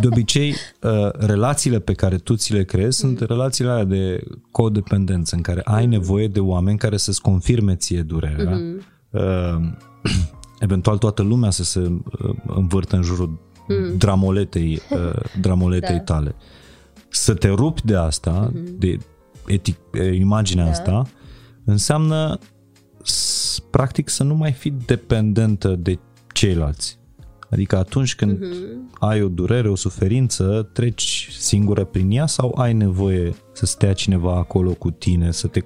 de 0.01 0.07
obicei 0.07 0.49
uh, 0.82 1.11
relațiile 1.11 1.80
pe 1.80 1.93
care 1.93 2.17
tu 2.17 2.36
ți 2.36 2.53
le 2.53 2.63
creezi 2.63 2.97
sunt 2.97 3.19
relațiile 3.19 3.69
alea 3.69 3.84
de 3.84 4.23
codependență 4.51 5.36
în 5.36 5.41
care 5.41 5.61
ai 5.63 5.86
nevoie 5.86 6.27
de 6.27 6.39
oameni 6.39 6.77
care 6.77 6.97
să-ți 6.97 7.21
confirme 7.21 7.75
ție 7.75 8.01
durerea. 8.01 8.55
Mhm. 8.55 8.82
Uh, 9.12 9.55
eventual 10.60 10.97
toată 10.97 11.22
lumea 11.22 11.49
să 11.49 11.64
se 11.64 11.80
uh, 11.80 12.36
învârtă 12.47 12.95
în 12.95 13.01
jurul 13.01 13.39
dramoletei, 13.97 14.80
uh, 14.91 15.22
dramoletei 15.41 15.95
Da. 15.95 16.01
tale. 16.01 16.36
Să 17.10 17.34
te 17.34 17.47
rupi 17.47 17.82
de 17.86 17.95
asta, 17.95 18.51
de 18.78 18.97
etic, 19.47 19.78
eh, 19.91 20.18
imaginea 20.18 20.64
Da. 20.64 20.70
asta, 20.70 21.03
înseamnă 21.64 22.38
s- 23.03 23.60
practic 23.72 24.10
să 24.10 24.24
nu 24.24 24.36
mai 24.36 24.51
fii 24.51 24.76
dependentă 24.86 25.76
de 25.76 25.99
ceilalți. 26.34 26.97
Adică 27.49 27.78
atunci 27.78 28.16
când 28.16 28.39
ai 28.99 29.22
o 29.22 29.28
durere, 29.28 29.70
o 29.70 29.76
suferință, 29.76 30.70
treci 30.74 31.30
singură 31.38 31.84
prin 31.84 32.12
ea 32.12 32.26
sau 32.26 32.55
ai 32.57 32.74
nevoie 32.74 33.34
să 33.53 33.66
stea 33.66 33.93
cineva 33.93 34.36
acolo 34.36 34.72
cu 34.72 34.91
tine, 34.91 35.32
să 35.32 35.47
te... 35.47 35.62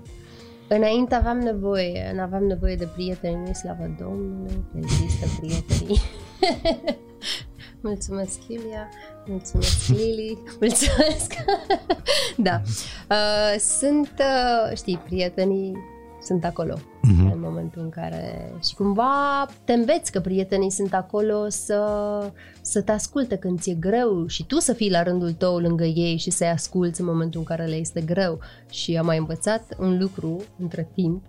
Înainte 0.68 1.16
aveam 1.16 1.38
nevoie, 1.38 2.12
nu 2.16 2.22
aveam 2.22 2.44
nevoie 2.44 2.76
de 2.76 2.88
prieteni, 2.94 3.48
nu 3.48 3.54
slavă 3.54 3.96
Domnului, 4.00 4.66
că 4.72 4.78
există 4.82 5.26
prietenii. 5.40 6.02
mulțumesc, 7.82 8.40
Iulia, 8.48 8.90
mulțumesc, 9.26 9.88
Lili, 9.88 10.38
mulțumesc. 10.60 11.34
da, 12.38 12.62
uh, 13.10 13.60
sunt, 13.60 14.12
uh, 14.20 14.76
știi, 14.78 14.98
prietenii 14.98 15.93
sunt 16.26 16.46
acolo 16.46 16.74
Mhm. 17.02 17.32
în 17.32 17.40
momentul 17.40 17.82
în 17.82 17.90
care 17.90 18.52
și 18.68 18.76
cumva 18.76 19.46
te 19.64 19.74
înveți 19.74 20.12
că 20.12 20.20
prietenii 20.20 20.72
sunt 20.72 20.94
acolo 20.94 21.50
să, 21.50 21.82
să 22.62 22.82
te 22.82 22.92
asculte 22.92 23.36
când 23.36 23.60
ți-e 23.60 23.74
greu 23.74 24.28
și 24.28 24.46
tu 24.46 24.60
să 24.60 24.74
fii 24.74 24.92
la 24.92 25.04
rândul 25.04 25.32
tău 25.32 25.58
lângă 25.58 25.84
ei 25.84 26.18
și 26.18 26.30
să-i 26.30 26.48
asculți 26.48 27.00
în 27.02 27.06
momentul 27.08 27.40
în 27.40 27.46
care 27.46 27.66
le 27.66 27.76
este 27.76 28.02
greu. 28.02 28.40
Și 28.70 28.98
am 28.98 29.06
mai 29.06 29.18
învățat 29.18 29.76
un 29.80 29.98
lucru 30.00 30.42
între 30.60 30.90
timp. 30.94 31.24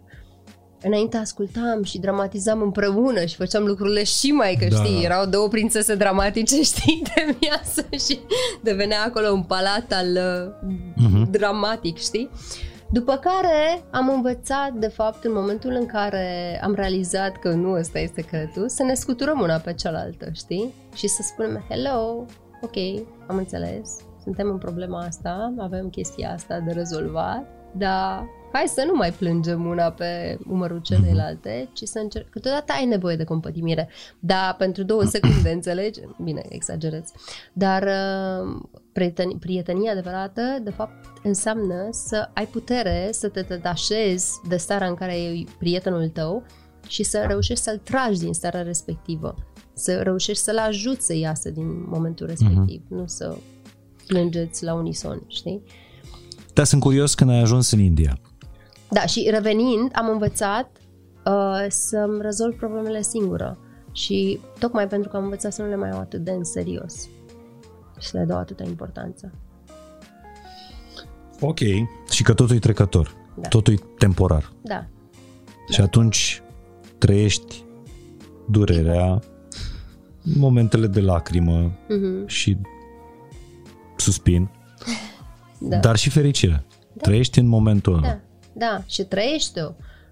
Înainte 0.82 1.16
ascultam 1.16 1.82
și 1.82 1.98
dramatizam 1.98 2.60
împreună 2.62 3.24
și 3.24 3.36
făceam 3.36 3.64
lucrurile 3.64 4.04
și 4.04 4.30
mai, 4.30 4.56
că 4.60 4.66
Da. 4.70 4.76
știi, 4.84 5.04
erau 5.04 5.26
două 5.26 5.48
prințese 5.48 5.94
dramatice, 5.94 6.62
știi, 6.72 7.02
de 7.14 7.36
viață 7.40 7.86
și 8.06 8.18
devenea 8.62 9.02
acolo 9.06 9.30
un 9.32 9.42
palat 9.42 9.92
al 9.92 10.06
uh, 10.16 10.70
Mhm. 10.96 11.30
dramatic, 11.30 11.98
știi? 11.98 12.30
După 12.94 13.16
care 13.16 13.84
am 13.90 14.08
învățat, 14.08 14.72
de 14.72 14.86
fapt, 14.86 15.24
în 15.24 15.32
momentul 15.32 15.70
în 15.70 15.86
care 15.86 16.60
am 16.62 16.74
realizat 16.74 17.36
că 17.36 17.48
nu 17.50 17.72
ăsta 17.72 17.98
este 17.98 18.20
secretul, 18.20 18.68
să 18.68 18.82
ne 18.82 18.94
scuturăm 18.94 19.40
una 19.40 19.56
pe 19.56 19.74
cealaltă, 19.74 20.28
știi? 20.32 20.74
Și 20.94 21.06
să 21.06 21.22
spunem, 21.22 21.64
hello, 21.68 22.26
ok, 22.60 23.06
am 23.26 23.36
înțeles, 23.36 23.96
suntem 24.22 24.48
în 24.48 24.58
problema 24.58 24.98
asta, 24.98 25.54
avem 25.58 25.88
chestia 25.88 26.32
asta 26.32 26.60
de 26.60 26.72
rezolvat, 26.72 27.46
dar 27.76 28.24
hai 28.52 28.64
să 28.66 28.84
nu 28.86 28.94
mai 28.94 29.12
plângem 29.12 29.66
una 29.66 29.90
pe 29.90 30.38
umărul 30.48 30.80
celeilalte, 30.80 31.68
ci 31.72 31.82
să 31.82 31.98
încerc... 31.98 32.28
Câteodată 32.28 32.72
ai 32.76 32.84
nevoie 32.84 33.16
de 33.16 33.24
compătimire, 33.24 33.88
dar 34.18 34.54
pentru 34.58 34.82
două 34.82 35.04
secunde, 35.04 35.50
înțelegi? 35.58 36.00
Bine, 36.22 36.42
exagerez. 36.48 37.12
Dar 37.52 37.88
uh, 38.94 39.02
prieteni, 39.02 39.36
prietenia 39.38 39.92
adevărată, 39.92 40.58
de 40.62 40.70
fapt, 40.70 40.92
înseamnă 41.22 41.88
să 41.90 42.28
ai 42.34 42.46
putere 42.46 43.08
să 43.12 43.28
te 43.28 43.40
detașezi 43.40 44.40
de 44.48 44.56
starea 44.56 44.88
în 44.88 44.94
care 44.94 45.16
e 45.16 45.44
prietenul 45.58 46.08
tău 46.08 46.44
și 46.88 47.02
să 47.02 47.24
reușești 47.26 47.64
să-l 47.64 47.78
tragi 47.78 48.18
din 48.18 48.32
starea 48.32 48.62
respectivă. 48.62 49.34
Să 49.72 49.96
reușești 50.02 50.42
să-l 50.42 50.58
ajuți 50.58 51.06
să 51.06 51.14
iasă 51.14 51.50
din 51.50 51.88
momentul 51.88 52.26
respectiv, 52.26 52.80
uh-huh. 52.80 52.96
nu 52.96 53.04
să 53.06 53.36
plângeți 54.06 54.64
la 54.64 54.74
unison, 54.74 55.22
știi? 55.28 55.62
Da, 56.52 56.64
sunt 56.64 56.80
curios 56.80 57.14
când 57.14 57.30
ai 57.30 57.40
ajuns 57.40 57.70
în 57.70 57.78
India. 57.78 58.18
Da, 58.90 59.06
și 59.06 59.28
revenind, 59.30 59.90
am 59.92 60.08
învățat 60.08 60.70
uh, 61.26 61.66
să-mi 61.68 62.22
rezolv 62.22 62.56
problemele 62.56 63.02
singură. 63.02 63.58
Și 63.92 64.40
tocmai 64.58 64.88
pentru 64.88 65.08
că 65.08 65.16
am 65.16 65.22
învățat 65.22 65.52
să 65.52 65.62
nu 65.62 65.68
le 65.68 65.76
mai 65.76 65.88
iau 65.88 65.98
atât 65.98 66.24
de 66.24 66.30
în 66.30 66.44
serios 66.44 67.08
și 68.00 68.08
să 68.08 68.18
le 68.18 68.24
dau 68.24 68.38
atâta 68.38 68.64
importanță. 68.64 69.32
Ok. 71.40 71.58
Și 72.10 72.22
că 72.22 72.34
totul 72.34 72.56
e 72.56 72.58
trecător. 72.58 73.14
Da. 73.36 73.48
Totul 73.48 73.72
e 73.72 73.76
temporar. 73.98 74.52
Da, 74.62 74.86
Și 75.70 75.80
atunci 75.80 76.42
trăiești 76.98 77.64
durerea, 78.50 79.22
momentele 80.22 80.86
de 80.86 81.00
lacrimă 81.00 81.72
Mhm. 81.88 82.26
și 82.26 82.56
suspin, 83.96 84.50
da. 85.70 85.76
dar 85.76 85.96
și 85.96 86.10
fericire. 86.10 86.64
Trăiești 87.00 87.38
în 87.38 87.46
momentul 87.46 87.92
ăla. 87.94 88.02
Da, 88.06 88.20
da, 88.52 88.82
și 88.86 89.02
trăiește-o. 89.04 89.70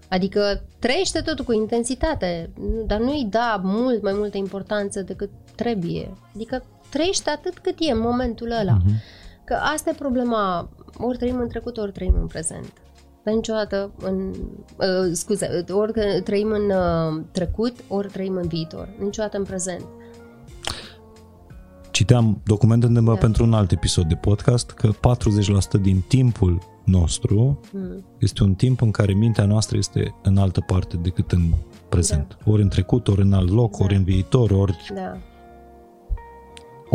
Adică 0.09 0.63
trăiește 0.79 1.19
totul 1.21 1.45
cu 1.45 1.51
intensitate, 1.53 2.49
nu- 2.59 2.83
dar 2.87 2.99
nu-i 2.99 3.27
da 3.29 3.61
mult 3.63 4.01
mai 4.03 4.13
multă 4.15 4.37
importanță 4.37 5.01
decât 5.01 5.29
trebuie. 5.55 6.13
Adică 6.35 6.63
trăiește 6.93 7.29
atât 7.29 7.57
cât 7.59 7.75
e 7.79 7.91
în 7.91 7.99
momentul 7.99 8.51
ăla. 8.61 8.73
Mhm. 8.73 8.93
Că 9.45 9.53
asta 9.73 9.89
e 9.89 9.93
problema, 9.99 10.69
ori 10.97 11.17
trăim 11.17 11.37
în 11.39 11.47
trecut, 11.47 11.77
ori 11.77 11.91
trăim 11.91 12.13
în 12.21 12.27
prezent. 12.27 12.73
Dar 13.23 13.33
niciodată 13.33 13.91
în... 13.99 14.27
Uh, 14.77 15.11
scuze, 15.11 15.63
ori 15.71 15.93
că 15.93 16.01
trăim 16.23 16.47
în 16.51 16.69
uh, 16.69 17.23
trecut, 17.31 17.73
ori 17.87 18.07
trăim 18.11 18.35
în 18.35 18.47
viitor. 18.47 18.89
Niciodată 18.99 19.37
în 19.37 19.43
prezent. 19.43 19.81
Citeam 21.91 22.41
documentându-mă 22.45 23.13
Da. 23.13 23.17
pentru 23.19 23.43
un 23.43 23.53
alt 23.53 23.71
episod 23.71 24.05
de 24.07 24.15
podcast 24.15 24.71
că 24.71 24.89
40% 25.77 25.81
din 25.81 26.03
timpul 26.07 26.61
nostru 26.85 27.59
Mm. 27.73 28.05
este 28.19 28.43
un 28.43 28.53
timp 28.53 28.81
în 28.81 28.91
care 28.91 29.13
mintea 29.13 29.45
noastră 29.45 29.77
este 29.77 30.15
în 30.23 30.37
altă 30.37 30.61
parte 30.61 30.97
decât 30.97 31.31
în 31.31 31.41
prezent. 31.89 32.37
Ori 32.45 32.61
în 32.61 32.67
trecut, 32.69 33.07
ori 33.07 33.21
în 33.21 33.33
alt 33.33 33.49
loc, 33.49 33.77
Da. 33.77 33.83
ori 33.83 33.95
în 33.95 34.03
viitor, 34.03 34.51
ori 34.51 34.77
Da. 34.95 35.17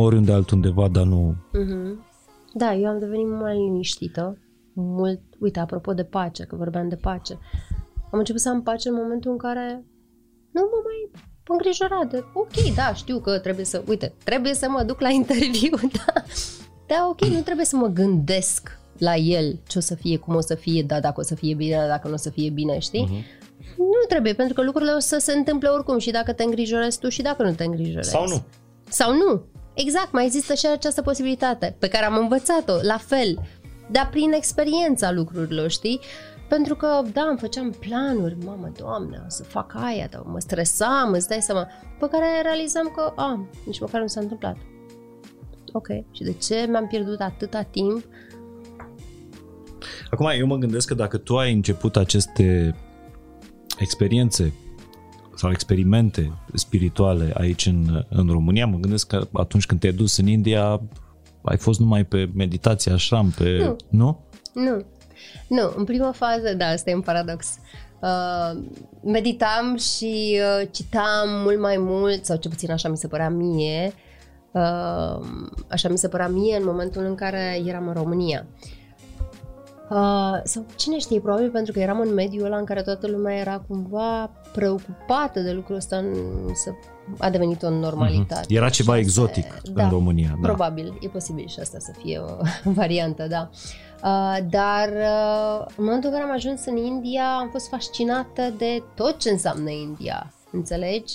Oriunde 0.03 0.33
altundeva, 0.33 0.89
dar 0.89 1.05
nu... 1.05 1.35
Mhm. 1.53 2.07
Da, 2.53 2.75
eu 2.75 2.89
am 2.89 2.99
devenit 2.99 3.27
mult 3.27 3.41
mai 3.41 3.55
liniștită. 3.55 4.39
Mult, 4.73 5.21
uite, 5.39 5.59
apropo 5.59 5.93
de 5.93 6.05
pace, 6.05 6.45
că 6.45 6.57
vorbeam 6.57 6.89
de 6.89 6.97
pace. 6.97 7.39
Am 8.11 8.19
început 8.19 8.41
să 8.41 8.49
am 8.49 8.63
pace 8.63 8.89
în 8.89 8.95
momentul 8.95 9.31
în 9.31 9.37
care 9.37 9.85
nu 10.51 10.61
mă 10.61 10.81
mai 10.85 11.23
îngrijora 11.49 12.05
de, 12.11 12.25
ok, 12.33 12.75
da, 12.75 12.95
știu 12.95 13.19
că 13.19 13.39
trebuie 13.39 13.65
să, 13.65 13.83
uite, 13.89 14.15
trebuie 14.25 14.55
să 14.55 14.67
mă 14.69 14.83
duc 14.83 15.01
la 15.01 15.09
interviu, 15.09 15.77
da, 15.99 16.23
da, 16.87 17.07
ok, 17.11 17.25
nu 17.25 17.41
trebuie 17.41 17.65
să 17.65 17.77
mă 17.77 17.87
gândesc 17.87 18.79
la 18.99 19.15
el 19.15 19.61
ce 19.67 19.79
o 19.79 19.81
să 19.81 19.95
fie, 19.95 20.17
cum 20.17 20.35
o 20.35 20.41
să 20.41 20.55
fie, 20.55 20.83
da, 20.83 21.01
dacă 21.01 21.21
o 21.21 21.23
să 21.23 21.35
fie 21.35 21.55
bine, 21.55 21.77
da, 21.77 21.87
dacă 21.87 22.09
nu 22.09 22.15
o 22.15 22.17
să 22.17 22.31
fie 22.31 22.51
bine, 22.51 22.79
știi? 22.79 23.07
Uh-huh. 23.07 23.39
Nu 23.77 24.07
trebuie, 24.09 24.33
pentru 24.33 24.55
că 24.55 24.63
lucrurile 24.63 24.93
o 24.93 24.99
să 24.99 25.19
se 25.19 25.33
întâmple 25.33 25.69
oricum 25.69 25.99
și 25.99 26.11
dacă 26.11 26.33
te 26.33 26.43
îngrijorezi 26.43 26.99
tu 26.99 27.09
și 27.09 27.23
dacă 27.23 27.43
nu 27.43 27.53
te 27.53 27.65
îngrijorezi. 27.65 28.11
Sau 28.11 28.27
nu. 28.29 28.43
Sau 28.89 29.13
nu. 29.13 29.43
Exact, 29.85 30.13
mai 30.13 30.25
există 30.25 30.55
și 30.55 30.67
această 30.67 31.03
posibilitate 31.03 31.77
pe 31.79 31.89
care 31.89 32.05
am 32.05 32.17
învățat-o, 32.17 32.73
la 32.83 32.97
fel, 32.97 33.39
dar 33.91 34.09
prin 34.11 34.33
experiența 34.33 35.13
lucrurilor, 35.13 35.71
știi? 35.71 36.01
Pentru 36.49 36.75
că, 36.75 37.03
da, 37.13 37.23
îmi 37.23 37.39
făceam 37.39 37.71
planuri, 37.71 38.37
mamă, 38.45 38.73
doamne, 38.79 39.23
o 39.27 39.29
să 39.29 39.43
fac 39.43 39.75
aia, 39.77 40.09
dar 40.11 40.23
mă 40.25 40.39
stresam, 40.39 41.13
îți 41.13 41.29
dai 41.29 41.41
seama, 41.41 41.69
pe 41.99 42.09
care 42.11 42.43
realizam 42.43 42.93
că, 42.95 43.13
a, 43.17 43.47
nici 43.67 43.81
măcar 43.81 44.01
nu 44.01 44.07
s-a 44.07 44.21
întâmplat. 44.21 44.57
Ok, 45.73 45.87
și 46.13 46.23
de 46.23 46.33
ce 46.33 46.67
mi-am 46.69 46.87
pierdut 46.87 47.21
atâta 47.21 47.63
timp? 47.63 48.05
Acum, 50.11 50.31
eu 50.39 50.47
mă 50.47 50.57
gândesc 50.57 50.89
că 50.89 50.95
dacă 50.95 51.17
tu 51.17 51.37
ai 51.37 51.53
început 51.53 51.97
aceste 51.97 52.75
experiențe 53.79 54.53
sau 55.39 55.51
experimente 55.51 56.33
spirituale 56.55 57.33
aici 57.35 57.67
în, 57.67 58.05
în 58.09 58.29
România, 58.29 58.67
mă 58.67 58.77
gândesc 58.77 59.07
că 59.07 59.29
atunci 59.33 59.67
când 59.67 59.81
te-ai 59.81 59.93
dus 59.93 60.17
în 60.17 60.27
India, 60.27 60.81
ai 61.43 61.57
fost 61.57 61.81
numai 61.81 62.05
pe 62.05 62.31
meditație 62.35 62.93
așa, 62.93 63.27
pe... 63.37 63.59
Nu. 63.63 63.77
Nu? 63.89 64.19
Nu. 64.53 64.85
Nu, 65.49 65.73
în 65.77 65.85
prima 65.85 66.13
fază, 66.13 66.55
da, 66.57 66.67
asta 66.67 66.91
e 66.91 66.95
un 66.95 67.01
paradox. 67.01 67.59
Uh, 68.01 68.61
meditam 69.05 69.77
și 69.77 70.41
uh, 70.41 70.69
citam 70.71 71.29
mult 71.45 71.61
mai 71.61 71.77
mult, 71.79 72.25
sau 72.25 72.37
ce 72.37 72.49
puțin 72.49 72.71
așa 72.71 72.89
mi 72.89 72.97
se 72.97 73.09
părea 73.09 73.31
mie, 73.31 73.93
uh, 74.53 75.27
așa 75.69 75.89
mi 75.89 75.99
se 75.99 76.09
părea 76.09 76.29
mie 76.29 76.57
în 76.57 76.65
momentul 76.65 77.05
în 77.05 77.15
care 77.15 77.63
eram 77.65 77.89
în 77.89 77.95
România. 77.95 78.47
Uh, 78.47 78.78
sau 80.45 80.67
cine 80.77 80.99
știe, 80.99 81.21
probabil 81.21 81.51
pentru 81.51 81.73
că 81.73 81.79
eram 81.79 82.01
în 82.01 82.15
mediul 82.15 82.45
ăla 82.45 82.57
în 82.57 82.65
care 82.65 82.83
toată 82.83 83.07
lumea 83.07 83.37
era 83.37 83.65
cumva 83.69 84.31
preocupată 84.53 85.41
de 85.41 85.53
lucrul 85.53 85.77
ăsta, 85.77 86.05
să 86.55 86.71
a 87.19 87.31
devenit 87.31 87.63
o 87.63 87.71
normalitate. 87.71 88.47
Mm-hmm. 88.47 88.57
Era 88.57 88.69
ceva 88.69 88.99
exotic 88.99 89.61
da, 89.73 89.83
în 89.83 89.91
România. 89.91 90.39
Da. 90.41 90.49
Probabil, 90.49 90.99
e 91.01 91.09
posibil 91.09 91.49
și 91.49 91.61
asta 91.61 91.79
să 91.79 91.93
fie 92.03 92.19
o 92.19 92.37
variantă, 92.81 93.27
da. 93.27 93.51
Uh, 94.05 94.39
dar 94.51 94.89
uh, 94.89 95.67
în 95.77 95.85
momentul 95.85 96.11
în 96.11 96.17
care 96.17 96.29
am 96.29 96.35
ajuns 96.35 96.65
în 96.65 96.77
India 96.77 97.25
am 97.41 97.49
fost 97.51 97.69
fascinată 97.69 98.55
de 98.59 98.83
tot 98.95 99.19
ce 99.19 99.31
înseamnă 99.31 99.71
India, 99.71 100.33
înțelegi? 100.53 101.15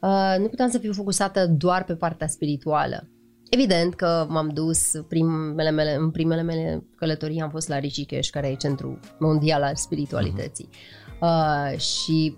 Uh, 0.00 0.34
nu 0.38 0.46
puteam 0.46 0.70
să 0.70 0.78
fiu 0.78 0.92
focusată 0.92 1.46
doar 1.46 1.84
pe 1.84 1.94
partea 1.94 2.26
spirituală. 2.26 3.08
Evident 3.54 3.94
că 3.94 4.26
m-am 4.28 4.48
dus 4.48 4.92
primele 5.08 5.70
mele, 5.70 5.94
în 5.94 6.10
primele 6.10 6.42
mele 6.42 6.84
călătorii 6.96 7.40
am 7.40 7.50
fost 7.50 7.68
la 7.68 7.78
Rishikesh, 7.78 8.30
care 8.30 8.48
e 8.48 8.54
centrul 8.54 8.98
mondial 9.18 9.62
al 9.62 9.76
spiritualității. 9.76 10.68
Uh-huh. 10.68 11.72
Uh, 11.72 11.78
și 11.78 12.36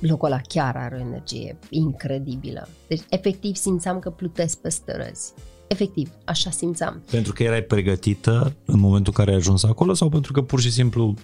locul 0.00 0.28
ăla 0.28 0.40
chiar 0.48 0.76
are 0.76 0.96
o 0.96 1.06
energie 1.06 1.58
incredibilă. 1.70 2.68
Deci 2.88 3.00
efectiv 3.08 3.54
simțeam 3.54 3.98
că 3.98 4.10
plutesc 4.10 4.58
pe 4.58 4.68
străzi. 4.68 5.32
Efectiv, 5.66 6.10
așa 6.24 6.50
simțeam. 6.50 7.02
Pentru 7.10 7.32
că 7.32 7.42
erai 7.42 7.62
pregătită 7.62 8.56
în 8.64 8.78
momentul 8.78 9.12
în 9.16 9.24
care 9.24 9.30
ai 9.30 9.36
ajuns 9.36 9.64
acolo 9.64 9.94
sau 9.94 10.08
pentru 10.08 10.32
că 10.32 10.42
pur 10.42 10.60
și 10.60 10.70
simplu 10.72 11.14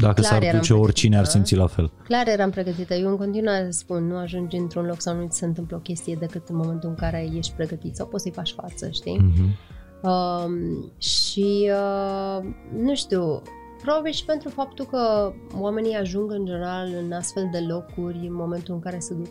dacă 0.00 0.20
Clar 0.20 0.42
s-ar 0.42 0.56
duce 0.56 0.72
oricine 0.72 1.18
ar 1.18 1.24
simți 1.24 1.54
la 1.54 1.66
fel. 1.66 1.92
Clar 2.04 2.28
eram 2.28 2.50
pregătită. 2.50 2.94
Eu 2.94 3.08
în 3.08 3.16
continuare 3.16 3.70
spun, 3.70 4.06
nu 4.06 4.16
ajungi 4.16 4.56
într-un 4.56 4.86
loc 4.86 5.00
sau 5.00 5.16
nu 5.16 5.26
ți 5.26 5.38
se 5.38 5.44
întâmplă 5.44 5.76
o 5.76 5.80
chestie 5.80 6.16
decât 6.20 6.48
în 6.48 6.56
momentul 6.56 6.88
în 6.88 6.94
care 6.94 7.30
ești 7.36 7.52
pregătit 7.52 7.96
sau 7.96 8.06
poți 8.06 8.22
să-i 8.22 8.32
faci 8.32 8.52
față, 8.52 8.88
știi? 8.90 9.18
Mm-hmm. 9.18 9.78
Uh, 10.02 10.50
și 10.98 11.70
uh, 11.70 12.44
nu 12.76 12.94
știu, 12.94 13.42
probabil 13.82 14.12
și 14.12 14.24
pentru 14.24 14.48
faptul 14.48 14.84
că 14.84 15.32
oamenii 15.58 15.94
ajung 15.94 16.30
în 16.30 16.44
general 16.44 16.88
în 17.04 17.12
astfel 17.12 17.48
de 17.52 17.58
locuri 17.58 18.16
în 18.16 18.34
momentul 18.34 18.74
în 18.74 18.80
care 18.80 18.98
se 18.98 19.14
duc 19.14 19.28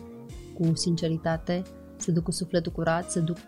cu 0.54 0.74
sinceritate, 0.74 1.62
se 1.96 2.12
duc 2.12 2.22
cu 2.22 2.30
sufletul 2.30 2.72
curat, 2.72 3.10
se 3.10 3.20
duc 3.20 3.38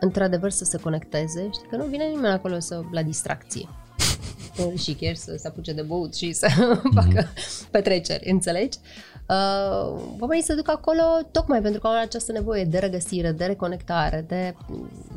într-adevăr 0.00 0.50
să 0.50 0.64
se 0.64 0.78
conecteze, 0.78 1.48
știi 1.52 1.68
că 1.68 1.76
nu 1.76 1.84
vine 1.84 2.04
nimeni 2.04 2.32
acolo 2.32 2.58
să 2.58 2.80
la 2.92 3.02
distracție 3.02 3.68
și 4.82 4.94
chiar 4.94 5.14
să 5.14 5.34
se 5.38 5.48
apuce 5.48 5.72
de 5.72 5.82
băut 5.82 6.14
și 6.14 6.32
să 6.32 6.46
mm-hmm. 6.46 6.92
facă 7.02 7.28
petreceri, 7.70 8.30
înțelegi? 8.30 8.78
Uh, 9.28 10.00
oamenii 10.18 10.44
se 10.44 10.54
duc 10.54 10.70
acolo 10.70 11.02
tocmai 11.30 11.60
pentru 11.62 11.80
că 11.80 11.86
au 11.86 12.00
această 12.00 12.32
nevoie 12.32 12.64
de 12.64 12.78
regăsire, 12.78 13.32
de 13.32 13.44
reconectare, 13.44 14.24
de, 14.28 14.54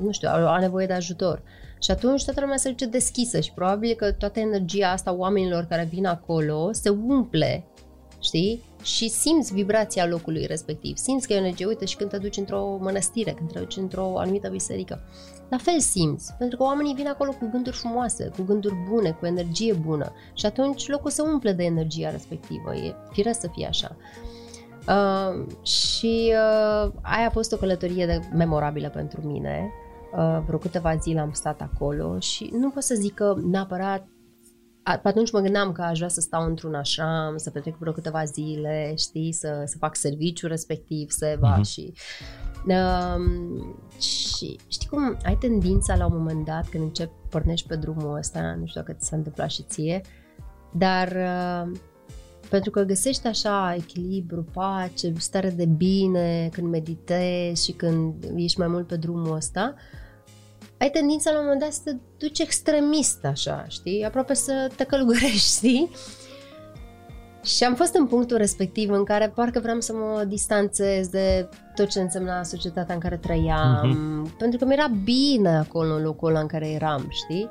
nu 0.02 0.12
știu, 0.12 0.30
au, 0.30 0.48
au 0.48 0.60
nevoie 0.60 0.86
de 0.86 0.94
ajutor. 0.94 1.42
Și 1.82 1.92
atunci 1.92 2.24
toată 2.24 2.40
lumea 2.40 2.58
se 2.58 2.70
duce 2.70 2.86
deschisă 2.86 3.40
și 3.40 3.52
probabil 3.52 3.94
că 3.96 4.12
toată 4.12 4.40
energia 4.40 4.92
asta 4.92 5.14
oamenilor 5.14 5.64
care 5.64 5.88
vin 5.92 6.06
acolo 6.06 6.70
se 6.72 6.90
umple, 6.90 7.64
știi? 8.22 8.64
Și 8.84 9.10
simți 9.10 9.54
vibrația 9.54 10.08
locului 10.08 10.46
respectiv. 10.46 10.98
Simți 10.98 11.28
că 11.28 11.34
e 11.34 11.36
o 11.36 11.40
energie, 11.40 11.66
uite, 11.66 11.86
și 11.86 11.96
când 11.96 12.10
te 12.10 12.18
duci 12.18 12.38
într-o 12.38 12.78
mănăstire, 12.80 13.32
când 13.32 13.52
te 13.52 13.60
duci 13.60 13.78
într-o 13.78 14.18
anumită 14.18 14.50
biserică. 14.50 15.00
La 15.50 15.58
fel 15.58 15.80
simți, 15.80 16.34
pentru 16.38 16.58
că 16.58 16.64
oamenii 16.64 16.94
vin 16.94 17.08
acolo 17.08 17.32
cu 17.32 17.50
gânduri 17.52 17.76
frumoase, 17.76 18.32
cu 18.36 18.44
gânduri 18.44 18.76
bune, 18.90 19.12
cu 19.12 19.26
energie 19.26 19.74
bună 19.74 20.12
și 20.34 20.46
atunci 20.46 20.88
locul 20.88 21.12
se 21.12 21.22
umple 21.22 21.52
de 21.52 21.64
energia 21.64 22.10
respectivă. 22.10 22.76
E 22.76 22.96
firesc 23.12 23.40
să 23.40 23.48
fie 23.54 23.68
așa. 23.68 23.96
Uh, 24.88 25.46
și 25.62 26.34
uh, 26.34 26.92
aia 27.02 27.28
a 27.28 27.30
fost 27.32 27.52
o 27.52 27.58
călătorie 27.58 28.06
de, 28.06 28.20
memorabilă 28.34 28.90
pentru 28.90 29.22
mine. 29.22 29.72
Uh, 30.18 30.40
vreo 30.46 30.58
câteva 30.58 30.96
zile 30.96 31.20
am 31.20 31.32
stat 31.32 31.62
acolo 31.62 32.20
și 32.20 32.50
nu 32.54 32.70
pot 32.70 32.84
să 32.84 32.96
zic 32.96 33.14
că 33.14 33.36
neapărat 33.52 34.08
pe 34.98 35.08
atunci 35.08 35.32
mă 35.32 35.40
gândeam 35.40 35.72
că 35.72 35.82
aș 35.82 35.98
vrea 35.98 36.10
să 36.10 36.20
stau 36.20 36.46
într-un 36.46 36.74
așa, 36.74 37.34
să 37.36 37.50
petrec 37.50 37.78
vreo 37.78 37.92
câteva 37.92 38.24
zile, 38.24 38.94
știi, 38.98 39.32
să, 39.32 39.64
să 39.66 39.78
fac 39.78 39.96
serviciu 39.96 40.48
respectiv, 40.48 41.10
să 41.10 41.38
uh-huh. 41.38 41.66
și... 41.66 41.94
Um, 42.68 43.76
și 44.00 44.60
știi 44.68 44.88
cum 44.88 45.18
ai 45.24 45.36
tendința 45.36 45.96
la 45.96 46.06
un 46.06 46.18
moment 46.18 46.46
dat 46.46 46.70
când 46.70 46.84
începi, 46.84 47.12
pornești 47.30 47.68
pe 47.68 47.76
drumul 47.76 48.18
ăsta, 48.18 48.56
nu 48.60 48.66
știu 48.66 48.82
dacă 48.82 48.98
ți 49.00 49.08
s-a 49.08 49.16
întâmplat 49.16 49.50
și 49.50 49.64
ție, 49.64 50.02
dar 50.74 51.08
uh, 51.08 51.78
pentru 52.50 52.72
că 52.72 52.82
găsești 52.82 53.28
așa 53.28 53.76
echilibru, 53.78 54.46
pace, 54.54 55.14
stare 55.18 55.50
de 55.50 55.66
bine 55.66 56.50
când 56.52 56.70
meditezi 56.70 57.66
și 57.66 57.72
când 57.72 58.32
ești 58.36 58.60
mai 58.60 58.68
mult 58.68 58.88
pe 58.88 58.96
drumul 58.96 59.36
ăsta, 59.36 59.74
uh, 59.76 59.99
ai 60.80 60.90
tendința 60.90 61.32
la 61.32 61.38
un 61.38 61.44
moment 61.44 61.62
dat 61.62 61.72
să 61.72 61.80
te 61.84 61.96
duci 62.18 62.40
extremist 62.40 63.26
așa, 63.26 63.66
știi? 63.68 64.06
Aproape 64.06 64.34
să 64.34 64.70
te 64.76 64.84
călugărești, 64.84 65.54
știi? 65.58 65.92
Și 67.44 67.64
am 67.64 67.76
fost 67.76 67.96
în 67.96 68.08
punctul 68.08 68.38
respectiv 68.38 68.92
în 68.92 69.04
care 69.04 69.32
parcă 69.36 69.60
vreau 69.60 69.80
să 69.80 69.94
mă 69.94 70.24
distanțez 70.28 71.08
de 71.08 71.50
tot 71.76 71.90
ce 71.90 72.00
însemna 72.00 72.44
societatea 72.44 72.94
în 72.94 73.00
care 73.00 73.18
trăiam, 73.18 74.26
uh-huh. 74.26 74.38
pentru 74.38 74.60
că 74.60 74.66
mi-era 74.66 74.88
bine 75.04 75.58
acolo 75.58 75.94
în 75.94 76.04
locul 76.04 76.30
ăla 76.30 76.40
în 76.40 76.48
care 76.48 76.70
eram, 76.70 77.08
știi? 77.10 77.50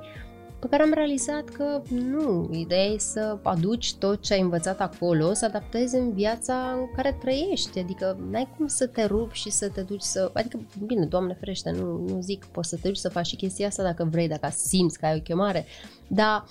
Pe 0.61 0.67
care 0.71 0.83
am 0.83 0.93
realizat 0.95 1.49
că 1.49 1.83
nu, 1.89 2.51
ideea 2.53 2.85
e 2.85 2.99
să 2.99 3.39
aduci 3.43 3.95
tot 3.95 4.23
ce 4.23 4.32
ai 4.35 4.41
învățat 4.41 4.81
acolo, 4.81 5.32
să 5.32 5.45
adaptezi 5.45 5.97
în 5.97 6.12
viața 6.12 6.55
în 6.78 6.95
care 6.97 7.16
trăiești, 7.20 7.78
adică 7.78 8.19
n-ai 8.31 8.49
cum 8.57 8.66
să 8.66 8.87
te 8.87 9.05
rupi 9.05 9.39
și 9.39 9.51
să 9.51 9.69
te 9.69 9.81
duci 9.81 10.03
să, 10.03 10.31
adică 10.35 10.61
bine, 10.87 11.05
Doamne 11.05 11.37
ferește, 11.39 11.70
nu, 11.70 12.05
nu 12.09 12.20
zic, 12.20 12.45
poți 12.45 12.69
să 12.69 12.77
te 12.77 12.89
duci 12.89 12.97
să 12.97 13.09
faci 13.09 13.27
și 13.27 13.37
chestia 13.37 13.66
asta 13.66 13.82
dacă 13.82 14.09
vrei, 14.11 14.28
dacă 14.28 14.53
simți 14.57 14.99
că 14.99 15.07
ai 15.07 15.16
o 15.16 15.20
chemare, 15.20 15.66
dar 16.07 16.45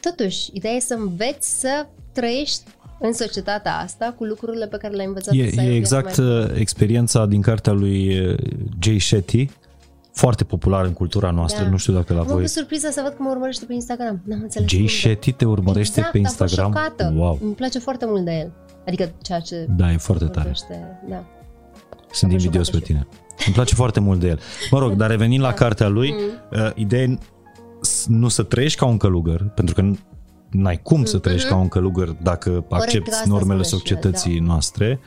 totuși, 0.00 0.50
ideea 0.52 0.74
e 0.74 0.80
să 0.80 0.94
înveți 0.94 1.60
să 1.60 1.86
trăiești 2.12 2.62
în 3.00 3.12
societatea 3.12 3.76
asta 3.76 4.14
cu 4.18 4.24
lucrurile 4.24 4.66
pe 4.66 4.76
care 4.76 4.94
le-ai 4.94 5.06
învățat. 5.06 5.34
E, 5.34 5.42
e 5.56 5.74
exact 5.74 6.16
mai... 6.16 6.26
Uh, 6.26 6.50
experiența 6.54 7.26
din 7.26 7.40
cartea 7.40 7.72
lui 7.72 8.18
uh, 8.18 8.38
Jay 8.82 8.98
Shetty, 8.98 9.48
foarte 10.12 10.44
popular 10.44 10.84
în 10.84 10.92
cultura 10.92 11.30
noastră, 11.30 11.64
da. 11.64 11.70
nu 11.70 11.76
știu 11.76 11.92
dacă 11.92 12.14
la 12.14 12.22
voi. 12.22 12.40
Mă 12.40 12.46
surpriză 12.46 12.88
să 12.90 13.00
văd 13.04 13.12
că 13.12 13.22
mă 13.22 13.30
urmărește 13.30 13.64
pe 13.64 13.72
Instagram. 13.72 14.22
N-am 14.24 14.40
înțeles. 14.42 14.68
Jay 14.68 14.86
Shetty 14.86 15.32
te 15.32 15.44
urmărește 15.44 15.94
exact, 15.96 16.12
pe 16.12 16.18
Instagram? 16.18 16.76
Am 16.98 17.16
Wow. 17.16 17.38
Îmi 17.42 17.54
place 17.54 17.78
foarte 17.78 18.06
mult 18.06 18.24
de 18.24 18.32
el. 18.32 18.52
Adică 18.86 19.12
ceea 19.22 19.40
ce 19.40 19.66
Da, 19.76 19.92
e 19.92 19.96
foarte 19.96 20.24
tare. 20.24 20.52
Da. 21.08 21.24
Sunt 22.10 22.32
invidios 22.32 22.70
pe 22.70 22.78
tine. 22.78 23.06
Îmi 23.46 23.54
place 23.54 23.74
foarte 23.74 24.00
mult 24.00 24.20
de 24.20 24.28
el. 24.28 24.40
Mă 24.70 24.78
rog, 24.78 24.92
dar 24.92 25.10
revenind 25.10 25.42
da. 25.42 25.48
la 25.48 25.54
cartea 25.54 25.88
lui, 25.88 26.12
mm. 26.12 26.60
uh, 26.60 26.70
ideea 26.74 27.18
nu 28.06 28.28
să 28.28 28.42
trăiești 28.42 28.78
ca 28.78 28.86
un 28.86 28.96
călugăr, 28.96 29.44
pentru 29.54 29.74
că 29.74 29.90
n-ai 30.50 30.80
cum 30.82 31.02
mm-hmm. 31.02 31.06
să 31.06 31.18
trăiești 31.18 31.48
ca 31.48 31.56
un 31.56 31.68
călugăr 31.68 32.08
dacă 32.08 32.64
accepti 32.70 33.10
normele 33.24 33.62
societății 33.62 34.38
da. 34.38 34.44
noastre, 34.44 35.00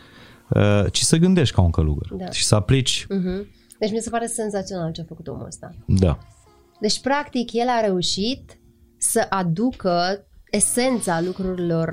uh, 0.49 0.91
ci 0.91 1.01
să 1.01 1.17
gândești 1.17 1.55
ca 1.55 1.61
un 1.61 1.69
călugăr 1.69 2.07
da. 2.17 2.31
și 2.31 2.43
să 2.43 2.55
aplici 2.55 3.05
mm-hmm 3.05 3.63
deci 3.85 3.93
mi 3.93 4.01
se 4.01 4.09
pare 4.09 4.25
senzațional 4.25 4.91
ce 4.91 5.01
a 5.01 5.05
făcut 5.07 5.27
omul 5.27 5.45
ăsta. 5.45 5.69
Da. 5.87 6.17
Deci, 6.79 7.01
practic, 7.01 7.53
el 7.53 7.67
a 7.67 7.79
reușit 7.85 8.59
să 8.97 9.25
aducă 9.29 10.25
esența 10.49 11.21
lucrurilor 11.21 11.87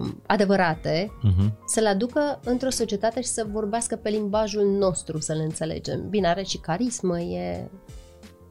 uh, 0.00 0.08
adevărate, 0.26 1.10
Uh-huh. 1.28 1.50
să 1.66 1.80
le 1.80 1.88
aducă 1.88 2.40
într-o 2.44 2.70
societate 2.70 3.20
și 3.20 3.28
să 3.28 3.46
vorbească 3.52 3.96
pe 3.96 4.08
limbajul 4.08 4.76
nostru, 4.78 5.18
să 5.20 5.32
le 5.32 5.42
înțelegem. 5.42 6.08
Bine, 6.08 6.28
are 6.28 6.42
și 6.42 6.58
carismă, 6.58 7.20
e... 7.20 7.70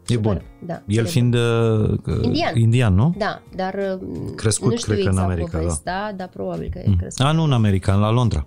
E 0.08 0.18
bun. 0.18 0.34
super, 0.34 0.46
Da, 0.66 0.82
El 0.88 1.06
e 1.06 1.08
fiind 1.08 1.34
uh, 1.34 1.98
Indian. 2.22 2.56
indian, 2.56 2.94
nu? 2.94 3.14
Da, 3.18 3.42
dar 3.56 3.74
uh, 4.02 4.08
Crescut, 4.36 4.72
nu 4.72 4.78
știu 4.78 4.92
cred 4.94 5.04
că, 5.04 5.10
în 5.10 5.16
exact 5.16 5.30
America, 5.32 5.52
da. 5.52 5.58
povestea, 5.58 6.14
dar 6.14 6.28
probabil 6.28 6.70
că 6.72 6.80
e 6.80 6.84
Mm. 6.88 6.96
crescut. 6.96 7.26
A, 7.26 7.32
nu 7.32 7.44
în 7.44 7.52
America, 7.52 7.96
la 7.96 8.10
Londra. 8.12 8.46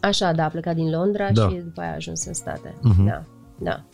Așa, 0.00 0.32
da, 0.32 0.44
a 0.44 0.48
plecat 0.48 0.74
din 0.74 0.90
Londra 0.90 1.30
Da. 1.32 1.48
și 1.48 1.54
după 1.54 1.80
aia 1.80 1.90
a 1.90 1.94
ajuns 1.94 2.24
în 2.24 2.32
state. 2.34 2.74
Mhm. 2.82 3.04
Da, 3.06 3.22
da. 3.60 3.84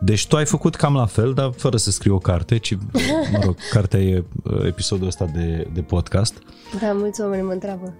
Deci 0.00 0.26
tu 0.26 0.36
ai 0.36 0.46
făcut 0.46 0.74
cam 0.74 0.94
la 0.94 1.06
fel, 1.06 1.32
dar 1.34 1.52
fără 1.56 1.76
să 1.76 1.90
scrii 1.90 2.12
o 2.12 2.18
carte, 2.18 2.58
ci, 2.58 2.74
mă 3.32 3.38
rog, 3.44 3.56
cartea 3.72 4.00
e 4.00 4.24
uh, 4.44 4.64
episodul 4.66 5.06
ăsta 5.06 5.24
de, 5.24 5.68
de 5.74 5.80
podcast. 5.80 6.34
Da, 6.80 6.92
mulți 6.92 7.20
oameni 7.20 7.42
mă 7.42 7.52
întreabă. 7.52 7.94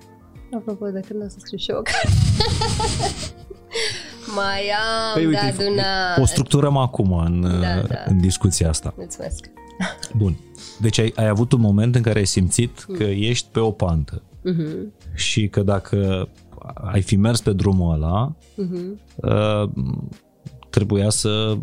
Apropo, 0.54 0.86
de 0.86 1.00
când 1.08 1.22
o 1.24 1.28
să 1.28 1.36
scriu 1.38 1.58
și 1.58 1.70
eu 1.70 1.78
o 1.78 1.82
carte? 1.82 2.08
Mai 4.36 4.70
am 4.70 5.12
Păi 5.14 5.22
de 5.22 5.28
uite, 5.28 5.54
adunat. 5.62 6.18
o 6.18 6.24
structurăm 6.24 6.76
acum 6.76 7.12
în, 7.12 7.40
Da, 7.40 7.48
uh, 7.82 7.88
da. 7.88 7.94
în 8.06 8.20
discuția 8.20 8.68
asta. 8.68 8.94
Mulțumesc. 8.96 9.50
Bun. 10.16 10.36
Deci 10.80 10.98
ai, 10.98 11.12
ai 11.16 11.28
avut 11.28 11.52
un 11.52 11.60
moment 11.60 11.94
în 11.94 12.02
care 12.02 12.18
ai 12.18 12.26
simțit 12.26 12.86
că 12.96 13.02
ești 13.04 13.48
pe 13.52 13.60
o 13.60 13.70
pantă 13.70 14.22
Mhm, 14.44 14.92
și 15.14 15.48
că 15.48 15.62
dacă 15.62 16.28
ai 16.74 17.02
fi 17.02 17.16
mers 17.16 17.40
pe 17.40 17.52
drumul 17.52 17.94
ăla, 17.94 18.32
mhm. 18.56 19.00
uh, 19.16 19.68
trebuia 20.72 21.10
să 21.10 21.56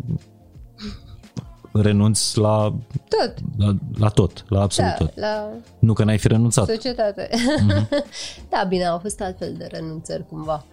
renunți 1.72 2.38
la, 2.38 2.74
Tot. 3.08 3.34
la, 3.58 3.74
la 3.98 4.08
tot, 4.08 4.44
la 4.48 4.60
absolut 4.62 4.90
Da, 4.90 4.96
tot. 4.96 5.18
la 5.18 5.48
Nu 5.78 5.92
că 5.92 6.04
n-ai 6.04 6.18
fi 6.18 6.28
renunțat. 6.28 6.66
societate. 6.66 7.28
Mhm. 7.66 7.88
da, 8.50 8.64
bine, 8.68 8.84
au 8.86 8.98
fost 8.98 9.20
altfel 9.20 9.54
de 9.58 9.66
renunțări 9.70 10.26
cumva. 10.28 10.64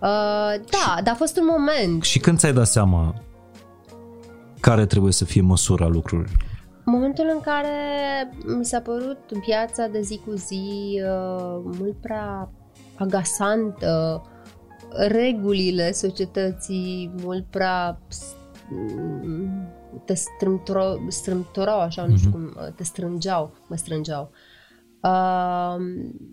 Uh, 0.00 0.60
da, 0.70 1.00
dar 1.04 1.12
a 1.14 1.16
fost 1.16 1.36
un 1.38 1.46
moment. 1.50 2.02
Și 2.02 2.18
când 2.18 2.38
ți-ai 2.38 2.52
dat 2.52 2.66
seama 2.66 3.14
care 4.60 4.86
trebuie 4.86 5.12
să 5.12 5.24
fie 5.24 5.40
măsura 5.42 5.86
lucrurilor? 5.86 6.30
Momentul 6.84 7.30
în 7.34 7.40
care 7.40 7.68
mi 8.58 8.64
s-a 8.64 8.80
părut 8.80 9.18
viața 9.46 9.86
de 9.86 10.00
zi 10.00 10.20
cu 10.26 10.34
zi 10.34 10.62
uh, 11.04 11.60
mult 11.78 11.96
prea 12.00 12.50
agasantă, 12.96 14.22
regulile 14.90 15.92
societății 15.92 17.12
mult 17.22 17.44
prea 17.50 17.98
mm, 18.70 19.68
te 20.04 20.14
strâmtoro, 20.14 20.94
strâmtorau 21.08 21.80
așa, 21.80 22.06
nu 22.06 22.16
știu 22.16 22.30
cum, 22.30 22.56
te 22.76 22.84
strângeau, 22.84 23.54
mă 23.68 23.76
strângeau. 23.76 24.30
Uh, 25.02 25.76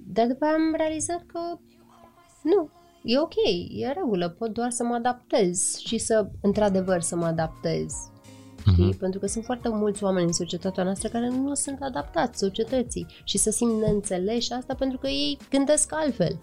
dar 0.08 0.28
după 0.28 0.46
aia 0.46 0.54
am 0.54 0.74
realizat 0.78 1.24
că 1.26 1.40
nu, 2.44 2.70
e 3.04 3.20
ok, 3.20 3.36
e 3.70 3.86
în 3.86 3.94
regulă, 3.96 4.30
pot 4.30 4.50
doar 4.50 4.70
să 4.70 4.84
mă 4.84 4.94
adaptez 4.94 5.78
și 5.78 5.98
să, 5.98 6.28
într-adevăr, 6.42 7.02
să 7.02 7.16
mă 7.16 7.26
adaptez. 7.26 7.94
Știi? 8.72 8.86
Mhm. 8.86 8.98
Pentru 8.98 9.20
că 9.20 9.28
sunt 9.28 9.44
foarte 9.44 9.70
mulți 9.70 10.04
oameni 10.04 10.26
în 10.26 10.34
societatea 10.34 10.84
noastră 10.84 11.10
care 11.10 11.30
nu 11.30 11.54
sunt 11.54 11.78
adaptați 11.82 12.40
societății 12.40 13.06
și 13.24 13.38
să 13.38 13.52
simt 13.52 13.82
neînțeleși 13.82 14.52
asta 14.52 14.76
pentru 14.76 14.98
că 14.98 15.08
ei 15.08 15.38
gândesc 15.50 15.94
altfel. 15.94 16.40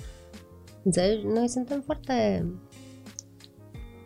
Înțelegi? 0.82 1.26
Noi 1.26 1.48
suntem 1.48 1.82
foarte... 1.84 2.46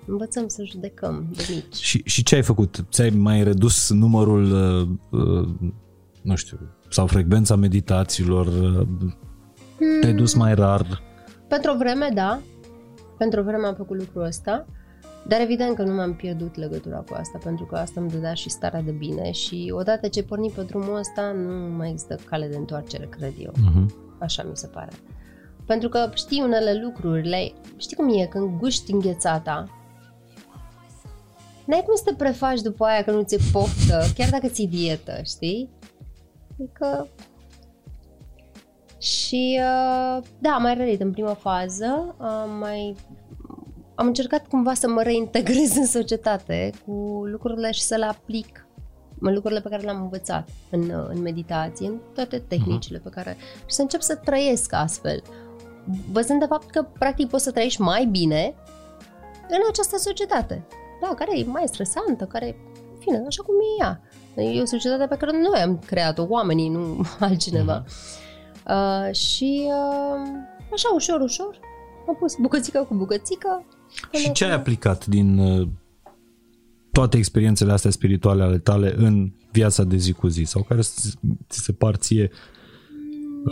Învățăm 0.07 0.49
să 0.49 0.65
judecăm 0.65 1.27
de 1.37 1.43
mici. 1.55 1.75
Și, 1.75 2.03
și 2.05 2.23
ce 2.23 2.35
ai 2.35 2.43
făcut? 2.43 2.85
Ți-ai 2.91 3.11
mai 3.11 3.43
redus 3.43 3.91
numărul, 3.91 4.53
uh, 4.53 5.21
uh, 5.21 5.49
nu 6.23 6.35
știu, 6.35 6.59
sau 6.91 7.07
frecvența 7.07 7.57
meditațiilor? 7.57 8.47
Uh, 8.47 8.87
te-ai 10.01 10.15
dus 10.15 10.35
mai 10.35 10.55
rar? 10.55 11.03
Pentru 11.49 11.71
o 11.71 11.77
vreme, 11.77 12.11
da. 12.15 12.41
Pentru 13.19 13.41
o 13.41 13.43
vreme 13.43 13.67
am 13.67 13.75
făcut 13.75 13.97
lucrul 13.99 14.23
ăsta. 14.23 14.67
Dar 15.29 15.41
evident 15.41 15.77
că 15.77 15.83
nu 15.83 15.95
m-am 15.95 16.15
pierdut 16.15 16.57
legătura 16.57 16.97
cu 16.97 17.15
asta, 17.15 17.39
pentru 17.45 17.65
că 17.65 17.75
asta 17.77 18.01
îmi 18.01 18.11
dădea 18.11 18.35
și 18.35 18.51
starea 18.51 18.83
de 18.83 18.91
bine 18.91 19.31
și 19.31 19.73
odată 19.75 20.09
ce 20.09 20.23
porni 20.23 20.51
pe 20.51 20.63
drumul 20.63 20.99
ăsta, 20.99 21.33
nu 21.33 21.77
mai 21.77 21.91
există 21.91 22.19
cale 22.25 22.49
de 22.49 22.57
întoarcere, 22.57 23.07
cred 23.07 23.33
eu. 23.39 23.53
Uh-huh. 23.53 23.87
Așa 24.19 24.43
mi 24.43 24.57
se 24.57 24.67
pare. 24.67 24.93
Pentru 25.67 25.89
că 25.89 26.11
știi 26.15 26.43
unele 26.43 26.81
lucruri, 26.83 27.29
le, 27.29 27.53
știi 27.77 27.97
cum 27.97 28.19
e, 28.19 28.27
când 28.27 28.59
guști 28.59 28.93
înghețata, 28.93 29.65
n-ai 31.65 31.83
cum 31.87 31.95
să 31.95 32.03
te 32.05 32.15
prefaci 32.15 32.61
după 32.61 32.85
aia 32.85 33.05
că 33.05 33.11
nu 33.11 33.23
ți-e 33.23 33.39
poftă, 33.53 34.03
chiar 34.17 34.31
dacă 34.31 34.47
ți 34.47 34.63
dietă, 34.63 35.21
știi? 35.25 35.71
Adică... 36.59 37.09
Și 38.99 39.61
uh, 39.61 40.23
da, 40.39 40.51
am 40.51 40.63
mai 40.63 40.75
rărit 40.75 41.01
în 41.01 41.11
prima 41.11 41.35
fază, 41.35 42.15
am 42.19 42.59
mai 42.59 42.97
am 43.97 44.07
încercat 44.07 44.47
cumva 44.47 44.75
să 44.75 44.89
mă 44.89 45.03
reintegrez 45.03 45.77
în 45.77 45.87
societate 45.87 46.71
cu 46.87 47.23
lucrurile 47.25 47.71
și 47.71 47.81
să 47.81 47.97
le 47.97 48.05
aplic 48.05 48.67
în 49.21 49.33
lucrurile 49.35 49.61
pe 49.61 49.69
care 49.69 49.83
le-am 49.83 50.01
învățat 50.01 50.49
în, 50.71 50.81
uh, 50.81 51.07
în 51.09 51.21
meditație, 51.21 51.87
în 51.87 51.99
toate 52.15 52.39
tehnicile 52.39 52.99
pe 52.99 53.09
care... 53.09 53.37
și 53.67 53.75
să 53.75 53.83
încep 53.83 54.01
să 54.01 54.17
trăiesc 54.17 54.73
astfel, 54.73 55.23
văzând 56.13 56.41
de 56.41 56.47
fapt 56.47 56.71
că 56.71 56.87
practic 56.99 57.29
poți 57.29 57.45
să 57.45 57.51
trăiești 57.51 57.81
mai 57.81 58.05
bine 58.05 58.55
în 59.49 59.61
această 59.69 59.97
societate, 59.99 60.67
da, 61.01 61.15
care 61.15 61.39
e 61.39 61.45
mai 61.45 61.63
stresantă, 61.67 62.25
care 62.25 62.47
e, 62.47 62.57
în 62.93 62.99
fine, 62.99 63.23
așa 63.27 63.43
cum 63.43 63.55
e 63.55 63.83
ea. 63.83 64.01
E 64.53 64.61
o 64.61 64.65
societate 64.65 65.07
pe 65.07 65.17
care 65.17 65.39
noi 65.41 65.61
am 65.61 65.79
creat-o, 65.79 66.27
oamenii, 66.29 66.69
nu 66.69 67.07
altcineva. 67.21 67.85
Uh, 68.69 69.15
și 69.15 69.65
uh, 69.67 70.29
așa, 70.73 70.89
ușor, 70.95 71.21
ușor, 71.21 71.59
am 72.09 72.17
pus 72.19 72.37
bucățică 72.41 72.85
cu 72.89 72.95
bucățică. 72.95 73.65
până 74.11 74.23
Și 74.23 74.33
ce 74.33 74.45
ai 74.45 74.51
acum. 74.51 74.61
aplicat 74.61 75.07
din 75.07 75.39
uh, 75.39 75.69
toate 76.93 77.17
experiențele 77.17 77.73
astea 77.73 77.91
spirituale 77.91 78.43
ale 78.43 78.59
tale 78.59 78.95
în 78.97 79.31
viața 79.53 79.83
de 79.83 79.97
zi 79.97 80.13
cu 80.13 80.27
zi? 80.27 80.43
Sau 80.45 80.63
care 80.63 80.81
ți 80.81 81.15
ți 81.49 81.61
se 81.61 81.73
par 81.73 81.95
ție 81.95 82.31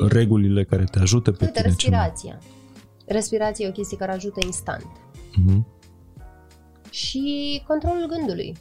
regulile 0.08 0.64
care 0.64 0.84
te 0.84 0.98
ajută 0.98 1.30
pe 1.32 1.44
Uite, 1.44 1.60
tine 1.62 1.74
cel 1.74 1.90
mai- 1.90 2.00
respirația. 2.00 2.38
Respirația 3.06 3.66
e 3.66 3.68
o 3.68 3.72
chestie 3.72 3.96
care 3.96 4.12
ajută 4.12 4.40
instant. 4.44 4.86
Mhm. 5.36 5.66
Și 6.90 7.62
controlul 7.66 8.06
gândului. 8.06 8.56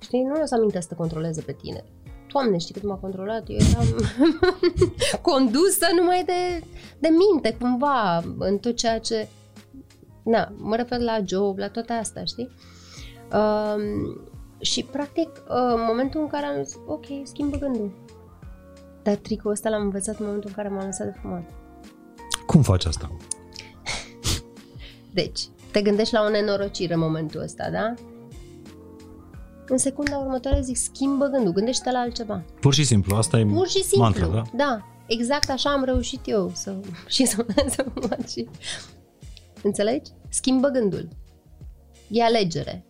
Știi, 0.00 0.22
nu 0.22 0.40
o 0.42 0.44
să 0.46 0.54
amintesc 0.54 0.82
să 0.88 0.94
te 0.94 1.00
controleze 1.00 1.40
pe 1.40 1.52
tine. 1.52 1.84
Doamne, 2.32 2.58
știi 2.58 2.74
cât 2.74 2.82
m-a 2.82 2.94
controlat? 2.94 3.48
Eu 3.48 3.56
eram 3.56 3.86
condusă 5.30 5.86
numai 5.98 6.22
de, 6.26 6.64
de 6.98 7.08
minte, 7.08 7.56
cumva, 7.60 8.24
în 8.38 8.58
tot 8.58 8.76
ceea 8.76 8.98
ce... 8.98 9.28
Na, 10.24 10.52
mă 10.56 10.76
refer 10.76 11.00
la 11.00 11.18
job, 11.24 11.58
la 11.58 11.68
toate 11.68 11.92
astea, 11.92 12.24
știi? 12.24 12.48
Um, 13.32 14.20
și, 14.60 14.82
practic, 14.82 15.28
uh, 15.28 15.72
în 15.74 15.84
momentul 15.86 16.20
în 16.20 16.26
care 16.26 16.46
am 16.46 16.62
zis, 16.64 16.76
ok, 16.86 17.04
schimbă 17.22 17.56
gândul. 17.56 17.90
Dar 19.08 19.16
tricul 19.16 19.50
ăsta 19.50 19.68
l-am 19.68 19.82
învățat 19.82 20.18
în 20.18 20.24
momentul 20.24 20.48
în 20.48 20.54
care 20.62 20.74
m-am 20.74 20.84
lăsat 20.84 21.06
de 21.06 21.18
fumat. 21.20 21.50
Cum 22.46 22.62
faci 22.62 22.84
asta? 22.84 23.16
Deci, 25.18 25.40
te 25.70 25.82
gândești 25.82 26.14
la 26.14 26.22
o 26.22 26.28
nenorocire 26.28 26.94
în 26.94 27.00
momentul 27.00 27.40
ăsta, 27.40 27.70
da? 27.70 27.94
În 29.66 29.78
secunda 29.78 30.16
următoare 30.16 30.60
zic, 30.60 30.76
schimbă 30.76 31.26
gândul, 31.26 31.52
gândește 31.52 31.90
la 31.90 31.98
altceva. 31.98 32.44
Pur 32.60 32.74
și 32.74 32.84
simplu, 32.84 33.16
asta 33.16 33.38
e 33.38 33.44
Pur 33.44 33.68
și 33.68 33.82
simplu. 33.82 34.02
mantra, 34.02 34.26
da? 34.26 34.42
da? 34.56 34.84
Exact 35.06 35.50
așa 35.50 35.70
am 35.70 35.84
reușit 35.84 36.20
eu 36.24 36.50
să 36.54 36.74
și 37.06 37.24
să, 37.24 37.46
să 37.68 37.84
mă 37.94 38.06
fac 38.06 38.26
și... 38.26 38.48
Înțelegi? 39.62 40.10
Schimbă 40.28 40.68
gândul. 40.68 41.08
E 42.08 42.22
alegere. 42.22 42.84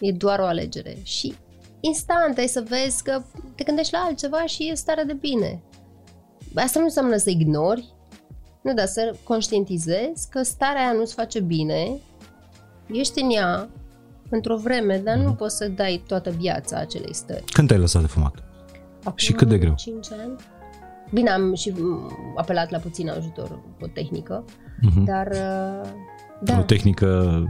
E 0.00 0.12
doar 0.12 0.38
o 0.38 0.44
alegere. 0.44 0.98
Și 1.02 1.34
instant 1.86 2.38
ai 2.38 2.46
să 2.46 2.64
vezi 2.68 3.02
că 3.02 3.22
te 3.54 3.64
gândești 3.64 3.92
la 3.92 3.98
altceva 3.98 4.46
și 4.46 4.68
e 4.70 4.74
stare 4.74 5.02
de 5.02 5.12
bine. 5.12 5.62
Asta 6.54 6.78
nu 6.78 6.84
înseamnă 6.84 7.16
să 7.16 7.30
ignori, 7.30 7.94
nu, 8.62 8.74
dar 8.74 8.86
să 8.86 9.14
conștientizezi 9.24 10.28
că 10.30 10.42
starea 10.42 10.80
aia 10.82 10.92
nu-ți 10.92 11.14
face 11.14 11.40
bine, 11.40 11.98
ești 12.86 13.20
în 13.22 13.30
ea 13.30 13.68
într-o 14.30 14.56
vreme, 14.56 14.98
dar 14.98 15.16
nu 15.16 15.32
poți 15.34 15.56
să 15.56 15.68
dai 15.68 16.02
toată 16.06 16.30
viața 16.30 16.78
acelei 16.78 17.14
stări. 17.14 17.44
Când 17.52 17.68
te-ai 17.68 17.80
lăsat 17.80 18.00
de 18.02 18.06
fumat? 18.08 18.34
Acum 18.98 19.16
Și 19.16 19.32
cât 19.32 19.48
de 19.48 19.58
greu? 19.58 19.74
5 19.74 20.06
ani. 20.12 20.34
Bine, 21.12 21.30
am 21.30 21.54
și 21.54 21.70
m, 21.70 22.10
apelat 22.36 22.70
la 22.70 22.78
puțin 22.78 23.08
ajutor 23.10 23.60
cu 23.80 23.86
tehnică, 23.86 24.44
Mhm. 24.80 25.04
dar... 25.04 25.26
uh, 25.26 25.90
O 26.40 26.44
Da, 26.44 26.62
tehnică... 26.62 27.42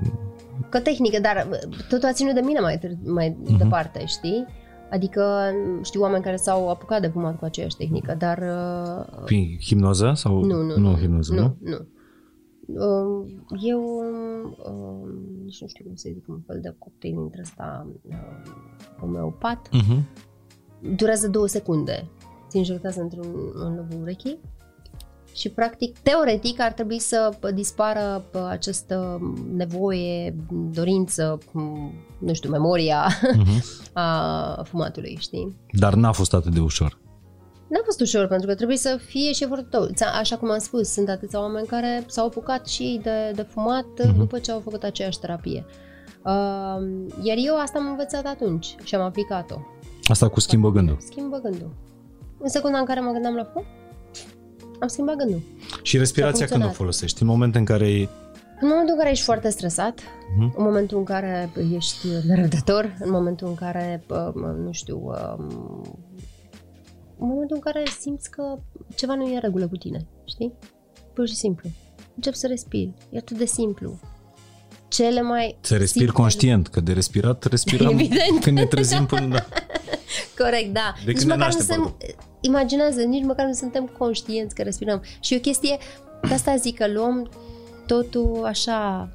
cu 0.71 0.79
tehnică, 0.79 1.21
dar 1.21 1.47
uh, 1.51 1.59
totul 1.89 2.09
a 2.09 2.13
ținut 2.13 2.35
de 2.35 2.41
mine 2.41 2.61
mai, 2.61 2.79
târ- 2.79 3.05
mai 3.05 3.37
Mhm. 3.45 3.57
departe, 3.57 4.05
știi? 4.07 4.47
Adică 4.91 5.51
știu 5.83 6.01
oameni 6.01 6.23
care 6.23 6.37
s-au 6.37 6.69
apucat 6.71 7.01
de 7.01 7.07
fumat 7.07 7.39
cu 7.39 7.45
aceeași 7.45 7.77
tehnică, 7.77 8.15
dar... 8.19 8.39
uh, 8.39 9.23
Prin 9.25 9.57
hipnoză? 9.61 10.13
Sau... 10.15 10.45
Nu, 10.45 10.63
nu, 10.63 10.77
nu 10.77 10.95
hipnoză, 10.97 11.35
nu? 11.35 11.41
nu. 11.41 11.57
nu. 11.71 11.77
Uh, 12.67 13.33
Eu, 13.63 13.81
uh, 14.59 15.11
nici 15.45 15.61
nu 15.61 15.67
știu 15.67 15.85
cum 15.85 15.95
să 15.95 16.09
zic, 16.13 16.29
un 16.29 16.41
fel 16.47 16.59
de 16.63 16.75
cocktail 16.79 17.15
dintre 17.17 17.41
ăsta 17.43 17.87
uh, 18.09 18.15
homeopat. 19.01 19.69
Mhm. 19.73 20.07
Durează 20.97 21.29
două 21.29 21.47
secunde. 21.47 22.09
ți 22.49 22.57
injectează 22.57 23.01
într-un 23.01 23.27
în 23.55 23.75
lobul 23.77 24.01
urechii 24.03 24.39
și 25.37 25.49
practic, 25.49 25.99
teoretic 25.99 26.61
ar 26.61 26.73
trebui 26.73 26.99
să 26.99 27.39
dispară 27.55 28.25
această 28.49 29.21
nevoie, 29.53 30.37
dorință, 30.71 31.39
nu 32.19 32.33
știu, 32.33 32.51
memoria 32.51 33.07
uh-huh. 33.07 33.83
a 33.93 34.63
fumatului, 34.65 35.17
știi? 35.21 35.57
Dar 35.71 35.95
n-a 35.95 36.13
fost 36.13 36.35
atât 36.35 36.55
de 36.55 36.61
ușor. 36.61 36.99
N-a 37.69 37.81
fost 37.85 38.01
ușor, 38.01 38.27
pentru 38.27 38.47
că 38.47 38.55
trebuie 38.55 38.77
să 38.77 38.99
fie 39.07 39.33
și 39.33 39.43
efortul 39.43 39.67
tău. 39.71 40.09
Așa 40.19 40.37
cum 40.37 40.51
am 40.51 40.59
spus, 40.59 40.89
sunt 40.89 41.09
atâția 41.09 41.41
oameni 41.41 41.67
care 41.67 42.05
s-au 42.07 42.27
apucat 42.27 42.67
și 42.67 43.01
de, 43.03 43.33
de 43.35 43.43
fumat 43.43 43.87
uh-huh. 44.03 44.17
după 44.17 44.39
ce 44.39 44.51
au 44.51 44.61
făcut 44.61 44.83
aceeași 44.83 45.19
terapie. 45.19 45.65
Uh, 46.25 46.33
iar 47.23 47.37
eu 47.37 47.61
asta 47.61 47.79
am 47.79 47.87
învățat 47.87 48.27
atunci 48.27 48.75
și 48.85 48.95
am 48.95 49.03
aplicat-o. 49.03 49.57
Asta 50.09 50.29
cu 50.29 50.41
schimbă 50.41 50.71
gândul. 50.71 50.97
Schimbă 51.01 51.41
gândul. 51.43 51.75
În 52.39 52.49
secunda 52.49 52.79
în 52.79 52.85
care 52.85 53.01
mă 53.01 53.11
gândeam 53.11 53.35
la 53.35 53.45
fumat, 53.45 53.67
am 54.81 54.89
schimbat 54.89 55.17
gândul. 55.17 55.43
Și 55.83 55.99
respirația 55.99 56.47
când 56.47 56.65
o 56.65 56.69
folosești? 56.69 57.23
În 57.23 57.29
momentul 57.29 57.61
în 57.61 57.67
care 57.67 58.09
în 58.61 58.69
momentul 58.69 58.93
în 58.93 58.99
care 58.99 59.11
ești 59.11 59.25
foarte 59.25 59.49
stresat, 59.49 60.01
uh-huh. 60.01 60.57
în 60.57 60.63
momentul 60.63 60.99
în 60.99 61.05
care 61.05 61.51
ești 61.75 62.07
nerăbdător, 62.27 62.97
în 63.01 63.11
momentul 63.11 63.49
în 63.49 63.55
care, 63.55 64.05
nu 64.65 64.73
știu, 64.73 65.11
în 67.19 67.27
momentul 67.27 67.57
în 67.57 67.61
care 67.61 67.83
simți 68.01 68.31
că 68.31 68.59
ceva 68.95 69.15
nu 69.15 69.29
e 69.29 69.35
în 69.35 69.41
regulă 69.41 69.69
cu 69.69 69.77
tine, 69.77 70.07
știi? 70.25 70.53
Pur 71.13 71.29
și 71.29 71.35
simplu. 71.35 71.69
Încep 72.15 72.35
să 72.35 72.47
respiri. 72.47 72.93
E 73.11 73.19
atât 73.19 73.39
de 73.39 73.45
simplu. 73.45 73.99
Cele 74.89 75.23
mai... 75.23 75.57
Să 75.61 75.77
respiri 75.77 76.05
simple... 76.05 76.23
conștient, 76.23 76.69
că 76.69 76.81
de 76.81 76.93
respirat 76.93 77.45
respirăm 77.45 77.93
Evident. 77.93 78.41
când 78.41 78.57
ne 78.57 78.65
trezim 78.65 79.07
până... 79.07 79.27
Da. 79.27 79.47
Corect, 80.45 80.73
da. 80.73 80.95
De 81.05 81.13
nici 81.13 81.25
măcar 81.25 81.53
nu 81.53 81.61
sunt, 81.61 81.95
imaginează, 82.41 83.03
nici 83.03 83.25
măcar 83.25 83.47
nu 83.47 83.53
suntem 83.53 83.91
conștienți 83.99 84.55
că 84.55 84.63
respirăm. 84.63 85.03
Și 85.21 85.35
o 85.35 85.39
chestie, 85.39 85.79
de 86.29 86.35
asta 86.35 86.57
zic 86.57 86.77
că 86.77 86.89
luăm 86.89 87.31
totul 87.87 88.45
așa, 88.45 89.09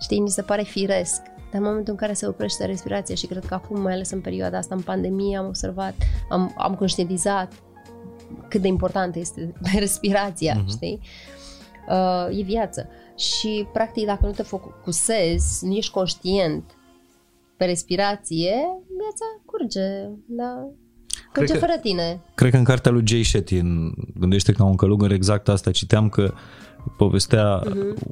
știi, 0.00 0.20
mi 0.20 0.30
se 0.30 0.42
pare 0.42 0.62
firesc. 0.62 1.20
Dar 1.50 1.60
în 1.60 1.66
momentul 1.66 1.92
în 1.92 1.98
care 1.98 2.12
se 2.12 2.26
oprește 2.26 2.64
respirația 2.64 3.14
și 3.14 3.26
cred 3.26 3.44
că 3.44 3.54
acum, 3.54 3.80
mai 3.80 3.92
ales 3.92 4.10
în 4.10 4.20
perioada 4.20 4.58
asta, 4.58 4.74
în 4.74 4.80
pandemie, 4.80 5.36
am 5.36 5.46
observat, 5.46 5.94
am, 6.28 6.54
am 6.56 6.74
conștientizat 6.74 7.52
cât 8.48 8.60
de 8.60 8.68
importantă 8.68 9.18
este 9.18 9.52
respirația, 9.78 10.62
uh-huh. 10.62 10.68
știi? 10.68 11.00
Uh, 11.88 12.38
e 12.38 12.42
viață. 12.42 12.88
Și, 13.18 13.66
practic, 13.72 14.06
dacă 14.06 14.26
nu 14.26 14.32
te 14.32 14.42
focusezi, 14.42 15.66
nu 15.66 15.74
ești 15.74 15.92
conștient 15.92 16.64
pe 17.56 17.64
respirație, 17.64 18.54
viața 18.98 19.26
curge, 19.44 20.08
da? 20.26 20.68
Curge 21.32 21.52
cred 21.52 21.60
fără 21.60 21.72
că, 21.72 21.78
tine. 21.78 22.20
Cred 22.34 22.50
că 22.50 22.56
în 22.56 22.64
cartea 22.64 22.90
lui 22.90 23.06
Jay 23.06 23.22
Shetty, 23.22 23.56
în 23.56 23.92
Gândește 24.18 24.52
ca 24.52 24.64
un 24.64 24.76
călugăr, 24.76 25.10
exact 25.10 25.48
asta 25.48 25.70
citeam 25.70 26.08
că 26.08 26.32
povestea, 26.96 27.62
uh-huh. 27.62 28.02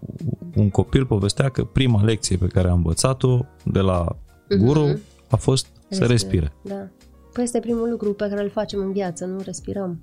un 0.55 0.71
copil 0.71 1.07
povestea 1.07 1.49
că 1.49 1.65
prima 1.65 2.03
lecție 2.03 2.37
pe 2.37 2.47
care 2.47 2.69
a 2.69 2.73
învățat-o 2.73 3.41
de 3.65 3.81
la 3.81 4.07
uh-huh. 4.09 4.59
guru 4.59 5.01
a 5.31 5.37
fost 5.37 5.67
Respire. 5.67 6.05
să 6.05 6.13
respire. 6.13 6.53
Da. 6.63 6.89
Păi 7.33 7.45
este 7.45 7.61
primul 7.61 7.91
lucru 7.91 8.13
pe 8.13 8.29
care 8.29 8.43
îl 8.43 8.51
facem 8.51 8.81
în 8.81 8.93
viață, 8.93 9.25
nu 9.25 9.41
respirăm. 9.45 10.01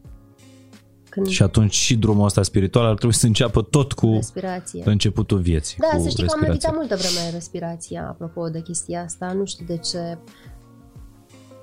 Când... 1.14 1.28
Și 1.28 1.44
atunci 1.44 1.74
și 1.74 1.96
drumul 1.96 2.26
ăsta 2.26 2.44
spiritual 2.44 2.86
ar 2.86 2.96
trebui 2.96 3.16
să 3.16 3.26
înceapă 3.26 3.62
tot 3.62 3.94
cu 3.94 4.12
respirație. 4.14 4.82
începutul 4.86 5.40
vieții. 5.40 5.78
Da, 5.80 6.00
să 6.00 6.10
știi 6.10 6.26
că 6.26 6.34
am 6.34 6.40
meditat 6.42 6.76
multă 6.76 6.96
vreme 6.96 7.30
respirația, 7.34 8.08
apropo 8.10 8.50
de 8.50 8.62
chestia 8.62 9.04
asta, 9.04 9.32
nu 9.32 9.46
știu 9.46 9.66
de 9.66 9.78
ce. 9.78 10.18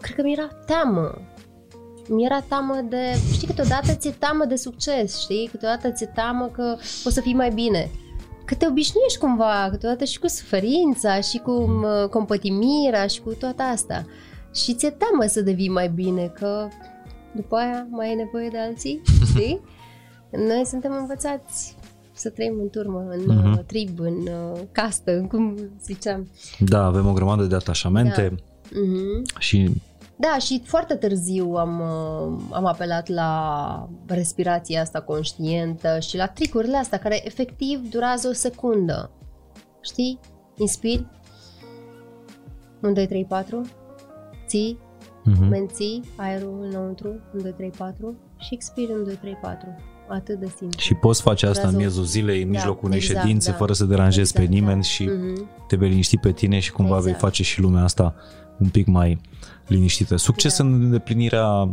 Cred 0.01 0.16
că 0.16 0.22
mi-era 0.22 0.48
teamă 0.66 1.18
mi-era 2.09 2.40
teamă 2.40 2.81
de, 2.89 3.18
știi, 3.32 3.47
câteodată 3.47 3.93
ți-e 3.93 4.10
teamă 4.10 4.44
de 4.44 4.56
succes, 4.56 5.20
știi, 5.20 5.48
câteodată 5.51 5.90
ți-e 5.90 6.10
teamă 6.14 6.47
că 6.52 6.77
poți 7.02 7.14
să 7.14 7.20
fii 7.20 7.35
mai 7.35 7.51
bine. 7.51 7.90
Că 8.44 8.55
te 8.55 8.66
obișnuiești 8.66 9.18
cumva, 9.18 9.68
câteodată 9.70 10.05
și 10.05 10.18
cu 10.18 10.28
suferința, 10.28 11.20
și 11.20 11.39
cu 11.39 11.52
uh, 11.52 12.09
compătimirea, 12.09 13.06
și 13.06 13.20
cu 13.20 13.32
toată 13.32 13.62
asta. 13.62 14.06
Și 14.55 14.74
ți-e 14.74 14.90
teamă 14.90 15.27
să 15.27 15.40
devii 15.40 15.68
mai 15.68 15.89
bine, 15.89 16.27
că 16.27 16.68
după 17.35 17.57
aia 17.57 17.86
mai 17.90 18.09
ai 18.09 18.15
nevoie 18.15 18.48
de 18.48 18.59
alții, 18.59 19.01
știi? 19.31 19.61
Noi 20.31 20.62
suntem 20.65 20.93
învățați 21.01 21.77
să 22.12 22.31
trăim 22.31 22.59
în 22.61 22.70
turmă, 22.70 23.07
în 23.09 23.20
uh-huh. 23.20 23.66
trib, 23.66 23.98
în 23.98 24.27
uh, 24.27 24.61
castă, 24.73 25.16
în 25.16 25.27
cum 25.27 25.59
ziceam. 25.82 26.28
Da, 26.59 26.85
avem 26.85 27.07
o 27.07 27.12
grămadă 27.12 27.44
de 27.44 27.55
atașamente 27.55 28.28
da. 28.28 28.36
uh-huh. 28.36 29.39
și 29.39 29.70
da, 30.20 30.39
și 30.39 30.62
foarte 30.65 30.94
târziu 30.94 31.55
am, 31.55 31.81
uh, 31.81 32.43
am 32.51 32.66
apelat 32.66 33.09
la 33.09 33.89
respirația 34.07 34.81
asta 34.81 35.01
conștientă 35.01 35.98
și 35.98 36.16
la 36.16 36.27
tricurile 36.27 36.77
astea 36.77 36.98
care 36.98 37.27
efectiv 37.27 37.90
durează 37.90 38.28
o 38.28 38.32
secundă. 38.32 39.11
Știi? 39.81 40.19
Inspiri. 40.57 41.07
1, 42.82 42.93
2, 42.93 43.07
3, 43.07 43.24
4. 43.24 43.61
Ții. 44.47 44.78
Uh-huh. 45.20 45.48
Menții 45.48 46.02
aerul 46.16 46.66
înăuntru. 46.70 47.09
1, 47.32 47.42
2, 47.42 47.52
3, 47.52 47.70
4. 47.76 48.14
Și 48.38 48.48
expiri 48.55 48.92
1, 48.92 49.02
2, 49.02 49.14
3, 49.14 49.38
4. 49.42 49.68
Atât 50.09 50.38
de 50.38 50.47
simplu. 50.56 50.78
Și 50.78 50.94
poți 50.94 51.22
face 51.22 51.47
asta 51.47 51.52
Durează 51.52 51.76
în 51.76 51.82
miezul 51.82 52.05
zilei, 52.05 52.42
în 52.42 52.52
da, 52.52 52.59
mijlocul 52.59 52.88
unei 52.88 52.98
exact, 52.98 53.20
ședințe, 53.20 53.51
da. 53.51 53.56
fără 53.56 53.72
să 53.72 53.84
deranjezi 53.84 54.30
exact, 54.30 54.47
pe 54.47 54.55
nimeni 54.55 54.80
da. 54.80 54.86
și 54.86 55.10
uh-huh. 55.10 55.66
te 55.66 55.76
vei 55.76 55.88
liniști 55.88 56.16
pe 56.16 56.32
tine 56.32 56.59
și 56.59 56.72
cumva 56.72 56.97
exact. 56.97 57.12
vei 57.12 57.20
face 57.20 57.42
și 57.42 57.60
lumea 57.60 57.82
asta 57.82 58.14
un 58.59 58.68
pic 58.68 58.86
mai 58.86 59.20
liniștită. 59.66 60.16
Succes 60.16 60.59
da. 60.59 60.64
în 60.64 60.72
îndeplinirea 60.72 61.68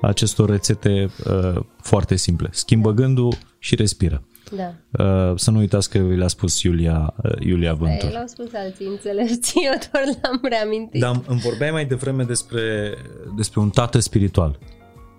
acestor 0.00 0.50
rețete 0.50 1.10
uh, 1.30 1.60
foarte 1.82 2.16
simple. 2.16 2.48
Schimbă 2.52 2.92
da. 2.92 3.02
gândul 3.02 3.34
și 3.58 3.74
respiră. 3.74 4.22
Da. 4.50 4.72
Uh, 5.04 5.38
să 5.38 5.50
nu 5.50 5.58
uitați 5.58 5.90
că 5.90 5.98
vi 5.98 6.16
l-a 6.16 6.28
spus 6.28 6.62
Iulia, 6.62 7.14
uh, 7.24 7.32
Iulia 7.40 7.74
Vântur. 7.74 8.10
L-au 8.10 8.26
spus 8.26 8.54
alții 8.54 8.86
înțelepți, 8.86 9.54
eu 9.66 9.72
doar 9.92 10.04
l-am 10.22 10.40
reamintit. 10.42 11.00
Dar 11.00 11.20
îmi 11.26 11.40
vorbeai 11.40 11.70
mai 11.70 11.84
devreme 11.84 12.22
despre, 12.22 12.94
despre 13.36 13.60
un 13.60 13.70
tată 13.70 13.98
spiritual. 13.98 14.58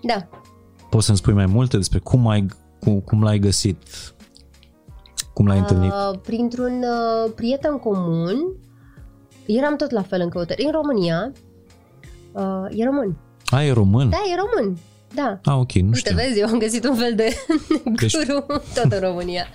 Da. 0.02 0.28
Poți 0.90 1.06
să-mi 1.06 1.18
spui 1.18 1.34
mai 1.34 1.46
multe 1.46 1.78
despre 1.78 2.00
cum, 2.00 2.28
ai, 2.28 2.46
cum, 2.80 3.00
cum 3.00 3.24
l-ai 3.24 3.40
găsit, 3.40 3.78
cum 5.34 5.48
l-ai 5.48 5.60
uh, 5.60 5.66
întâlnit? 5.68 6.22
Printr-un 6.22 6.84
uh, 6.84 7.32
prieten 7.36 7.78
comun, 7.78 8.36
eram 9.46 9.76
tot 9.76 9.92
la 9.92 10.02
fel 10.02 10.22
în 10.22 10.30
căutări. 10.30 10.64
În 10.64 10.72
România, 10.72 11.32
Uh, 12.38 12.68
e 12.70 12.84
român. 12.86 13.18
A, 13.46 13.64
e 13.64 13.72
român? 13.72 14.10
Da, 14.10 14.18
e 14.18 14.36
român. 14.36 14.78
Da. 15.18 15.40
A, 15.44 15.60
ok, 15.60 15.72
nu 15.72 15.94
știu. 15.94 16.16
Te 16.16 16.24
vezi, 16.24 16.40
eu 16.40 16.48
am 16.48 16.58
găsit 16.60 16.88
un 16.88 16.96
fel 16.96 17.16
de 17.16 17.36
deci... 18.00 18.16
guru 18.16 18.46
tot 18.74 18.92
în 18.92 19.00
România. 19.00 19.46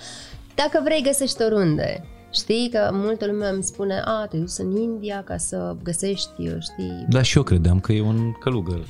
Dacă 0.54 0.80
vrei, 0.84 1.02
găsești 1.02 1.42
oriunde. 1.42 2.04
Știi 2.30 2.70
că 2.70 2.90
multă 2.92 3.26
lume 3.26 3.48
îmi 3.48 3.62
spune, 3.62 4.02
a, 4.04 4.26
te 4.26 4.36
duci 4.36 4.58
în 4.58 4.76
India 4.76 5.22
ca 5.24 5.36
să 5.36 5.76
găsești, 5.82 6.30
știi... 6.58 7.06
Da, 7.08 7.22
și 7.22 7.36
eu 7.36 7.42
credeam 7.42 7.80
că 7.80 7.92
e 7.92 8.02
un 8.02 8.32
călugăr. 8.32 8.86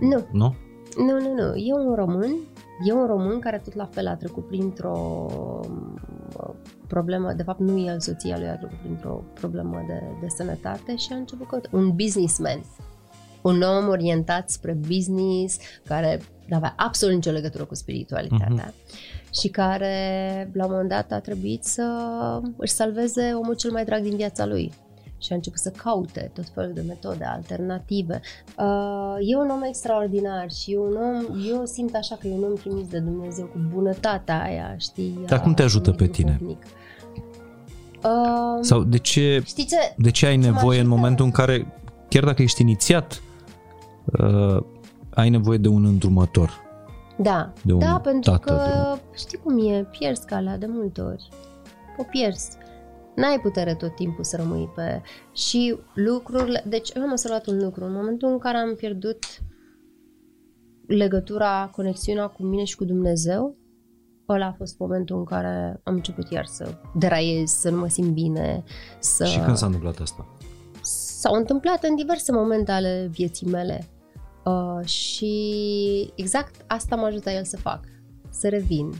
Nu. 0.00 0.26
Nu? 0.32 0.54
Nu, 0.96 1.20
nu, 1.20 1.34
nu. 1.34 1.56
E 1.56 1.72
un 1.72 1.94
român, 1.94 2.36
e 2.88 2.92
un 2.92 3.06
român 3.06 3.38
care 3.38 3.60
tot 3.64 3.74
la 3.74 3.88
fel 3.92 4.06
a 4.06 4.14
trecut 4.14 4.46
printr-o 4.46 5.26
problemă, 6.86 7.32
de 7.32 7.42
fapt 7.42 7.60
nu 7.60 7.84
el, 7.86 8.00
soția 8.00 8.38
lui 8.38 8.48
a 8.48 8.56
trecut 8.56 8.78
printr-o 8.78 9.24
problemă 9.34 9.84
de, 9.86 10.02
de 10.20 10.26
sănătate 10.28 10.96
și 10.96 11.08
a 11.12 11.16
început 11.16 11.48
că 11.48 11.60
un 11.70 11.90
businessman 11.90 12.60
un 13.42 13.62
om 13.62 13.88
orientat 13.88 14.50
spre 14.50 14.72
business, 14.72 15.58
care 15.84 16.20
nu 16.46 16.56
avea 16.56 16.74
absolut 16.76 17.14
nicio 17.14 17.30
legătură 17.30 17.64
cu 17.64 17.74
spiritualitatea 17.74 18.72
uh-huh. 18.72 19.34
și 19.40 19.48
care 19.48 20.50
la 20.52 20.64
un 20.64 20.70
moment 20.70 20.88
dat 20.88 21.12
a 21.12 21.20
trebuit 21.20 21.64
să 21.64 21.84
își 22.56 22.72
salveze 22.72 23.32
omul 23.34 23.54
cel 23.54 23.70
mai 23.70 23.84
drag 23.84 24.02
din 24.02 24.16
viața 24.16 24.46
lui 24.46 24.72
și 25.18 25.32
a 25.32 25.34
început 25.34 25.58
să 25.58 25.70
caute 25.70 26.30
tot 26.34 26.44
felul 26.54 26.72
de 26.74 26.84
metode 26.86 27.24
alternative. 27.24 28.20
Uh, 28.58 29.16
e 29.20 29.36
un 29.36 29.50
om 29.50 29.62
extraordinar 29.62 30.50
și 30.50 30.72
e 30.72 30.78
un 30.78 30.96
om, 30.96 31.24
eu 31.48 31.64
simt 31.64 31.94
așa 31.94 32.16
că 32.20 32.26
e 32.26 32.32
un 32.32 32.44
om 32.44 32.54
trimis 32.54 32.88
de 32.88 32.98
Dumnezeu 32.98 33.44
cu 33.44 33.58
bunătatea 33.74 34.42
aia, 34.42 34.74
știi? 34.78 35.18
Dar 35.26 35.40
cum 35.40 35.54
te 35.54 35.62
ajută 35.62 35.90
pe 35.90 36.06
tine? 36.06 36.40
Uh, 36.42 36.56
Sau 38.60 38.82
de 38.82 38.98
ce, 38.98 39.42
știi 39.44 39.66
ce, 39.66 39.76
de 39.96 40.10
ce 40.10 40.26
ai 40.26 40.40
ce 40.40 40.46
nevoie 40.46 40.80
în 40.80 40.88
momentul 40.88 41.24
în 41.24 41.30
care, 41.30 41.66
chiar 42.08 42.24
dacă 42.24 42.42
ești 42.42 42.60
inițiat 42.60 43.20
uh, 44.18 44.62
ai 45.10 45.30
nevoie 45.30 45.58
de 45.58 45.68
un 45.68 45.84
îndrumător. 45.84 46.64
Da, 47.18 47.52
de 47.64 47.72
un 47.72 47.78
da, 47.78 48.00
pentru 48.02 48.30
tată, 48.30 48.44
că 48.44 48.52
de 48.52 48.88
un... 48.88 48.98
știi 49.14 49.38
cum 49.38 49.58
e, 49.58 49.88
pierzi 49.98 50.26
calea 50.26 50.58
de 50.58 50.66
multe 50.68 51.00
ori. 51.00 51.28
O 51.96 52.02
pierzi. 52.02 52.56
N-ai 53.14 53.40
putere 53.42 53.74
tot 53.74 53.94
timpul 53.94 54.24
să 54.24 54.36
rămâi 54.36 54.70
pe... 54.74 55.02
Și 55.32 55.78
lucrurile... 55.94 56.64
Deci 56.68 56.90
eu 56.94 57.02
am 57.02 57.10
observat 57.10 57.46
un 57.46 57.62
lucru. 57.62 57.84
În 57.84 57.92
momentul 57.92 58.28
în 58.28 58.38
care 58.38 58.56
am 58.56 58.74
pierdut 58.74 59.24
legătura, 60.86 61.70
conexiunea 61.72 62.26
cu 62.26 62.42
mine 62.42 62.64
și 62.64 62.76
cu 62.76 62.84
Dumnezeu, 62.84 63.56
ăla 64.28 64.46
a 64.46 64.54
fost 64.58 64.78
momentul 64.78 65.16
în 65.16 65.24
care 65.24 65.80
am 65.84 65.94
început 65.94 66.30
iar 66.30 66.46
să 66.46 66.74
deraiez, 66.94 67.50
să 67.50 67.70
nu 67.70 67.76
mă 67.76 67.88
simt 67.88 68.12
bine, 68.12 68.64
să... 68.98 69.24
Și 69.24 69.38
când 69.38 69.56
s-a 69.56 69.66
întâmplat 69.66 69.98
asta? 70.00 70.26
S-au 71.18 71.34
întâmplat 71.34 71.84
în 71.84 71.94
diverse 71.94 72.32
momente 72.32 72.72
ale 72.72 73.08
vieții 73.10 73.46
mele 73.46 73.86
Uh, 74.46 74.84
și 74.84 76.12
exact 76.14 76.64
asta 76.66 76.96
mă 76.96 77.04
ajută 77.04 77.30
el 77.30 77.44
să 77.44 77.56
fac, 77.56 77.80
să 78.30 78.48
revin 78.48 78.92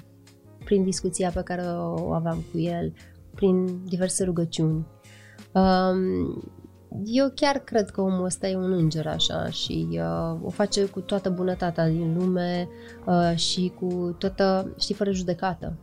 prin 0.64 0.84
discuția 0.84 1.30
pe 1.30 1.42
care 1.42 1.62
o 1.78 2.12
aveam 2.12 2.44
cu 2.52 2.58
el, 2.58 2.92
prin 3.34 3.84
diverse 3.84 4.24
rugăciuni. 4.24 4.86
Um, 5.52 6.42
eu 7.04 7.32
chiar 7.34 7.58
cred 7.58 7.90
că 7.90 8.00
omul 8.00 8.24
ăsta 8.24 8.48
e 8.48 8.56
un 8.56 8.72
înger 8.72 9.06
așa 9.06 9.50
și 9.50 9.88
uh, 9.90 10.38
o 10.42 10.50
face 10.50 10.84
cu 10.84 11.00
toată 11.00 11.30
bunătatea 11.30 11.88
din 11.88 12.16
lume 12.18 12.68
uh, 13.06 13.36
și 13.36 13.72
cu 13.78 14.14
toată, 14.18 14.74
știi, 14.78 14.94
fără 14.94 15.10
judecată. 15.10 15.76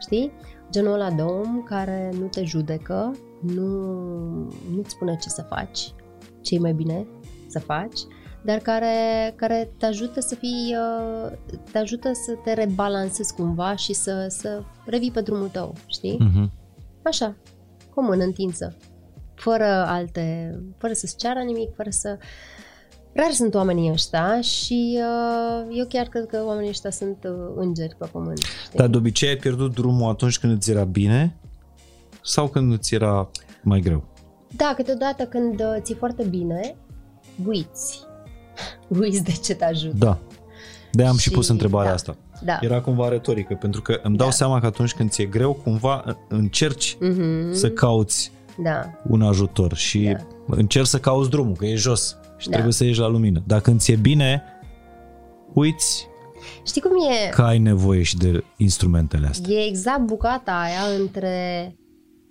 Știi? 0.00 0.32
Genul 0.70 0.92
ăla 0.92 1.10
de 1.10 1.22
om 1.22 1.62
care 1.62 2.10
nu 2.20 2.26
te 2.26 2.44
judecă, 2.44 3.16
nu, 3.40 3.70
nu-ți 4.74 4.90
spune 4.90 5.16
ce 5.20 5.28
să 5.28 5.42
faci, 5.42 5.94
ce 6.40 6.54
e 6.54 6.58
mai 6.58 6.72
bine 6.72 7.06
să 7.46 7.58
faci, 7.58 8.00
dar 8.46 8.58
care, 8.58 9.32
care 9.36 9.70
te 9.78 9.86
ajută 9.86 10.20
să 10.20 10.34
fii, 10.34 10.76
uh, 10.76 11.32
te 11.72 11.78
ajută 11.78 12.10
să 12.12 12.32
te 12.44 12.52
rebalancezi 12.52 13.34
cumva 13.34 13.76
și 13.76 13.92
să, 13.92 14.26
să 14.28 14.62
revii 14.84 15.10
pe 15.10 15.20
drumul 15.20 15.48
tău, 15.48 15.74
știi? 15.86 16.16
Mhm. 16.20 16.52
Așa, 17.02 17.36
cu 17.94 18.00
o 18.00 18.02
mână 18.02 18.24
întinsă, 18.24 18.76
fără 19.34 19.84
alte, 19.86 20.58
fără 20.78 20.92
să-ți 20.92 21.16
ceară 21.16 21.40
nimic, 21.40 21.74
fără 21.74 21.90
să... 21.90 22.18
Rar 23.12 23.30
sunt 23.30 23.54
oamenii 23.54 23.90
ăștia 23.90 24.40
și 24.40 24.98
uh, 25.00 25.76
eu 25.76 25.86
chiar 25.86 26.06
cred 26.06 26.26
că 26.26 26.42
oamenii 26.44 26.68
ăștia 26.68 26.90
sunt 26.90 27.24
uh, 27.24 27.52
îngeri 27.54 27.94
pe 27.98 28.08
pământ. 28.12 28.38
Știi? 28.38 28.78
Dar 28.78 28.86
de 28.88 28.96
obicei 28.96 29.28
ai 29.28 29.36
pierdut 29.36 29.74
drumul 29.74 30.10
atunci 30.10 30.38
când 30.38 30.56
îți 30.56 30.70
era 30.70 30.84
bine 30.84 31.36
sau 32.22 32.48
când 32.48 32.72
îți 32.72 32.94
era 32.94 33.30
mai 33.62 33.80
greu? 33.80 34.04
Da, 34.56 34.72
câteodată 34.76 35.26
când 35.26 35.60
uh, 35.60 35.76
ți-e 35.80 35.94
foarte 35.94 36.24
bine, 36.24 36.76
uiți. 37.46 38.06
Uiți 39.00 39.24
de 39.24 39.32
ce 39.32 39.54
te 39.54 39.64
ajută. 39.64 39.96
Da. 39.98 40.18
de 40.92 41.04
am 41.04 41.14
și, 41.16 41.22
și 41.22 41.28
Și- 41.28 41.34
pus 41.34 41.48
întrebarea 41.48 41.88
da. 41.88 41.94
asta. 41.94 42.16
Da. 42.44 42.58
Era 42.60 42.80
cumva 42.80 43.08
retorică, 43.08 43.54
pentru 43.54 43.82
că 43.82 44.00
îmi 44.02 44.16
dau 44.16 44.26
Da. 44.26 44.32
seama 44.32 44.60
că 44.60 44.66
atunci 44.66 44.92
când 44.92 45.10
ți-e 45.10 45.24
greu, 45.24 45.52
cumva 45.52 46.16
încerci 46.28 46.96
Mhm. 47.00 47.52
să 47.52 47.70
cauți 47.70 48.32
Da, 48.62 48.90
un 49.08 49.22
ajutor 49.22 49.74
și 49.76 49.98
Da. 49.98 50.26
încerci 50.46 50.86
să 50.86 50.98
cauți 50.98 51.30
drumul, 51.30 51.54
că 51.56 51.66
e 51.66 51.74
jos 51.74 52.16
și 52.36 52.46
Da. 52.46 52.52
trebuie 52.52 52.72
să 52.72 52.84
ieși 52.84 52.98
la 53.00 53.06
lumină. 53.08 53.42
Dar 53.46 53.60
când 53.60 53.80
ți-e 53.80 53.96
bine, 53.96 54.42
uiți 55.52 56.06
știi 56.66 56.80
cum 56.80 56.90
e? 57.24 57.28
că 57.28 57.42
ai 57.42 57.58
nevoie 57.58 58.02
și 58.02 58.16
de 58.16 58.44
instrumentele 58.56 59.26
astea. 59.26 59.54
E 59.54 59.66
exact 59.68 60.00
bucata 60.00 60.52
aia 60.52 60.98
între 61.00 61.74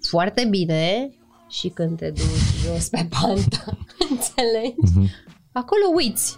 foarte 0.10 0.48
bine 0.50 1.10
și 1.50 1.68
când 1.68 1.98
te 1.98 2.10
duci 2.10 2.74
jos 2.74 2.88
pe 2.90 3.08
pantă, 3.10 3.78
înțelegi? 4.10 4.76
Mhm. 4.78 5.10
Acolo 5.56 5.82
uiți. 5.96 6.38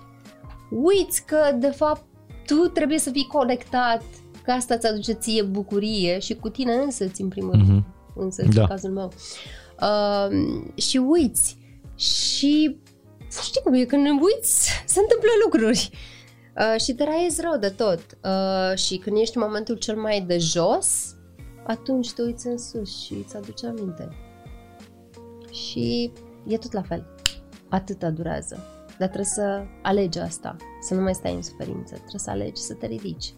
Uiți 0.71 1.25
că, 1.25 1.55
de 1.59 1.67
fapt, 1.69 2.03
tu 2.45 2.55
trebuie 2.55 2.99
să 2.99 3.09
fii 3.09 3.27
conectat, 3.31 4.03
că 4.43 4.51
asta 4.51 4.73
îți 4.73 4.87
aduce 4.87 5.11
ție 5.11 5.41
bucurie 5.43 6.19
și 6.19 6.35
cu 6.35 6.49
tine 6.49 6.73
însăți, 6.73 7.21
în 7.21 7.27
primul 7.27 7.51
rând, 7.51 7.67
Mhm. 7.67 7.85
însă 8.15 8.43
Da. 8.53 8.61
în 8.61 8.67
cazul 8.67 8.89
meu. 8.91 9.11
Uh, 9.81 10.37
și 10.75 10.97
uiți. 10.97 11.57
Și 11.95 12.79
știi 13.43 13.61
cum 13.63 13.73
e, 13.73 13.83
când 13.85 14.05
uiți, 14.07 14.69
se 14.85 14.99
întâmplă 14.99 15.29
lucruri. 15.43 15.89
Uh, 16.57 16.81
și 16.81 16.93
te 16.93 17.03
raiezi 17.03 17.41
rău 17.41 17.57
de 17.59 17.69
tot. 17.69 17.99
Uh, 18.23 18.77
și 18.77 18.97
când 18.97 19.17
ești 19.17 19.37
în 19.37 19.43
momentul 19.45 19.75
cel 19.75 19.95
mai 19.95 20.21
de 20.21 20.37
jos, 20.37 21.15
atunci 21.67 22.11
te 22.11 22.21
uiți 22.21 22.47
în 22.47 22.57
sus 22.57 23.03
și 23.03 23.13
îți 23.25 23.35
aduce 23.35 23.67
aminte. 23.67 24.09
Și 25.51 26.11
e 26.47 26.57
tot 26.57 26.71
la 26.71 26.81
fel. 26.81 27.05
Atâta 27.69 28.09
durează. 28.09 28.65
Dar 28.99 29.07
trebuie 29.07 29.25
să 29.33 29.63
alegi 29.81 30.19
asta, 30.19 30.55
să 30.81 30.93
nu 30.93 31.01
mai 31.01 31.13
stai 31.13 31.33
în 31.33 31.41
suferință. 31.43 31.93
Trebuie 31.93 32.19
să 32.19 32.29
alegi 32.29 32.61
să 32.61 32.73
te 32.73 32.85
ridici. 32.85 33.33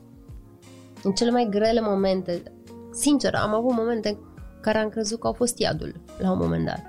În 1.03 1.11
cele 1.11 1.31
mai 1.31 1.47
grele 1.49 1.81
momente, 1.81 2.43
sincer, 2.93 3.33
am 3.35 3.53
avut 3.53 3.71
momente 3.73 4.09
în 4.09 4.17
care 4.61 4.77
am 4.77 4.89
crezut 4.89 5.19
că 5.19 5.27
au 5.27 5.33
fost 5.33 5.57
iadul 5.59 6.01
la 6.17 6.31
un 6.31 6.37
moment 6.37 6.65
dat. 6.65 6.81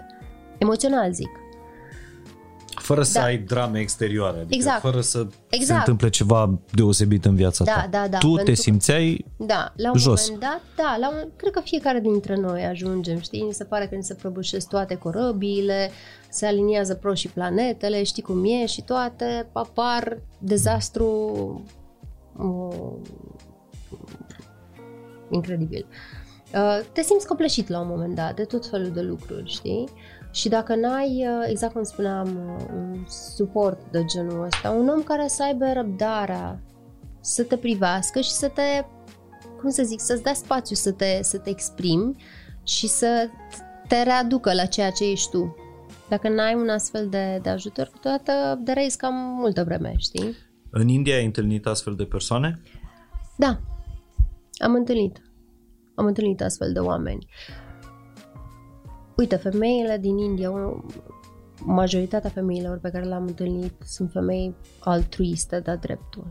Emoțional 0.58 1.12
zic. 1.12 1.28
Fără 2.74 3.02
să 3.02 3.18
Da. 3.18 3.24
ai 3.24 3.38
drame 3.38 3.78
exterioare, 3.80 4.36
adică 4.38 4.54
Exact. 4.54 4.80
fără 4.80 5.00
să 5.00 5.26
se 5.30 5.34
Exact. 5.56 5.78
întâmple 5.78 6.08
ceva 6.08 6.58
deosebit 6.72 7.24
în 7.24 7.34
viața 7.34 7.64
Da, 7.64 7.72
ta. 7.72 7.86
da, 7.90 8.08
da, 8.08 8.18
tu 8.18 8.28
te 8.28 8.34
pentru 8.36 8.54
că- 8.54 8.60
simțeai 8.60 9.24
Da, 9.36 9.72
la 9.76 9.90
un 9.90 9.98
Jos. 9.98 10.28
moment 10.30 10.50
dat, 10.50 10.60
da, 10.76 10.96
la 11.00 11.08
un, 11.08 11.28
cred 11.36 11.52
că 11.52 11.60
fiecare 11.64 12.00
dintre 12.00 12.36
noi 12.36 12.64
ajungem, 12.64 13.20
știi, 13.20 13.42
mi 13.42 13.52
se 13.52 13.64
pare 13.64 13.86
că 13.86 13.94
ni 13.94 14.02
se 14.02 14.14
prăbușesc 14.14 14.68
toate 14.68 14.94
corăbiile, 14.94 15.90
se 16.30 16.46
aliniază 16.46 16.94
pro 16.94 17.14
și 17.14 17.28
planetele, 17.28 18.02
știi 18.02 18.22
cum 18.22 18.44
e 18.44 18.66
și 18.66 18.82
toate, 18.82 19.48
apar 19.52 20.22
dezastru 20.38 21.06
uh, 22.38 22.96
incredibil. 25.30 25.86
Uh, 26.54 26.80
te 26.92 27.02
simți 27.02 27.26
copleșit 27.26 27.68
la 27.68 27.80
un 27.80 27.88
moment 27.88 28.14
dat 28.14 28.34
de 28.34 28.44
tot 28.44 28.66
felul 28.66 28.90
de 28.90 29.00
lucruri, 29.00 29.50
știi? 29.50 29.88
Și 30.30 30.48
dacă 30.48 30.74
n-ai, 30.74 31.26
uh, 31.26 31.46
exact 31.48 31.72
cum 31.72 31.82
spuneam, 31.82 32.56
uh, 32.58 32.64
un 32.74 33.04
suport 33.08 33.80
de 33.90 34.04
genul 34.04 34.44
ăsta, 34.44 34.70
un 34.70 34.88
om 34.88 35.02
care 35.02 35.28
să 35.28 35.42
aibă 35.42 35.72
răbdarea 35.72 36.60
să 37.20 37.42
te 37.42 37.56
privească 37.56 38.20
și 38.20 38.30
să 38.30 38.48
te, 38.48 38.84
cum 39.60 39.70
să 39.70 39.82
zic, 39.82 40.00
să-ți 40.00 40.22
dea 40.22 40.34
spațiu 40.34 40.74
să 40.74 40.92
te, 40.92 41.18
să 41.22 41.38
te 41.38 41.50
exprimi 41.50 42.24
și 42.62 42.88
să 42.88 43.28
te 43.88 44.02
readucă 44.02 44.52
la 44.52 44.64
ceea 44.64 44.90
ce 44.90 45.10
ești 45.10 45.30
tu. 45.30 45.54
Dacă 46.10 46.28
n-ai 46.28 46.54
un 46.54 46.68
astfel 46.68 47.08
de, 47.08 47.38
de 47.42 47.48
ajutor, 47.48 47.90
câteodată 47.92 48.60
derezi 48.62 48.96
cam 48.96 49.14
multă 49.14 49.64
vreme, 49.64 49.94
știi? 49.96 50.34
În 50.70 50.88
India 50.88 51.16
ai 51.16 51.24
întâlnit 51.24 51.66
astfel 51.66 51.94
de 51.94 52.04
persoane? 52.04 52.60
Da, 53.36 53.60
am 54.58 54.74
întâlnit. 54.74 55.22
Am 55.94 56.06
întâlnit 56.06 56.42
astfel 56.42 56.72
de 56.72 56.78
oameni. 56.78 57.26
Uite, 59.16 59.36
femeile 59.36 59.98
din 59.98 60.18
India, 60.18 60.50
o- 60.50 60.80
majoritatea 61.64 62.30
femeilor 62.30 62.78
pe 62.78 62.90
care 62.90 63.04
le-am 63.04 63.26
întâlnit 63.26 63.74
sunt 63.84 64.10
femei 64.10 64.54
altruiste 64.78 65.60
de 65.60 65.78
dreptul. 65.80 66.26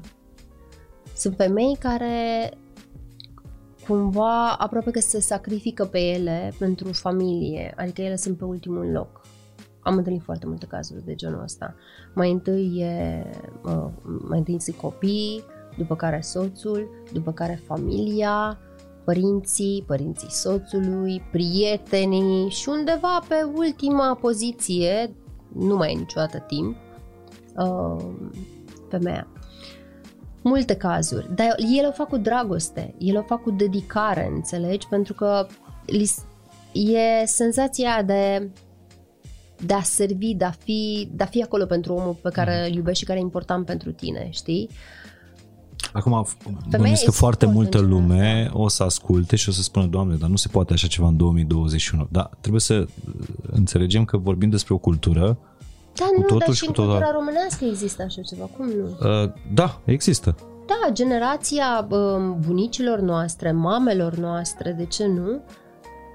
Sunt 1.15 1.35
femei 1.35 1.77
care 1.80 2.51
cumva 3.88 4.51
aproape 4.51 4.91
că 4.91 4.99
se 4.99 5.19
sacrifică 5.19 5.85
pe 5.85 5.99
ele 5.99 6.53
pentru 6.57 6.93
familie, 6.93 7.73
adică 7.77 8.01
ele 8.01 8.15
sunt 8.15 8.38
pe 8.38 8.43
ultimul 8.43 8.91
loc. 8.91 9.22
Am 9.81 9.97
întâlnit 9.97 10.22
foarte 10.22 10.45
multe 10.45 10.65
cazuri 10.65 11.06
de 11.06 11.15
genul 11.15 11.41
ăsta. 11.43 11.76
Mai 12.14 12.31
întâi 12.31 12.80
e, 12.80 13.26
uh, 13.64 13.88
mai 14.27 14.38
întâi 14.38 14.60
sunt 14.61 14.76
copii, 14.76 15.43
după 15.77 15.95
care 15.95 16.22
soțul, 16.22 16.89
după 17.14 17.31
care 17.31 17.61
familia, 17.65 18.57
părinții, 19.03 19.84
părinții 19.88 20.31
soțului, 20.31 21.22
prietenii 21.31 22.49
și 22.49 22.69
undeva 22.69 23.19
pe 23.27 23.35
ultima 23.56 24.15
poziție, 24.15 25.15
nu 25.53 25.76
mai 25.76 25.93
e 25.93 25.97
niciodată 25.97 26.38
timp, 26.47 26.76
uh, 27.57 28.06
femeia. 28.89 29.27
Multe 30.43 30.76
cazuri, 30.76 31.35
dar 31.35 31.56
ele 31.77 31.88
o 31.88 31.91
fac 31.91 32.07
cu 32.07 32.18
dragoste, 32.18 32.95
ele 32.97 33.18
o 33.18 33.22
fac 33.22 33.41
cu 33.41 33.51
dedicare, 33.51 34.27
înțelegi? 34.34 34.88
Pentru 34.88 35.14
că 35.14 35.47
li 35.85 36.06
s- 36.06 36.26
e 36.73 37.26
senzația 37.26 38.03
de 38.03 38.49
de 39.65 39.73
a 39.73 39.81
servi, 39.81 40.34
de 40.34 40.45
a 40.45 40.52
fi, 40.52 41.10
de 41.11 41.23
a 41.23 41.26
fi 41.26 41.41
acolo 41.41 41.65
pentru 41.65 41.94
omul 41.94 42.18
pe 42.22 42.30
care 42.30 42.68
îl 42.68 42.76
iubești 42.76 42.99
și 42.99 43.06
care 43.06 43.19
e 43.19 43.22
important 43.22 43.65
pentru 43.65 43.91
tine, 43.91 44.27
știi? 44.31 44.69
Acum, 45.94 46.27
bănuiesc 46.69 47.03
că 47.03 47.10
e 47.10 47.11
foarte 47.11 47.45
suport 47.45 47.61
multă 47.61 47.77
în 47.77 47.84
genul 47.84 48.02
lume 48.02 48.49
o 48.53 48.68
să 48.68 48.84
asculte 48.84 49.36
și 49.36 49.49
o 49.49 49.52
să 49.52 49.61
spună, 49.61 49.86
Doamne, 49.86 50.15
dar 50.15 50.30
nu 50.30 50.36
se 50.36 50.48
poate 50.48 50.73
așa 50.73 50.88
ceva 50.88 51.07
în 51.07 51.18
2021. 51.18 52.07
Da, 52.11 52.30
trebuie 52.40 52.61
să 52.61 52.73
uh, 52.73 52.88
înțelegem 53.52 54.06
că 54.06 54.18
vorbim 54.18 54.49
despre 54.49 54.73
o 54.73 54.77
cultură. 54.77 55.38
Da, 55.95 56.06
Cu 56.06 56.19
nu, 56.19 56.22
totul 56.22 56.38
dar 56.45 56.49
și 56.49 56.56
și 56.56 56.64
cu 56.64 56.68
în 56.68 56.73
totul. 56.73 56.91
cultura 56.91 57.11
românească 57.11 57.65
există 57.65 58.03
așa 58.03 58.22
ceva, 58.22 58.45
cum 58.57 58.65
nu? 58.65 59.10
Uh, 59.23 59.31
da, 59.53 59.81
există. 59.86 60.36
Da, 60.68 60.91
generația 60.94 61.88
um, 61.90 62.40
bunicilor 62.45 62.99
noastre, 62.99 63.52
mamelor 63.52 64.15
noastre, 64.15 64.72
de 64.72 64.86
ce 64.86 65.06
nu? 65.06 65.41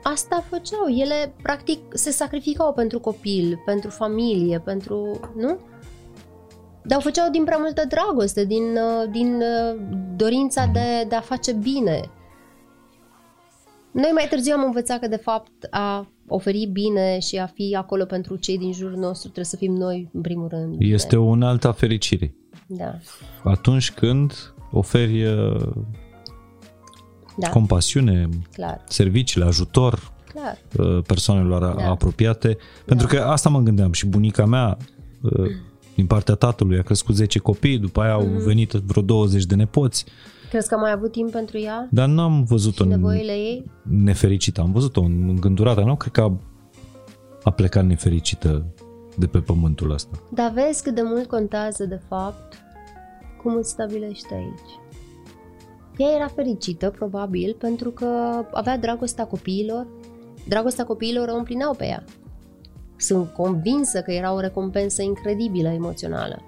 Asta 0.05 0.45
făceau. 0.49 0.89
Ele, 0.89 1.35
practic, 1.43 1.79
se 1.93 2.11
sacrificau 2.11 2.73
pentru 2.73 3.01
copil, 3.01 3.63
pentru 3.65 3.91
familie, 3.91 4.59
pentru... 4.59 5.21
Nu? 5.37 5.59
Dar 6.83 6.99
o 6.99 7.01
făceau 7.01 7.31
din 7.31 7.45
prea 7.45 7.57
multă 7.57 7.83
dragoste, 7.89 8.45
din, 8.45 8.63
uh, 8.63 9.11
din 9.11 9.35
uh, 9.35 9.81
dorința 10.17 10.67
de, 10.67 11.05
de 11.09 11.15
a 11.15 11.21
face 11.21 11.53
bine. 11.53 12.11
Noi 13.93 14.11
mai 14.15 14.27
târziu 14.31 14.55
am 14.55 14.65
învățat 14.65 15.01
că, 15.01 15.09
de 15.09 15.17
fapt, 15.17 15.53
a 15.71 16.09
oferi 16.29 16.69
bine 16.73 17.19
și 17.19 17.37
a 17.37 17.47
fi 17.47 17.77
acolo 17.79 18.05
pentru 18.05 18.37
cei 18.37 18.59
din 18.59 18.73
jurul 18.73 18.99
nostru 18.99 19.23
trebuie 19.23 19.45
să 19.45 19.57
fim 19.57 19.73
noi, 19.73 20.11
în 20.13 20.21
primul 20.21 20.49
rând. 20.49 20.77
Este 20.79 21.17
o 21.17 21.25
unealtă 21.25 21.69
a 21.69 21.73
fericirii. 21.73 22.37
Da, 22.67 22.99
Atunci 23.45 23.93
când 23.93 24.55
oferi 24.71 25.25
uh, 25.25 25.71
da, 27.37 27.49
compasiune, 27.49 28.29
clar, 28.53 28.85
serviciile, 28.89 29.47
ajutor 29.47 30.13
clar. 30.33 30.59
uh, 30.79 31.03
persoanelor 31.07 31.63
a- 31.63 31.75
Da. 31.79 31.91
apropiate. 31.91 32.57
Pentru 32.85 33.07
că 33.07 33.19
asta 33.21 33.49
mă 33.49 33.61
gândeam 33.61 33.93
și 33.93 34.07
bunica 34.07 34.45
mea 34.45 34.77
uh, 35.23 35.47
din 35.95 36.07
partea 36.07 36.35
tatălui, 36.35 36.79
a 36.79 36.83
crescut 36.83 37.15
10 37.15 37.39
copii, 37.39 37.79
după 37.79 38.01
aia 38.01 38.13
au 38.13 38.27
venit 38.45 38.71
vreo 38.73 39.03
20 39.03 39.45
de 39.45 39.55
nepoți, 39.55 40.05
Crezi 40.51 40.69
că 40.69 40.75
am 40.75 40.81
mai 40.81 40.93
avut 40.93 41.13
timp 41.13 41.31
pentru 41.31 41.59
ea? 41.59 41.89
dar 41.91 42.09
n-am 42.09 42.45
văzut-o 42.45 42.75
Și 42.77 42.83
în 42.83 42.89
nevoile 42.89 43.33
ei? 43.33 43.71
nefericită. 43.83 44.61
Am 44.61 44.73
văzut-o 44.73 45.01
îngândurată, 45.03 45.81
nu 45.81 45.97
cred 45.97 46.13
că 46.13 46.21
a, 46.21 46.33
a 47.45 47.51
plecat 47.51 47.85
nefericită 47.87 48.67
de 49.17 49.27
pe 49.27 49.39
pământul 49.39 49.91
ăsta. 49.91 50.19
Dar 50.31 50.51
vezi 50.53 50.83
cât 50.83 50.95
de 50.95 51.01
mult 51.05 51.29
contează, 51.29 51.85
de 51.85 52.01
fapt, 52.09 52.59
cum 53.43 53.57
îți 53.57 53.71
stabilești 53.71 54.33
aici. 54.33 54.71
Ea 55.97 56.11
era 56.15 56.27
fericită, 56.27 56.91
probabil, 56.91 57.57
pentru 57.59 57.91
că 57.91 58.07
avea 58.53 58.79
dragostea 58.79 59.27
copiilor. 59.27 59.87
Dragostea 60.49 60.85
copiilor 60.85 61.29
o 61.29 61.37
împlineau 61.37 61.75
pe 61.75 61.87
ea. 61.87 62.05
Sunt 62.97 63.33
convinsă 63.33 64.03
că 64.03 64.13
era 64.13 64.33
o 64.33 64.41
recompensă 64.41 65.03
incredibilă 65.03 65.69
emoțională. 65.69 66.43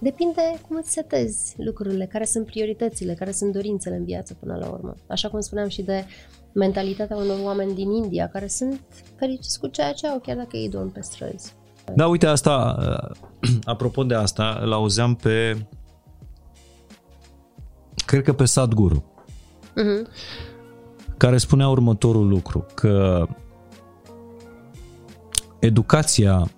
Depinde 0.00 0.60
cum 0.68 0.76
îți 0.76 0.92
setezi 0.92 1.54
lucrurile, 1.56 2.06
care 2.06 2.24
sunt 2.24 2.46
prioritățile, 2.46 3.14
care 3.14 3.30
sunt 3.30 3.52
dorințele 3.52 3.96
în 3.96 4.04
viață 4.04 4.34
până 4.40 4.56
la 4.56 4.68
urmă. 4.68 4.94
Așa 5.06 5.28
cum 5.28 5.40
spuneam 5.40 5.68
și 5.68 5.82
de 5.82 6.04
mentalitatea 6.52 7.16
unor 7.16 7.38
oameni 7.42 7.74
din 7.74 7.90
India 7.90 8.28
care 8.28 8.46
sunt 8.46 8.80
fericiți 9.16 9.58
cu 9.60 9.66
ceea 9.66 9.92
ce 9.92 10.06
au, 10.06 10.18
chiar 10.18 10.36
dacă 10.36 10.56
ei 10.56 10.68
dorm 10.68 10.92
pe 10.92 11.00
străzi. 11.00 11.54
Da, 11.94 12.06
uite, 12.06 12.26
asta, 12.26 12.76
apropo 13.64 14.04
de 14.04 14.14
asta, 14.14 14.58
îl 14.62 14.72
auzeam 14.72 15.14
pe, 15.14 15.66
cred 18.08 18.22
că 18.22 18.32
pe 18.32 18.44
Sadhguru, 18.44 19.04
Mhm. 19.74 20.08
care 21.16 21.38
spunea 21.38 21.68
următorul 21.68 22.28
lucru, 22.28 22.66
că 22.74 23.26
educația, 25.58 26.50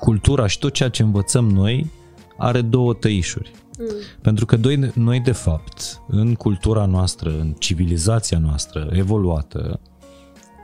cultura 0.00 0.46
și 0.46 0.58
tot 0.58 0.72
ceea 0.72 0.88
ce 0.88 1.02
învățăm 1.02 1.50
noi 1.50 1.90
are 2.36 2.60
două 2.62 2.94
tăișuri. 2.94 3.52
Mm. 3.78 3.86
Pentru 4.20 4.46
că 4.46 4.56
noi, 4.56 4.92
noi, 4.94 5.20
de 5.20 5.32
fapt, 5.32 6.00
în 6.08 6.34
cultura 6.34 6.84
noastră, 6.86 7.30
în 7.30 7.52
civilizația 7.58 8.38
noastră 8.38 8.88
evoluată, 8.92 9.80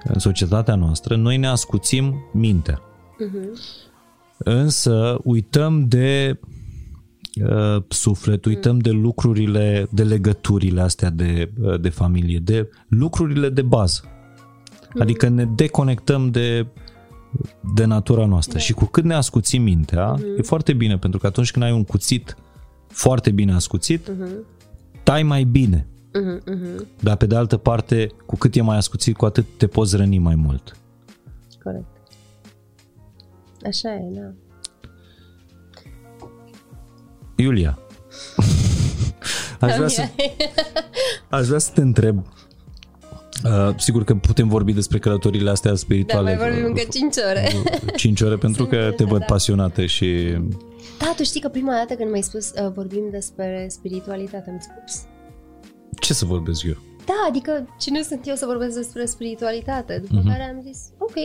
în 0.04 0.18
societatea 0.18 0.74
noastră, 0.74 1.16
noi 1.16 1.36
ne 1.36 1.46
ascuțim 1.46 2.14
mintea. 2.32 2.80
Mhm. 3.18 3.58
Însă 4.38 5.18
uităm 5.22 5.88
de 5.88 6.38
uh, 7.42 7.82
suflet, 7.88 8.44
uităm 8.44 8.78
de 8.78 8.90
lucrurile, 8.90 9.86
de 9.90 10.02
legăturile 10.02 10.80
astea 10.80 11.10
de, 11.10 11.50
uh, 11.60 11.80
de 11.80 11.88
familie, 11.88 12.38
de 12.38 12.70
lucrurile 12.88 13.48
de 13.48 13.62
bază. 13.62 14.02
Adică 14.98 15.28
ne 15.28 15.44
deconectăm 15.44 16.30
de, 16.30 16.66
de 17.74 17.84
natura 17.84 18.26
noastră 18.26 18.58
și 18.58 18.72
cu 18.72 18.84
cât 18.84 19.04
ne 19.04 19.14
ascuțim 19.14 19.62
mintea, 19.62 20.14
e 20.38 20.42
foarte 20.42 20.72
bine, 20.72 20.98
pentru 20.98 21.20
că 21.20 21.26
atunci 21.26 21.50
când 21.50 21.64
ai 21.64 21.72
un 21.72 21.84
cuțit 21.84 22.36
foarte 22.86 23.30
bine 23.30 23.52
ascuțit, 23.52 24.12
tai 25.02 25.22
mai 25.22 25.44
bine. 25.44 25.86
Mhm, 26.12 26.42
mhm. 26.46 26.86
Dar 27.00 27.16
pe 27.16 27.26
de 27.26 27.36
altă 27.36 27.56
parte, 27.56 28.10
cu 28.26 28.36
cât 28.36 28.54
e 28.54 28.62
mai 28.62 28.76
ascuțit, 28.76 29.16
cu 29.16 29.24
atât 29.24 29.46
te 29.56 29.66
poți 29.66 29.96
răni 29.96 30.18
mai 30.18 30.34
mult. 30.34 30.76
Corect. 31.62 31.86
Așa 33.66 33.94
e, 33.94 34.10
da. 34.10 34.47
Iulia, 37.40 37.78
aș 39.60 39.74
vrea, 39.76 39.88
să, 39.88 40.02
aș 41.28 41.46
vrea 41.46 41.58
să 41.58 41.70
te 41.74 41.80
întreb 41.80 42.26
Uh, 43.44 43.74
sigur 43.76 44.04
că 44.04 44.14
putem 44.14 44.48
vorbi 44.48 44.72
despre 44.72 44.98
călătorile 44.98 45.50
astea 45.50 45.70
Da, 45.70 45.76
spirituale 45.76 46.36
mai 46.36 46.48
vorbim 46.48 46.64
încă 46.64 46.82
5 46.92 47.14
ore. 47.30 47.48
5 47.96 48.20
ore 48.20 48.36
pentru 48.36 48.66
că 48.66 48.82
Sunt 48.82 48.96
te 48.96 49.04
văd 49.04 49.18
da. 49.18 49.24
pasionată 49.24 49.86
și 49.86 50.36
Da, 50.98 51.12
tu 51.16 51.22
știi 51.22 51.40
că 51.40 51.48
prima 51.48 51.72
dată 51.72 51.94
când 51.94 52.10
mi-ai 52.10 52.22
spus 52.22 52.50
uh, 52.50 52.72
vorbim 52.74 53.02
despre 53.10 53.66
spiritualitate, 53.70 54.50
am 54.50 54.58
spus. 54.60 55.02
ce 56.00 56.14
să 56.14 56.24
vorbesc 56.24 56.62
eu? 56.62 56.76
Da, 57.06 57.14
adică 57.28 57.66
cine 57.80 58.02
sunt 58.02 58.26
eu 58.26 58.34
să 58.34 58.46
vorbesc 58.46 58.74
despre 58.76 59.04
spiritualitate? 59.04 59.98
După 59.98 60.14
Mhm. 60.20 60.28
care 60.30 60.42
am 60.42 60.60
zis, 60.72 60.78
ok, 60.98 61.16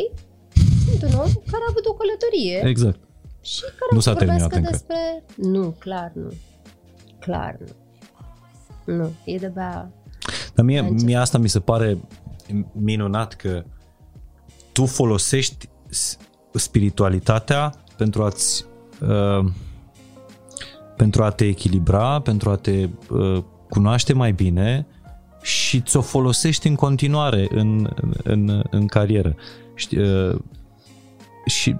sunt 0.89 1.01
un 1.11 1.17
om 1.19 1.31
care 1.51 1.63
a 1.67 1.69
avut 1.69 1.85
o 1.85 1.93
călătorie 1.93 2.61
Exact. 2.69 2.99
Și 3.43 3.61
care 3.61 3.89
Nu 3.91 3.97
o 3.97 3.99
s-a 4.01 4.11
să 4.11 4.17
terminat 4.17 4.41
vorbească 4.41 4.57
încă. 4.57 4.69
despre... 4.71 5.23
Nu, 5.49 5.75
clar 5.79 6.11
nu. 6.15 6.29
Clar 7.19 7.57
nu. 7.59 8.95
Nu, 8.95 9.11
e 9.25 9.37
de-abia... 9.37 9.91
Dar 10.53 10.65
mie, 10.65 10.79
Început. 10.79 11.01
mie 11.03 11.15
asta 11.17 11.37
mi 11.37 11.47
se 11.49 11.59
pare 11.59 11.97
minunat 12.71 13.33
că 13.33 13.63
tu 14.71 14.85
folosești 14.85 15.69
s- 15.89 16.17
spiritualitatea 16.53 17.73
pentru 17.97 18.23
a-ți 18.23 18.65
uh, 19.01 19.45
pentru 20.97 21.23
a 21.23 21.29
te 21.29 21.45
echilibra, 21.45 22.21
pentru 22.21 22.49
a 22.49 22.55
te 22.55 22.89
uh, 23.09 23.43
cunoaște 23.69 24.13
mai 24.13 24.31
bine 24.31 24.87
și 25.41 25.81
ți-o 25.81 26.01
folosești 26.01 26.67
în 26.67 26.75
continuare 26.75 27.47
în, 27.51 27.89
în, 28.23 28.63
în 28.69 28.87
carieră. 28.87 29.35
Știi, 29.75 29.97
uh, 30.01 30.35
și 31.45 31.75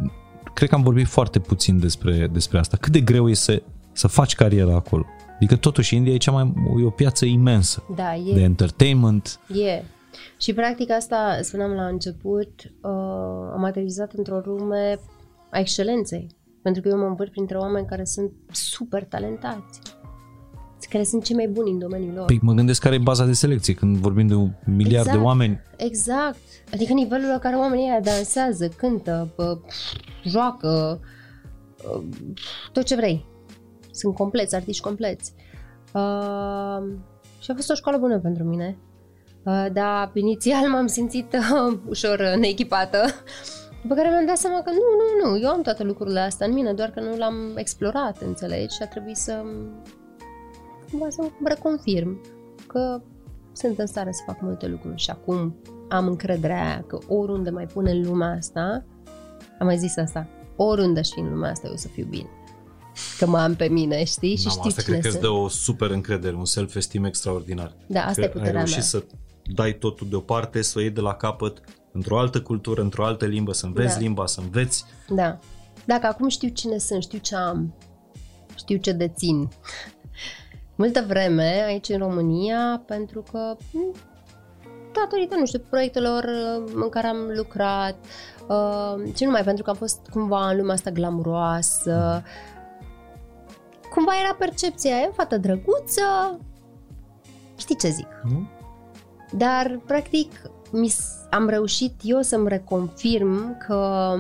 cred 0.54 0.70
că 0.70 0.76
am 0.76 0.84
vorbit 0.84 1.08
foarte 1.08 1.40
puțin 1.40 1.80
despre, 1.80 2.28
despre 2.32 2.60
asta. 2.60 2.78
Cât 2.78 2.92
de 2.92 3.02
greu 3.02 3.30
e 3.30 3.34
să, 3.34 3.62
să 3.92 4.08
faci 4.08 4.36
carieră 4.36 4.74
acolo. 4.74 5.06
Adică 5.36 5.56
totuși 5.56 5.96
India 5.96 6.14
e, 6.14 6.18
cea 6.18 6.32
mai, 6.32 6.54
e 6.82 6.86
o 6.86 6.90
piață 6.90 7.26
imensă 7.26 7.84
Da, 7.96 8.16
e... 8.16 8.34
de 8.34 8.42
entertainment. 8.42 9.40
E. 9.48 9.84
Și 10.38 10.54
practic 10.54 10.92
asta, 10.92 11.40
spuneam 11.42 11.72
la 11.72 11.86
început, 11.86 12.52
uh, 12.66 13.52
am 13.54 13.64
aterizat 13.64 14.14
într-o 14.14 14.42
lume 14.46 15.00
a 15.50 15.60
excelenței. 15.60 16.28
Pentru 16.62 16.82
că 16.82 16.88
eu 16.88 16.98
mă 16.98 17.06
învârt 17.06 17.32
printre 17.32 17.58
oameni 17.58 17.86
care 17.86 18.04
sunt 18.04 18.32
super 18.52 19.04
talentați. 19.04 19.80
Care 20.94 21.06
sunt 21.06 21.24
cei 21.24 21.36
mai 21.36 21.48
buni 21.48 21.72
în 21.72 21.80
domeniul 21.80 22.14
lor. 22.16 22.26
Păi 22.26 22.40
mă 22.42 22.54
gândesc 22.54 22.82
care 22.82 22.96
e 22.96 22.98
baza 22.98 23.26
de 23.26 23.34
selecție 23.34 23.74
când 23.74 23.98
vorbim 23.98 24.28
de 24.28 24.34
un 24.34 24.52
miliard 24.66 25.06
Exact. 25.06 25.18
de 25.18 25.24
oameni. 25.24 25.60
Exact. 25.78 26.38
Adică 26.74 26.94
nivelul 26.94 27.28
la 27.28 27.40
care 27.40 27.56
oamenii 27.56 27.90
ăia 27.90 28.00
dansează, 28.00 28.68
cântă, 28.68 29.34
bă, 29.36 29.58
joacă, 30.24 31.00
uh, 31.96 32.04
tot 32.72 32.84
ce 32.84 32.96
vrei. 32.96 33.26
Sunt 33.92 34.16
compleți, 34.16 34.56
artiști 34.56 34.82
compleți. 34.82 35.34
Uh, 35.94 36.84
și 37.40 37.52
a 37.52 37.56
fost 37.56 37.70
o 37.70 37.74
școală 37.74 37.98
bună 37.98 38.20
pentru 38.20 38.44
mine. 38.44 38.78
Uh, 39.44 39.66
dar 39.74 40.12
inițial 40.14 40.70
m-am 40.70 40.88
simțit 40.88 41.34
uh, 41.34 41.78
ușor 41.88 42.20
uh, 42.20 42.40
neechipată. 42.40 43.06
După 43.82 43.96
care 43.96 44.10
mi-am 44.10 44.26
dat 44.26 44.38
seama 44.38 44.62
că 44.62 44.70
nu, 44.70 44.78
nu, 44.78 45.30
nu, 45.30 45.40
eu 45.40 45.50
am 45.50 45.62
toate 45.62 45.84
lucrurile 45.84 46.20
astea 46.20 46.48
în 46.48 46.54
mine, 46.54 46.74
doar 46.74 46.90
că 46.90 47.00
nu 47.00 47.18
l-am 47.18 47.52
explorat, 47.56 48.22
înțelegi? 48.22 48.76
Și 48.76 48.82
a 48.82 48.88
trebuit 48.88 49.18
să 49.18 49.44
cumva 50.98 51.10
să 51.10 51.22
îmi 51.22 51.32
reconfirm 51.44 52.22
că 52.68 53.02
sunt 53.54 53.80
în 53.80 53.86
stare 53.88 54.12
să 54.12 54.22
fac 54.26 54.42
multe 54.42 54.68
lucruri 54.68 55.02
și 55.02 55.10
acum 55.10 55.56
am 55.90 56.08
încrederea 56.08 56.66
aia 56.66 56.84
că 56.88 56.98
oriunde 57.08 57.50
mai 57.50 57.66
pun 57.66 57.86
în 57.88 58.02
lumea 58.02 58.30
asta, 58.38 58.86
am 59.60 59.66
mai 59.66 59.78
zis 59.78 59.98
asta, 59.98 60.28
oriunde 60.56 61.00
aș 61.00 61.10
fi 61.10 61.20
în 61.20 61.30
lumea 61.30 61.52
asta 61.52 61.68
eu 61.68 61.74
o 61.74 61.78
să 61.78 61.88
fiu 61.88 62.06
bine. 62.10 62.30
Că 63.18 63.26
mă 63.28 63.38
am 63.40 63.56
pe 63.56 63.68
mine, 63.68 64.04
știi? 64.04 64.36
Și 64.36 64.48
Mamă, 64.48 64.58
știi 64.60 64.70
asta 64.70 64.82
cine 64.82 64.98
cred 64.98 65.12
că 65.12 65.18
îți 65.18 65.18
sunt. 65.26 65.34
dă 65.34 65.42
o 65.42 65.48
super 65.48 65.90
încredere, 65.90 66.36
un 66.36 66.46
self-esteem 66.46 67.04
extraordinar. 67.04 67.76
Da, 67.88 68.00
asta 68.00 68.14
că 68.14 68.22
e 68.22 68.24
ai 68.24 68.30
puterea 68.32 68.52
reușit 68.52 68.76
mea. 68.76 68.84
să 68.86 69.04
dai 69.54 69.74
totul 69.74 70.08
deoparte, 70.10 70.62
să 70.62 70.74
o 70.78 70.82
iei 70.82 70.90
de 70.90 71.02
la 71.02 71.14
capăt 71.14 71.62
într-o 71.92 72.20
altă 72.20 72.42
cultură, 72.42 72.82
într-o 72.82 73.06
altă 73.06 73.26
limbă, 73.26 73.54
să 73.54 73.66
înveți 73.66 73.94
Da. 73.94 74.00
limba, 74.00 74.26
să 74.26 74.40
înveți. 74.42 74.86
Da. 75.10 75.40
Dacă 75.86 76.08
acum 76.08 76.28
știu 76.28 76.50
cine 76.50 76.78
sunt, 76.78 77.02
știu 77.04 77.20
ce 77.20 77.36
am, 77.36 77.74
știu 78.56 78.78
ce 78.78 78.92
dețin. 78.92 79.50
Multă 80.76 81.04
vreme 81.08 81.64
aici 81.68 81.90
în 81.90 81.98
România, 81.98 82.84
pentru 82.86 83.24
că 83.32 83.56
m, 83.72 83.96
datorită, 84.94 85.36
nu 85.36 85.46
știu, 85.46 85.60
proiectelor 85.70 86.24
uh, 86.24 86.72
în 86.76 86.90
care 86.90 87.08
am 87.08 87.18
lucrat 87.36 87.96
uh, 88.48 89.14
și 89.16 89.24
numai 89.26 89.44
pentru 89.44 89.64
că 89.64 89.70
am 89.70 89.76
fost 89.76 90.00
cumva 90.12 90.50
în 90.50 90.58
lumea 90.58 90.74
asta 90.74 90.90
glamuroasă. 90.92 92.24
Cumva 93.94 94.12
era 94.24 94.36
percepția, 94.36 94.96
e 95.00 95.08
o 95.10 95.14
fată 95.14 95.38
drăguță, 95.38 96.40
știi 97.58 97.76
ce 97.78 97.90
zic. 97.90 98.08
Nu? 98.24 98.48
Dar, 99.38 99.80
practic, 99.86 100.32
mi 100.72 100.88
s- 100.88 101.28
am 101.30 101.48
reușit 101.48 101.94
eu 102.04 102.22
să-mi 102.22 102.48
reconfirm 102.48 103.58
că 103.58 104.14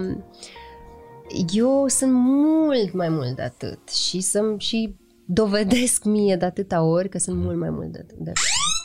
eu 1.53 1.87
sunt 1.87 2.11
mult 2.13 2.93
mai 2.93 3.09
mult 3.09 3.35
de 3.35 3.41
atât 3.41 3.89
și 3.89 4.21
să-mi 4.21 4.59
și 4.59 4.95
dovedesc 5.25 6.03
mie 6.03 6.35
de 6.35 6.45
atâta 6.45 6.81
ori 6.81 7.09
că 7.09 7.17
sunt 7.17 7.37
mult 7.37 7.57
mai 7.57 7.69
mult 7.69 7.91
de 7.91 7.99
atât. 8.01 8.17
De... 8.17 8.31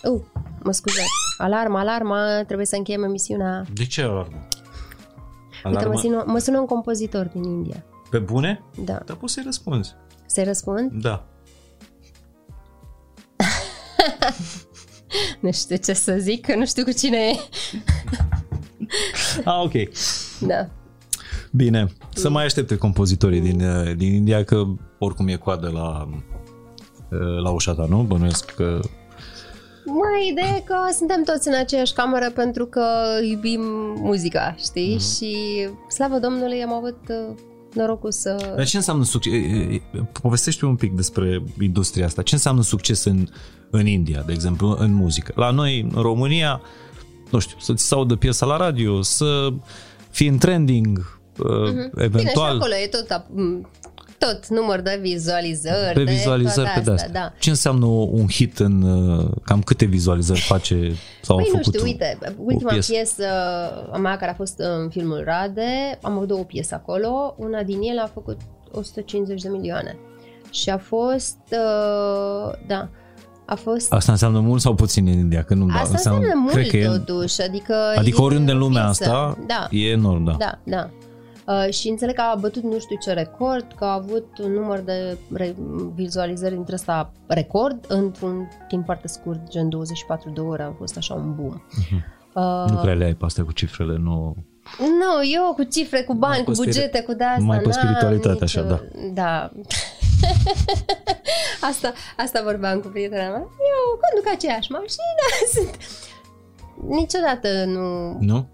Uh, 0.09 0.23
mă 0.63 0.73
scuzați. 0.73 1.09
Alarma, 1.39 1.81
alarma, 1.81 2.43
trebuie 2.45 2.67
să 2.67 2.77
încheiem 2.77 3.03
emisiunea. 3.03 3.65
De 3.75 3.85
ce 3.87 4.03
alarmă? 4.03 4.47
Uite, 5.65 5.79
Alarmă? 5.79 5.93
mă, 5.93 5.99
sună, 6.01 6.25
mă 6.27 6.39
sună 6.39 6.59
un 6.59 6.67
compozitor 6.67 7.27
din 7.27 7.43
India. 7.43 7.85
Pe 8.11 8.19
bune? 8.19 8.63
Da. 8.85 9.03
Dar 9.07 9.17
poți 9.17 9.33
să-i 9.33 9.43
răspunzi. 9.45 9.95
Să-i 10.27 10.45
răspund? 10.45 10.93
Da. 11.03 11.27
Nu 15.41 15.53
știu 15.53 15.77
ce 15.77 15.93
să 15.93 16.17
zic, 16.19 16.47
că 16.47 16.57
nu 16.57 16.67
știu 16.67 16.85
cu 16.85 16.93
cine 16.93 17.17
e. 17.19 17.37
Ah, 19.45 19.61
ok. 19.65 19.73
Da. 20.41 20.69
Bine, 21.53 21.93
să 22.15 22.31
mai 22.31 22.45
aștepte 22.45 22.77
compozitorii 22.77 23.41
din, 23.41 23.61
uh, 23.61 23.97
din 23.97 24.15
India, 24.15 24.45
că 24.45 24.65
oricum 24.99 25.29
e 25.29 25.37
coadă 25.37 25.71
la, 25.75 26.09
uh, 27.11 27.43
la 27.43 27.51
ușa 27.51 27.75
ta, 27.75 27.87
nu? 27.89 28.03
Bănuiesc 28.03 28.55
că... 28.55 28.81
Mai 29.85 30.29
ideea 30.31 30.57
e 30.57 30.63
că 30.65 30.75
suntem 30.97 31.23
toți 31.23 31.49
în 31.49 31.55
aceeași 31.55 31.93
cameră 31.93 32.31
pentru 32.31 32.67
că 32.67 32.85
iubim 33.31 33.61
muzica, 33.97 34.55
știi? 34.59 34.97
Mm-hmm. 34.97 35.17
Și 35.17 35.37
slavă 35.89 36.19
Domnului 36.19 36.63
am 36.63 36.73
avut 36.73 36.99
uh, 37.09 37.37
norocul 37.73 38.13
să... 38.13 38.53
Dar 38.57 38.67
ce 38.67 38.77
înseamnă 38.77 39.05
succes? 39.05 39.33
Povestește 40.23 40.67
un 40.67 40.77
pic 40.77 40.93
despre 40.93 41.43
industria 41.61 42.07
asta. 42.07 42.23
Ce 42.23 42.35
înseamnă 42.35 42.63
succes 42.63 43.05
în, 43.05 43.27
în 43.71 43.87
India, 43.87 44.23
de 44.27 44.33
exemplu, 44.33 44.77
în 44.79 44.95
muzică? 44.95 45.33
La 45.37 45.51
noi, 45.51 45.89
în 45.95 46.03
România, 46.03 46.61
nu 47.31 47.39
știu, 47.39 47.57
să-ți 47.61 47.87
se 47.87 47.95
audă 47.95 48.17
piesa 48.17 48.47
la 48.47 48.57
radio, 48.57 49.03
să 49.03 49.49
fii 50.11 50.29
în 50.29 50.39
trending, 50.39 51.18
mm-hmm. 51.39 52.03
eventual... 52.03 52.11
Bine, 52.11 52.31
și 52.31 52.39
acolo 52.39 52.75
e 52.83 52.87
tot, 52.87 53.25
tot 54.19 54.49
număr 54.49 54.81
de 54.81 54.99
vizualizări. 55.01 55.95
Pe 55.95 56.03
vizualizări, 56.03 56.71
pe 56.75 56.81
de 56.81 56.91
asta. 56.91 57.09
Da. 57.13 57.33
Ce 57.39 57.51
înseamnă 57.51 57.87
un 57.87 58.29
hit 58.29 58.59
în... 58.59 58.83
Uh, 58.83 59.31
cam 59.45 59.63
câte 59.63 59.85
vizualizări 59.85 60.41
face 60.41 60.95
sau 61.23 61.37
păi 61.37 61.45
a 61.45 61.51
făcut 61.51 61.67
nu 61.67 61.73
știu, 61.73 61.85
uite, 61.85 62.19
ultima 62.37 62.71
piesă? 62.71 62.93
piesă 62.93 63.25
a 63.93 63.97
mea 63.97 64.17
care 64.17 64.31
a 64.31 64.35
fost 64.35 64.59
în 64.59 64.89
filmul 64.91 65.23
Rade, 65.25 65.99
am 66.03 66.13
avut 66.13 66.29
două 66.29 66.43
piese 66.43 66.75
acolo, 66.75 67.35
una 67.37 67.63
din 67.63 67.81
ele 67.83 68.01
a 68.01 68.07
făcut 68.07 68.41
150 68.73 69.43
de 69.43 69.49
milioane. 69.49 69.97
Și 70.51 70.71
a 70.71 70.79
fost, 70.79 71.39
uh, 71.51 72.53
da, 72.67 72.89
a 73.45 73.55
fost... 73.55 73.93
Asta 73.93 74.13
înseamnă 74.13 74.41
mult 74.41 74.61
sau 74.61 74.75
puțin 74.75 75.07
în 75.07 75.19
India? 75.19 75.43
Că 75.43 75.55
nu, 75.55 75.67
Asta 75.71 75.89
înseamnă, 75.91 76.21
înseamnă 76.21 76.43
mult 76.43 76.69
cred 76.69 76.83
că 76.83 76.99
totuși. 76.99 77.43
Adică, 77.43 77.75
adică 77.97 78.23
oriunde 78.23 78.53
în 78.53 78.59
lumea 78.59 78.87
asta 78.87 79.39
da. 79.47 79.69
e 79.71 79.91
enorm, 79.91 80.25
da. 80.25 80.37
Da, 80.39 80.59
da. 80.65 80.91
Uh, 81.49 81.73
și 81.73 81.89
înțeleg 81.89 82.15
că 82.15 82.21
a 82.21 82.35
bătut 82.35 82.63
nu 82.63 82.79
știu 82.79 82.97
ce 83.01 83.13
record, 83.13 83.67
că 83.77 83.85
a 83.85 83.93
avut 83.93 84.39
un 84.43 84.53
număr 84.53 84.79
de 84.79 85.19
re- 85.33 85.57
vizualizări 85.95 86.55
dintre 86.55 86.75
asta 86.75 87.13
record 87.27 87.85
într-un 87.89 88.49
timp 88.69 88.85
foarte 88.85 89.09
scurt, 89.09 89.49
gen 89.49 89.69
24 89.69 90.31
de 90.31 90.41
ore, 90.41 90.63
a 90.63 90.73
fost 90.79 90.97
așa 90.97 91.15
un 91.15 91.35
boom. 91.35 91.63
Uh-huh. 91.63 92.19
Uh, 92.35 92.71
nu 92.71 92.77
prea 92.77 92.95
le 92.95 93.05
ai 93.05 93.15
pe 93.15 93.25
astea 93.25 93.45
cu 93.45 93.53
cifrele, 93.53 93.97
nu... 93.97 94.35
Nu, 94.79 95.29
eu 95.33 95.53
cu 95.55 95.63
cifre, 95.63 96.03
cu 96.03 96.15
bani, 96.15 96.45
cu 96.45 96.51
bugete, 96.51 97.03
cu 97.03 97.13
de-asta. 97.13 97.45
Mai 97.45 97.59
pe 97.59 97.71
spiritualitate, 97.71 98.45
așa, 98.45 98.63
da. 98.63 98.81
Da. 99.13 99.53
asta, 101.71 101.93
asta 102.17 102.41
vorbeam 102.45 102.81
cu 102.81 102.89
prietena 102.89 103.29
mea. 103.29 103.47
Eu 103.73 104.01
conduc 104.03 104.33
aceeași 104.33 104.71
mașină, 104.71 105.25
sunt... 105.55 105.77
Niciodată 106.89 107.65
nu... 107.65 108.17
Nu? 108.21 108.49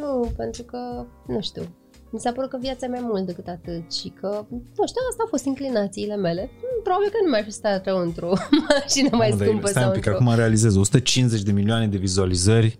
Nu, 0.00 0.32
pentru 0.36 0.62
că, 0.62 1.06
nu 1.26 1.40
știu, 1.40 1.62
mi 2.10 2.20
s-a 2.20 2.32
părut 2.32 2.50
că 2.50 2.58
viața 2.60 2.86
mea 2.86 3.00
mult 3.00 3.26
decât 3.26 3.46
atât 3.48 3.92
și 3.92 4.08
că, 4.20 4.44
nu 4.50 4.86
știu, 4.86 5.00
asta 5.10 5.22
au 5.22 5.26
fost 5.28 5.44
inclinațiile 5.44 6.16
mele. 6.16 6.40
Hmm, 6.40 6.82
probabil 6.82 7.08
că 7.08 7.16
nu 7.24 7.30
mai 7.30 7.42
fi 7.42 7.50
stat 7.50 7.86
într-o 7.86 8.32
mașină 8.68 9.16
mai 9.16 9.30
Am 9.30 9.38
scumpă 9.38 9.66
stai 9.66 9.82
sau 9.82 9.92
un 9.92 9.98
pic, 9.98 10.06
acum 10.06 10.34
realizez 10.34 10.76
150 10.76 11.42
de 11.42 11.52
milioane 11.52 11.86
de 11.86 11.96
vizualizări 11.96 12.78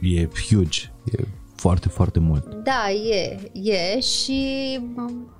e 0.00 0.28
huge, 0.48 0.92
e 1.04 1.24
foarte, 1.56 1.88
foarte 1.88 2.18
mult. 2.18 2.54
Da, 2.54 2.90
e, 2.90 3.50
e 3.52 4.00
și 4.00 4.80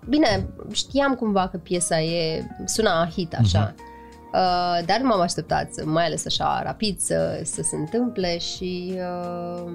bine, 0.09 0.49
știam 0.73 1.15
cumva 1.15 1.49
că 1.49 1.57
piesa 1.57 2.01
e, 2.01 2.47
suna 2.65 3.09
hit 3.09 3.35
așa, 3.35 3.73
uh-huh. 3.73 3.94
Uh, 4.35 4.85
dar 4.87 5.01
nu 5.01 5.07
m-am 5.07 5.21
așteptat, 5.21 5.85
mai 5.85 6.05
ales 6.05 6.27
așa 6.27 6.63
rapid, 6.63 6.99
să, 6.99 7.41
să 7.45 7.63
se 7.63 7.77
întâmple 7.77 8.39
și 8.39 8.95
uh, 8.95 9.73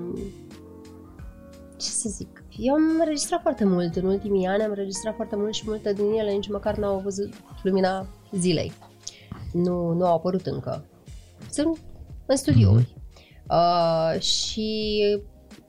ce 1.78 1.90
să 1.90 2.10
zic, 2.10 2.44
eu 2.58 2.74
am 2.74 2.82
înregistrat 3.00 3.42
foarte 3.42 3.66
mult 3.66 3.96
în 3.96 4.06
ultimii 4.06 4.48
ani, 4.48 4.64
am 4.64 4.70
înregistrat 4.70 5.16
foarte 5.16 5.36
mult 5.36 5.54
și 5.54 5.64
multe 5.66 5.94
din 5.94 6.12
ele 6.18 6.32
nici 6.32 6.50
măcar 6.50 6.78
nu 6.78 6.86
au 6.86 7.00
văzut 7.00 7.34
lumina 7.64 8.08
zilei. 8.32 8.72
Nu, 9.54 9.94
nu 9.94 10.06
au 10.06 10.16
apărut 10.16 10.46
încă. 10.46 10.86
Sunt 11.52 11.78
în 12.26 12.36
studiouri. 12.36 12.94
Mm-hmm. 12.94 12.98
Uh, 13.50 14.22
și 14.22 15.02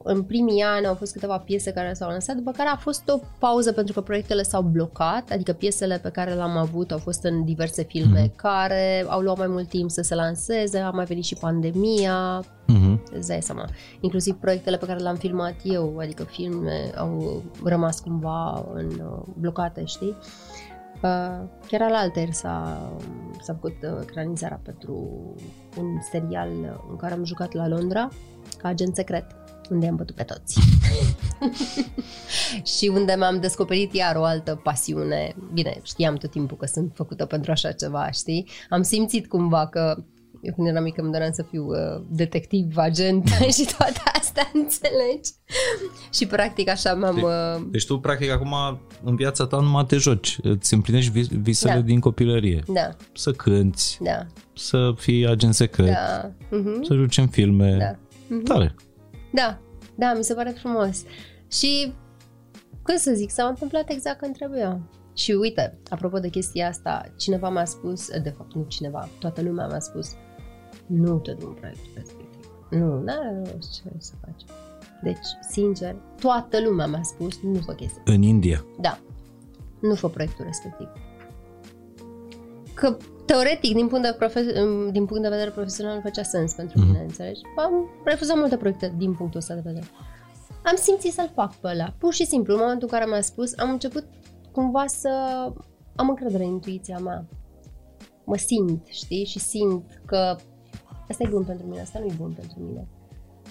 în 0.03 0.23
primii 0.23 0.63
ani 0.63 0.87
au 0.87 0.95
fost 0.95 1.13
câteva 1.13 1.39
piese 1.39 1.73
care 1.73 1.93
s-au 1.93 2.09
lansat, 2.09 2.37
după 2.37 2.51
care 2.51 2.69
a 2.69 2.77
fost 2.77 3.09
o 3.09 3.19
pauză 3.39 3.73
pentru 3.73 3.93
că 3.93 4.01
proiectele 4.01 4.43
s-au 4.43 4.63
blocat, 4.63 5.31
adică 5.31 5.53
piesele 5.53 5.99
pe 5.99 6.09
care 6.09 6.33
le-am 6.35 6.57
avut 6.57 6.91
au 6.91 6.99
fost 6.99 7.25
în 7.25 7.45
diverse 7.45 7.83
filme 7.83 8.29
mm-hmm. 8.29 8.37
care 8.37 9.05
au 9.09 9.21
luat 9.21 9.39
mai 9.39 9.47
mult 9.47 9.69
timp 9.69 9.91
să 9.91 10.03
se 10.03 10.15
lanseze, 10.15 10.79
a 10.79 10.91
mai 10.91 11.05
venit 11.05 11.25
și 11.25 11.35
pandemia, 11.35 12.45
mm-hmm. 12.45 13.13
îți 13.13 13.29
dai 13.29 13.43
seama. 13.43 13.65
Inclusiv 14.01 14.35
proiectele 14.35 14.77
pe 14.77 14.87
care 14.87 14.99
le-am 14.99 15.17
filmat 15.17 15.55
eu, 15.63 15.99
adică 15.99 16.25
filme 16.25 16.91
au 16.97 17.43
rămas 17.65 18.01
cumva 18.01 18.67
în 18.75 18.87
uh, 18.87 19.23
blocate, 19.39 19.85
știi? 19.85 20.17
Uh, 21.03 21.41
chiar 21.67 21.83
al 21.83 21.95
alter 21.95 22.31
s-a, 22.31 22.91
s-a 23.43 23.53
făcut 23.53 23.77
uh, 23.83 23.99
ecranizarea 24.03 24.61
pentru 24.63 24.95
un 25.79 26.01
serial 26.11 26.49
în 26.91 26.97
care 26.97 27.13
am 27.13 27.25
jucat 27.25 27.53
la 27.53 27.69
Londra 27.69 28.09
ca 28.59 28.69
agent 28.69 28.95
secret 28.95 29.25
unde 29.71 29.87
am 29.87 29.97
bătut 29.97 30.17
pe 30.17 30.23
toți. 30.23 30.59
și 32.79 32.91
unde 32.95 33.15
m-am 33.15 33.41
descoperit 33.41 33.95
iar 33.95 34.17
o 34.17 34.25
altă 34.25 34.61
pasiune. 34.63 35.35
Bine, 35.53 35.81
știam 35.83 36.15
tot 36.15 36.31
timpul 36.31 36.57
că 36.57 36.67
sunt 36.67 36.93
făcută 36.95 37.27
pentru 37.27 37.51
așa 37.51 37.73
ceva, 37.73 38.11
știi? 38.11 38.49
Am 38.69 38.83
simțit 38.83 39.29
cumva 39.29 39.67
că 39.67 40.05
eu 40.43 40.53
când 40.55 40.67
eram 40.67 40.83
mică 40.83 41.01
îmi 41.01 41.13
doream 41.13 41.33
să 41.33 41.43
fiu 41.43 41.67
uh, 41.67 42.03
detectiv, 42.09 42.77
agent 42.77 43.29
și 43.57 43.69
toate 43.77 44.01
astea, 44.19 44.51
înțelegi? 44.63 45.31
și 46.13 46.27
practic 46.27 46.69
așa 46.69 46.95
m-am... 46.95 47.17
Uh... 47.17 47.67
Deci 47.71 47.87
tu 47.87 47.99
practic 47.99 48.31
acum 48.31 48.55
în 49.05 49.17
viața 49.17 49.47
ta 49.47 49.61
numai 49.61 49.85
te 49.85 49.97
joci, 49.97 50.39
îți 50.43 50.75
împlinești 50.75 51.11
vis- 51.11 51.29
visele 51.29 51.75
da. 51.75 51.81
din 51.81 52.01
copilărie. 52.01 52.63
Da. 52.67 52.97
Să 53.13 53.31
cânti, 53.31 53.97
da. 54.01 54.27
să 54.55 54.93
fii 54.97 55.27
agent 55.27 55.55
secret, 55.55 55.93
da. 55.93 56.31
uh-huh. 56.31 56.83
să 56.83 56.95
joci 56.95 57.19
în 57.19 57.29
filme. 57.29 57.77
Da. 57.77 57.95
Uh-huh. 57.95 58.45
Tare. 58.45 58.75
Da, 59.33 59.61
da, 59.95 60.15
mi 60.15 60.25
se 60.25 60.35
pare 60.35 60.51
frumos. 60.51 61.05
Și, 61.49 61.95
cum 62.83 62.97
să 62.97 63.13
zic, 63.15 63.31
s-a 63.31 63.47
întâmplat 63.47 63.91
exact 63.91 64.19
când 64.19 64.37
trebuia. 64.37 64.81
Și 65.15 65.33
uite, 65.33 65.79
apropo 65.89 66.19
de 66.19 66.29
chestia 66.29 66.69
asta, 66.69 67.13
cineva 67.17 67.51
mi-a 67.51 67.65
spus, 67.65 68.09
de 68.23 68.31
fapt 68.31 68.55
nu 68.55 68.65
cineva, 68.69 69.09
toată 69.19 69.43
lumea 69.43 69.67
mi-a 69.67 69.81
spus, 69.81 70.15
nu 70.87 71.19
te 71.19 71.33
du 71.33 71.47
în 71.47 71.53
proiectul 71.53 71.91
respectiv. 71.95 72.29
Nu, 72.71 73.03
n-are 73.03 73.43
rost 73.53 73.83
ce 73.83 73.83
să 73.99 74.13
faci. 74.25 74.43
Deci, 75.03 75.27
sincer, 75.51 75.97
toată 76.21 76.61
lumea 76.61 76.87
mi-a 76.87 77.03
spus, 77.03 77.43
nu 77.43 77.61
fă 77.61 77.73
chestia. 77.73 78.03
În 78.05 78.23
India? 78.23 78.65
Da. 78.81 78.99
Nu 79.81 79.95
fă 79.95 80.09
proiectul 80.09 80.45
respectiv. 80.45 80.89
Că 82.75 82.97
teoretic, 83.31 83.75
din 83.75 83.87
punct, 83.87 84.05
de 84.05 84.15
profe- 84.19 84.53
din 84.91 85.05
punct 85.07 85.23
de 85.23 85.29
vedere 85.29 85.51
profesional, 85.51 85.95
nu 85.95 86.01
făcea 86.01 86.23
sens 86.23 86.53
pentru 86.53 86.79
mm-hmm. 86.79 86.87
mine, 86.87 87.01
înțelegi? 87.01 87.41
Am 87.57 87.73
refuzat 88.05 88.37
multe 88.37 88.57
proiecte 88.57 88.95
din 88.97 89.13
punctul 89.15 89.41
ăsta 89.41 89.55
de 89.55 89.61
vedere. 89.65 89.87
Am 90.65 90.77
simțit 90.77 91.13
să-l 91.13 91.31
fac 91.35 91.55
pe 91.55 91.69
ăla. 91.69 91.95
Pur 91.99 92.13
și 92.15 92.27
simplu, 92.27 92.55
în 92.55 92.61
momentul 92.61 92.89
în 92.91 92.99
care 92.99 93.11
mi-a 93.11 93.21
spus, 93.21 93.59
am 93.59 93.71
început 93.71 94.05
cumva 94.53 94.87
să 94.87 95.09
am 95.97 96.09
încredere 96.09 96.45
în 96.45 96.51
intuiția 96.51 96.99
mea. 96.99 97.25
Mă 98.25 98.37
simt, 98.37 98.87
știi? 98.87 99.25
Și 99.25 99.39
simt 99.39 100.01
că 100.07 100.37
asta 101.09 101.23
e 101.25 101.29
bun 101.29 101.45
pentru 101.45 101.67
mine, 101.67 101.81
asta 101.81 101.99
nu 101.99 102.07
e 102.07 102.15
bun 102.17 102.33
pentru 102.33 102.57
mine. 102.59 102.89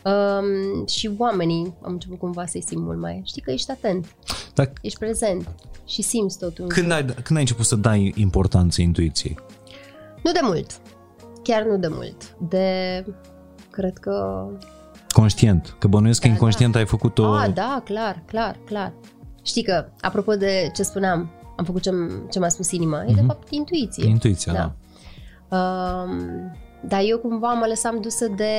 Um, 0.06 0.86
și 0.86 1.12
oamenii 1.18 1.74
am 1.82 1.92
început 1.92 2.18
cumva 2.18 2.46
să-i 2.46 2.64
simt 2.64 2.84
mult 2.84 3.00
mai. 3.00 3.22
Știi 3.26 3.42
că 3.42 3.52
ești 3.52 3.72
atent, 3.72 4.16
Dar 4.54 4.72
ești 4.82 5.00
prezent 5.00 5.56
și 5.86 6.02
simți 6.02 6.38
totul. 6.38 6.68
Când 6.68 6.92
ai, 6.92 7.06
când 7.06 7.36
ai 7.36 7.42
început 7.42 7.66
să 7.66 7.76
dai 7.76 8.14
importanță 8.16 8.82
intuiției? 8.82 9.38
Nu 10.24 10.32
de 10.32 10.40
mult. 10.42 10.82
Chiar 11.44 11.64
nu 11.64 11.78
de 11.78 11.88
mult. 11.88 12.36
De, 12.50 13.06
cred 13.70 13.98
că... 13.98 14.46
Conștient. 15.10 15.76
Că 15.80 15.88
bănuiesc 15.88 16.22
da, 16.22 16.28
că 16.28 16.34
inconștient 16.34 16.74
da. 16.74 16.80
ai 16.80 16.86
făcut-o... 16.86 17.34
Ah, 17.34 17.54
da, 17.54 17.82
clar, 17.86 18.24
clar, 18.26 18.60
clar. 18.66 18.94
Știi 19.44 19.64
că, 19.64 19.86
apropo 20.02 20.36
de 20.36 20.72
ce 20.74 20.84
spuneam, 20.84 21.30
am 21.58 21.66
făcut 21.66 21.82
ce, 21.82 21.92
ce 22.30 22.40
mi-a 22.40 22.50
spus 22.50 22.72
inima, 22.72 23.04
mm-hmm. 23.04 23.10
e 23.10 23.14
de 23.14 23.22
mhm. 23.22 23.28
fapt 23.28 23.50
intuiție. 23.50 24.08
Intuiția, 24.08 24.54
da. 24.54 24.76
da. 25.50 25.58
Um, 25.58 26.52
dar 26.88 27.02
eu 27.04 27.18
cumva 27.18 27.54
mă 27.54 27.66
lăsam 27.68 28.02
dusă 28.02 28.28
de 28.28 28.54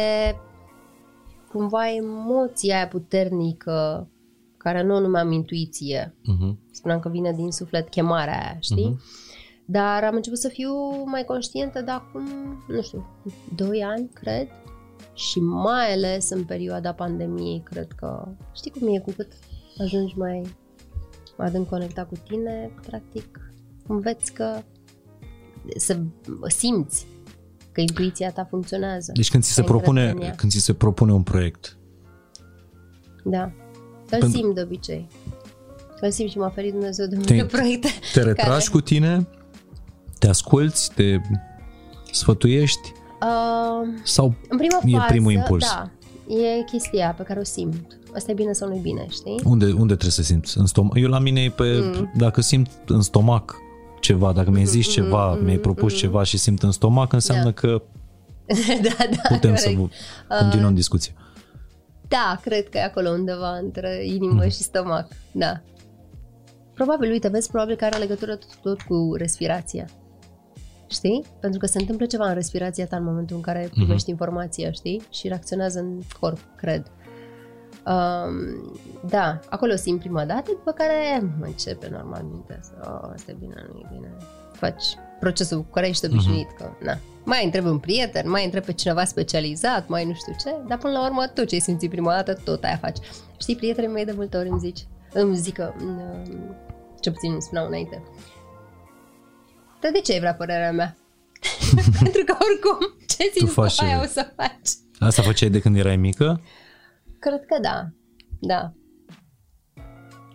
cumva 1.48 1.94
emoția 1.94 2.76
aia 2.76 2.88
puternică 2.88 4.08
care 4.56 4.82
nu 4.82 4.94
o 4.94 5.00
numeam 5.00 5.32
intuiție. 5.32 6.14
Uh-huh. 6.20 6.54
Spuneam 6.70 7.00
că 7.00 7.08
vine 7.08 7.32
din 7.32 7.50
suflet 7.50 7.88
chemarea 7.88 8.38
aia, 8.38 8.56
știi? 8.60 8.96
Uh-huh. 8.96 9.29
Dar 9.70 10.04
am 10.04 10.14
început 10.14 10.38
să 10.38 10.48
fiu 10.48 10.72
mai 11.04 11.24
conștientă 11.24 11.80
de 11.80 11.90
acum, 11.90 12.22
nu 12.68 12.82
știu, 12.82 13.06
2 13.54 13.82
ani, 13.82 14.10
cred. 14.12 14.48
Și 15.14 15.40
mai 15.40 15.92
ales 15.92 16.30
în 16.30 16.44
perioada 16.44 16.92
pandemiei, 16.92 17.62
cred 17.64 17.88
că, 17.96 18.28
știi 18.54 18.70
cum 18.70 18.94
e, 18.94 18.98
cu 18.98 19.10
cât 19.16 19.32
ajungi 19.78 20.18
mai 20.18 20.42
adânc 21.36 21.68
conectat 21.68 22.08
cu 22.08 22.14
tine, 22.28 22.70
practic, 22.86 23.52
înveți 23.86 24.32
că 24.32 24.62
să 25.76 25.98
simți 26.46 27.06
că 27.72 27.80
intuiția 27.80 28.32
ta 28.32 28.44
funcționează. 28.44 29.12
Deci 29.14 29.30
când 29.30 29.42
ți 29.42 29.52
se, 29.52 29.62
propune, 29.62 30.34
când 30.36 30.52
ți 30.52 30.58
se 30.58 30.74
propune 30.74 31.12
un 31.12 31.22
proiect, 31.22 31.78
da. 33.24 33.42
Îl 33.42 33.52
Pentru- 34.08 34.28
simt 34.28 34.54
de 34.54 34.62
obicei. 34.62 35.06
Îl 36.00 36.10
simt 36.10 36.30
și 36.30 36.38
m-a 36.38 36.48
ferit 36.48 36.72
Dumnezeu 36.72 37.06
de 37.06 37.16
Te- 37.16 37.34
multe 37.34 37.56
proiecte. 37.56 37.88
Te 38.12 38.22
retragi 38.22 38.48
care- 38.50 38.70
cu 38.70 38.80
tine? 38.80 39.28
Te 40.20 40.28
asculți? 40.28 40.90
Te 40.94 41.16
sfătuiești? 42.12 42.92
Uh, 43.22 43.88
Sau 44.02 44.34
în 44.48 44.56
prima 44.56 44.80
E 44.84 44.90
fază, 44.96 45.04
primul 45.08 45.32
impuls. 45.32 45.66
da, 45.72 45.90
e 46.34 46.62
chestia 46.70 47.14
pe 47.16 47.22
care 47.22 47.40
o 47.40 47.44
simt. 47.44 47.98
Asta 48.14 48.30
e 48.30 48.34
bine 48.34 48.52
sau 48.52 48.68
nu 48.68 48.74
e 48.74 48.78
bine, 48.78 49.06
știi? 49.10 49.40
unde, 49.44 49.64
unde 49.64 49.84
trebuie 49.86 50.10
să 50.10 50.22
simți? 50.22 50.58
În 50.58 50.66
stomac? 50.66 50.96
Eu 50.98 51.08
la 51.08 51.18
mine 51.18 51.42
e 51.42 51.50
pe, 51.50 51.64
Mm. 51.96 52.12
dacă 52.16 52.40
simt 52.40 52.70
în 52.86 53.00
stomac 53.00 53.54
ceva, 54.00 54.32
dacă 54.32 54.50
mi-ai 54.50 54.64
zis 54.64 54.88
ceva, 54.88 55.34
mi-ai 55.34 55.56
propus 55.56 55.94
ceva 55.94 56.22
și 56.22 56.38
simt 56.38 56.62
în 56.62 56.70
stomac, 56.70 57.12
înseamnă 57.12 57.44
Da. 57.44 57.52
că 57.52 57.82
da, 58.82 59.04
da, 59.10 59.28
putem 59.28 59.54
să 59.56 59.68
corect. 59.72 59.94
continuăm 60.38 60.74
discuția. 60.74 61.12
Da, 62.08 62.38
cred 62.42 62.68
că 62.68 62.78
e 62.78 62.82
acolo 62.84 63.10
undeva 63.10 63.56
între 63.56 64.00
inimă 64.04 64.44
și 64.44 64.62
stomac. 64.62 65.08
Da. 65.32 65.60
Probabil, 66.74 67.10
uite, 67.10 67.28
vezi, 67.28 67.50
probabil 67.50 67.76
că 67.76 67.84
are 67.84 67.98
legătură 67.98 68.34
tot, 68.36 68.56
tot 68.62 68.80
cu 68.80 69.14
respirația. 69.16 69.86
Știi? 70.90 71.24
Pentru 71.40 71.58
că 71.58 71.66
se 71.66 71.78
întâmplă 71.78 72.06
ceva 72.06 72.28
în 72.28 72.34
respirația 72.34 72.86
ta 72.86 72.96
în 72.96 73.04
momentul 73.04 73.36
în 73.36 73.42
care 73.42 73.68
primești 73.70 74.10
informația, 74.10 74.70
știi? 74.70 75.02
Și 75.10 75.28
reacționează 75.28 75.78
în 75.78 76.00
corp, 76.20 76.38
cred. 76.56 76.90
Um, 77.86 78.80
da, 79.08 79.38
acolo 79.48 79.72
o 79.72 79.76
simt 79.76 80.00
prima 80.00 80.24
dată, 80.24 80.50
după 80.50 80.70
care 80.70 81.32
mă 81.38 81.44
începe 81.44 81.88
normal 81.92 82.22
mintea 82.30 82.58
să, 82.62 82.72
oh, 82.80 83.10
asta 83.14 83.30
e 83.30 83.36
bine, 83.38 83.54
nu 83.72 83.78
e 83.78 83.88
bine. 83.92 84.16
Faci 84.52 84.84
procesul 85.20 85.58
cu 85.58 85.70
care 85.70 85.88
ești 85.88 86.06
obișnuit, 86.06 86.50
că, 86.56 86.70
na. 86.82 86.98
Mai 87.24 87.44
întrebi 87.44 87.66
un 87.66 87.78
prieten, 87.78 88.30
mai 88.30 88.44
întrebi 88.44 88.66
pe 88.66 88.72
cineva 88.72 89.04
specializat, 89.04 89.88
mai 89.88 90.04
nu 90.04 90.14
știu 90.14 90.32
ce, 90.38 90.56
dar 90.68 90.78
până 90.78 90.92
la 90.92 91.04
urmă 91.04 91.26
tu 91.34 91.44
ce 91.44 91.54
ai 91.54 91.60
simțit 91.60 91.90
prima 91.90 92.14
dată, 92.14 92.34
tot 92.44 92.64
aia 92.64 92.76
faci. 92.76 92.98
Știi, 93.38 93.56
prietenii 93.56 93.90
mei 93.90 94.04
de 94.04 94.12
multe 94.16 94.36
ori 94.36 94.48
îmi 94.48 94.58
zici, 94.58 94.86
îmi 95.12 95.36
zică, 95.36 95.74
um, 95.82 96.56
ce 97.00 97.10
puțin 97.10 97.32
îmi 97.32 97.42
spuneau 97.42 97.66
înainte, 97.66 98.02
dar 99.80 99.90
de 99.92 100.00
ce 100.00 100.12
ai 100.12 100.18
vrea 100.18 100.34
părerea 100.34 100.72
mea? 100.72 100.96
Pentru 102.02 102.24
că 102.24 102.36
oricum, 102.40 102.96
ce 103.08 103.30
simți 103.34 103.52
faci 103.52 103.76
cu 103.76 103.84
aia 103.84 103.98
ce 103.98 104.04
o 104.04 104.06
să 104.06 104.32
faci. 104.36 104.70
Asta 104.98 105.22
făceai 105.22 105.50
de 105.50 105.60
când 105.60 105.76
erai 105.76 105.96
mică? 105.96 106.40
Cred 107.18 107.44
că 107.46 107.58
da. 107.62 107.88
Da. 108.40 108.72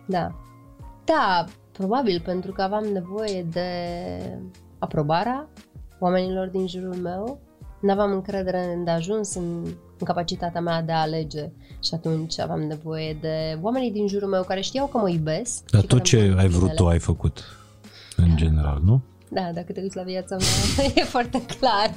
Da. 0.06 0.34
Da, 1.04 1.44
probabil 1.72 2.20
pentru 2.24 2.52
că 2.52 2.62
aveam 2.62 2.84
nevoie 2.84 3.42
de 3.42 3.68
aprobarea 4.78 5.48
oamenilor 5.98 6.48
din 6.48 6.68
jurul 6.68 6.94
meu. 6.94 7.40
N-aveam 7.80 8.12
încredere 8.12 8.72
în 8.74 8.84
de 8.84 8.90
ajuns 8.90 9.34
în, 9.34 9.62
în 9.98 10.04
capacitatea 10.04 10.60
mea 10.60 10.82
de 10.82 10.92
a 10.92 11.00
alege 11.00 11.50
și 11.82 11.94
atunci 11.94 12.38
aveam 12.38 12.60
nevoie 12.60 13.18
de 13.20 13.58
oamenii 13.60 13.90
din 13.92 14.08
jurul 14.08 14.28
meu 14.28 14.42
care 14.42 14.60
știau 14.60 14.86
că 14.86 14.98
mă 14.98 15.08
iubesc. 15.10 15.70
Dar 15.70 15.80
și 15.80 15.86
tot 15.86 15.98
care 15.98 16.08
ce 16.10 16.18
îmi 16.18 16.28
plac 16.28 16.42
ai 16.42 16.48
vrut 16.48 16.60
binele. 16.60 16.78
tu 16.78 16.86
ai 16.86 16.98
făcut 16.98 17.44
în 18.16 18.36
general, 18.36 18.80
nu? 18.84 19.02
Da, 19.30 19.50
dacă 19.54 19.72
te 19.72 19.80
uiți 19.80 19.96
la 19.96 20.02
viața 20.02 20.36
mea, 20.36 20.90
e 20.94 21.02
foarte 21.02 21.42
clar. 21.58 21.94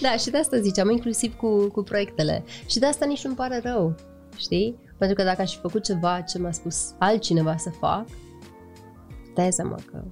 Da, 0.00 0.16
și 0.16 0.30
de 0.30 0.38
asta 0.38 0.58
ziceam, 0.60 0.90
inclusiv 0.90 1.36
cu, 1.36 1.68
cu 1.68 1.82
proiectele. 1.82 2.44
Și 2.66 2.78
de 2.78 2.86
asta 2.86 3.06
nici 3.06 3.24
nu-mi 3.24 3.36
pare 3.36 3.60
rău, 3.64 3.94
știi? 4.36 4.76
Pentru 4.98 5.16
că 5.16 5.22
dacă 5.22 5.42
aș 5.42 5.52
fi 5.52 5.60
făcut 5.60 5.84
ceva 5.84 6.20
ce 6.20 6.38
mi-a 6.38 6.52
spus 6.52 6.94
altcineva 6.98 7.56
să 7.56 7.70
fac, 7.80 8.06
dai 9.34 9.52
seama 9.52 9.78
că 9.92 10.02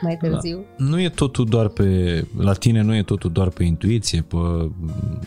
mai 0.00 0.16
târziu. 0.16 0.64
Nu 0.76 1.00
e 1.00 1.08
totul 1.08 1.44
doar 1.44 1.68
pe... 1.68 2.24
La 2.38 2.52
tine 2.52 2.80
nu 2.80 2.94
e 2.94 3.02
totul 3.02 3.32
doar 3.32 3.48
pe 3.48 3.64
intuiție, 3.64 4.22
pe 4.22 4.36
mm, 4.36 5.20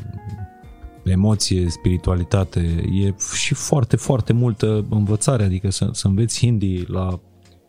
emoție, 1.03 1.69
spiritualitate. 1.69 2.59
E 2.91 3.13
și 3.35 3.53
foarte, 3.53 3.95
foarte 3.95 4.33
multă 4.33 4.85
învățare, 4.89 5.43
adică 5.43 5.71
să, 5.71 5.89
să 5.91 6.07
înveți 6.07 6.39
hindi 6.45 6.85
la 6.87 7.19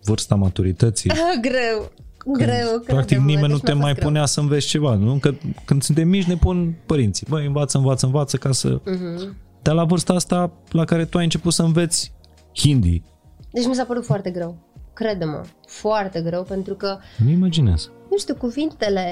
vârsta 0.07 0.35
maturității. 0.35 1.11
greu, 1.49 1.93
greu. 2.33 2.81
Practic 2.85 3.07
crede-mă, 3.07 3.27
nimeni 3.27 3.49
nu 3.49 3.55
deci 3.55 3.65
te 3.65 3.73
mi-a 3.73 3.83
mai 3.83 3.91
fost 3.91 3.99
greu. 3.99 4.09
punea 4.09 4.27
să 4.27 4.41
înveți 4.41 4.67
ceva, 4.67 4.95
nu? 4.95 5.15
Că 5.15 5.35
când 5.65 5.83
suntem 5.83 6.09
mici 6.09 6.25
ne 6.25 6.37
pun 6.37 6.75
părinții. 6.87 7.27
Băi, 7.31 7.47
învață, 7.47 7.79
învață, 7.79 8.07
învață 8.07 8.37
ca 8.37 8.53
să... 8.53 8.81
Mhm. 8.85 9.37
Dar 9.63 9.75
la 9.75 9.85
vârsta 9.85 10.13
asta 10.15 10.53
la 10.71 10.85
care 10.85 11.05
tu 11.05 11.19
ai 11.19 11.25
început 11.25 11.53
să 11.53 11.63
înveți 11.63 12.13
hindi, 12.59 13.03
Deci 13.51 13.67
mi 13.67 13.75
s-a 13.75 13.85
părut 13.85 14.05
foarte 14.05 14.31
greu. 14.31 14.57
Crede-mă, 14.93 15.41
foarte 15.67 16.21
greu, 16.21 16.43
pentru 16.43 16.75
că 16.75 16.99
nu 17.25 17.31
imaginez. 17.31 17.91
Nu 18.17 18.23
știu, 18.23 18.35
cuvintele, 18.35 19.09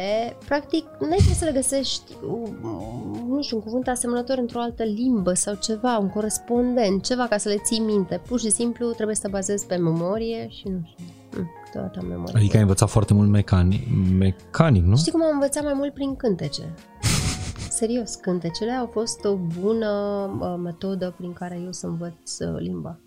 practic, 0.47 0.85
nu 1.01 1.11
ai 1.11 1.17
trebuie 1.17 1.35
să 1.35 1.45
le 1.45 1.53
găsești, 1.53 2.13
um, 2.29 3.27
nu 3.29 3.43
știu, 3.43 3.57
un 3.57 3.63
cuvânt 3.63 3.89
asemănător 3.89 4.39
într-o 4.39 4.61
altă 4.61 4.83
limbă 4.83 5.33
sau 5.33 5.55
ceva, 5.55 5.99
un 5.99 6.09
corespondent, 6.09 7.03
ceva 7.03 7.27
ca 7.27 7.37
să 7.37 7.49
le 7.49 7.57
ții 7.65 7.79
minte. 7.79 8.21
Pur 8.27 8.41
și 8.41 8.51
simplu 8.51 8.93
trebuie 8.93 9.17
să 9.17 9.23
te 9.23 9.29
bazezi 9.29 9.67
pe 9.67 9.77
memorie 9.77 10.49
și 10.49 10.69
nu 10.69 10.81
știu, 10.85 11.05
mm, 11.37 11.51
câteodată 11.65 11.99
am 12.03 12.07
memorie. 12.07 12.35
Adică 12.37 12.57
ai 12.57 12.63
învățat 12.63 12.89
foarte 12.89 13.15
mult 13.15 13.29
mecanic, 13.29 13.81
mecanic 14.19 14.85
nu? 14.85 14.97
Știi 14.97 15.13
cum 15.13 15.23
am 15.23 15.33
învățat 15.33 15.63
mai 15.63 15.75
mult 15.75 15.95
prin 15.95 16.17
cântece? 16.17 16.75
Serios, 17.81 18.15
cântecele 18.15 18.71
au 18.71 18.87
fost 18.87 19.25
o 19.25 19.37
bună 19.61 19.91
uh, 20.41 20.55
metodă 20.63 21.15
prin 21.17 21.33
care 21.33 21.61
eu 21.65 21.73
să 21.73 21.87
învăț 21.87 22.39
uh, 22.39 22.61
limba. 22.61 23.01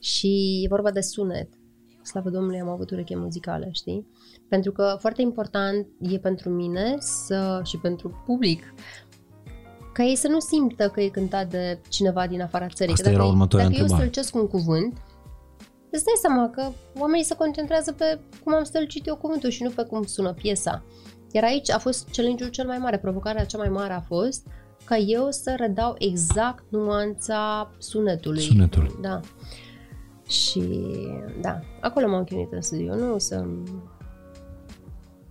Și 0.00 0.60
e 0.64 0.68
vorba 0.68 0.90
de 0.90 1.00
sunet. 1.00 1.48
Slavă 2.08 2.30
Domnului, 2.30 2.60
am 2.60 2.68
avut 2.68 2.90
ureche 2.90 3.16
muzicală, 3.16 3.68
știi? 3.70 4.06
Pentru 4.48 4.72
că 4.72 4.96
foarte 4.98 5.22
important 5.22 5.86
e 6.00 6.18
pentru 6.18 6.50
mine 6.50 6.96
să, 6.98 7.60
și 7.64 7.76
pentru 7.78 8.22
public 8.26 8.74
ca 9.92 10.04
ei 10.04 10.16
să 10.16 10.28
nu 10.28 10.40
simtă 10.40 10.88
că 10.88 11.00
e 11.00 11.08
cântat 11.08 11.50
de 11.50 11.78
cineva 11.88 12.26
din 12.26 12.42
afara 12.42 12.66
țării. 12.66 12.92
Asta 12.92 13.04
Că 13.04 13.10
dacă, 13.10 13.22
era 13.22 13.32
următoarea 13.32 13.68
dacă 13.68 13.80
eu 13.80 13.84
întrebare. 13.86 14.10
stălcesc 14.10 14.34
un 14.34 14.46
cuvânt, 14.48 14.96
îți 15.90 16.04
dai 16.04 16.14
seama 16.20 16.50
că 16.50 16.70
oamenii 16.98 17.24
se 17.24 17.34
concentrează 17.34 17.92
pe 17.92 18.20
cum 18.44 18.54
am 18.54 18.64
stălcit 18.64 19.06
eu 19.06 19.16
cuvântul 19.16 19.50
și 19.50 19.62
nu 19.62 19.70
pe 19.70 19.82
cum 19.82 20.02
sună 20.02 20.32
piesa. 20.32 20.84
Iar 21.32 21.44
aici 21.44 21.70
a 21.70 21.78
fost 21.78 22.08
challenge-ul 22.12 22.50
cel 22.50 22.66
mai 22.66 22.78
mare, 22.78 22.98
provocarea 22.98 23.44
cea 23.44 23.58
mai 23.58 23.68
mare 23.68 23.92
a 23.92 24.00
fost 24.00 24.46
ca 24.84 24.96
eu 24.96 25.30
să 25.30 25.54
redau 25.56 25.94
exact 25.98 26.64
nuanța 26.68 27.70
sunetului. 27.78 28.40
Sunetul. 28.40 28.98
Da. 29.00 29.20
Și 30.28 30.62
da, 31.40 31.60
acolo 31.80 32.08
m-am 32.08 32.24
chinuit 32.24 32.52
în 32.52 32.60
studio, 32.60 32.94
nu 32.94 33.18
să... 33.18 33.44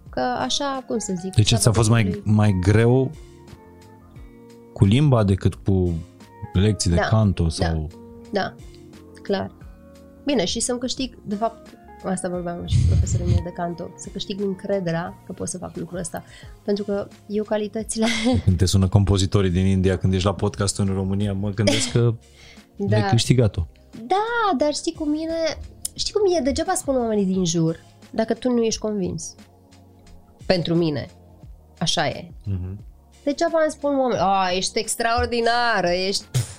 Că 0.09 0.19
așa, 0.19 0.83
cum 0.87 0.97
să 0.97 1.13
zic... 1.21 1.35
Deci 1.35 1.53
ți-a 1.55 1.71
fost 1.71 1.89
mai, 1.89 2.03
Domnului- 2.03 2.31
mai 2.31 2.57
greu 2.61 3.11
cu 4.73 4.85
limba 4.85 5.23
decât 5.23 5.55
cu 5.55 5.93
lecții 6.53 6.89
de 6.89 6.95
Da, 6.95 7.01
canto 7.01 7.49
sau... 7.49 7.87
Da, 8.31 8.53
clar. 9.23 9.51
Bine, 10.25 10.45
și 10.45 10.59
să-mi 10.59 10.79
câștig, 10.79 11.17
de 11.25 11.35
fapt, 11.35 11.77
asta 12.03 12.29
vorbeam 12.29 12.65
și 12.65 12.77
cu 12.77 12.85
profesorul 12.87 13.27
meu 13.27 13.41
de 13.43 13.51
canto, 13.51 13.89
să 13.95 14.09
câștig 14.11 14.41
încrederea 14.41 15.23
că 15.25 15.33
pot 15.33 15.47
să 15.47 15.57
fac 15.57 15.75
lucrul 15.77 15.99
ăsta. 15.99 16.23
Pentru 16.63 16.83
că 16.83 17.07
eu 17.27 17.43
calitățile... 17.43 18.05
Când 18.43 18.57
te 18.57 18.65
sună 18.65 18.87
compozitorii 18.87 19.49
din 19.49 19.65
India, 19.65 19.97
când 19.97 20.13
ești 20.13 20.25
la 20.25 20.33
podcastul 20.33 20.87
în 20.87 20.93
România, 20.93 21.33
mă 21.33 21.49
gândesc 21.49 21.91
că 21.91 22.13
Da. 22.77 22.95
ai 22.95 23.09
câștigat-o. 23.09 23.67
Da, 24.07 24.55
dar 24.57 24.73
știi 24.73 24.93
cu 24.93 25.05
mine, 25.05 25.57
știi 25.93 26.13
cum 26.13 26.21
e, 26.37 26.39
degeaba 26.39 26.73
spun 26.73 26.97
oamenii 26.97 27.25
din 27.25 27.45
jur 27.45 27.79
dacă 28.09 28.33
tu 28.33 28.49
nu 28.49 28.63
ești 28.63 28.79
convins. 28.79 29.35
Pentru 30.45 30.75
mine. 30.75 31.07
Așa 31.79 32.07
e. 32.07 32.31
Mhm. 32.45 32.79
Degeaba 33.23 33.61
îmi 33.61 33.71
spun 33.71 33.99
oameni, 33.99 34.19
a, 34.21 34.51
ești 34.51 34.79
extraordinară, 34.79 35.89
ești... 35.89 36.25
Pf, 36.31 36.57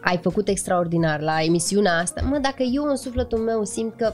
ai 0.00 0.18
făcut 0.18 0.48
extraordinar 0.48 1.20
la 1.20 1.42
emisiunea 1.42 1.98
asta. 1.98 2.20
Mă, 2.20 2.38
dacă 2.38 2.62
eu 2.62 2.84
în 2.84 2.96
sufletul 2.96 3.38
meu 3.38 3.64
simt 3.64 3.96
că 3.96 4.12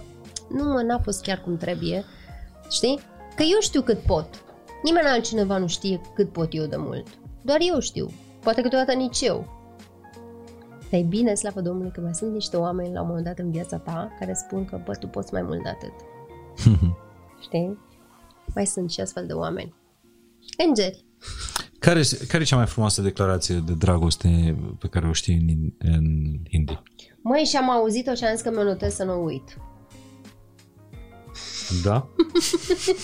nu 0.50 0.64
mă, 0.64 0.82
n-a 0.82 0.98
fost 0.98 1.22
chiar 1.22 1.40
cum 1.40 1.56
trebuie, 1.56 2.04
știi? 2.70 3.00
Că 3.36 3.42
eu 3.42 3.60
știu 3.60 3.82
cât 3.82 3.98
pot. 3.98 4.26
Nimeni 4.82 5.06
altcineva 5.06 5.58
nu 5.58 5.66
știe 5.66 6.00
cât 6.14 6.32
pot 6.32 6.48
eu 6.50 6.66
de 6.66 6.76
mult. 6.76 7.06
Doar 7.42 7.58
eu 7.60 7.80
știu. 7.80 8.10
Poate 8.42 8.62
câteodată 8.62 8.92
nici 8.92 9.20
eu. 9.20 9.55
Dar 10.96 11.04
e 11.04 11.08
bine, 11.08 11.34
slavă 11.34 11.60
Domnului, 11.60 11.90
că 11.90 12.00
mai 12.00 12.14
sunt 12.14 12.32
niște 12.32 12.56
oameni 12.56 12.92
la 12.92 13.00
un 13.00 13.06
moment 13.06 13.24
dat 13.24 13.38
în 13.38 13.50
viața 13.50 13.78
ta 13.78 14.16
care 14.18 14.34
spun 14.34 14.64
că, 14.64 14.80
bă, 14.84 14.94
tu 14.94 15.06
poți 15.06 15.32
mai 15.32 15.42
mult 15.42 15.62
de 15.62 15.68
atât. 15.68 15.92
Știi? 17.44 17.78
Mai 18.54 18.66
sunt 18.66 18.90
și 18.90 19.00
astfel 19.00 19.26
de 19.26 19.32
oameni. 19.32 19.74
Îngeri. 20.68 21.04
Care, 21.78 22.02
care 22.28 22.42
e 22.42 22.46
cea 22.46 22.56
mai 22.56 22.66
frumoasă 22.66 23.02
declarație 23.02 23.62
de 23.66 23.72
dragoste 23.72 24.56
pe 24.78 24.88
care 24.88 25.08
o 25.08 25.12
știi 25.12 25.34
în, 25.34 25.72
în 25.92 26.04
hindi? 26.50 26.82
Măi, 27.22 27.44
și 27.44 27.56
am 27.56 27.70
auzit-o 27.70 28.14
și 28.14 28.24
am 28.24 28.34
zis 28.34 28.42
că 28.42 28.50
mi-o 28.50 28.62
notez 28.62 28.94
să 28.94 29.04
nu 29.04 29.12
o 29.12 29.24
uit. 29.24 29.58
Da? 31.84 32.08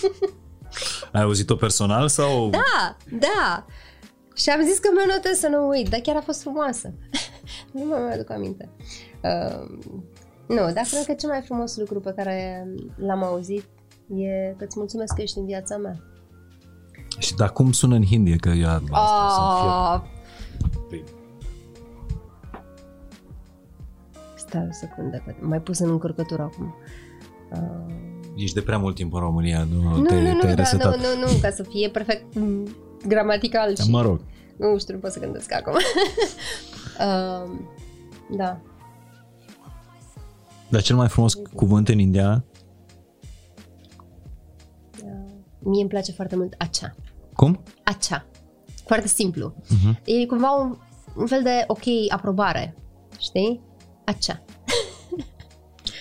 Ai 1.13 1.23
auzit-o 1.23 1.55
personal 1.55 2.09
sau? 2.09 2.51
Da, 2.51 2.97
da. 3.11 3.67
Și 4.35 4.51
am 4.51 4.65
zis 4.65 4.79
că 4.79 4.89
mi-o 4.93 5.15
notez 5.15 5.39
să 5.39 5.49
nu 5.49 5.65
o 5.65 5.69
uit, 5.69 5.89
dar 5.89 6.01
chiar 6.01 6.17
a 6.17 6.21
fost 6.21 6.41
frumoasă. 6.41 6.95
Nu 7.73 7.85
mă 7.85 7.95
mai 7.95 8.13
aduc 8.15 8.31
aminte. 8.31 8.69
Uh, 9.23 9.79
nu, 10.47 10.57
dar 10.57 10.85
cred 10.91 11.05
că 11.07 11.13
cel 11.13 11.29
mai 11.29 11.41
frumos 11.41 11.77
lucru 11.77 12.01
pe 12.01 12.13
care 12.17 12.67
l-am 12.97 13.23
auzit 13.23 13.65
e 14.17 14.55
că 14.59 14.65
îți 14.65 14.79
mulțumesc 14.79 15.15
că 15.15 15.23
ești 15.23 15.39
în 15.39 15.47
viața 15.47 15.77
mea. 15.77 16.01
Și 17.19 17.35
dar 17.35 17.53
cum 17.53 17.73
sună 17.73 17.95
în 17.95 18.05
hindi? 18.05 18.37
Că 18.37 18.49
ea 18.49 18.83
asta 18.91 19.29
să 19.29 19.41
fie 19.63 19.71
Ah, 19.71 20.01
prim. 20.89 21.05
Stai 24.37 24.67
o 24.69 24.73
secundă, 24.73 25.23
că 25.27 25.35
mai 25.41 25.61
pus 25.61 25.79
în 25.79 25.91
încărcătură 25.91 26.43
acum. 26.43 26.75
Uh, 27.53 27.95
Ești 28.37 28.55
de 28.55 28.61
prea 28.63 28.79
mult 28.79 28.95
timp 28.95 29.15
în 29.15 29.21
România, 29.21 29.67
nu, 29.73 29.97
nu, 29.97 30.03
te, 30.05 30.15
nu, 30.15 30.33
nu, 30.33 30.39
te-ai 30.39 30.55
da, 30.55 30.63
resetat. 30.63 30.97
nu, 30.97 31.03
nu, 31.03 31.21
nu, 31.33 31.39
ca 31.41 31.51
să 31.51 31.63
fie 31.63 31.89
perfect 31.89 32.35
mm, 32.35 32.69
gramatical 33.07 33.77
și... 33.77 33.91
Mă 33.91 34.03
rog, 34.03 34.21
Nu 34.71 34.79
știu, 34.79 34.95
nu 34.95 35.01
pot 35.01 35.11
să 35.13 35.19
gândesc 35.21 35.53
acum. 35.53 35.73
uh, 35.75 37.59
da. 38.39 38.61
dar 40.69 40.83
cel 40.83 40.97
mai 40.97 41.09
frumos 41.09 41.35
cuvânt 41.55 41.89
în 41.89 41.99
India, 41.99 42.45
Uh, 45.05 45.31
mie 45.59 45.81
îmi 45.81 45.89
place 45.91 46.13
foarte 46.13 46.37
mult 46.37 46.55
acea. 46.59 46.95
cum? 47.35 47.63
Acea. 47.85 48.27
Foarte 48.87 49.09
simplu. 49.09 49.55
Mhm. 49.69 49.99
E 50.05 50.27
cumva 50.27 50.51
un, 50.51 50.77
un 51.17 51.27
fel 51.27 51.43
de 51.43 51.65
ok, 51.67 51.83
aprobare. 52.09 52.75
Știi? 53.19 53.61
Acea. 54.05 54.43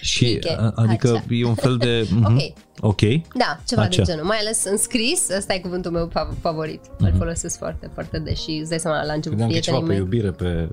Și, 0.02 0.24
Miche, 0.26 0.56
a- 0.58 0.72
adică 0.76 1.10
acea. 1.10 1.24
e 1.30 1.46
un 1.46 1.54
fel 1.56 1.78
de... 1.78 2.08
mhm. 2.14 2.26
Ok. 2.36 2.42
Ok. 2.84 3.02
Da, 3.36 3.60
ceva 3.68 3.82
Acea. 3.82 4.04
de 4.04 4.12
genul. 4.12 4.26
Mai 4.26 4.38
ales 4.38 4.64
în 4.66 4.78
scris, 4.78 5.30
ăsta 5.38 5.54
e 5.54 5.60
cuvântul 5.60 5.92
meu 5.92 6.08
fav- 6.08 6.36
favorit. 6.42 6.80
Mm-hmm. 6.88 6.98
Îl 7.00 7.14
folosesc 7.18 7.58
foarte, 7.58 7.90
foarte 7.94 8.20
des 8.20 8.42
și 8.42 8.52
îți 8.52 8.70
dai 8.70 8.80
seama 8.80 9.04
la 9.04 9.14
început 9.14 9.38
Credeam 9.38 9.50
că 9.50 9.56
e 9.56 9.60
ceva 9.60 9.78
prietenii 9.80 10.10
pe 10.10 10.16
mei. 10.16 10.22
iubire, 10.22 10.32
pe... 10.32 10.70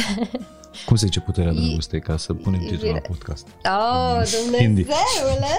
Cum 0.86 0.96
se 0.96 1.04
zice 1.06 1.20
puterea 1.20 1.52
I- 1.52 1.54
dragostei, 1.66 2.00
ca 2.00 2.16
să 2.16 2.32
punem 2.34 2.60
titlul 2.60 2.78
la 2.80 2.86
iubire. 2.86 3.04
podcast? 3.08 3.46
Oh, 3.64 4.22
Hindi. 4.58 4.82
Dumnezeule! 4.86 5.56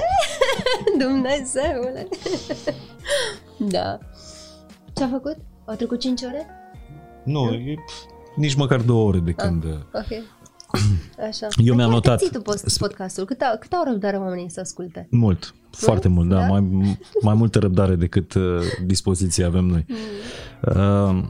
Dumnezeule! 0.99 2.07
da. 3.75 3.97
Ce-a 4.93 5.07
făcut? 5.11 5.37
Au 5.65 5.75
trecut 5.75 5.99
5 5.99 6.21
ore? 6.21 6.45
Nu, 7.23 7.49
e 7.51 7.75
nici 8.35 8.53
măcar 8.55 8.79
două 8.81 9.07
ore 9.07 9.17
de 9.19 9.31
când... 9.31 9.63
Ok. 9.93 10.23
Așa. 11.29 11.47
Eu 11.57 11.75
mi-am 11.75 11.77
Dar 11.77 11.87
notat- 11.89 12.19
ții 12.19 12.29
tu 12.31 12.41
post- 12.41 12.77
podcastul. 12.77 13.25
Cât 13.25 13.41
au, 13.41 13.57
cât 13.59 13.71
au 13.73 13.83
răbdare 13.91 14.17
oamenii 14.17 14.49
să 14.49 14.59
asculte? 14.59 15.07
Mult, 15.11 15.53
foarte 15.71 16.07
mult, 16.07 16.29
da, 16.29 16.35
Da? 16.39 16.45
Mai, 16.47 16.97
mai 17.21 17.33
multă 17.33 17.59
răbdare 17.59 17.95
decât 17.95 18.33
uh, 18.33 18.43
dispoziție 18.85 19.43
avem 19.43 19.65
noi. 19.65 19.85
Uh, 20.61 21.23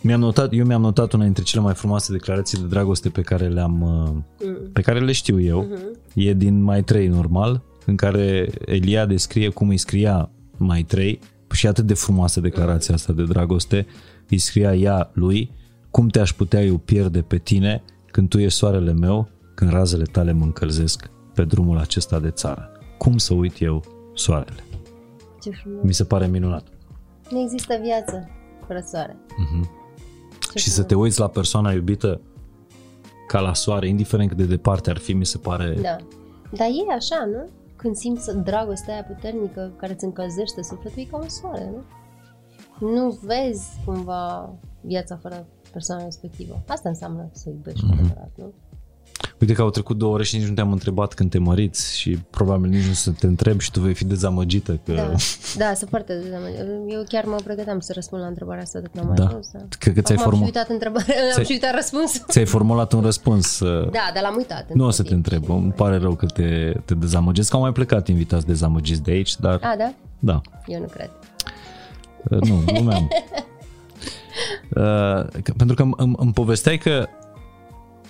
mi-am 0.00 0.20
notat, 0.20 0.48
eu 0.52 0.64
mi-am 0.64 0.80
notat 0.80 1.12
una 1.12 1.24
dintre 1.24 1.42
cele 1.42 1.62
mai 1.62 1.74
frumoase 1.74 2.12
declarații 2.12 2.58
de 2.58 2.66
dragoste 2.66 3.08
pe 3.08 3.20
care 3.20 3.48
le-am, 3.48 3.80
uh, 3.82 4.22
Mm. 4.48 4.70
pe 4.72 4.80
care 4.80 5.00
le 5.00 5.12
știu 5.12 5.40
eu. 5.40 5.68
E 6.14 6.32
din 6.32 6.62
Mai 6.62 6.82
3 6.84 7.06
normal, 7.08 7.62
în 7.86 7.96
care 7.96 8.50
Elia 8.66 9.06
descrie 9.06 9.48
cum 9.48 9.68
îi 9.68 9.76
scria 9.78 10.30
Mai 10.56 10.82
3 10.82 11.18
și 11.52 11.66
e 11.66 11.68
atât 11.68 11.86
de 11.86 11.94
frumoasă 11.94 12.40
declarația 12.40 12.94
asta 12.94 13.12
de 13.12 13.24
dragoste. 13.24 13.86
Îi 14.28 14.38
scria 14.38 14.74
ea 14.74 15.10
lui, 15.12 15.50
cum 15.90 16.08
te-aș 16.08 16.32
putea 16.32 16.64
eu 16.64 16.76
pierde 16.76 17.20
pe 17.22 17.36
tine 17.38 17.82
când 18.14 18.28
tu 18.28 18.38
ești 18.38 18.58
soarele 18.58 18.92
meu, 18.92 19.28
când 19.54 19.70
razele 19.70 20.04
tale 20.04 20.32
mă 20.32 20.44
încălzesc 20.44 21.10
pe 21.34 21.44
drumul 21.44 21.78
acesta 21.78 22.20
de 22.20 22.30
țară. 22.30 22.70
Cum 22.98 23.18
să 23.18 23.34
uit 23.34 23.60
eu 23.60 23.82
soarele? 24.14 24.64
Ce 25.40 25.50
frumos. 25.50 25.82
Mi 25.82 25.92
se 25.92 26.04
pare 26.04 26.26
minunat. 26.26 26.66
Nu 27.30 27.40
există 27.40 27.78
viață 27.82 28.28
fără 28.66 28.84
soare. 28.86 29.16
Ce 30.52 30.58
și 30.58 30.68
să 30.68 30.72
frumos. 30.72 30.88
te 30.88 30.94
uiți 30.94 31.20
la 31.20 31.28
persoana 31.28 31.72
iubită 31.72 32.20
ca 33.26 33.40
la 33.40 33.54
soare, 33.54 33.88
indiferent 33.88 34.28
cât 34.28 34.38
de 34.38 34.44
departe 34.44 34.90
ar 34.90 34.98
fi, 34.98 35.12
mi 35.12 35.26
se 35.26 35.38
pare... 35.38 35.78
Da. 35.82 35.96
Dar 36.50 36.68
e 36.68 36.94
așa, 36.94 37.28
nu? 37.32 37.48
Când 37.76 37.96
simți 37.96 38.36
dragostea 38.36 38.94
aia 38.94 39.02
puternică 39.02 39.72
care 39.76 39.92
îți 39.92 40.04
încălzește 40.04 40.62
sufletul, 40.62 41.02
e 41.02 41.04
ca 41.04 41.16
un 41.16 41.28
soare, 41.28 41.72
nu? 41.72 41.82
Nu 42.92 43.18
vezi 43.22 43.66
cumva 43.84 44.54
viața 44.80 45.16
fără 45.16 45.46
persoana 45.74 46.04
respectivă. 46.04 46.62
Asta 46.66 46.88
înseamnă 46.88 47.28
să 47.32 47.44
iubești 47.48 47.84
Mhm. 47.84 47.94
cu 47.96 47.98
adevărat, 48.00 48.30
nu? 48.34 48.52
Uite 49.40 49.52
că 49.52 49.62
au 49.62 49.70
trecut 49.70 49.98
două 49.98 50.12
ore 50.14 50.22
și 50.24 50.36
nici 50.36 50.46
nu 50.46 50.54
te-am 50.54 50.72
întrebat 50.72 51.14
când 51.14 51.30
te 51.30 51.38
măriți 51.38 51.98
și 51.98 52.18
probabil 52.30 52.70
nici 52.70 52.86
nu 52.86 52.92
să 52.92 53.10
te 53.10 53.26
întreb 53.26 53.60
și 53.60 53.70
tu 53.70 53.80
vei 53.80 53.94
fi 53.94 54.04
dezamăgită 54.04 54.80
că... 54.84 54.92
Da, 54.92 55.10
da, 55.56 55.74
sunt 55.74 55.90
foarte 55.90 56.18
dezamăgită. 56.22 56.62
Eu 56.88 57.02
chiar 57.08 57.24
mă 57.24 57.36
pregăteam 57.44 57.80
să 57.80 57.92
răspund 57.94 58.22
la 58.22 58.28
întrebarea 58.28 58.62
asta 58.62 58.78
de 58.80 58.86
când 58.92 59.08
am 59.08 59.14
Da. 59.14 59.24
ajuns. 59.26 59.50
Da. 59.52 59.58
Cred 59.78 59.94
că 59.94 60.00
ți-ai, 60.00 60.16
Acum 60.16 60.30
am 60.32 60.32
și 60.32 60.38
formu- 60.38 60.44
uitat 60.44 60.68
întrebarea, 60.68 61.14
am 61.22 61.30
Ți-ai- 61.32 61.44
și 61.44 61.52
uitat 61.52 61.74
răspunsul. 61.74 62.24
ți-ai 62.28 62.44
formulat 62.46 62.92
un 62.92 63.00
răspuns. 63.00 63.60
uh, 63.60 63.90
Da, 63.90 64.10
dar 64.14 64.22
l-am 64.22 64.34
uitat. 64.36 64.72
Nu 64.72 64.82
o 64.82 64.86
între 64.86 64.96
să 64.96 65.02
te 65.02 65.08
timp. 65.08 65.24
întreb, 65.32 65.50
îmi 65.56 65.72
pare 65.72 65.96
rău 65.96 66.14
că 66.14 66.26
te, 66.26 66.72
te 66.84 66.94
dezamăgesc. 66.94 67.54
Au 67.54 67.60
mai 67.60 67.72
plecat 67.72 68.08
invitați 68.08 68.46
dezamăgiți 68.46 69.02
de 69.02 69.10
aici, 69.10 69.36
dar 69.36 69.58
A, 69.62 69.76
da? 69.78 69.92
da, 70.18 70.40
Eu 70.66 70.80
nu 70.80 70.86
cred. 70.86 71.10
Uh, 72.30 72.40
nu, 72.40 72.62
glumeam. 72.72 73.08
Uh, 74.76 75.24
că- 75.42 75.52
pentru 75.56 75.76
că 75.76 75.82
îmi, 75.82 75.92
îmi, 75.96 76.14
îmi 76.18 76.32
povesteai 76.32 76.78
că 76.78 77.06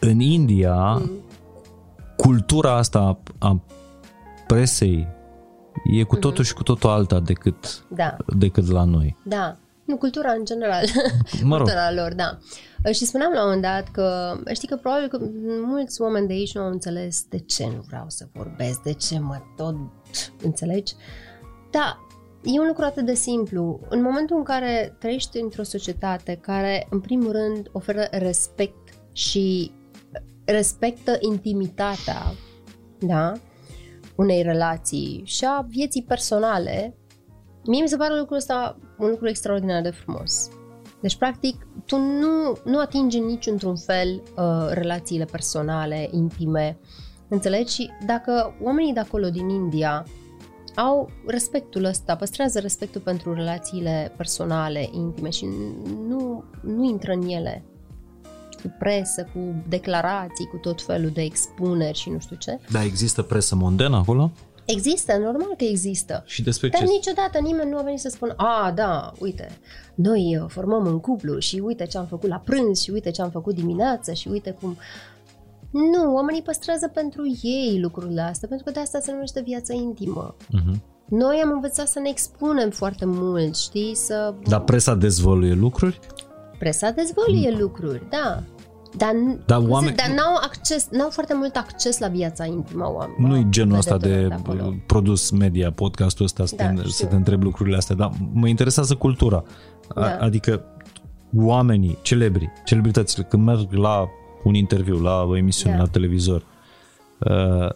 în 0.01 0.21
India 0.21 0.93
Mm. 0.95 1.11
cultura 2.17 2.77
asta 2.77 2.99
a, 2.99 3.19
a 3.49 3.61
presei 4.47 5.09
e 5.93 6.03
cu 6.03 6.17
totul 6.17 6.45
și 6.45 6.55
cu 6.55 6.63
totul 6.63 6.91
alta 6.91 7.21
decât, 7.21 7.85
Da, 7.89 8.17
decât 8.37 8.71
la 8.71 8.85
noi. 8.85 9.17
da. 9.25 9.57
Nu, 9.85 9.97
cultura 9.97 10.31
în 10.33 10.45
general. 10.45 10.85
Mă 11.43 11.57
rog. 11.57 11.67
cultura 11.67 11.93
lor, 11.93 12.15
da. 12.15 12.39
Și 12.93 13.05
spuneam 13.05 13.33
la 13.33 13.39
un 13.41 13.45
moment 13.45 13.63
dat 13.63 13.89
că, 13.93 14.37
știi 14.55 14.69
că 14.69 14.77
probabil 14.77 15.09
că 15.09 15.19
mulți 15.67 16.01
oameni 16.01 16.27
de 16.27 16.33
aici 16.33 16.55
nu 16.55 16.61
au 16.63 16.71
înțeles 16.71 17.25
de 17.29 17.39
ce 17.39 17.65
nu 17.65 17.85
vreau 17.87 18.05
să 18.09 18.27
vorbesc, 18.33 18.83
de 18.83 18.93
ce 18.93 19.19
mă 19.19 19.37
tot 19.57 19.75
înțelegi. 20.43 20.93
Da, 21.71 21.99
e 22.45 22.61
un 22.61 22.67
lucru 22.67 22.85
atât 22.85 23.05
de 23.05 23.15
simplu. 23.15 23.81
În 23.89 24.03
momentul 24.03 24.37
în 24.37 24.43
care 24.43 24.97
trăiești 24.99 25.41
într-o 25.41 25.63
societate 25.63 26.39
care, 26.41 26.87
în 26.91 27.01
primul 27.01 27.33
rând, 27.33 27.69
oferă 27.73 28.07
respect 28.11 28.89
și 29.13 29.73
respectă 30.45 31.17
intimitatea, 31.21 32.23
da, 32.99 33.33
unei 34.17 34.43
relații 34.43 35.23
și 35.25 35.45
a 35.45 35.67
vieții 35.69 36.03
personale, 36.03 36.97
mie 37.67 37.83
mi 37.83 37.89
se 37.89 37.97
pare 37.97 38.19
lucrul 38.19 38.37
ăsta 38.37 38.79
un 38.99 39.09
lucru 39.09 39.29
extraordinar 39.29 39.83
de 39.83 39.91
frumos. 39.91 40.49
Deci, 41.01 41.17
practic, 41.17 41.67
tu 41.87 41.97
nu, 41.97 42.59
nu 42.65 42.79
atingi 42.79 43.19
în 43.19 43.25
niciun 43.25 43.77
fel 43.77 44.23
uh, 44.37 44.69
relațiile 44.71 45.25
personale, 45.25 46.09
intime, 46.13 46.79
înțelegi? 47.29 47.75
Și 47.75 47.91
dacă 48.07 48.57
oamenii 48.63 48.93
de 48.93 49.01
acolo 49.01 49.31
din 49.31 49.49
India 49.49 50.05
au 50.77 51.11
respectul 51.27 51.85
ăsta, 51.85 52.17
păstrează 52.17 52.59
respectul 52.59 53.01
pentru 53.01 53.35
relațiile 53.35 54.13
personale, 54.17 54.89
intime 54.93 55.31
și 55.31 55.49
nu, 56.09 56.45
nu 56.61 56.85
intră 56.85 57.13
în 57.13 57.29
ele 57.29 57.65
cu 58.63 58.75
presă, 58.79 59.29
cu 59.35 59.65
declarații, 59.69 60.47
cu 60.47 60.57
tot 60.57 60.83
felul 60.83 61.11
de 61.11 61.23
expuneri 61.23 61.99
și 61.99 62.11
nu 62.11 62.19
știu 62.19 62.37
ce. 62.37 62.59
Dar 62.71 62.83
există 62.83 63.23
presă 63.23 63.55
mondenă 63.55 63.97
acolo? 63.97 64.31
Există, 64.65 65.13
normal 65.13 65.55
că 65.57 65.65
există. 65.65 66.23
Și 66.27 66.43
despre 66.43 66.69
Dar 66.69 66.81
ce? 66.81 66.87
niciodată 66.87 67.39
nimeni 67.39 67.71
nu 67.71 67.79
a 67.79 67.83
venit 67.83 68.01
să 68.01 68.09
spună, 68.09 68.35
a, 68.37 68.73
da, 68.75 69.13
uite, 69.19 69.59
noi 69.95 70.39
uh, 70.43 70.45
formăm 70.49 70.87
un 70.87 71.01
cuplu 71.01 71.39
și 71.39 71.59
uite 71.65 71.87
ce 71.87 71.99
am 71.99 72.07
făcut 72.07 72.29
la 72.29 72.43
prânz 72.45 72.81
și 72.81 72.91
uite 72.91 73.11
ce 73.11 73.23
am 73.23 73.31
făcut 73.31 73.55
dimineața 73.55 74.13
și 74.13 74.29
uite 74.29 74.57
cum... 74.61 74.77
Nu, 75.75 76.15
oamenii 76.15 76.43
păstrează 76.43 76.89
pentru 76.89 77.23
ei 77.43 77.79
lucrurile 77.83 78.21
astea, 78.21 78.49
pentru 78.49 78.67
că 78.67 78.73
de 78.73 78.81
asta 78.81 78.99
se 79.01 79.13
numește 79.13 79.41
viața 79.47 79.75
intimă. 79.75 80.35
Uh-huh. 80.37 80.81
Noi 81.09 81.41
am 81.45 81.51
învățat 81.51 81.89
să 81.89 81.99
ne 82.01 82.09
expunem 82.09 82.71
foarte 82.71 83.05
mult, 83.07 83.57
știi, 83.57 83.95
să... 83.95 84.35
Dar 84.49 84.61
presa 84.61 84.95
dezvăluie 84.95 85.53
lucruri? 85.55 85.99
Presa 86.59 86.91
dezvăluie 86.91 87.57
lucruri, 87.59 88.03
da. 88.11 88.43
Dar, 88.97 89.13
Dar 89.47 89.59
cum 89.59 89.71
oameni- 89.71 89.95
se, 89.97 90.07
dar 90.07 90.17
n-au, 90.17 90.35
acces, 90.43 90.89
n-au 90.91 91.11
foarte 91.11 91.35
mult 91.35 91.57
acces 91.57 91.99
la 91.99 92.09
viața 92.09 92.45
intimă 92.45 92.85
a 92.85 92.89
oamenilor. 92.89 93.31
Nu-i 93.31 93.47
genul 93.51 93.77
ăsta 93.79 93.97
de 93.97 94.09
vedetelor 94.09 94.41
acolo. 94.59 94.75
produs 94.87 95.31
media, 95.31 95.71
podcastul 95.73 96.25
ăsta, 96.25 96.47
să, 96.47 96.55
Da, 96.57 96.65
te, 96.67 96.77
știu. 96.77 96.91
să 96.91 97.07
te 97.07 97.15
întreb 97.15 97.43
lucrurile 97.43 97.77
astea, 97.77 97.95
dar 97.97 98.11
mă 98.33 98.49
interesează 98.49 98.95
cultura. 98.95 99.43
A, 99.89 100.01
Da. 100.01 100.17
Adică 100.21 100.65
oamenii, 101.37 101.99
celebri, 102.03 102.53
celebritățile, 102.65 103.25
când 103.25 103.45
merg 103.45 103.73
la 103.73 104.09
un 104.45 104.55
interviu, 104.55 105.01
la 105.01 105.23
o 105.23 105.37
emisiune, 105.37 105.77
Da. 105.77 105.83
la 105.83 105.89
televizor, 105.89 106.45
uh, 107.19 107.69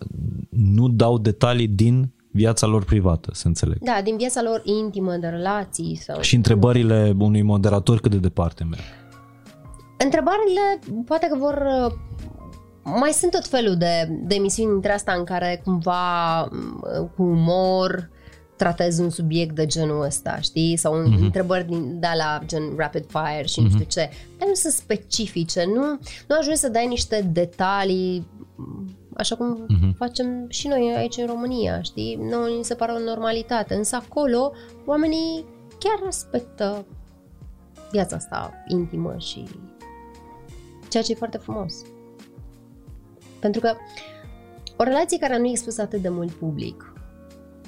nu 0.48 0.88
dau 0.88 1.18
detalii 1.18 1.68
din 1.68 2.10
viața 2.30 2.66
lor 2.66 2.84
privată, 2.84 3.30
să 3.32 3.46
înțeleg. 3.46 3.78
Da, 3.78 4.00
din 4.04 4.16
viața 4.16 4.42
lor 4.42 4.62
intimă, 4.64 5.16
de 5.16 5.26
relații 5.26 5.94
sau... 5.96 6.20
Și 6.20 6.34
întrebările 6.34 7.14
unui 7.18 7.42
moderator 7.42 8.00
cât 8.00 8.10
de 8.10 8.16
departe 8.16 8.64
merg. 8.64 8.82
Întrebările 9.98 10.78
poate 11.04 11.26
că 11.30 11.36
vor... 11.38 11.62
uh, 11.86 11.92
Mai 13.00 13.10
sunt 13.10 13.30
tot 13.30 13.46
felul 13.46 13.76
de, 13.76 14.08
de 14.22 14.34
emisiuni 14.34 14.70
dintre 14.70 14.92
asta 14.92 15.12
în 15.12 15.24
care 15.24 15.60
cumva 15.64 16.40
m, 16.42 17.10
cu 17.16 17.22
umor 17.22 18.10
tratezi 18.58 19.00
un 19.00 19.10
subiect 19.10 19.54
de 19.54 19.66
genul 19.66 20.02
ăsta, 20.04 20.40
știi? 20.40 20.76
Sau 20.76 20.94
un, 20.94 21.08
Mhm. 21.10 21.24
întrebări 21.24 21.66
din, 21.66 22.00
de 22.00 22.06
la 22.16 22.40
gen 22.46 22.62
rapid 22.76 23.04
fire 23.06 23.46
și 23.46 23.60
nu 23.60 23.68
știu 23.68 23.84
ce. 23.84 24.10
Dar 24.38 24.48
nu 24.48 24.54
sunt 24.54 24.72
specifice, 24.72 25.64
nu, 25.64 25.82
nu 26.28 26.36
ajungi 26.38 26.58
să 26.58 26.68
dai 26.68 26.86
niște 26.86 27.28
detalii 27.32 28.26
m, 28.56 28.88
așa 29.16 29.36
cum 29.36 29.64
Mhm. 29.68 29.94
facem 29.96 30.44
și 30.48 30.68
noi 30.68 30.94
aici 30.96 31.16
în 31.16 31.26
România, 31.26 31.82
știi? 31.82 32.14
Nu 32.14 32.56
ni 32.56 32.64
se 32.64 32.74
pare 32.74 32.92
o 32.92 32.98
normalitate, 32.98 33.74
însă 33.74 33.96
acolo 33.96 34.52
oamenii 34.86 35.44
chiar 35.78 36.00
respectă 36.04 36.84
viața 37.90 38.16
asta 38.16 38.52
intimă 38.66 39.14
și 39.18 39.44
ceea 40.88 41.02
ce 41.02 41.12
e 41.12 41.14
foarte 41.14 41.38
frumos. 41.38 41.74
Pentru 43.40 43.60
că 43.60 43.72
o 44.76 44.82
relație 44.82 45.18
care 45.18 45.38
nu 45.38 45.46
e 45.46 45.50
expusă 45.50 45.82
atât 45.82 46.02
de 46.02 46.08
mult 46.08 46.30
public 46.30 46.87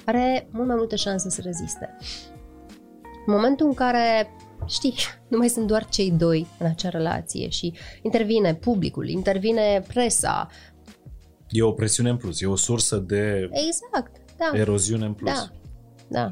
are 0.05 0.49
mult 0.51 0.67
mai 0.67 0.77
multă 0.77 0.97
șansă 0.97 1.29
să 1.29 1.41
reziste. 1.45 1.97
În 3.27 3.35
momentul 3.35 3.67
în 3.67 3.75
care, 3.75 4.31
știi, 4.67 4.95
nu 5.31 5.39
mai 5.39 5.49
sunt 5.49 5.67
doar 5.67 5.89
cei 5.89 6.11
doi 6.11 6.47
în 6.59 6.67
acea 6.67 6.89
relație 6.89 7.49
și 7.49 7.73
intervine 8.03 8.55
publicul, 8.55 9.09
intervine 9.09 9.83
presa. 9.89 10.49
E 11.49 11.63
o 11.63 11.73
presiune 11.73 12.11
în 12.11 12.17
plus, 12.17 12.41
e 12.41 12.47
o 12.47 12.57
sursă 12.57 12.97
de 12.97 13.49
Exact, 13.53 14.17
da. 14.37 14.59
eroziune 14.59 15.07
în 15.07 15.13
plus. 15.13 15.33
Da, 15.33 15.51
da, 16.09 16.31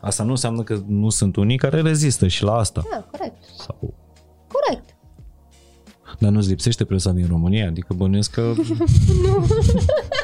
Asta 0.00 0.22
nu 0.22 0.30
înseamnă 0.30 0.62
că 0.62 0.82
nu 0.86 1.08
sunt 1.08 1.36
unii 1.36 1.56
care 1.56 1.80
rezistă 1.80 2.26
și 2.28 2.42
la 2.42 2.54
asta. 2.54 2.82
da, 2.90 3.06
corect, 3.10 3.44
Sau... 3.58 3.94
corect. 4.48 4.96
Dar 6.18 6.30
nu-ți 6.30 6.48
lipsește 6.48 6.84
presa 6.84 7.10
din 7.10 7.26
România? 7.28 7.66
Adică 7.66 7.94
bănuiesc 7.94 8.30
că... 8.30 8.40
Nu. 9.26 9.46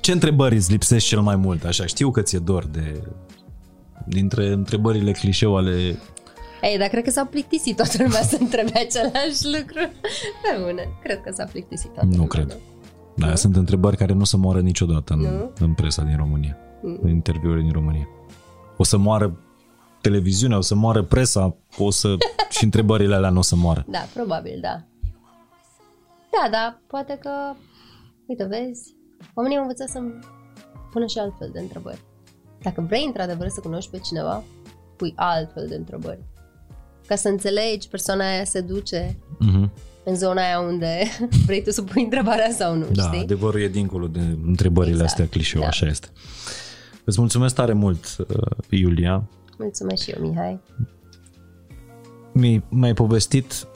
Ce 0.00 0.12
întrebări 0.12 0.54
îți 0.56 0.70
lipsesc 0.70 1.06
cel 1.06 1.20
mai 1.20 1.36
mult? 1.36 1.64
Așa, 1.64 1.86
știu 1.86 2.10
că 2.10 2.22
ți-e 2.22 2.38
dor 2.38 2.64
de... 2.66 3.02
Dintre 4.06 4.52
întrebările 4.52 5.12
clișeu 5.12 5.56
ale... 5.56 5.98
Ei, 6.62 6.78
dar 6.78 6.88
cred 6.88 7.04
că 7.04 7.10
s-a 7.10 7.24
plictisit 7.24 7.76
toată 7.76 8.02
lumea 8.02 8.22
să 8.22 8.36
întrebe 8.40 8.78
același 8.78 9.44
lucru. 9.44 9.90
Pe 10.42 10.58
bune, 10.62 10.88
cred 11.02 11.20
că 11.20 11.32
s-a 11.34 11.44
plictisit 11.44 11.88
toată 11.90 12.04
Nu 12.06 12.10
lumea. 12.12 12.26
cred. 12.26 12.46
nu? 13.16 13.26
Da, 13.26 13.34
sunt 13.34 13.56
întrebări 13.56 13.96
care 13.96 14.12
nu 14.12 14.20
o 14.20 14.24
să 14.24 14.36
moară 14.36 14.60
niciodată 14.60 15.12
în, 15.12 15.20
Nu? 15.20 15.52
în 15.58 15.74
presa 15.74 16.02
din 16.02 16.16
România. 16.16 16.56
Mm. 16.82 16.98
În 17.02 17.08
interviurile 17.10 17.62
din 17.62 17.72
România. 17.72 18.08
O 18.76 18.84
să 18.84 18.96
moară 18.96 19.38
televiziunea, 20.00 20.56
o 20.56 20.60
să 20.60 20.74
moară 20.74 21.02
presa, 21.02 21.56
o 21.78 21.90
să... 21.90 22.16
și 22.56 22.64
întrebările 22.64 23.14
alea 23.14 23.30
nu 23.30 23.38
o 23.38 23.42
să 23.42 23.56
moară. 23.56 23.84
Da, 23.88 24.06
probabil, 24.14 24.58
da. 24.62 24.84
Da, 26.30 26.50
da, 26.50 26.80
poate 26.86 27.18
că, 27.20 27.30
uite, 28.26 28.44
vezi, 28.44 28.94
oamenii 29.40 29.56
au 29.56 29.62
învățat 29.62 29.88
să-mi 29.88 30.18
pună 30.90 31.06
și 31.06 31.18
altfel 31.18 31.50
de 31.52 31.60
întrebări. 31.60 32.00
Dacă 32.62 32.80
vrei 32.88 33.04
într-adevăr 33.06 33.48
să 33.48 33.60
cunoști 33.60 33.90
pe 33.90 33.98
cineva, 33.98 34.42
pui 34.96 35.12
altfel 35.16 35.66
de 35.68 35.74
întrebări. 35.74 36.18
Ca 37.06 37.14
să 37.16 37.28
înțelegi 37.28 37.88
persoana 37.88 38.28
aia 38.28 38.44
se 38.44 38.60
duce 38.60 39.16
Mhm. 39.38 39.70
în 40.04 40.16
zona 40.16 40.42
aia 40.42 40.60
unde 40.60 41.02
vrei 41.46 41.62
tu 41.62 41.70
să 41.70 41.82
pui 41.82 42.02
întrebarea 42.02 42.50
sau 42.50 42.74
nu, 42.76 42.86
Da, 42.92 43.02
știi? 43.02 43.20
adevărul 43.20 43.60
e 43.60 43.68
dincolo 43.68 44.06
de 44.06 44.20
întrebările 44.46 44.92
Exact, 44.92 45.10
astea 45.10 45.26
clișeu, 45.28 45.60
da. 45.60 45.66
așa 45.66 45.86
este. 45.86 46.08
Îți 47.04 47.20
mulțumesc 47.20 47.54
tare 47.54 47.72
mult, 47.72 48.16
uh, 48.18 48.26
Iulia. 48.68 49.28
Mulțumesc 49.58 50.02
și 50.02 50.10
eu, 50.10 50.28
Mihai. 50.28 50.60
Mi- 52.32 52.64
Mi-ai 52.68 52.94
povestit 52.94 53.66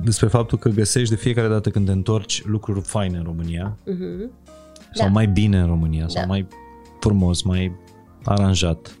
despre 0.00 0.26
faptul 0.28 0.58
că 0.58 0.68
găsești 0.68 1.14
de 1.14 1.20
fiecare 1.20 1.48
dată 1.48 1.70
când 1.70 1.86
te 1.86 1.92
întorci 1.92 2.44
lucruri 2.44 2.80
faine 2.80 3.16
în 3.18 3.24
România 3.24 3.76
Mhm. 4.90 4.98
sau 4.98 5.06
Da. 5.06 5.12
mai 5.12 5.26
bine 5.26 5.58
în 5.58 5.66
România 5.66 6.04
sau 6.08 6.20
Da. 6.22 6.26
mai 6.28 6.46
frumos, 7.00 7.42
mai 7.42 7.76
aranjat. 8.24 8.94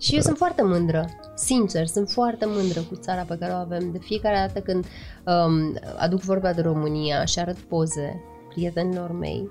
Și 0.00 0.14
eu 0.14 0.20
sunt 0.20 0.36
foarte 0.36 0.62
mândră, 0.62 1.04
sincer, 1.34 1.86
sunt 1.86 2.10
foarte 2.10 2.44
mândră 2.48 2.80
cu 2.80 2.94
țara 2.94 3.22
pe 3.22 3.36
care 3.40 3.52
o 3.52 3.56
avem. 3.56 3.92
De 3.92 3.98
fiecare 3.98 4.36
dată 4.46 4.60
când 4.60 4.84
um, 4.84 5.78
aduc 5.98 6.20
vorba 6.20 6.52
de 6.52 6.60
România 6.60 7.24
și 7.24 7.38
arăt 7.38 7.58
poze 7.58 8.20
prietenilor 8.54 9.12
mei 9.12 9.50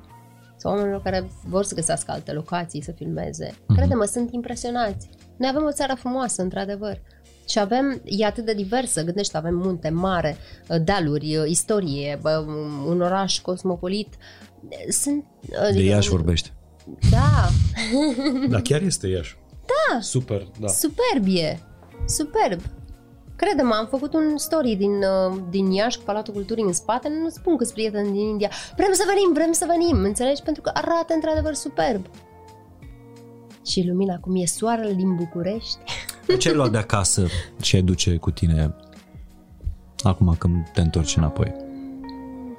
sau 0.57 0.71
oamenilor 0.71 1.01
care 1.01 1.29
vor 1.47 1.63
să 1.63 1.75
găsească 1.75 2.11
alte 2.11 2.31
locații 2.31 2.83
să 2.83 2.91
filmeze, 2.91 3.53
Mhm. 3.67 3.77
crede-mă, 3.77 4.03
sunt 4.03 4.33
impresionați. 4.33 5.09
Noi 5.37 5.49
avem 5.49 5.63
o 5.63 5.71
țară 5.71 5.93
frumoasă, 5.95 6.41
într-adevăr. 6.41 7.01
Și 7.49 7.59
avem, 7.59 8.01
e 8.05 8.25
atât 8.25 8.45
de 8.45 8.53
diversă, 8.53 9.03
gândește, 9.03 9.37
avem 9.37 9.55
munte 9.55 9.89
mare, 9.89 10.37
dealuri, 10.83 11.43
istorie, 11.47 12.19
bă, 12.21 12.45
un 12.87 13.01
oraș 13.01 13.39
cosmopolit. 13.39 14.13
Sunt... 14.89 15.25
De 15.49 15.57
adică- 15.57 15.83
Iași 15.83 16.09
vorbește. 16.09 16.49
Da, 17.11 17.49
Da, 18.49 18.61
chiar 18.61 18.81
este 18.81 19.07
Iași. 19.07 19.37
Da. 19.65 19.99
Super, 20.01 20.47
da. 20.59 20.67
Superb 20.67 21.25
e! 21.27 21.59
Superb! 22.05 22.61
Crede-mă, 23.35 23.73
am 23.73 23.87
făcut 23.87 24.13
un 24.13 24.37
story 24.37 24.75
din, 24.75 24.91
uh, 24.91 25.39
din 25.49 25.71
Iași 25.71 25.97
cu 25.97 26.03
Palatul 26.03 26.33
Culturii 26.33 26.63
în 26.63 26.73
spate, 26.73 27.09
nu 27.23 27.29
spun 27.29 27.57
că 27.57 27.63
sunt 27.63 27.75
prieteni 27.75 28.11
din 28.11 28.21
India. 28.27 28.49
Vrem 28.75 28.89
să 28.93 29.03
venim, 29.07 29.33
vrem 29.33 29.51
să 29.51 29.65
venim, 29.67 30.03
înțelegi? 30.03 30.41
Pentru 30.41 30.61
că 30.61 30.71
arată 30.73 31.13
într-adevăr 31.13 31.53
superb. 31.53 32.05
Și 33.65 33.85
lumina, 33.87 34.17
cum 34.19 34.35
e 34.35 34.45
soarele 34.45 34.93
din 34.93 35.15
București. 35.15 35.77
Ce 36.37 36.49
ai 36.49 36.55
luat 36.55 36.71
de 36.71 36.77
acasă 36.77 37.27
și 37.61 37.75
ai 37.75 37.81
duce 37.81 38.15
cu 38.15 38.31
tine 38.31 38.75
acum 40.03 40.35
când 40.37 40.69
te 40.73 40.81
întorci 40.81 41.15
înapoi? 41.15 41.66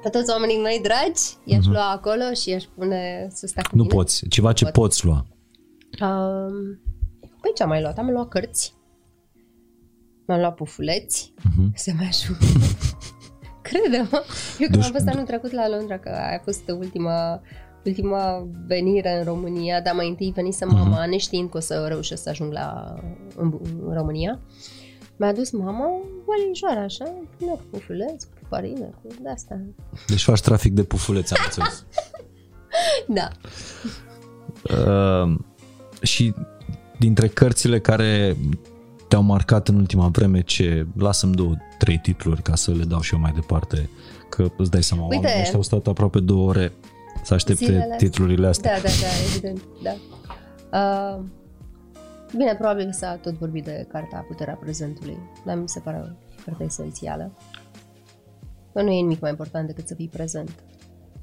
Pe 0.01 0.09
toți 0.09 0.29
oamenii 0.31 0.57
noi 0.61 0.79
dragi, 0.83 1.21
i-aș 1.43 1.65
lua 1.65 1.89
acolo 1.91 2.33
și 2.41 2.49
i-aș 2.49 2.63
pune 2.63 3.27
să 3.31 3.47
stea 3.47 3.63
cu 3.63 3.75
Nu 3.75 3.81
mine. 3.81 3.93
poți. 3.93 4.27
Ceva 4.27 4.53
ce 4.53 4.63
Pot. 4.63 4.73
poți 4.73 5.05
lua. 5.05 5.25
Um, 6.01 6.79
păi 7.41 7.51
ce 7.55 7.63
am 7.63 7.69
mai 7.69 7.81
luat? 7.81 7.97
Am 7.97 8.09
luat 8.09 8.27
cărți. 8.27 8.73
Mi-am 10.27 10.39
luat 10.39 10.55
pufuleți. 10.55 11.33
Mhm. 11.43 11.71
Să 11.75 11.91
mă 11.97 12.03
ajut. 12.07 12.37
Crede-mă. 13.67 14.23
Eu 14.59 14.67
când 14.67 14.71
Duci- 14.77 14.85
am 14.85 14.91
fost 14.91 15.07
anul 15.07 15.25
trecut 15.25 15.51
la 15.51 15.69
Londra, 15.69 15.99
că 15.99 16.09
aia 16.09 16.37
a 16.39 16.43
fost 16.43 16.69
ultima, 16.69 17.41
ultima 17.85 18.47
venire 18.67 19.17
în 19.17 19.23
România, 19.23 19.81
dar 19.81 19.93
mai 19.95 20.07
întâi 20.07 20.31
venise 20.35 20.65
mama, 20.65 20.99
Mhm. 21.01 21.09
neștiind 21.09 21.49
că 21.49 21.57
o 21.57 21.59
să 21.59 21.85
reușesc 21.87 22.23
să 22.23 22.29
ajung 22.29 22.51
la, 22.51 22.95
în, 23.35 23.59
în 23.87 23.93
România. 23.93 24.39
Mi-a 25.17 25.29
adus 25.29 25.51
mama 25.51 25.87
o 25.89 25.99
valijoară 26.25 26.79
așa, 26.79 27.05
plină 27.37 27.51
cu 27.51 27.63
pufuleți, 27.71 28.27
cu 28.27 28.33
farină, 28.49 28.85
cu 28.85 29.07
de-asta. 29.21 29.59
Deci 30.07 30.23
faci 30.23 30.41
trafic 30.41 30.73
de 30.73 30.83
pufulețe, 30.83 31.33
am 31.37 31.43
înțeles. 31.45 31.85
Da. 33.07 33.27
Uh, 34.77 35.35
și 36.01 36.33
dintre 36.99 37.27
cărțile 37.27 37.79
care 37.79 38.37
te-au 39.07 39.21
marcat 39.21 39.67
în 39.67 39.75
ultima 39.75 40.07
vreme, 40.07 40.41
ce 40.41 40.85
lasă-mi 40.97 41.33
două, 41.35 41.55
trei 41.77 41.97
titluri 41.97 42.41
ca 42.41 42.55
să 42.55 42.71
le 42.71 42.83
dau 42.83 43.01
și 43.01 43.13
eu 43.13 43.19
mai 43.19 43.31
departe, 43.31 43.89
că 44.29 44.51
îți 44.57 44.71
dai 44.71 44.83
seama, 44.83 45.03
Uite. 45.03 45.15
oamenii 45.15 45.39
ăștia 45.41 45.55
au 45.55 45.61
stat 45.61 45.87
aproape 45.87 46.19
două 46.19 46.47
ore 46.47 46.71
să 47.23 47.33
aștepte 47.33 47.65
Zilele. 47.65 47.95
titlurile 47.97 48.47
astea. 48.47 48.75
Da, 48.75 48.81
da, 48.81 48.89
da, 49.01 49.07
evident, 49.29 49.61
da. 49.83 49.95
Uh, 50.79 51.23
bine, 52.35 52.55
probabil 52.55 52.85
că 52.85 52.91
s-a 52.91 53.15
tot 53.15 53.33
vorbit 53.33 53.63
de 53.63 53.87
cartea 53.91 54.25
Puterea 54.27 54.53
Prezentului, 54.53 55.17
dar 55.45 55.57
mi 55.57 55.69
se 55.69 55.79
pare 55.79 55.97
o 56.05 56.13
carte 56.45 56.63
esențială. 56.63 57.31
Că 58.73 58.81
nu 58.81 58.89
e 58.91 59.01
nimic 59.01 59.19
mai 59.19 59.29
important 59.29 59.67
decât 59.67 59.87
să 59.87 59.95
fii 59.95 60.07
prezent. 60.07 60.51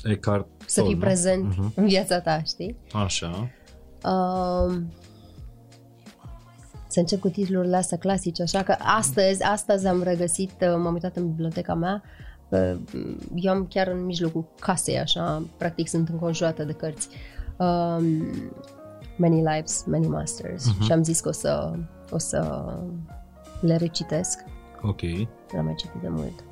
Eckhart 0.04 0.46
Să 0.66 0.74
Tolle, 0.80 0.86
fii 0.92 0.98
nu? 0.98 1.04
prezent 1.04 1.44
Mhm. 1.56 1.72
în 1.76 1.86
viața 1.86 2.20
ta, 2.20 2.42
știi? 2.42 2.76
Așa. 2.92 3.48
Uh, 4.04 4.76
să 6.88 7.00
încep 7.00 7.20
cu 7.20 7.28
titlurile 7.28 7.76
astea 7.76 7.98
clasice, 7.98 8.42
așa 8.42 8.62
că 8.62 8.74
astăzi, 8.78 9.42
astăzi 9.42 9.86
am 9.86 10.02
regăsit, 10.02 10.50
uh, 10.60 10.74
m-am 10.82 10.92
uitat 10.92 11.16
în 11.16 11.28
biblioteca 11.28 11.74
mea, 11.74 12.02
uh, 12.48 12.74
eu 13.34 13.52
am 13.52 13.66
chiar 13.66 13.86
în 13.88 14.04
mijlocul 14.04 14.44
casei, 14.60 14.98
așa, 14.98 15.42
practic 15.58 15.88
sunt 15.88 16.08
înconjurată 16.08 16.64
de 16.64 16.72
cărți. 16.72 17.08
Um, 17.58 18.04
many 19.16 19.42
Lives, 19.42 19.84
Many 19.86 20.06
Masters 20.06 20.66
Mhm. 20.66 20.82
și 20.82 20.92
am 20.92 21.02
zis 21.02 21.20
că 21.20 21.28
o 21.28 21.32
să, 21.32 21.72
o 22.10 22.18
să 22.18 22.64
le 23.60 23.76
recitesc, 23.76 24.38
Ok. 24.82 25.00
l-am 25.54 25.64
mai 25.64 25.74
citit 25.76 26.00
de 26.00 26.08
mult. 26.08 26.44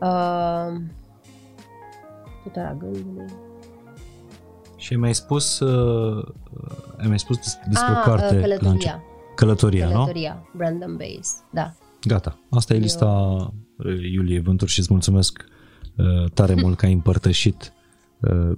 Uh, 0.00 0.80
puterea 2.42 2.74
gândului. 2.78 3.32
Și 4.76 4.94
mi-ai 4.96 5.14
spus, 5.14 5.58
uh, 5.60 6.24
uh, 6.96 7.04
mi-ai 7.04 7.18
spus 7.18 7.36
des- 7.36 7.58
despre 7.68 7.92
Ah, 7.92 8.02
o 8.06 8.10
carte 8.10 8.34
uh, 8.38 8.46
la 8.60 8.70
început. 8.70 8.80
Călătoria. 8.80 9.02
Călătoria, 9.36 9.86
nu? 9.86 9.92
Călătoria, 9.92 10.48
Brandon 10.56 10.96
Bays, 10.96 11.36
da. 11.52 11.74
Gata. 12.06 12.38
Asta 12.50 12.72
e 12.72 12.76
Eu- 12.76 12.82
lista 12.82 13.06
uh, 13.06 14.10
Iulie 14.12 14.40
Vântur 14.40 14.68
și 14.68 14.78
îți 14.78 14.92
mulțumesc 14.92 15.44
uh, 15.96 16.30
tare 16.34 16.54
mult 16.54 16.76
că 16.76 16.86
ai 16.86 16.92
împărtășit 16.92 17.72
uh, 18.20 18.56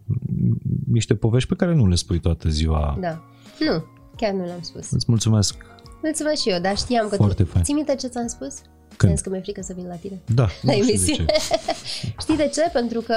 niște 0.91 1.15
povești 1.15 1.49
pe 1.49 1.55
care 1.55 1.75
nu 1.75 1.87
le 1.89 1.95
spui 1.95 2.19
toată 2.21 2.49
ziua. 2.49 2.97
Da. 3.01 3.23
Nu, 3.61 3.85
chiar 4.17 4.33
nu 4.33 4.45
l-am 4.47 4.61
spus. 4.61 4.91
Îți 4.91 5.05
mulțumesc 5.09 5.57
Mulțumesc 6.03 6.43
și 6.43 6.49
eu, 6.51 6.61
dar 6.61 6.77
știam 6.77 7.09
că 7.09 7.17
Foarte 7.17 7.43
tu... 7.43 7.49
fain. 7.51 7.65
Ții 7.65 7.75
minte 7.75 7.95
ce 7.95 8.07
ți-am 8.07 8.27
spus? 8.27 8.55
Când? 9.03 9.13
Ți-am 9.13 9.15
zis 9.15 9.21
că 9.21 9.31
mi-e 9.31 9.41
frică 9.41 9.63
să 9.63 9.73
vin 9.77 9.87
la 9.87 9.95
tine. 9.95 10.21
Da, 10.35 10.43
La 10.63 10.73
nu 10.75 10.83
știu 10.83 10.85
de 10.85 10.91
emisiune. 10.93 11.25
ce. 11.33 12.13
Știi 12.23 12.37
de 12.37 12.51
ce? 12.55 12.71
Pentru 12.73 13.01
că... 13.01 13.17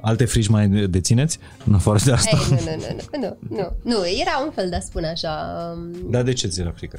Alte 0.00 0.24
frici 0.24 0.48
mai 0.48 0.68
dețineți? 0.68 1.38
În 1.66 1.74
afară 1.74 1.98
de 2.04 2.12
asta? 2.12 2.36
Ei, 2.36 2.46
nu, 2.50 2.56
nu, 2.56 2.76
nu, 2.86 3.18
nu, 3.18 3.36
nu, 3.48 3.56
nu, 3.56 3.72
nu, 3.82 4.08
era 4.20 4.42
un 4.44 4.50
fel 4.50 4.68
de 4.68 4.76
a 4.76 4.80
spune 4.80 5.08
așa... 5.08 5.32
Um, 5.76 6.10
Dar 6.10 6.22
de 6.22 6.32
ce 6.32 6.46
ți 6.46 6.60
era 6.60 6.70
frică? 6.76 6.98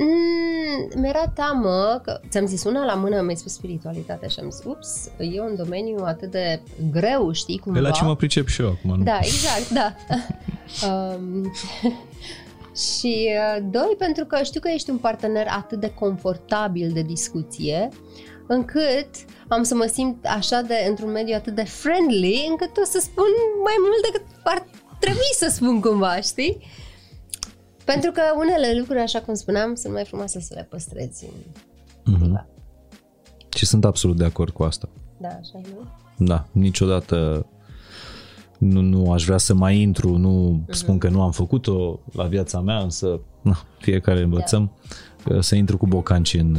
mm, 0.00 1.00
mi-era 1.00 1.28
teamă 1.28 2.00
că, 2.02 2.20
ți-am 2.28 2.46
zis 2.46 2.64
una 2.64 2.84
la 2.84 2.94
mână, 2.94 3.20
mi-ai 3.20 3.36
spus 3.36 3.52
spiritualitate 3.52 4.28
și 4.28 4.38
am 4.40 4.50
zis, 4.50 4.62
ups, 4.64 5.10
e 5.18 5.40
un 5.40 5.54
domeniu 5.56 6.02
atât 6.04 6.30
de 6.30 6.60
greu, 6.90 7.32
știi, 7.32 7.58
cumva. 7.58 7.78
Pe 7.78 7.84
la 7.86 7.90
ce 7.90 8.04
mă 8.04 8.16
pricep 8.16 8.46
și 8.46 8.60
eu 8.60 8.68
acum, 8.68 8.96
nu? 8.96 9.04
Da, 9.04 9.18
exact, 9.22 9.70
da. 9.70 9.94
um, 10.88 11.52
și 12.76 13.28
uh, 13.28 13.66
doi, 13.70 13.94
pentru 13.98 14.24
că 14.24 14.42
știu 14.42 14.60
că 14.60 14.68
ești 14.68 14.90
un 14.90 14.98
partener 14.98 15.46
atât 15.50 15.80
de 15.80 15.94
confortabil 15.94 16.90
de 16.92 17.02
discuție, 17.02 17.88
încât 18.46 19.08
am 19.48 19.62
să 19.62 19.74
mă 19.74 19.84
simt 19.92 20.26
așa 20.26 20.60
de, 20.60 20.86
într-un 20.88 21.10
mediu 21.10 21.34
atât 21.34 21.54
de 21.54 21.64
friendly, 21.64 22.46
încât 22.50 22.76
o 22.76 22.84
să 22.84 22.98
spun 23.02 23.32
mai 23.62 23.74
mult 23.78 24.12
decât 24.12 24.26
ar 24.44 24.66
trebui 24.98 25.32
să 25.34 25.48
spun 25.50 25.80
cumva, 25.80 26.20
știi? 26.20 26.58
Pentru 27.84 28.10
că 28.10 28.22
unele 28.36 28.78
lucruri, 28.78 29.00
așa 29.00 29.20
cum 29.20 29.34
spuneam, 29.34 29.74
sunt 29.74 29.92
mai 29.92 30.04
frumoase 30.04 30.40
să 30.40 30.54
le 30.54 30.66
păstrezi 30.70 31.26
în 32.04 32.14
mm-hmm. 32.14 32.46
Și 33.56 33.66
sunt 33.66 33.84
absolut 33.84 34.16
de 34.16 34.24
acord 34.24 34.52
cu 34.52 34.62
asta. 34.62 34.88
Da, 35.16 35.28
așa 35.28 35.60
nu? 35.62 35.86
Da, 36.26 36.46
niciodată 36.52 37.46
nu, 38.58 38.80
nu 38.80 39.12
aș 39.12 39.24
vrea 39.24 39.38
să 39.38 39.54
mai 39.54 39.80
intru, 39.80 40.16
nu 40.16 40.60
uh-huh. 40.60 40.70
spun 40.70 40.98
că 40.98 41.08
nu 41.08 41.22
am 41.22 41.30
făcut-o 41.30 42.00
la 42.12 42.24
viața 42.24 42.60
mea, 42.60 42.78
însă 42.78 43.20
na, 43.42 43.58
fiecare 43.78 44.22
învățăm 44.22 44.72
da. 45.24 45.40
să 45.40 45.54
intru 45.54 45.76
cu 45.76 45.86
bocanci 45.86 46.34
în, 46.34 46.56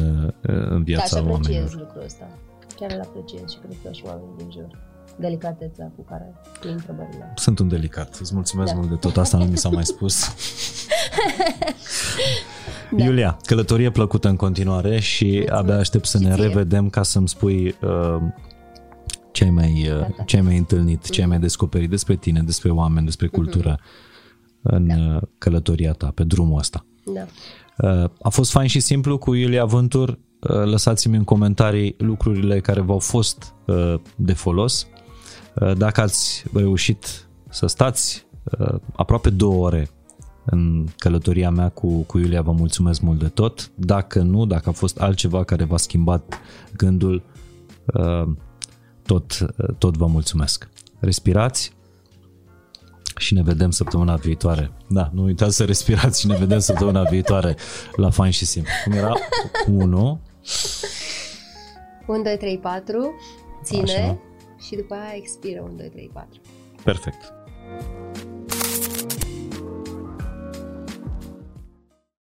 în 0.69 0.84
viața 0.84 1.22
da, 1.22 1.30
oamenilor. 1.30 1.69
Da, 1.69 1.80
lucrul 1.80 2.02
ăsta. 2.06 2.28
Chiar 2.76 2.91
îl 2.91 3.02
apreciez 3.02 3.49
și 3.52 3.57
cred 3.57 3.78
că 3.84 3.91
și 3.91 4.03
oamenii 4.06 4.34
din 4.38 4.48
jur. 4.52 4.68
Delicatețea 5.19 5.91
cu 5.95 6.02
care 6.10 6.34
te 6.60 6.68
întrebările. 6.68 7.34
Sunt 7.36 7.60
un 7.60 7.68
delicat. 7.68 8.18
Îți 8.22 8.34
mulțumesc 8.34 8.72
da. 8.72 8.78
mult 8.78 8.90
de 8.90 8.95
tot. 8.95 9.18
Asta 9.18 9.38
nu 9.38 9.45
mi 9.45 9.57
s-a 9.57 9.69
mai 9.69 9.86
spus. 9.86 10.26
da. 12.98 13.03
Iulia, 13.03 13.38
călătorie 13.45 13.90
plăcută 13.90 14.28
în 14.28 14.36
continuare 14.36 14.99
și 14.99 15.26
Mulțumesc. 15.26 15.61
abia 15.61 15.78
aștept 15.78 16.06
să 16.06 16.18
și 16.18 16.24
ne 16.24 16.34
ție. 16.34 16.44
revedem 16.44 16.90
ca 16.90 17.03
să-mi 17.03 17.28
spui 17.28 17.76
uh, 17.82 18.22
ce 19.38 19.43
ai 19.43 19.49
mai, 19.49 19.89
uh, 19.91 20.07
ce 20.26 20.35
ai 20.35 20.41
mai 20.41 20.57
întâlnit, 20.57 20.99
mm-hmm. 20.99 21.09
ce 21.09 21.22
ai 21.22 21.27
mai 21.27 21.39
descoperit 21.39 21.89
despre 21.89 22.15
tine, 22.15 22.41
despre 22.41 22.69
oameni, 22.69 23.05
despre 23.05 23.27
cultură 23.27 23.77
mm-hmm. 23.77 24.61
în 24.61 24.88
da. 24.88 25.15
Uh, 25.15 25.22
călătoria 25.38 25.91
ta, 25.91 26.11
pe 26.15 26.23
drumul 26.23 26.59
ăsta. 26.59 26.85
Da. 27.05 27.26
Uh, 27.89 28.09
a 28.22 28.30
fost 28.30 28.51
fain 28.51 28.68
și 28.68 28.80
simplu 28.80 29.18
cu 29.18 29.34
Iulia 29.34 29.65
Vântur. 29.65 30.19
Lăsați-mi 30.39 31.15
în 31.15 31.23
comentarii 31.23 31.95
lucrurile 31.97 32.59
care 32.59 32.81
v-au 32.81 32.99
fost 32.99 33.53
de 34.15 34.34
folos. 34.34 34.88
Dacă 35.77 36.01
ați 36.01 36.43
reușit 36.53 37.27
să 37.49 37.68
stați 37.68 38.27
aproape 38.95 39.30
două 39.30 39.65
ore 39.65 39.89
în 40.45 40.85
călătoria 40.97 41.49
mea 41.49 41.69
cu, 41.69 41.88
cu 42.01 42.18
Iulia, 42.18 42.41
vă 42.41 42.51
mulțumesc 42.51 43.01
mult 43.01 43.19
de 43.19 43.27
tot. 43.27 43.72
Dacă 43.76 44.22
nu, 44.22 44.45
dacă 44.45 44.69
a 44.69 44.72
fost 44.72 44.99
altceva 44.99 45.43
care 45.43 45.64
v-a 45.64 45.77
schimbat 45.77 46.39
gândul, 46.76 47.23
tot, 49.07 49.45
tot 49.77 49.97
vă 49.97 50.05
mulțumesc. 50.05 50.69
Respirați 50.99 51.75
și 53.17 53.34
ne 53.34 53.41
vedem 53.41 53.69
săptămâna 53.71 54.15
viitoare. 54.15 54.71
Da, 54.88 55.09
nu 55.13 55.23
uitați 55.23 55.55
să 55.55 55.63
respirați 55.65 56.19
și 56.19 56.27
ne 56.27 56.35
vedem 56.35 56.59
săptămâna 56.59 57.03
viitoare 57.03 57.55
la 57.95 58.09
Fain 58.09 58.31
și 58.31 58.45
Simplu. 58.45 58.71
Cum 58.84 58.93
era? 58.93 59.13
1 59.67 60.19
1, 62.07 62.21
2, 62.21 62.38
3, 62.38 62.57
4 62.57 63.13
Ține 63.63 63.81
Așa. 63.91 64.17
și 64.59 64.75
după 64.75 64.93
aia 64.93 65.15
expiră 65.15 65.61
1, 65.61 65.73
2, 65.77 65.89
3, 65.89 66.09
4 66.13 66.41
Perfect. 66.84 67.34